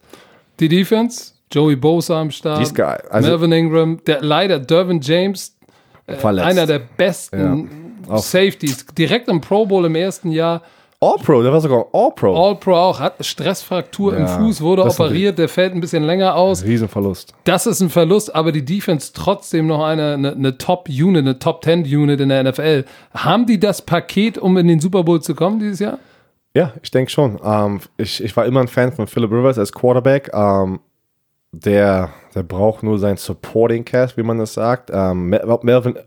Die 0.59 0.67
Defense, 0.67 1.31
Joey 1.53 1.77
Bosa 1.77 2.19
am 2.19 2.31
Start. 2.31 2.59
Die 2.59 2.63
ist 2.63 2.75
geil. 2.75 3.01
Also, 3.09 3.29
Melvin 3.29 3.51
Ingram, 3.53 4.03
der 4.05 4.21
leider 4.21 4.59
Dervin 4.59 4.99
James, 4.99 5.57
äh, 6.05 6.21
einer 6.21 6.67
der 6.67 6.79
besten 6.79 7.39
ja. 7.39 7.84
Safeties, 8.17 8.85
direkt 8.97 9.27
im 9.27 9.41
Pro 9.41 9.65
Bowl 9.65 9.85
im 9.85 9.95
ersten 9.95 10.31
Jahr. 10.31 10.61
All-Pro, 11.01 11.43
der 11.43 11.51
war 11.51 11.59
sogar 11.61 11.85
All-Pro. 11.91 12.35
All-Pro 12.35 12.73
auch, 12.73 12.99
hat 12.99 13.23
Stressfraktur 13.23 14.13
ja, 14.13 14.19
im 14.19 14.27
Fuß, 14.27 14.61
wurde 14.61 14.83
operiert, 14.83 15.37
der 15.37 15.49
fällt 15.49 15.73
ein 15.73 15.81
bisschen 15.81 16.03
länger 16.03 16.35
aus. 16.35 16.63
Riesenverlust. 16.63 17.33
Das 17.43 17.67
ist 17.67 17.81
ein 17.81 17.89
Verlust, 17.89 18.33
aber 18.33 18.51
die 18.51 18.63
Defense 18.63 19.11
trotzdem 19.13 19.67
noch 19.67 19.83
eine, 19.83 20.13
eine, 20.13 20.31
eine 20.31 20.57
Top-Unit, 20.57 21.21
eine 21.21 21.37
Top-10-Unit 21.37 22.21
in 22.21 22.29
der 22.29 22.43
NFL. 22.43 22.85
Haben 23.13 23.45
die 23.45 23.59
das 23.59 23.81
Paket, 23.81 24.37
um 24.37 24.57
in 24.57 24.67
den 24.67 24.79
Super 24.79 25.03
Bowl 25.03 25.21
zu 25.21 25.35
kommen 25.35 25.59
dieses 25.59 25.79
Jahr? 25.79 25.99
Ja, 26.55 26.73
ich 26.81 26.89
denke 26.89 27.11
schon. 27.11 27.39
Ähm, 27.43 27.81
ich, 27.97 28.23
ich 28.23 28.35
war 28.37 28.45
immer 28.45 28.61
ein 28.61 28.69
Fan 28.69 28.93
von 28.93 29.07
Philip 29.07 29.31
Rivers 29.31 29.59
als 29.59 29.73
Quarterback. 29.73 30.31
Ähm, 30.33 30.79
der, 31.51 32.11
der 32.35 32.43
braucht 32.43 32.83
nur 32.83 32.99
sein 32.99 33.15
Supporting 33.15 33.85
Cast, 33.85 34.17
wie 34.17 34.23
man 34.23 34.37
das 34.37 34.53
sagt. 34.53 34.91
Ähm, 34.93 35.29
Melvin, 35.29 35.97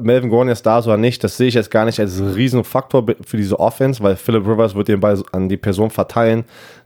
Melvin 0.00 0.30
Gordon 0.30 0.48
ist 0.48 0.64
da 0.64 0.78
oder 0.78 0.96
nicht, 0.96 1.22
das 1.22 1.36
sehe 1.36 1.48
ich 1.48 1.54
jetzt 1.54 1.70
gar 1.70 1.84
nicht 1.84 2.00
als 2.00 2.20
Riesenfaktor 2.20 3.04
für 3.24 3.36
diese 3.36 3.60
Offense, 3.60 4.02
weil 4.02 4.16
Philip 4.16 4.46
Rivers 4.46 4.74
wird 4.74 4.88
den 4.88 5.00
Ball 5.00 5.22
an 5.32 5.50
die 5.50 5.58
Person 5.58 5.90
verteilen, 5.90 6.44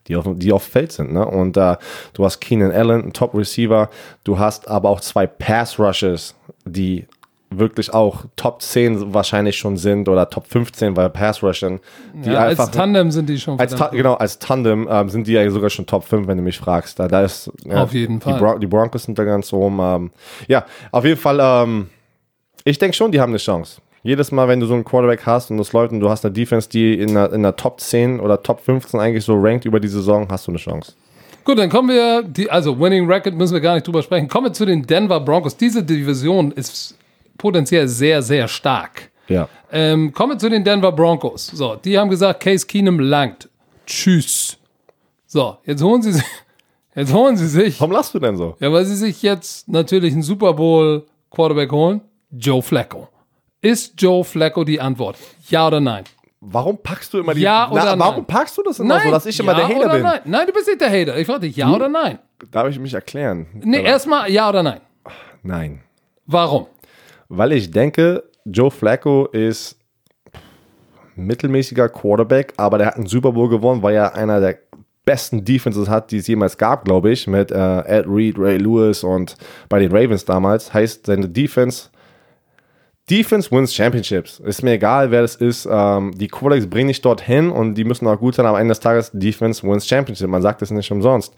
die 0.09 0.17
auf, 0.17 0.27
die 0.35 0.53
auf 0.53 0.65
Feld 0.65 0.91
sind. 0.91 1.13
Ne? 1.13 1.25
Und 1.25 1.57
äh, 1.57 1.77
du 2.13 2.25
hast 2.25 2.41
Keenan 2.41 2.73
Allen, 2.73 3.05
ein 3.05 3.13
Top 3.13 3.35
Receiver, 3.35 3.89
du 4.25 4.39
hast 4.39 4.69
aber 4.69 4.89
auch 4.89 5.01
zwei 5.01 5.29
Pass 5.29 5.79
Rushes, 5.79 6.35
die 6.65 7.07
wirklich 7.51 7.95
auch 7.95 8.25
Top 8.37 8.61
10 8.61 9.15
wahrscheinlich 9.15 9.57
schon 9.57 9.77
sind 9.77 10.09
oder 10.09 10.29
Top 10.29 10.47
15 10.47 10.95
bei 10.95 11.09
Pass 11.09 11.43
Rushing. 11.43 11.81
Die 12.13 12.31
ja, 12.31 12.41
einfach, 12.41 12.67
als 12.67 12.73
Tandem 12.73 13.11
sind 13.11 13.29
die 13.29 13.39
schon. 13.39 13.59
Als 13.59 13.75
genau, 13.91 14.15
als 14.15 14.39
Tandem 14.39 14.87
ähm, 14.91 15.09
sind 15.09 15.27
die 15.27 15.33
ja 15.33 15.51
sogar 15.51 15.71
schon 15.71 15.87
Top 15.87 16.05
5, 16.05 16.27
wenn 16.27 16.37
du 16.37 16.43
mich 16.43 16.59
fragst. 16.59 16.99
Da, 16.99 17.09
da 17.09 17.23
ist, 17.23 17.51
ja, 17.65 17.83
auf 17.83 17.93
jeden 17.95 18.21
Fall. 18.21 18.39
Bron 18.39 18.61
die 18.61 18.67
Broncos 18.67 19.05
sind 19.05 19.19
da 19.19 19.25
ganz 19.25 19.53
oben. 19.53 19.79
Ähm, 19.81 20.11
ja, 20.47 20.67
auf 20.91 21.05
jeden 21.05 21.19
Fall, 21.19 21.39
ähm, 21.41 21.89
ich 22.65 22.79
denke 22.79 22.97
schon, 22.97 23.13
die 23.13 23.21
haben 23.21 23.31
eine 23.31 23.39
Chance. 23.39 23.81
Jedes 24.03 24.31
Mal, 24.31 24.47
wenn 24.49 24.61
du 24.61 24.67
so 24.67 24.75
einen 24.75 24.85
Quarterback 24.85 25.27
hast 25.27 25.51
und 25.51 25.59
das 25.59 25.73
läuft 25.73 25.93
und 25.93 26.01
du 26.01 26.09
hast 26.09 26.25
eine 26.25 26.33
Defense, 26.33 26.69
die 26.69 26.95
in 26.95 27.15
der, 27.15 27.33
in 27.33 27.43
der 27.43 27.57
Top 27.57 27.81
10 27.81 28.21
oder 28.21 28.43
Top 28.43 28.61
15 28.61 29.01
eigentlich 29.01 29.25
so 29.25 29.39
rankt 29.41 29.65
über 29.65 29.81
die 29.81 29.89
Saison, 29.89 30.29
hast 30.31 30.47
du 30.47 30.53
eine 30.53 30.59
Chance. 30.59 30.93
Gut, 31.45 31.59
dann 31.59 31.71
kommen 31.71 31.89
wir, 31.89 32.23
die, 32.23 32.51
also 32.51 32.79
Winning 32.79 33.11
Record 33.11 33.35
müssen 33.35 33.55
wir 33.55 33.61
gar 33.61 33.75
nicht 33.75 33.87
drüber 33.87 34.03
sprechen. 34.03 34.29
Kommen 34.29 34.49
wir 34.49 34.53
zu 34.53 34.67
den 34.67 34.83
Denver 34.83 35.19
Broncos. 35.19 35.57
Diese 35.57 35.83
Division 35.83 36.53
ist 36.53 36.95
potenziell 37.39 37.89
sehr, 37.89 38.21
sehr 38.23 38.49
stark. 38.49 39.11
Ja. 39.29 39.49
Ähm, 39.71 40.13
kommen 40.13 40.33
wir 40.35 40.39
zu 40.39 40.49
den 40.49 40.65
Denver 40.65 40.93
Broncos. 40.93 41.47
So, 41.47 41.77
die 41.77 41.99
haben 41.99 42.11
gesagt, 42.11 42.41
Case 42.41 42.67
Keenum 42.67 42.99
langt. 43.01 43.49
Tschüss. 43.87 44.59
So, 45.27 45.59
jetzt 45.65 45.83
holen 45.83 46.03
sie 46.03 46.13
sich. 46.13 46.25
Jetzt 46.95 47.13
holen 47.13 47.37
sie 47.37 47.47
sich. 47.47 47.81
Warum 47.81 47.93
lachst 47.93 48.13
du 48.13 48.19
denn 48.19 48.37
so? 48.37 48.57
Ja, 48.59 48.73
weil 48.73 48.85
sie 48.85 48.97
sich 48.97 49.23
jetzt 49.23 49.69
natürlich 49.69 50.13
einen 50.15 50.25
Super 50.25 50.53
Bowl 50.53 51.07
Quarterback 51.31 51.71
holen. 51.71 52.01
Joe 52.33 52.61
Flacco. 52.61 53.07
Ist 53.61 53.95
Joe 54.01 54.25
Flacco 54.25 54.65
die 54.65 54.81
Antwort? 54.81 55.17
Ja 55.49 55.69
oder 55.69 55.79
nein? 55.79 56.03
Warum 56.41 56.79
packst 56.79 57.13
du 57.13 57.19
immer 57.19 57.35
die 57.35 57.41
Ja 57.43 57.71
oder 57.71 57.97
Na, 57.97 57.99
Warum 57.99 58.25
packst 58.25 58.57
du 58.59 58.63
das 58.63 58.79
immer 58.81 58.95
nein. 58.95 59.07
so, 59.07 59.11
dass 59.13 59.27
ich 59.27 59.39
immer 59.39 59.53
ja 59.53 59.67
der 59.67 59.77
Hater 59.77 59.93
bin? 59.93 60.03
Nein? 60.03 60.21
nein, 60.25 60.47
du 60.47 60.53
bist 60.53 60.67
nicht 60.67 60.81
der 60.81 60.91
Hater. 60.91 61.17
Ich 61.19 61.27
frage 61.27 61.41
dich, 61.41 61.57
ja 61.57 61.67
hm? 61.67 61.75
oder 61.75 61.89
nein? 61.89 62.19
Darf 62.51 62.69
ich 62.69 62.79
mich 62.79 62.95
erklären? 62.95 63.47
Nee, 63.55 63.83
erstmal 63.83 64.31
ja 64.31 64.49
oder 64.49 64.63
nein. 64.63 64.81
Nein. 65.43 65.81
Warum? 66.27 66.67
Weil 67.29 67.53
ich 67.53 67.71
denke, 67.71 68.25
Joe 68.45 68.71
Flacco 68.71 69.27
ist 69.27 69.79
mittelmäßiger 71.15 71.89
Quarterback, 71.89 72.55
aber 72.57 72.79
der 72.79 72.89
hat 72.89 72.97
einen 72.97 73.07
Super 73.07 73.33
Bowl 73.33 73.49
gewonnen, 73.49 73.83
weil 73.83 73.95
er 73.95 74.15
einer 74.15 74.41
der 74.41 74.59
besten 75.05 75.45
Defenses 75.45 75.89
hat, 75.89 76.11
die 76.11 76.19
es 76.19 76.27
jemals 76.27 76.59
gab, 76.59 76.85
glaube 76.85 77.11
ich, 77.11 77.27
mit 77.27 77.51
äh, 77.51 77.81
Ed 77.81 78.07
Reed, 78.07 78.39
Ray 78.39 78.59
Lewis 78.59 79.03
und 79.03 79.37
bei 79.69 79.79
den 79.79 79.91
Ravens 79.91 80.25
damals. 80.25 80.73
Heißt, 80.73 81.07
seine 81.07 81.29
Defense 81.29 81.91
Defense 83.09 83.51
wins 83.51 83.75
Championships. 83.75 84.39
Ist 84.41 84.63
mir 84.63 84.73
egal, 84.73 85.11
wer 85.11 85.23
das 85.23 85.37
ist. 85.37 85.67
Ähm, 85.71 86.13
die 86.17 86.29
Quarterbacks 86.29 86.69
bringen 86.69 86.89
dich 86.89 87.01
dorthin 87.01 87.51
und 87.51 87.75
die 87.75 87.85
müssen 87.85 88.07
auch 88.07 88.19
gut 88.19 88.35
sein. 88.35 88.45
Am 88.45 88.57
Ende 88.57 88.73
des 88.73 88.81
Tages 88.81 89.11
Defense 89.15 89.67
wins 89.67 89.87
Championship. 89.87 90.29
Man 90.29 90.43
sagt 90.43 90.61
das 90.61 90.71
nicht 90.71 90.91
umsonst. 90.91 91.35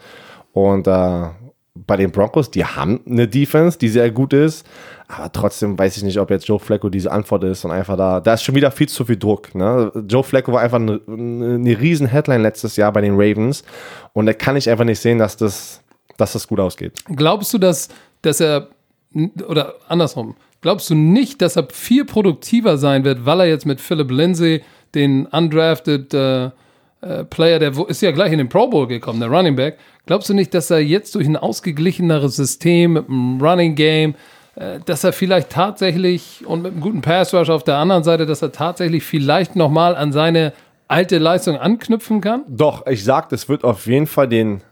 Und 0.53 0.89
äh, 0.89 1.29
bei 1.75 1.97
den 1.97 2.11
Broncos, 2.11 2.51
die 2.51 2.65
haben 2.65 3.01
eine 3.07 3.29
Defense, 3.29 3.79
die 3.79 3.89
sehr 3.89 4.11
gut 4.11 4.33
ist, 4.33 4.67
aber 5.09 5.31
trotzdem 5.33 5.79
weiß 5.79 5.97
ich 5.97 6.03
nicht, 6.03 6.19
ob 6.19 6.31
jetzt 6.31 6.49
Joe 6.49 6.59
Flacco 6.59 6.89
diese 6.89 7.13
Antwort 7.13 7.45
ist 7.45 7.65
und 7.65 7.71
einfach 7.71 7.97
da, 7.97 8.21
da 8.21 8.35
ist 8.35 8.43
schon 8.43 8.55
wieder 8.55 8.71
viel 8.71 8.89
zu 8.89 9.05
viel 9.05 9.17
Druck. 9.17 9.55
Ne? 9.55 9.93
Joe 10.09 10.25
Flacco 10.25 10.53
war 10.53 10.63
einfach 10.63 10.79
eine, 10.79 11.01
eine 11.07 11.81
riesen 11.81 12.07
Headline 12.07 12.43
letztes 12.43 12.77
Jahr 12.77 12.93
bei 12.93 13.01
den 13.01 13.15
Ravens 13.15 13.63
und 14.13 14.27
da 14.27 14.33
kann 14.33 14.57
ich 14.57 14.69
einfach 14.69 14.85
nicht 14.85 15.01
sehen, 15.01 15.19
dass 15.19 15.37
das, 15.37 15.81
dass 16.17 16.33
das 16.33 16.49
gut 16.49 16.61
ausgeht. 16.61 17.05
Glaubst 17.15 17.55
du, 17.55 17.59
dass, 17.59 17.89
dass 18.23 18.41
er, 18.41 18.69
oder 19.47 19.75
andersrum, 19.89 20.37
glaubst 20.61 20.91
du 20.91 20.95
nicht, 20.97 21.41
dass 21.41 21.57
er 21.57 21.69
viel 21.73 22.05
produktiver 22.05 22.79
sein 22.79 23.05
wird, 23.05 23.27
weil 23.27 23.41
er 23.41 23.47
jetzt 23.47 23.67
mit 23.67 23.81
Philip 23.81 24.11
Lindsay 24.11 24.63
den 24.95 25.27
undrafted 25.27 26.13
äh, 26.15 26.51
äh, 27.01 27.25
Player, 27.25 27.59
der 27.59 27.73
ist 27.89 28.03
ja 28.03 28.11
gleich 28.11 28.33
in 28.33 28.39
den 28.39 28.49
Pro 28.49 28.69
Bowl 28.69 28.87
gekommen, 28.87 29.21
der 29.21 29.29
Running 29.29 29.57
Back. 29.57 29.79
Glaubst 30.07 30.29
du 30.29 30.35
nicht, 30.35 30.53
dass 30.55 30.71
er 30.71 30.81
jetzt 30.81 31.15
durch 31.15 31.27
ein 31.27 31.37
ausgeglicheneres 31.37 32.37
System 32.37 32.95
mit 32.95 33.09
einem 33.09 33.41
Running 33.41 33.75
Game, 33.75 34.15
äh, 34.57 34.81
dass 34.85 35.05
er 35.05 35.13
vielleicht 35.13 35.51
tatsächlich 35.51 36.45
und 36.47 36.63
mit 36.63 36.73
einem 36.73 36.81
guten 36.81 37.01
Pass 37.01 37.33
Rush 37.33 37.51
auf 37.51 37.65
der 37.65 37.77
anderen 37.77 38.05
Seite, 38.05 38.27
dass 38.27 38.43
er 38.43 38.53
tatsächlich 38.53 39.05
vielleicht 39.05 39.57
nochmal 39.57 39.97
an 39.97 40.13
seine 40.13 40.53
alte 40.89 41.19
Leistung 41.19 41.57
anknüpfen 41.57 42.21
kann? 42.21 42.45
Doch, 42.49 42.87
ich 42.87 43.05
sag, 43.05 43.29
das 43.29 43.49
wird 43.49 43.65
auf 43.65 43.87
jeden 43.87 44.07
Fall 44.07 44.29
den 44.29 44.63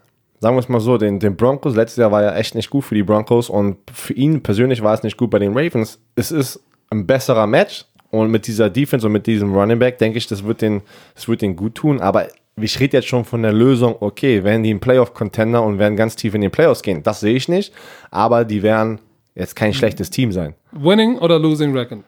sagen 0.40 0.54
wir 0.56 0.60
es 0.60 0.68
mal 0.68 0.80
so, 0.80 0.98
den, 0.98 1.18
den 1.18 1.36
Broncos, 1.36 1.74
letztes 1.74 1.96
Jahr 1.96 2.12
war 2.12 2.22
ja 2.22 2.34
echt 2.36 2.54
nicht 2.54 2.70
gut 2.70 2.84
für 2.84 2.94
die 2.94 3.02
Broncos 3.02 3.50
und 3.50 3.78
für 3.92 4.12
ihn 4.12 4.42
persönlich 4.42 4.82
war 4.82 4.94
es 4.94 5.02
nicht 5.02 5.16
gut 5.16 5.30
bei 5.30 5.38
den 5.38 5.56
Ravens. 5.56 6.00
Es 6.14 6.30
ist 6.30 6.62
ein 6.90 7.06
besserer 7.06 7.46
Match 7.46 7.86
und 8.10 8.30
mit 8.30 8.46
dieser 8.46 8.70
Defense 8.70 9.06
und 9.06 9.12
mit 9.12 9.26
diesem 9.26 9.54
Running 9.54 9.78
Back 9.78 9.98
denke 9.98 10.18
ich, 10.18 10.26
das 10.26 10.44
wird 10.44 10.62
den, 10.62 10.82
das 11.14 11.28
wird 11.28 11.42
den 11.42 11.56
gut 11.56 11.74
tun, 11.74 12.00
aber 12.00 12.28
ich 12.56 12.80
rede 12.80 12.96
jetzt 12.96 13.08
schon 13.08 13.24
von 13.24 13.42
der 13.42 13.52
Lösung, 13.52 13.96
okay, 14.00 14.42
werden 14.44 14.62
die 14.62 14.72
ein 14.72 14.80
Playoff-Contender 14.80 15.62
und 15.62 15.78
werden 15.78 15.96
ganz 15.96 16.16
tief 16.16 16.34
in 16.34 16.40
den 16.40 16.50
Playoffs 16.50 16.82
gehen. 16.82 17.02
Das 17.02 17.20
sehe 17.20 17.36
ich 17.36 17.48
nicht, 17.48 17.72
aber 18.10 18.44
die 18.44 18.62
werden 18.62 19.00
jetzt 19.34 19.54
kein 19.54 19.72
schlechtes 19.72 20.10
Team 20.10 20.32
sein. 20.32 20.54
Winning 20.72 21.18
oder 21.18 21.38
losing 21.38 21.72
reckon? 21.76 22.04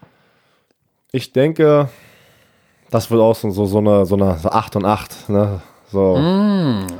Ich 1.12 1.32
denke, 1.32 1.88
das 2.90 3.10
wird 3.10 3.20
auch 3.20 3.34
so, 3.34 3.50
so, 3.50 3.66
so 3.66 3.78
eine, 3.78 4.06
so 4.06 4.16
eine 4.16 4.38
so 4.38 4.50
8 4.50 4.76
und 4.76 4.84
8. 4.84 5.28
Ne? 5.28 5.60
So. 5.92 6.14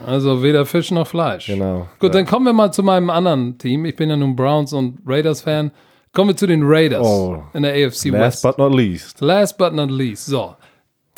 Also 0.07 0.42
weder 0.42 0.66
Fisch 0.66 0.90
noch 0.90 1.07
Fleisch. 1.07 1.46
Genau. 1.46 1.88
Gut, 1.98 2.14
dann 2.14 2.26
kommen 2.26 2.46
wir 2.46 2.53
mal 2.53 2.72
zu 2.72 2.82
meinem 2.82 3.11
anderen 3.11 3.57
Team. 3.59 3.84
Ich 3.84 3.94
bin 3.94 4.11
ja 4.11 4.16
nun 4.16 4.34
Browns 4.34 4.72
und 4.72 4.98
Raiders 5.07 5.42
Fan. 5.42 5.70
Kommen 6.13 6.31
wir 6.31 6.37
zu 6.37 6.47
den 6.47 6.63
Raiders 6.65 7.07
Oh. 7.07 7.43
in 7.55 7.63
der 7.63 7.73
AFC 7.73 8.07
Last 8.11 8.13
West. 8.13 8.43
but 8.43 8.59
not 8.59 8.75
least. 8.75 9.21
Last 9.21 9.59
but 9.59 9.73
not 9.75 9.91
least. 9.91 10.27
So. 10.27 10.57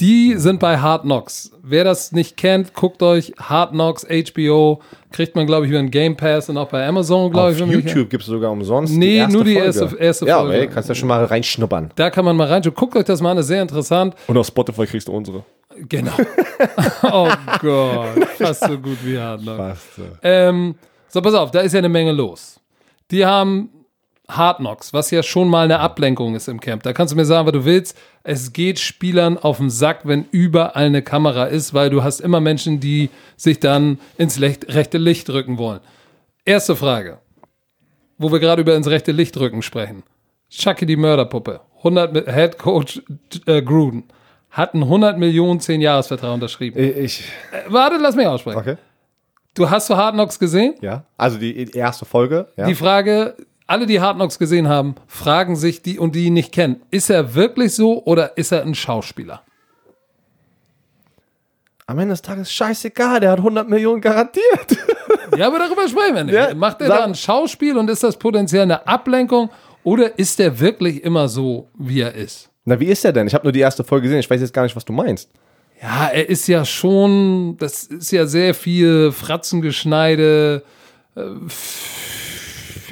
Die 0.00 0.34
sind 0.36 0.58
bei 0.58 0.78
Hard 0.78 1.02
Knocks. 1.02 1.52
Wer 1.62 1.84
das 1.84 2.12
nicht 2.12 2.36
kennt, 2.36 2.74
guckt 2.74 3.02
euch 3.02 3.32
Hard 3.38 3.70
Knocks, 3.70 4.04
HBO, 4.06 4.80
kriegt 5.12 5.36
man, 5.36 5.46
glaube 5.46 5.66
ich, 5.66 5.70
über 5.70 5.78
den 5.80 5.90
Game 5.90 6.16
Pass 6.16 6.48
und 6.48 6.56
auch 6.58 6.68
bei 6.68 6.86
Amazon, 6.86 7.30
glaube 7.30 7.50
Auf 7.52 7.60
ich. 7.60 7.66
mich- 7.66 7.84
YouTube 7.84 8.10
gibt 8.10 8.22
es 8.22 8.28
sogar 8.28 8.50
umsonst. 8.50 8.94
Nee, 8.94 9.26
nur 9.28 9.44
die 9.44 9.54
Folge. 9.54 9.66
erste- 9.66 9.96
erste 9.98 10.26
ja, 10.26 10.40
Folge. 10.40 10.56
Ey, 10.60 10.66
kannst 10.68 10.88
ja 10.88 10.94
schon 10.94 11.08
mal 11.08 11.24
reinschnuppern. 11.24 11.90
Da 11.94 12.10
kann 12.10 12.24
man 12.24 12.36
mal 12.36 12.48
reinschauen. 12.48 12.74
Guckt 12.74 12.96
euch 12.96 13.04
das 13.04 13.20
mal 13.20 13.30
an, 13.32 13.38
ist 13.38 13.46
sehr 13.46 13.62
interessant. 13.62 14.14
Und 14.26 14.36
auf 14.36 14.46
Spotify 14.46 14.86
kriegst 14.86 15.06
du 15.08 15.12
unsere. 15.12 15.44
Genau. 15.88 16.12
oh 17.04 17.28
Gott, 17.60 18.24
fast 18.38 18.64
so 18.66 18.78
gut 18.78 18.98
wie 19.04 19.18
Hard 19.18 19.42
Knocks. 19.42 19.58
Passt. 19.58 19.88
Ähm, 20.22 20.74
so, 21.08 21.20
pass 21.22 21.34
auf, 21.34 21.50
da 21.50 21.60
ist 21.60 21.72
ja 21.72 21.78
eine 21.78 21.88
Menge 21.90 22.12
los. 22.12 22.58
Die 23.10 23.24
haben 23.24 23.68
Hard 24.36 24.58
Knocks, 24.58 24.92
was 24.92 25.10
ja 25.10 25.22
schon 25.22 25.48
mal 25.48 25.64
eine 25.64 25.80
Ablenkung 25.80 26.34
ist 26.34 26.48
im 26.48 26.60
Camp. 26.60 26.82
Da 26.82 26.92
kannst 26.92 27.12
du 27.12 27.16
mir 27.16 27.24
sagen, 27.24 27.46
was 27.46 27.52
du 27.52 27.64
willst. 27.64 27.96
Es 28.22 28.52
geht 28.52 28.78
Spielern 28.78 29.36
auf 29.38 29.58
den 29.58 29.70
Sack, 29.70 30.00
wenn 30.04 30.26
überall 30.30 30.84
eine 30.86 31.02
Kamera 31.02 31.44
ist, 31.46 31.74
weil 31.74 31.90
du 31.90 32.02
hast 32.04 32.20
immer 32.20 32.40
Menschen, 32.40 32.80
die 32.80 33.10
sich 33.36 33.60
dann 33.60 33.98
ins 34.18 34.40
rechte 34.40 34.98
Licht 34.98 35.28
rücken 35.30 35.58
wollen. 35.58 35.80
Erste 36.44 36.76
Frage, 36.76 37.18
wo 38.18 38.30
wir 38.32 38.40
gerade 38.40 38.62
über 38.62 38.74
ins 38.74 38.88
rechte 38.88 39.12
Licht 39.12 39.36
rücken 39.38 39.62
sprechen. 39.62 40.02
Chucky 40.50 40.86
die 40.86 40.96
Mörderpuppe, 40.96 41.60
100 41.78 42.12
mit 42.12 42.26
Head 42.26 42.58
Coach 42.58 43.00
äh, 43.46 43.62
Gruden, 43.62 44.04
hat 44.50 44.74
einen 44.74 44.82
100 44.82 45.18
Millionen 45.18 45.60
10 45.60 45.80
Jahresvertrag 45.80 46.34
unterschrieben. 46.34 46.78
Ich, 46.78 47.24
Äh, 47.52 47.70
warte, 47.72 47.96
lass 48.00 48.16
mich 48.16 48.26
aussprechen. 48.26 48.58
okay. 48.58 48.76
Du 49.54 49.68
hast 49.68 49.88
du 49.90 49.96
Hard 49.96 50.14
Knocks 50.14 50.38
gesehen? 50.38 50.74
Ja. 50.80 51.04
Also 51.18 51.38
die, 51.38 51.66
die 51.66 51.76
erste 51.78 52.04
Folge. 52.06 52.48
Ja. 52.56 52.66
Die 52.66 52.74
Frage, 52.74 53.36
alle, 53.66 53.86
die 53.86 54.00
Hard 54.00 54.16
Knocks 54.16 54.38
gesehen 54.38 54.68
haben, 54.68 54.94
fragen 55.06 55.56
sich 55.56 55.82
die 55.82 55.98
und 55.98 56.14
die 56.14 56.26
ihn 56.26 56.34
nicht 56.34 56.52
kennen, 56.52 56.82
ist 56.90 57.10
er 57.10 57.34
wirklich 57.34 57.74
so 57.74 58.04
oder 58.04 58.36
ist 58.36 58.52
er 58.52 58.62
ein 58.62 58.74
Schauspieler? 58.74 59.42
Am 61.86 61.98
Ende 61.98 62.12
des 62.12 62.22
Tages 62.22 62.52
scheißegal, 62.52 63.20
der 63.20 63.32
hat 63.32 63.38
100 63.38 63.68
Millionen 63.68 64.00
garantiert. 64.00 64.44
Ja, 65.36 65.46
aber 65.46 65.58
darüber 65.58 65.88
sprechen 65.88 66.14
wir 66.14 66.24
nicht. 66.24 66.34
Ja, 66.34 66.54
Macht 66.54 66.82
er 66.82 66.88
da 66.88 67.04
ein 67.04 67.14
Schauspiel 67.14 67.78
und 67.78 67.88
ist 67.88 68.02
das 68.02 68.18
potenziell 68.18 68.64
eine 68.64 68.86
Ablenkung 68.86 69.48
oder 69.82 70.18
ist 70.18 70.38
er 70.40 70.60
wirklich 70.60 71.02
immer 71.02 71.26
so, 71.26 71.68
wie 71.78 72.00
er 72.00 72.14
ist? 72.14 72.50
Na, 72.66 72.78
wie 72.78 72.86
ist 72.86 73.02
der 73.02 73.12
denn? 73.12 73.26
Ich 73.26 73.34
habe 73.34 73.44
nur 73.44 73.52
die 73.52 73.60
erste 73.60 73.82
Folge 73.82 74.04
gesehen. 74.04 74.20
Ich 74.20 74.28
weiß 74.28 74.42
jetzt 74.42 74.52
gar 74.52 74.62
nicht, 74.62 74.76
was 74.76 74.84
du 74.84 74.92
meinst. 74.92 75.30
Ja, 75.80 76.08
er 76.08 76.28
ist 76.28 76.46
ja 76.48 76.64
schon, 76.64 77.56
das 77.58 77.84
ist 77.84 78.12
ja 78.12 78.26
sehr 78.26 78.54
viel 78.54 79.10
Fratzengeschneide. 79.10 80.62
Äh, 81.16 81.22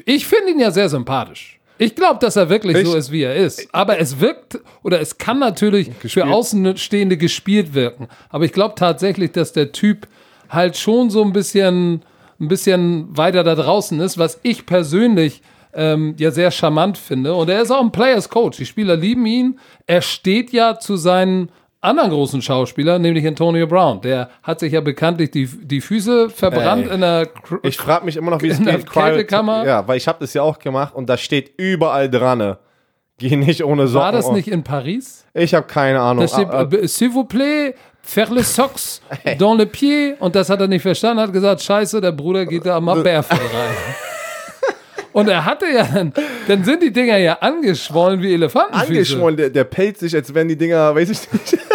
Ich 0.07 0.27
finde 0.27 0.51
ihn 0.53 0.61
ja 0.61 0.71
sehr 0.71 0.89
sympathisch. 0.89 1.59
Ich 1.79 1.95
glaube, 1.95 2.19
dass 2.21 2.37
er 2.37 2.51
wirklich 2.51 2.77
Ich- 2.77 2.87
so 2.87 2.95
ist, 2.95 3.11
wie 3.11 3.23
er 3.23 3.35
ist. 3.37 3.67
Aber 3.73 3.99
es 3.99 4.21
wirkt, 4.21 4.59
oder 4.83 5.01
es 5.01 5.17
kann 5.17 5.39
natürlich 5.39 5.87
für 5.89 6.03
Gespielt. 6.03 6.27
Außenstehende 6.27 7.17
gespielt 7.17 7.73
wirken. 7.75 8.09
Aber 8.29 8.45
ich 8.45 8.53
glaube 8.53 8.75
tatsächlich, 8.77 9.33
dass 9.33 9.53
der 9.53 9.73
Typ 9.73 10.07
halt 10.51 10.77
schon 10.77 11.09
so 11.11 11.23
ein 11.25 11.33
bisschen, 11.33 12.03
ein 12.39 12.49
bisschen 12.49 13.17
weiter 13.17 13.45
da 13.45 13.55
draußen 13.55 13.99
ist, 14.01 14.19
was 14.19 14.39
ich 14.43 14.67
persönlich 14.67 15.41
ähm, 15.73 16.17
ja 16.19 16.33
sehr 16.33 16.51
charmant 16.51 16.99
finde. 16.99 17.33
Und 17.35 17.49
er 17.49 17.63
ist 17.63 17.71
auch 17.71 17.81
ein 17.81 17.93
Players 17.93 18.29
Coach. 18.29 18.59
Die 18.59 18.67
Spieler 18.67 18.97
lieben 18.97 19.25
ihn. 19.25 19.59
Er 19.87 20.03
steht 20.03 20.53
ja 20.53 20.79
zu 20.79 20.97
seinen 20.97 21.51
anderen 21.83 22.11
großen 22.11 22.43
Schauspielern, 22.43 23.01
nämlich 23.01 23.26
Antonio 23.26 23.66
Brown. 23.66 24.01
Der 24.03 24.28
hat 24.43 24.61
sich 24.61 24.72
ja 24.72 24.81
bekanntlich 24.81 25.31
die, 25.31 25.47
die 25.47 25.81
Füße 25.81 26.28
verbrannt 26.31 26.87
Ey. 26.89 26.95
in 26.95 27.01
der 27.01 27.26
Cr- 27.26 27.61
Ich 27.62 27.76
frage 27.78 28.05
mich 28.05 28.16
immer 28.16 28.31
noch, 28.31 28.43
wie 28.43 28.49
es 28.49 28.59
In 28.59 28.66
der 28.66 28.76
geht. 28.78 28.91
Kältekammer? 28.91 29.64
Ja, 29.66 29.87
weil 29.89 29.97
ich 29.97 30.07
habe 30.07 30.18
das 30.20 30.35
ja 30.35 30.43
auch 30.43 30.59
gemacht 30.59 30.95
und 30.95 31.09
da 31.09 31.16
steht 31.16 31.53
überall 31.59 32.11
dran. 32.11 32.57
Geh 33.18 33.37
nicht 33.37 33.64
ohne 33.64 33.87
Socken. 33.87 34.05
War 34.05 34.12
das 34.12 34.31
nicht 34.31 34.49
in 34.49 34.62
Paris? 34.62 35.26
Ich 35.35 35.55
habe 35.55 35.66
keine 35.66 36.01
Ahnung. 36.01 36.24
Da 36.26 36.28
steht, 36.28 36.49
Ah, 36.49 36.61
ah, 36.70 36.87
s'il 36.87 37.11
vous 37.12 37.24
plaît, 37.26 37.74
faire 38.03 38.33
les 38.33 38.55
socks 38.55 39.03
dans 39.39 39.57
le 39.59 39.66
pied. 39.66 40.16
Und 40.20 40.35
das 40.35 40.49
hat 40.49 40.61
er 40.61 40.68
nicht 40.68 40.83
verstanden, 40.83 41.22
hat 41.22 41.33
gesagt, 41.33 41.61
scheiße, 41.62 42.01
der 42.01 42.12
Bruder 42.12 42.47
geht 42.47 42.64
da 42.66 42.81
mal 42.81 43.03
barefoot 43.03 43.39
rein. 43.39 43.74
Und 45.13 45.29
er 45.29 45.45
hatte 45.45 45.67
ja 45.67 45.85
dann, 45.85 46.13
dann 46.47 46.65
sind 46.65 46.83
die 46.83 46.93
Dinger 46.93 47.17
ja 47.17 47.35
angeschwollen 47.35 48.23
wie 48.23 48.33
Elefantenfüße. 48.35 48.87
angeschwollen, 48.89 49.37
der, 49.37 49.51
der 49.51 49.65
pellt 49.65 49.99
sich, 49.99 50.15
als 50.15 50.33
wenn 50.33 50.49
die 50.49 50.57
Dinger, 50.57 50.95
weiß 50.95 51.11
ich 51.11 51.33
nicht. 51.33 51.59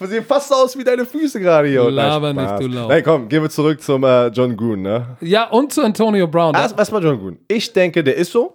Sehen 0.00 0.24
fast 0.24 0.48
so 0.48 0.54
aus 0.54 0.78
wie 0.78 0.84
deine 0.84 1.04
Füße 1.04 1.40
gerade 1.40 1.68
hier. 1.68 1.90
Laber 1.90 2.32
nicht, 2.32 2.60
du 2.60 2.68
Lau. 2.68 2.88
Nein, 2.88 3.02
komm, 3.02 3.28
gehen 3.28 3.42
wir 3.42 3.50
zurück 3.50 3.82
zum 3.82 4.04
äh, 4.04 4.28
John 4.28 4.56
Gruden, 4.56 4.82
ne? 4.82 5.16
Ja, 5.20 5.48
und 5.50 5.72
zu 5.72 5.82
Antonio 5.82 6.28
Brown. 6.28 6.54
Erst 6.54 6.78
erstmal 6.78 7.02
John 7.02 7.18
Gruden. 7.18 7.40
Ich 7.48 7.72
denke, 7.72 8.04
der 8.04 8.16
ist 8.16 8.30
so. 8.30 8.54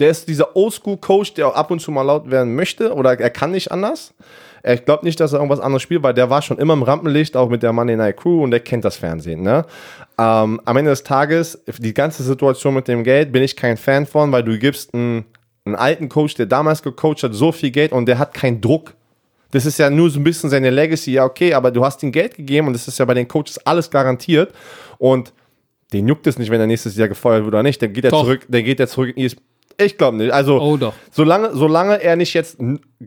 Der 0.00 0.10
ist 0.10 0.28
dieser 0.28 0.56
Oldschool-Coach, 0.56 1.34
der 1.34 1.46
auch 1.46 1.54
ab 1.54 1.70
und 1.70 1.78
zu 1.78 1.92
mal 1.92 2.02
laut 2.02 2.28
werden 2.28 2.56
möchte 2.56 2.92
oder 2.92 3.18
er 3.18 3.30
kann 3.30 3.52
nicht 3.52 3.70
anders. 3.70 4.12
Ich 4.66 4.86
glaube 4.86 5.04
nicht, 5.04 5.20
dass 5.20 5.32
er 5.32 5.40
irgendwas 5.40 5.60
anderes 5.60 5.82
spielt, 5.82 6.02
weil 6.02 6.14
der 6.14 6.30
war 6.30 6.40
schon 6.40 6.58
immer 6.58 6.72
im 6.72 6.82
Rampenlicht, 6.82 7.36
auch 7.36 7.50
mit 7.50 7.62
der 7.62 7.72
Monday 7.72 7.96
Night 7.96 8.16
Crew 8.16 8.42
und 8.42 8.50
der 8.50 8.60
kennt 8.60 8.84
das 8.84 8.96
Fernsehen. 8.96 9.42
Ne? 9.42 9.66
Ähm, 10.18 10.60
am 10.64 10.76
Ende 10.76 10.90
des 10.90 11.04
Tages, 11.04 11.62
die 11.78 11.92
ganze 11.92 12.22
Situation 12.22 12.72
mit 12.72 12.88
dem 12.88 13.04
Geld, 13.04 13.30
bin 13.30 13.42
ich 13.42 13.56
kein 13.56 13.76
Fan 13.76 14.06
von, 14.06 14.32
weil 14.32 14.42
du 14.42 14.58
gibst 14.58 14.94
einen, 14.94 15.26
einen 15.66 15.74
alten 15.74 16.08
Coach, 16.08 16.34
der 16.34 16.46
damals 16.46 16.82
gecoacht 16.82 17.22
hat, 17.22 17.34
so 17.34 17.52
viel 17.52 17.70
Geld 17.70 17.92
und 17.92 18.06
der 18.06 18.18
hat 18.18 18.32
keinen 18.32 18.62
Druck. 18.62 18.94
Das 19.50 19.66
ist 19.66 19.78
ja 19.78 19.90
nur 19.90 20.08
so 20.08 20.18
ein 20.18 20.24
bisschen 20.24 20.48
seine 20.48 20.70
Legacy, 20.70 21.12
ja 21.12 21.24
okay, 21.24 21.52
aber 21.52 21.70
du 21.70 21.84
hast 21.84 22.02
ihm 22.02 22.10
Geld 22.10 22.34
gegeben 22.34 22.66
und 22.68 22.72
das 22.72 22.88
ist 22.88 22.98
ja 22.98 23.04
bei 23.04 23.14
den 23.14 23.28
Coaches 23.28 23.58
alles 23.66 23.90
garantiert 23.90 24.52
und 24.98 25.32
den 25.92 26.08
juckt 26.08 26.26
es 26.26 26.38
nicht, 26.38 26.50
wenn 26.50 26.60
er 26.60 26.66
nächstes 26.66 26.96
Jahr 26.96 27.08
gefeuert 27.08 27.44
wird 27.44 27.48
oder 27.48 27.62
nicht. 27.62 27.80
Dann 27.80 27.92
geht 27.92 28.04
er 28.04 28.10
Doch. 28.10 28.24
zurück, 28.24 28.46
dann 28.48 28.64
geht 28.64 28.80
er 28.80 28.88
zurück 28.88 29.14
in 29.14 29.24
ES 29.24 29.36
Ich 29.80 29.98
glaube 29.98 30.16
nicht. 30.16 30.32
Also, 30.32 30.60
Oh, 30.60 30.76
doch. 30.76 30.94
Solange, 31.10 31.54
solange 31.54 32.02
er 32.02 32.16
nicht 32.16 32.34
jetzt 32.34 32.58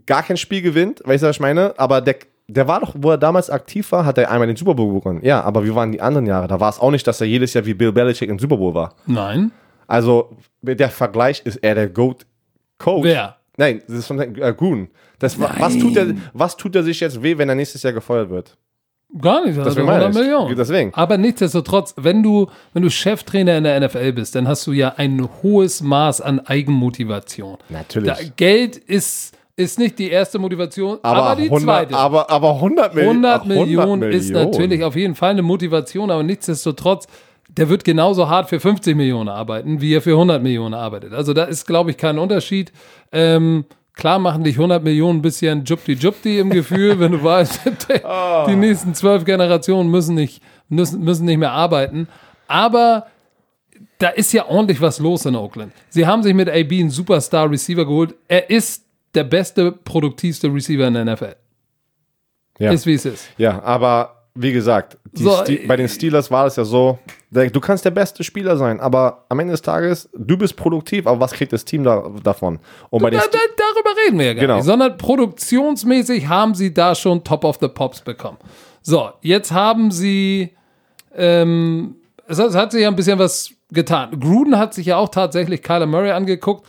gar 0.06 0.24
kein 0.24 0.38
Spiel 0.38 0.62
gewinnt, 0.62 1.02
weißt 1.06 1.24
du, 1.24 1.28
was 1.28 1.36
ich 1.38 1.40
meine? 1.40 1.74
Aber 1.78 2.02
der, 2.02 2.16
der 2.48 2.68
war 2.68 2.80
doch, 2.82 2.94
wo 2.98 3.12
er 3.12 3.18
damals 3.18 3.50
aktiv 3.50 3.92
war, 3.92 4.06
hat 4.06 4.18
er 4.18 4.30
einmal 4.32 4.48
den 4.48 4.56
Super 4.56 4.74
Bowl 4.76 4.94
gewonnen. 5.00 5.20
Ja, 5.24 5.42
aber 5.42 5.64
wie 5.66 5.74
waren 5.74 5.92
die 5.92 6.02
anderen 6.02 6.26
Jahre? 6.26 6.48
Da 6.48 6.60
war 6.60 6.70
es 6.70 6.80
auch 6.80 6.92
nicht, 6.92 7.06
dass 7.08 7.22
er 7.22 7.28
jedes 7.28 7.54
Jahr 7.54 7.66
wie 7.66 7.74
Bill 7.74 7.92
Belichick 7.92 8.30
im 8.30 8.40
Super 8.40 8.58
Bowl 8.58 8.74
war. 8.74 8.96
Nein. 9.06 9.52
Also, 9.88 10.38
der 10.62 10.90
Vergleich 10.90 11.42
ist 11.46 11.58
er 11.58 11.76
der 11.76 11.88
GOAT-Coach. 11.90 13.04
Wer? 13.04 13.38
Nein, 13.58 13.82
das 13.88 13.98
ist 14.00 14.08
von 14.08 14.20
äh, 14.20 14.54
Gruden. 14.54 14.90
Das, 15.20 15.40
wa- 15.40 15.52
was, 15.58 15.78
tut 15.80 15.96
er, 15.98 16.14
was 16.34 16.58
tut 16.58 16.76
er 16.76 16.84
sich 16.84 17.00
jetzt 17.00 17.24
weh, 17.24 17.38
wenn 17.38 17.50
er 17.50 17.56
nächstes 17.56 17.82
Jahr 17.84 17.94
gefeuert 17.94 18.30
wird? 18.30 18.56
Gar 19.22 19.46
nicht, 19.46 19.58
Deswegen 19.58 19.88
100 19.88 19.88
meine 19.88 20.10
ich. 20.10 20.16
Millionen. 20.16 20.56
Deswegen. 20.56 20.94
Aber 20.94 21.18
nichtsdestotrotz, 21.18 21.94
wenn 21.98 22.22
du, 22.22 22.48
wenn 22.74 22.84
du 22.84 22.90
Cheftrainer 22.90 23.58
in 23.58 23.64
der 23.64 23.80
NFL 23.80 24.12
bist, 24.14 24.36
dann 24.36 24.48
hast 24.48 24.68
du 24.68 24.74
ja 24.74 24.96
ein 24.98 25.28
hohes 25.42 25.82
Maß 25.82 26.20
an 26.20 26.42
Eigenmotivation. 26.46 27.58
Natürlich. 27.70 28.12
Da, 28.12 28.18
Geld 28.36 28.76
ist, 28.76 29.34
ist 29.56 29.80
nicht 29.80 29.98
die 29.98 30.10
erste 30.12 30.40
Motivation, 30.40 31.00
aber, 31.04 31.24
Aber, 31.24 31.36
die 31.42 31.46
100, 31.48 31.64
zweite. 31.64 31.96
aber, 31.96 32.30
aber 32.30 32.56
100, 32.56 32.96
Milli 32.96 33.08
100 33.08 33.42
ach, 33.42 33.46
Millionen 33.46 34.12
ist 34.12 34.30
natürlich 34.32 34.84
auf 34.84 34.96
jeden 34.96 35.16
Fall 35.16 35.32
eine 35.32 35.42
Motivation, 35.42 36.12
aber 36.12 36.24
nichtsdestotrotz, 36.24 37.08
der 37.48 37.70
wird 37.70 37.86
genauso 37.86 38.28
hart 38.30 38.50
für 38.50 38.60
50 38.60 38.96
Millionen 38.96 39.30
arbeiten, 39.30 39.80
wie 39.80 39.96
er 39.96 40.02
für 40.02 40.12
100 40.12 40.44
Millionen 40.44 40.74
arbeitet. 40.74 41.14
Also 41.14 41.34
da 41.34 41.46
ist, 41.46 41.66
glaube 41.66 41.92
ich, 41.92 41.98
kein 41.98 42.20
Unterschied. 42.20 42.74
Ähm, 43.14 43.64
klar 43.98 44.20
machen 44.20 44.44
dich 44.44 44.56
100 44.56 44.84
Millionen 44.84 45.20
ein 45.20 45.22
bisschen 45.22 45.64
jupti-jupti 45.66 46.40
im 46.40 46.50
Gefühl, 46.50 47.00
wenn 47.00 47.12
du 47.12 47.24
weißt, 47.24 47.62
die 48.48 48.56
nächsten 48.56 48.94
zwölf 48.94 49.26
Generationen 49.26 49.90
müssen 49.90 50.16
nicht, 50.16 50.42
müssen, 50.70 51.04
müssen 51.04 51.26
nicht 51.26 51.38
mehr 51.38 51.52
arbeiten. 51.52 52.08
Aber 52.48 53.08
da 53.98 54.10
ist 54.10 54.32
ja 54.32 54.46
ordentlich 54.48 54.80
was 54.80 55.00
los 55.00 55.26
in 55.26 55.36
Oakland. 55.36 55.74
Sie 55.90 56.06
haben 56.06 56.24
sich 56.24 56.34
mit 56.34 56.50
AB 56.50 56.72
einen 56.72 56.90
Superstar-Receiver 56.90 57.86
geholt. 57.86 58.16
Er 58.28 58.50
ist 58.50 58.86
der 59.14 59.24
beste, 59.24 59.72
produktivste 59.72 60.54
Receiver 60.54 60.88
in 60.88 60.94
der 60.94 61.06
NFL. 61.06 61.36
Ja. 62.60 62.72
Ist 62.72 62.86
wie 62.86 62.94
es 62.94 63.06
ist. 63.06 63.30
Ja, 63.38 63.62
aber 63.64 64.17
wie 64.38 64.52
gesagt, 64.54 64.98
So, 65.14 65.44
bei 65.68 65.76
den 65.76 65.88
Steelers 65.90 66.30
war 66.32 66.46
es 66.46 66.56
ja 66.56 66.64
so, 66.64 67.00
du 67.32 67.60
kannst 67.60 67.84
der 67.86 67.92
beste 67.92 68.24
Spieler 68.24 68.56
sein, 68.58 68.80
aber 68.80 69.26
am 69.30 69.40
Ende 69.40 69.52
des 69.52 69.62
Tages, 69.62 70.10
du 70.16 70.38
bist 70.38 70.56
produktiv, 70.56 71.08
aber 71.08 71.20
was 71.20 71.32
kriegt 71.34 71.52
das 71.54 71.66
Team 71.66 71.84
da, 71.84 72.10
davon? 72.24 72.60
Und 72.90 73.02
bei 73.02 73.10
Da, 73.10 73.20
da, 73.20 73.40
darüber 73.58 73.90
reden 74.06 74.20
wir 74.20 74.26
ja 74.28 74.34
gar 74.34 74.42
Genau. 74.42 74.56
nicht, 74.58 74.66
sondern 74.66 74.98
produktionsmäßig 74.98 76.28
haben 76.28 76.56
sie 76.56 76.74
da 76.74 76.96
schon 76.96 77.24
Top 77.24 77.44
of 77.44 77.58
the 77.60 77.68
Pops 77.68 78.02
bekommen. 78.02 78.38
So, 78.82 79.10
jetzt 79.22 79.52
haben 79.52 79.92
sie 79.92 80.52
ähm, 81.16 81.96
es 82.28 82.40
hat, 82.40 82.50
es 82.50 82.56
hat 82.56 82.72
sich 82.72 82.82
ja 82.82 82.90
ein 82.90 82.96
bisschen 82.96 83.18
was 83.20 83.52
getan. 83.72 84.20
Gruden 84.20 84.58
hat 84.58 84.74
sich 84.74 84.86
ja 84.88 84.98
auch 84.98 85.10
tatsächlich 85.10 85.62
Kyler 85.64 85.86
Murray 85.86 86.12
angeguckt, 86.12 86.66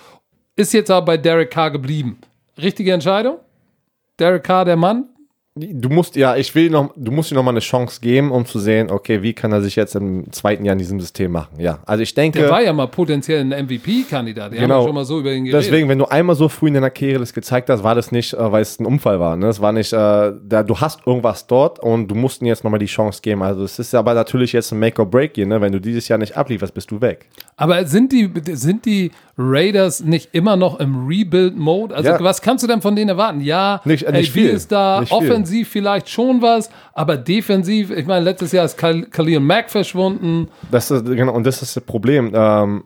ist 0.56 0.72
jetzt 0.72 0.90
aber 0.90 1.04
bei 1.04 1.16
Derek 1.16 1.50
Carr 1.50 1.70
geblieben. 1.70 2.18
Richtige 2.56 2.92
Entscheidung? 2.92 3.38
Derek 4.18 4.42
Carr, 4.44 4.64
der 4.64 4.76
Mann? 4.76 5.08
Du 5.58 5.88
musst, 5.88 6.16
ja, 6.16 6.36
ich 6.36 6.54
will 6.54 6.70
noch, 6.70 6.92
du 6.96 7.10
musst 7.10 7.32
ihm 7.32 7.34
noch 7.34 7.42
mal 7.42 7.50
eine 7.50 7.60
Chance 7.60 8.00
geben, 8.00 8.30
um 8.30 8.46
zu 8.46 8.58
sehen, 8.58 8.90
okay, 8.90 9.22
wie 9.22 9.32
kann 9.32 9.52
er 9.52 9.60
sich 9.60 9.76
jetzt 9.76 9.96
im 9.96 10.30
zweiten 10.32 10.64
Jahr 10.64 10.74
in 10.74 10.78
diesem 10.78 11.00
System 11.00 11.32
machen. 11.32 11.58
Ja, 11.58 11.80
also 11.86 12.02
ich 12.02 12.14
denke. 12.14 12.38
Der 12.38 12.50
war 12.50 12.62
ja 12.62 12.72
mal 12.72 12.86
potenziell 12.86 13.40
ein 13.40 13.66
MVP-Kandidat. 13.66 14.52
Genau. 14.52 14.84
schon 14.84 14.94
mal 14.94 15.04
so 15.04 15.20
über 15.20 15.32
ihn 15.32 15.44
geredet. 15.44 15.64
Deswegen, 15.66 15.88
wenn 15.88 15.98
du 15.98 16.06
einmal 16.06 16.36
so 16.36 16.48
früh 16.48 16.68
in 16.68 16.74
deiner 16.74 16.90
Karriere 16.90 17.20
das 17.20 17.32
gezeigt 17.32 17.70
hast, 17.70 17.82
war 17.82 17.94
das 17.94 18.12
nicht, 18.12 18.34
äh, 18.34 18.52
weil 18.52 18.62
es 18.62 18.78
ein 18.78 18.86
Unfall 18.86 19.20
war. 19.20 19.36
Ne? 19.36 19.48
Es 19.48 19.60
war 19.60 19.72
nicht, 19.72 19.92
äh, 19.92 19.96
da, 19.96 20.62
du 20.62 20.78
hast 20.78 21.06
irgendwas 21.06 21.46
dort 21.46 21.80
und 21.80 22.08
du 22.08 22.14
musst 22.14 22.42
ihm 22.42 22.46
jetzt 22.46 22.64
nochmal 22.64 22.80
die 22.80 22.86
Chance 22.86 23.20
geben. 23.22 23.42
Also 23.42 23.64
es 23.64 23.78
ist 23.78 23.94
aber 23.94 24.14
natürlich 24.14 24.52
jetzt 24.52 24.72
ein 24.72 24.78
Make-or-Break 24.78 25.32
hier. 25.34 25.46
Ne? 25.46 25.60
Wenn 25.60 25.72
du 25.72 25.80
dieses 25.80 26.08
Jahr 26.08 26.18
nicht 26.18 26.36
ablieferst, 26.36 26.74
bist 26.74 26.90
du 26.90 27.00
weg. 27.00 27.26
Aber 27.56 27.84
sind 27.86 28.12
die, 28.12 28.30
sind 28.52 28.86
die 28.86 29.10
Raiders 29.40 30.00
nicht 30.02 30.30
immer 30.34 30.56
noch 30.56 30.80
im 30.80 31.06
Rebuild-Mode? 31.06 31.94
Also, 31.94 32.10
Ja. 32.10 32.20
was 32.20 32.42
kannst 32.42 32.64
du 32.64 32.68
denn 32.68 32.82
von 32.82 32.96
denen 32.96 33.08
erwarten? 33.10 33.40
Ja, 33.40 33.80
Nicht- 33.84 34.02
äh, 34.02 34.12
nicht 34.12 34.32
viel. 34.32 34.48
ist 34.50 34.72
da, 34.72 35.00
Nicht 35.00 35.10
viel. 35.10 35.16
offensiv 35.18 35.68
vielleicht 35.68 36.08
schon 36.08 36.42
was, 36.42 36.68
aber 36.92 37.16
defensiv, 37.16 37.90
ich 37.90 38.06
meine, 38.06 38.24
letztes 38.24 38.50
Jahr 38.52 38.64
ist 38.64 38.76
Kal 38.76 39.02
Khalil 39.02 39.38
Mack 39.40 39.70
verschwunden. 39.70 40.48
Das 40.70 40.90
ist, 40.90 41.06
genau, 41.06 41.32
und 41.34 41.46
das 41.46 41.62
ist 41.62 41.76
das 41.76 41.84
Problem. 41.84 42.32
Ähm, 42.34 42.82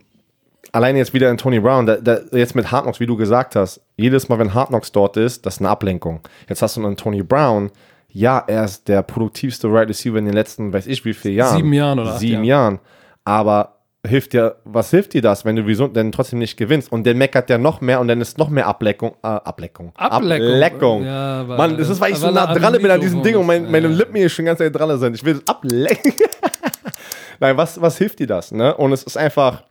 alleine 0.73 0.99
jetzt 0.99 1.15
wieder 1.15 1.31
in 1.31 1.39
Tony 1.39 1.59
Brown, 1.61 1.87
da, 1.87 1.97
da, 1.97 2.19
jetzt 2.33 2.55
mit 2.55 2.70
Hard 2.70 2.85
Knocks, 2.85 3.01
wie 3.01 3.07
du 3.07 3.16
gesagt 3.16 3.57
hast, 3.57 3.81
jedes 3.97 4.29
Mal, 4.29 4.39
wenn 4.39 4.53
Hard 4.53 4.69
Knocks 4.69 4.93
dort 4.93 5.16
ist, 5.16 5.47
das 5.47 5.55
ist 5.55 5.61
eine 5.61 5.70
Ablenkung. 5.70 6.20
Jetzt 6.49 6.61
hast 6.62 6.77
du 6.77 6.85
einen 6.85 6.97
Tony 6.97 7.23
Brown, 7.23 7.70
ja, 8.11 8.45
er 8.47 8.65
ist 8.66 8.89
der 8.89 9.03
produktivste 9.03 9.69
Right 9.73 9.89
Receiver 9.89 10.19
in 10.19 10.27
den 10.27 10.35
letzten, 10.35 10.70
weiß 10.73 10.87
ich 10.87 11.03
wie 11.07 11.15
viele 11.15 11.35
Jahren. 11.35 11.57
Sieben 11.57 11.73
Jahren 11.73 11.99
oder 11.99 12.19
Sieben 12.19 12.45
Jahren. 12.45 12.74
Jahren. 12.74 12.79
Aber 13.24 13.77
hilft 14.07 14.33
dir, 14.33 14.57
was 14.65 14.91
hilft 14.91 15.12
dir 15.15 15.23
das, 15.23 15.45
wenn 15.45 15.57
du 15.57 15.66
wieso 15.66 15.87
denn 15.87 16.11
trotzdem 16.12 16.39
nicht 16.41 16.57
gewinnst? 16.57 16.91
Und 16.91 17.05
der 17.05 17.15
meckert 17.15 17.49
ja 17.51 17.59
noch 17.59 17.81
mehr 17.81 18.01
und 18.01 18.09
dann 18.09 18.20
ist 18.20 18.37
noch 18.39 18.49
mehr 18.49 18.66
Ableckung. 18.66 19.12
Äh, 19.23 19.27
Ableckung. 19.29 19.93
Ableckung. 19.95 20.49
Ableckung. 20.53 21.05
Ja, 21.05 21.47
weil- 21.49 21.57
Mann, 21.59 21.79
das 21.79 21.89
ist, 21.89 22.01
weil 22.01 22.12
ich 22.12 22.19
so 22.19 22.31
nah 22.31 22.53
dran 22.53 22.73
bin 22.74 22.91
an 22.91 23.01
diesem 23.01 23.23
Ding 23.23 23.37
und 23.37 23.47
mein, 23.47 23.70
meine 23.70 23.89
Ja. 23.89 23.95
Lippen 23.95 24.16
hier 24.16 24.29
schon 24.29 24.45
ganz 24.45 24.59
dran 24.59 24.99
sind. 24.99 25.15
Ich 25.15 25.24
will 25.24 25.35
das 25.35 25.47
ablecken. 25.47 26.15
Nein, 27.41 27.57
was, 27.57 27.81
was 27.81 27.99
hilft 27.99 28.19
dir 28.19 28.27
das? 28.27 28.53
Ne? 28.53 28.74
Und 28.77 28.93
es 28.93 29.03
ist 29.05 29.16
einfach, 29.16 29.62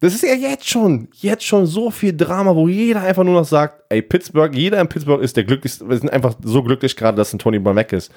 das 0.00 0.14
ist 0.14 0.22
ja 0.22 0.34
jetzt 0.34 0.68
schon, 0.68 1.08
jetzt 1.20 1.44
schon 1.44 1.66
so 1.66 1.90
viel 1.90 2.14
Drama, 2.16 2.54
wo 2.54 2.68
jeder 2.68 3.02
einfach 3.02 3.24
nur 3.24 3.34
noch 3.34 3.46
sagt, 3.46 3.82
ey, 3.90 4.02
Pittsburgh, 4.02 4.54
jeder 4.54 4.80
in 4.80 4.88
Pittsburgh 4.88 5.22
ist 5.22 5.36
der 5.36 5.44
glücklichste, 5.44 5.88
wir 5.88 5.96
sind 5.96 6.10
einfach 6.10 6.34
so 6.42 6.62
glücklich 6.62 6.96
gerade, 6.96 7.16
dass 7.16 7.32
ein 7.32 7.38
Tony 7.38 7.58
Brown 7.58 7.76
weg 7.76 7.92
ist. 7.92 8.10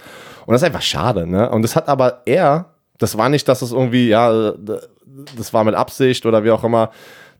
Und 0.46 0.54
das 0.54 0.62
ist 0.62 0.66
einfach 0.66 0.82
schade, 0.82 1.26
ne? 1.28 1.50
Und 1.50 1.62
das 1.62 1.76
hat 1.76 1.88
aber 1.88 2.22
er, 2.26 2.74
das 2.98 3.18
war 3.18 3.30
nicht, 3.30 3.48
dass 3.48 3.62
es 3.62 3.72
irgendwie, 3.72 4.10
ja, 4.10 4.54
das 5.36 5.54
war 5.54 5.64
mit 5.64 5.76
Absicht 5.76 6.26
oder 6.26 6.44
wie 6.44 6.52
auch 6.52 6.64
immer. 6.64 6.92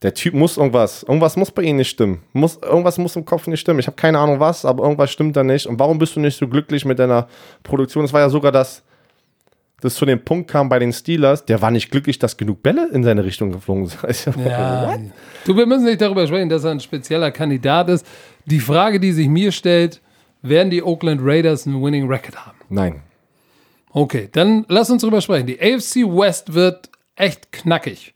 Der 0.04 0.14
Typ 0.14 0.36
muss 0.36 0.58
irgendwas, 0.58 1.04
irgendwas 1.04 1.36
muss 1.38 1.50
bei 1.50 1.64
ihm 1.64 1.78
nicht 1.78 1.90
stimmen. 1.90 2.22
Muss, 2.34 2.60
irgendwas 2.62 3.00
muss 3.00 3.16
im 3.16 3.26
Kopf 3.26 3.48
nicht 3.48 3.60
stimmen. 3.60 3.80
Ich 3.80 3.88
habe 3.88 3.96
keine 3.96 4.20
Ahnung 4.20 4.40
was, 4.40 4.64
aber 4.64 4.84
irgendwas 4.84 5.12
stimmt 5.12 5.36
da 5.36 5.44
nicht. 5.44 5.66
Und 5.66 5.80
warum 5.80 5.98
bist 5.98 6.16
du 6.16 6.20
nicht 6.20 6.38
so 6.38 6.48
glücklich 6.48 6.86
mit 6.86 7.00
deiner 7.00 7.28
Produktion? 7.64 8.06
Es 8.06 8.14
war 8.14 8.22
ja 8.22 8.30
sogar 8.30 8.52
das, 8.52 8.84
das 9.82 9.96
zu 9.96 10.06
dem 10.06 10.24
Punkt 10.24 10.50
kam 10.50 10.70
bei 10.70 10.78
den 10.78 10.94
Steelers, 10.94 11.46
der 11.46 11.62
war 11.62 11.72
nicht 11.72 11.90
glücklich, 11.90 12.20
dass 12.20 12.38
genug 12.38 12.62
Bälle 12.62 12.90
in 12.92 13.04
seine 13.04 13.24
Richtung 13.24 13.52
geflogen 13.52 13.88
sind. 13.88 14.38
Ja. 14.46 14.98
Du, 15.46 15.56
wir 15.56 15.66
müssen 15.66 15.86
nicht 15.86 16.02
darüber 16.02 16.28
sprechen, 16.28 16.50
dass 16.50 16.64
er 16.64 16.72
ein 16.72 16.80
spezieller 16.80 17.32
Kandidat 17.32 17.90
ist. 17.90 18.06
Die 18.46 18.60
Frage, 18.60 19.00
die 19.00 19.12
sich 19.12 19.28
mir 19.28 19.52
stellt, 19.52 20.02
werden 20.42 20.70
die 20.70 20.84
Oakland 20.84 21.22
Raiders 21.24 21.66
einen 21.66 21.82
Winning 21.82 22.08
Record 22.08 22.46
haben? 22.46 22.58
Nein. 22.70 23.02
Okay, 23.90 24.30
dann 24.32 24.66
lass 24.68 24.90
uns 24.90 25.02
drüber 25.02 25.22
sprechen. 25.22 25.48
Die 25.48 25.60
AFC 25.60 26.06
West 26.06 26.54
wird 26.54 26.90
echt 27.18 27.52
knackig. 27.52 28.14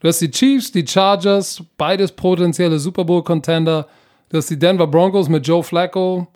Du 0.00 0.08
hast 0.08 0.20
die 0.20 0.30
Chiefs, 0.30 0.72
die 0.72 0.86
Chargers, 0.86 1.62
beides 1.76 2.12
potenzielle 2.12 2.78
Super 2.78 3.04
Bowl 3.04 3.22
Contender. 3.22 3.86
Du 4.28 4.38
hast 4.38 4.48
die 4.50 4.58
Denver 4.58 4.86
Broncos 4.86 5.28
mit 5.28 5.46
Joe 5.46 5.62
Flacco 5.62 6.26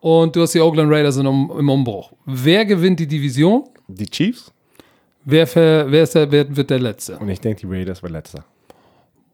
und 0.00 0.36
du 0.36 0.42
hast 0.42 0.54
die 0.54 0.60
Oakland 0.60 0.90
Raiders 0.92 1.16
im, 1.16 1.26
im 1.26 1.68
Umbruch. 1.68 2.12
Wer 2.24 2.64
gewinnt 2.64 3.00
die 3.00 3.06
Division? 3.06 3.64
Die 3.88 4.06
Chiefs? 4.06 4.52
Wer, 5.24 5.46
wer, 5.54 6.06
der, 6.06 6.30
wer 6.30 6.56
wird 6.56 6.70
der 6.70 6.78
Letzte? 6.78 7.18
Und 7.18 7.28
ich 7.28 7.40
denke, 7.40 7.66
die 7.66 7.72
Raiders 7.72 8.02
war 8.02 8.10
letzter. 8.10 8.44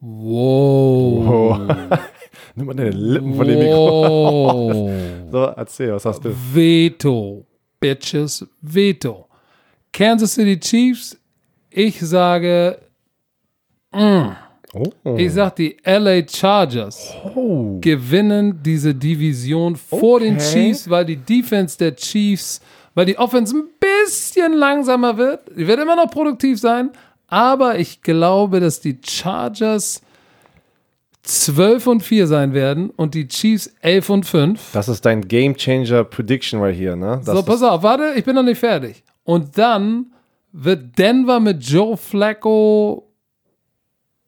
Wow. 0.01 1.59
Nimm 2.55 2.67
mal 2.67 2.75
deine 2.75 2.91
Lippen 2.91 3.35
von 3.35 3.47
dem 3.47 3.59
Mikro. 3.59 4.03
wow. 4.03 4.91
So, 5.33 5.45
erzähl, 5.45 5.93
was 5.93 6.05
hast 6.05 6.25
du? 6.25 6.35
Veto. 6.53 7.47
Bitches. 7.81 8.47
Veto. 8.61 9.29
Kansas 9.93 10.35
City 10.35 10.59
Chiefs. 10.59 11.19
Ich 11.75 12.01
sage, 12.01 12.79
Oh. 13.95 15.17
ich 15.19 15.33
sag, 15.33 15.57
die 15.57 15.77
LA 15.85 16.27
Chargers 16.27 17.15
oh. 17.35 17.79
gewinnen 17.81 18.61
diese 18.65 18.95
Division 18.95 19.77
vor 19.77 20.21
den 20.21 20.37
Okay. 20.37 20.45
Chiefs, 20.53 20.89
weil 20.89 21.05
die 21.05 21.17
Defense 21.17 21.77
der 21.77 21.95
Chiefs, 21.95 22.61
weil 22.95 23.05
die 23.05 23.19
Offense 23.19 23.55
ein 23.55 23.65
bisschen 23.79 24.55
langsamer 24.55 25.19
wird. 25.19 25.41
Die 25.57 25.67
wird 25.67 25.79
immer 25.79 25.97
noch 25.97 26.11
produktiv 26.11 26.59
sein, 26.59 26.91
aber 27.27 27.79
ich 27.79 28.01
glaube, 28.01 28.61
dass 28.61 28.81
die 28.81 28.99
Chargers 29.07 30.01
12 31.25 31.87
und 31.87 32.03
4 32.03 32.27
sein 32.27 32.55
werden 32.55 32.91
und 32.91 33.15
die 33.15 33.29
Chiefs 33.29 33.75
11 33.83 34.09
und 34.11 34.27
5. 34.27 34.71
Das 34.73 34.89
ist 34.89 35.05
dein 35.05 35.29
Game 35.29 35.55
Changer 35.55 36.05
Prediction 36.05 36.61
right 36.61 36.75
here, 36.77 36.97
ne? 36.97 37.21
Das 37.25 37.37
So, 37.37 37.43
pass 37.43 37.63
auf, 37.63 37.83
warte, 37.83 38.15
ich 38.17 38.25
bin 38.25 38.35
noch 38.35 38.43
nicht 38.43 38.59
fertig. 38.59 39.05
Und 39.25 39.57
dann 39.57 40.12
wird 40.53 40.99
Denver 40.99 41.41
mit 41.41 41.63
Joe 41.65 41.97
Flacco 41.97 43.09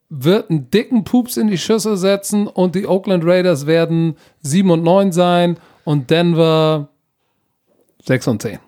wird 0.09 0.49
einen 0.49 0.69
dicken 0.69 1.03
Pups 1.03 1.35
in 1.37 1.47
die 1.47 1.57
Schüssel 1.57 1.97
setzen 1.97 2.47
und 2.47 2.75
die 2.75 2.87
Oakland 2.87 3.23
Raiders 3.25 3.65
werden 3.65 4.15
7 4.41 4.69
und 4.71 4.83
9 4.83 5.11
sein 5.11 5.57
und 5.83 6.09
Denver 6.09 6.89
6 8.03 8.27
und 8.27 8.41
10. 8.41 8.59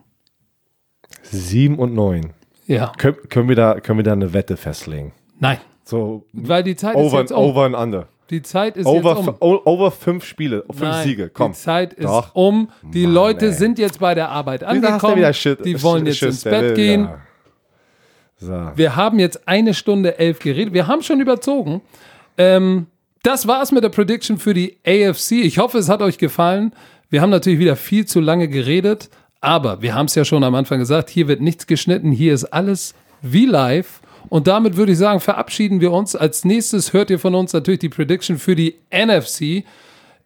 ist 1.23 1.49
7 1.49 1.77
und 1.77 1.93
9. 1.93 2.33
Ja, 2.65 2.91
Können, 2.97 3.17
können, 3.29 3.49
wir 3.49 3.55
da, 3.55 3.79
können 3.79 3.99
wir 3.99 4.03
da 4.03 4.13
eine 4.13 4.33
Wette 4.33 4.57
festlegen? 4.57 5.13
nein, 5.39 5.57
So 5.85 6.25
weil 6.33 6.63
die 6.63 6.75
Zeit 6.75 6.95
ist 6.95 7.01
over, 7.01 7.19
jetzt 7.19 7.31
um. 7.31 7.37
over 7.37 7.65
and 7.65 7.75
under. 7.75 8.07
Die 8.29 8.41
Zeit 8.41 8.75
ist 8.75 8.85
Over, 8.85 9.15
jetzt 9.19 9.27
um. 9.41 9.59
over 9.63 9.89
fünf 9.89 10.25
Spiele, 10.25 10.65
fünf 10.69 10.81
Nein, 10.81 11.07
Siege. 11.07 11.29
Komm. 11.29 11.53
Die 11.53 11.57
Zeit 11.57 11.93
ist 11.93 12.07
Doch. 12.07 12.35
um. 12.35 12.69
Die 12.83 13.03
Mann, 13.05 13.13
Leute 13.13 13.45
ey. 13.45 13.53
sind 13.53 13.79
jetzt 13.79 13.99
bei 14.01 14.15
der 14.15 14.27
Arbeit 14.29 14.65
angekommen. 14.65 15.15
die 15.63 15.81
wollen 15.81 16.05
jetzt 16.05 16.17
Schiss, 16.17 16.35
ins 16.35 16.43
Bett 16.43 16.75
gehen. 16.75 17.05
ja. 17.05 17.19
So. 18.39 18.71
Wir 18.75 18.95
haben 18.95 19.19
jetzt 19.19 19.47
eine 19.47 19.73
Stunde 19.73 20.19
elf 20.19 20.39
geredet. 20.39 20.73
Wir 20.73 20.87
haben 20.87 21.01
schon 21.01 21.19
überzogen. 21.19 21.81
Ähm, 22.37 22.87
das 23.23 23.47
war's 23.47 23.71
mit 23.71 23.83
der 23.83 23.89
Prediction 23.89 24.37
für 24.37 24.53
die 24.53 24.77
AFC. 24.85 25.31
Ich 25.31 25.57
hoffe, 25.57 25.79
es 25.79 25.89
hat 25.89 26.01
euch 26.01 26.17
gefallen. 26.17 26.73
Wir 27.09 27.21
haben 27.21 27.29
natürlich 27.29 27.59
wieder 27.59 27.75
viel 27.75 28.05
zu 28.05 28.19
lange 28.19 28.47
geredet, 28.47 29.09
aber 29.41 29.81
wir 29.81 29.95
haben 29.95 30.05
es 30.05 30.15
ja 30.15 30.25
schon 30.25 30.43
am 30.43 30.55
Anfang 30.55 30.79
gesagt, 30.79 31.09
hier 31.09 31.27
wird 31.27 31.41
nichts 31.41 31.67
geschnitten, 31.67 32.11
hier 32.11 32.33
ist 32.33 32.45
alles 32.45 32.93
wie 33.21 33.45
live. 33.45 34.01
Und 34.29 34.47
damit 34.47 34.75
würde 34.75 34.91
ich 34.91 34.97
sagen, 34.97 35.19
verabschieden 35.21 35.79
wir 35.79 35.91
uns. 35.93 36.15
Als 36.15 36.43
nächstes 36.43 36.91
hört 36.91 37.09
ihr 37.09 37.19
von 37.19 37.33
uns 37.33 37.53
natürlich 37.53 37.79
die 37.79 37.89
Prediction 37.89 38.37
für 38.37 38.55
die 38.55 38.75
NFC. 38.91 39.63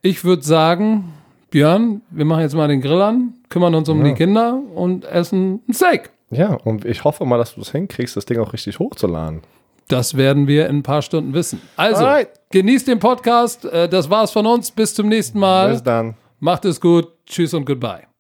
Ich 0.02 0.24
würde 0.24 0.42
sagen, 0.42 1.14
Björn, 1.52 2.02
wir 2.10 2.26
machen 2.26 2.42
jetzt 2.42 2.56
mal 2.56 2.68
den 2.68 2.82
Grill 2.82 3.02
an, 3.02 3.34
kümmern 3.50 3.76
uns 3.76 3.90
um 3.90 4.04
die 4.04 4.14
Kinder 4.14 4.60
und 4.74 5.06
essen 5.06 5.62
ein 5.68 5.74
Steak. 5.74 6.10
Ja, 6.32 6.54
und 6.64 6.86
ich 6.86 7.04
hoffe 7.04 7.26
mal, 7.26 7.38
dass 7.38 7.56
du 7.56 7.62
es 7.62 7.72
hinkriegst, 7.72 8.16
das 8.16 8.26
Ding 8.26 8.40
auch 8.40 8.54
richtig 8.54 8.80
hochzuladen. 8.80 9.42
Das 9.88 10.16
werden 10.16 10.48
wir 10.48 10.68
in 10.68 10.78
ein 10.78 10.84
paar 10.84 11.02
Stunden 11.02 11.34
wissen. 11.34 11.62
Also, 11.76 12.06
Alright. 12.06 12.30
genießt 12.52 12.88
den 12.88 13.00
Podcast. 13.00 13.66
Äh, 13.66 13.90
Das 13.90 14.10
war's 14.10 14.32
von 14.32 14.46
uns. 14.46 14.72
Bis 14.72 14.94
zum 14.96 15.10
nächsten 15.10 15.38
Mal. 15.40 15.72
Bis 15.72 15.84
dann. 15.84 16.16
Macht 16.40 16.64
es 16.66 16.80
gut. 16.80 17.10
Tschüss 17.26 17.54
und 17.54 17.66
goodbye. 17.66 18.11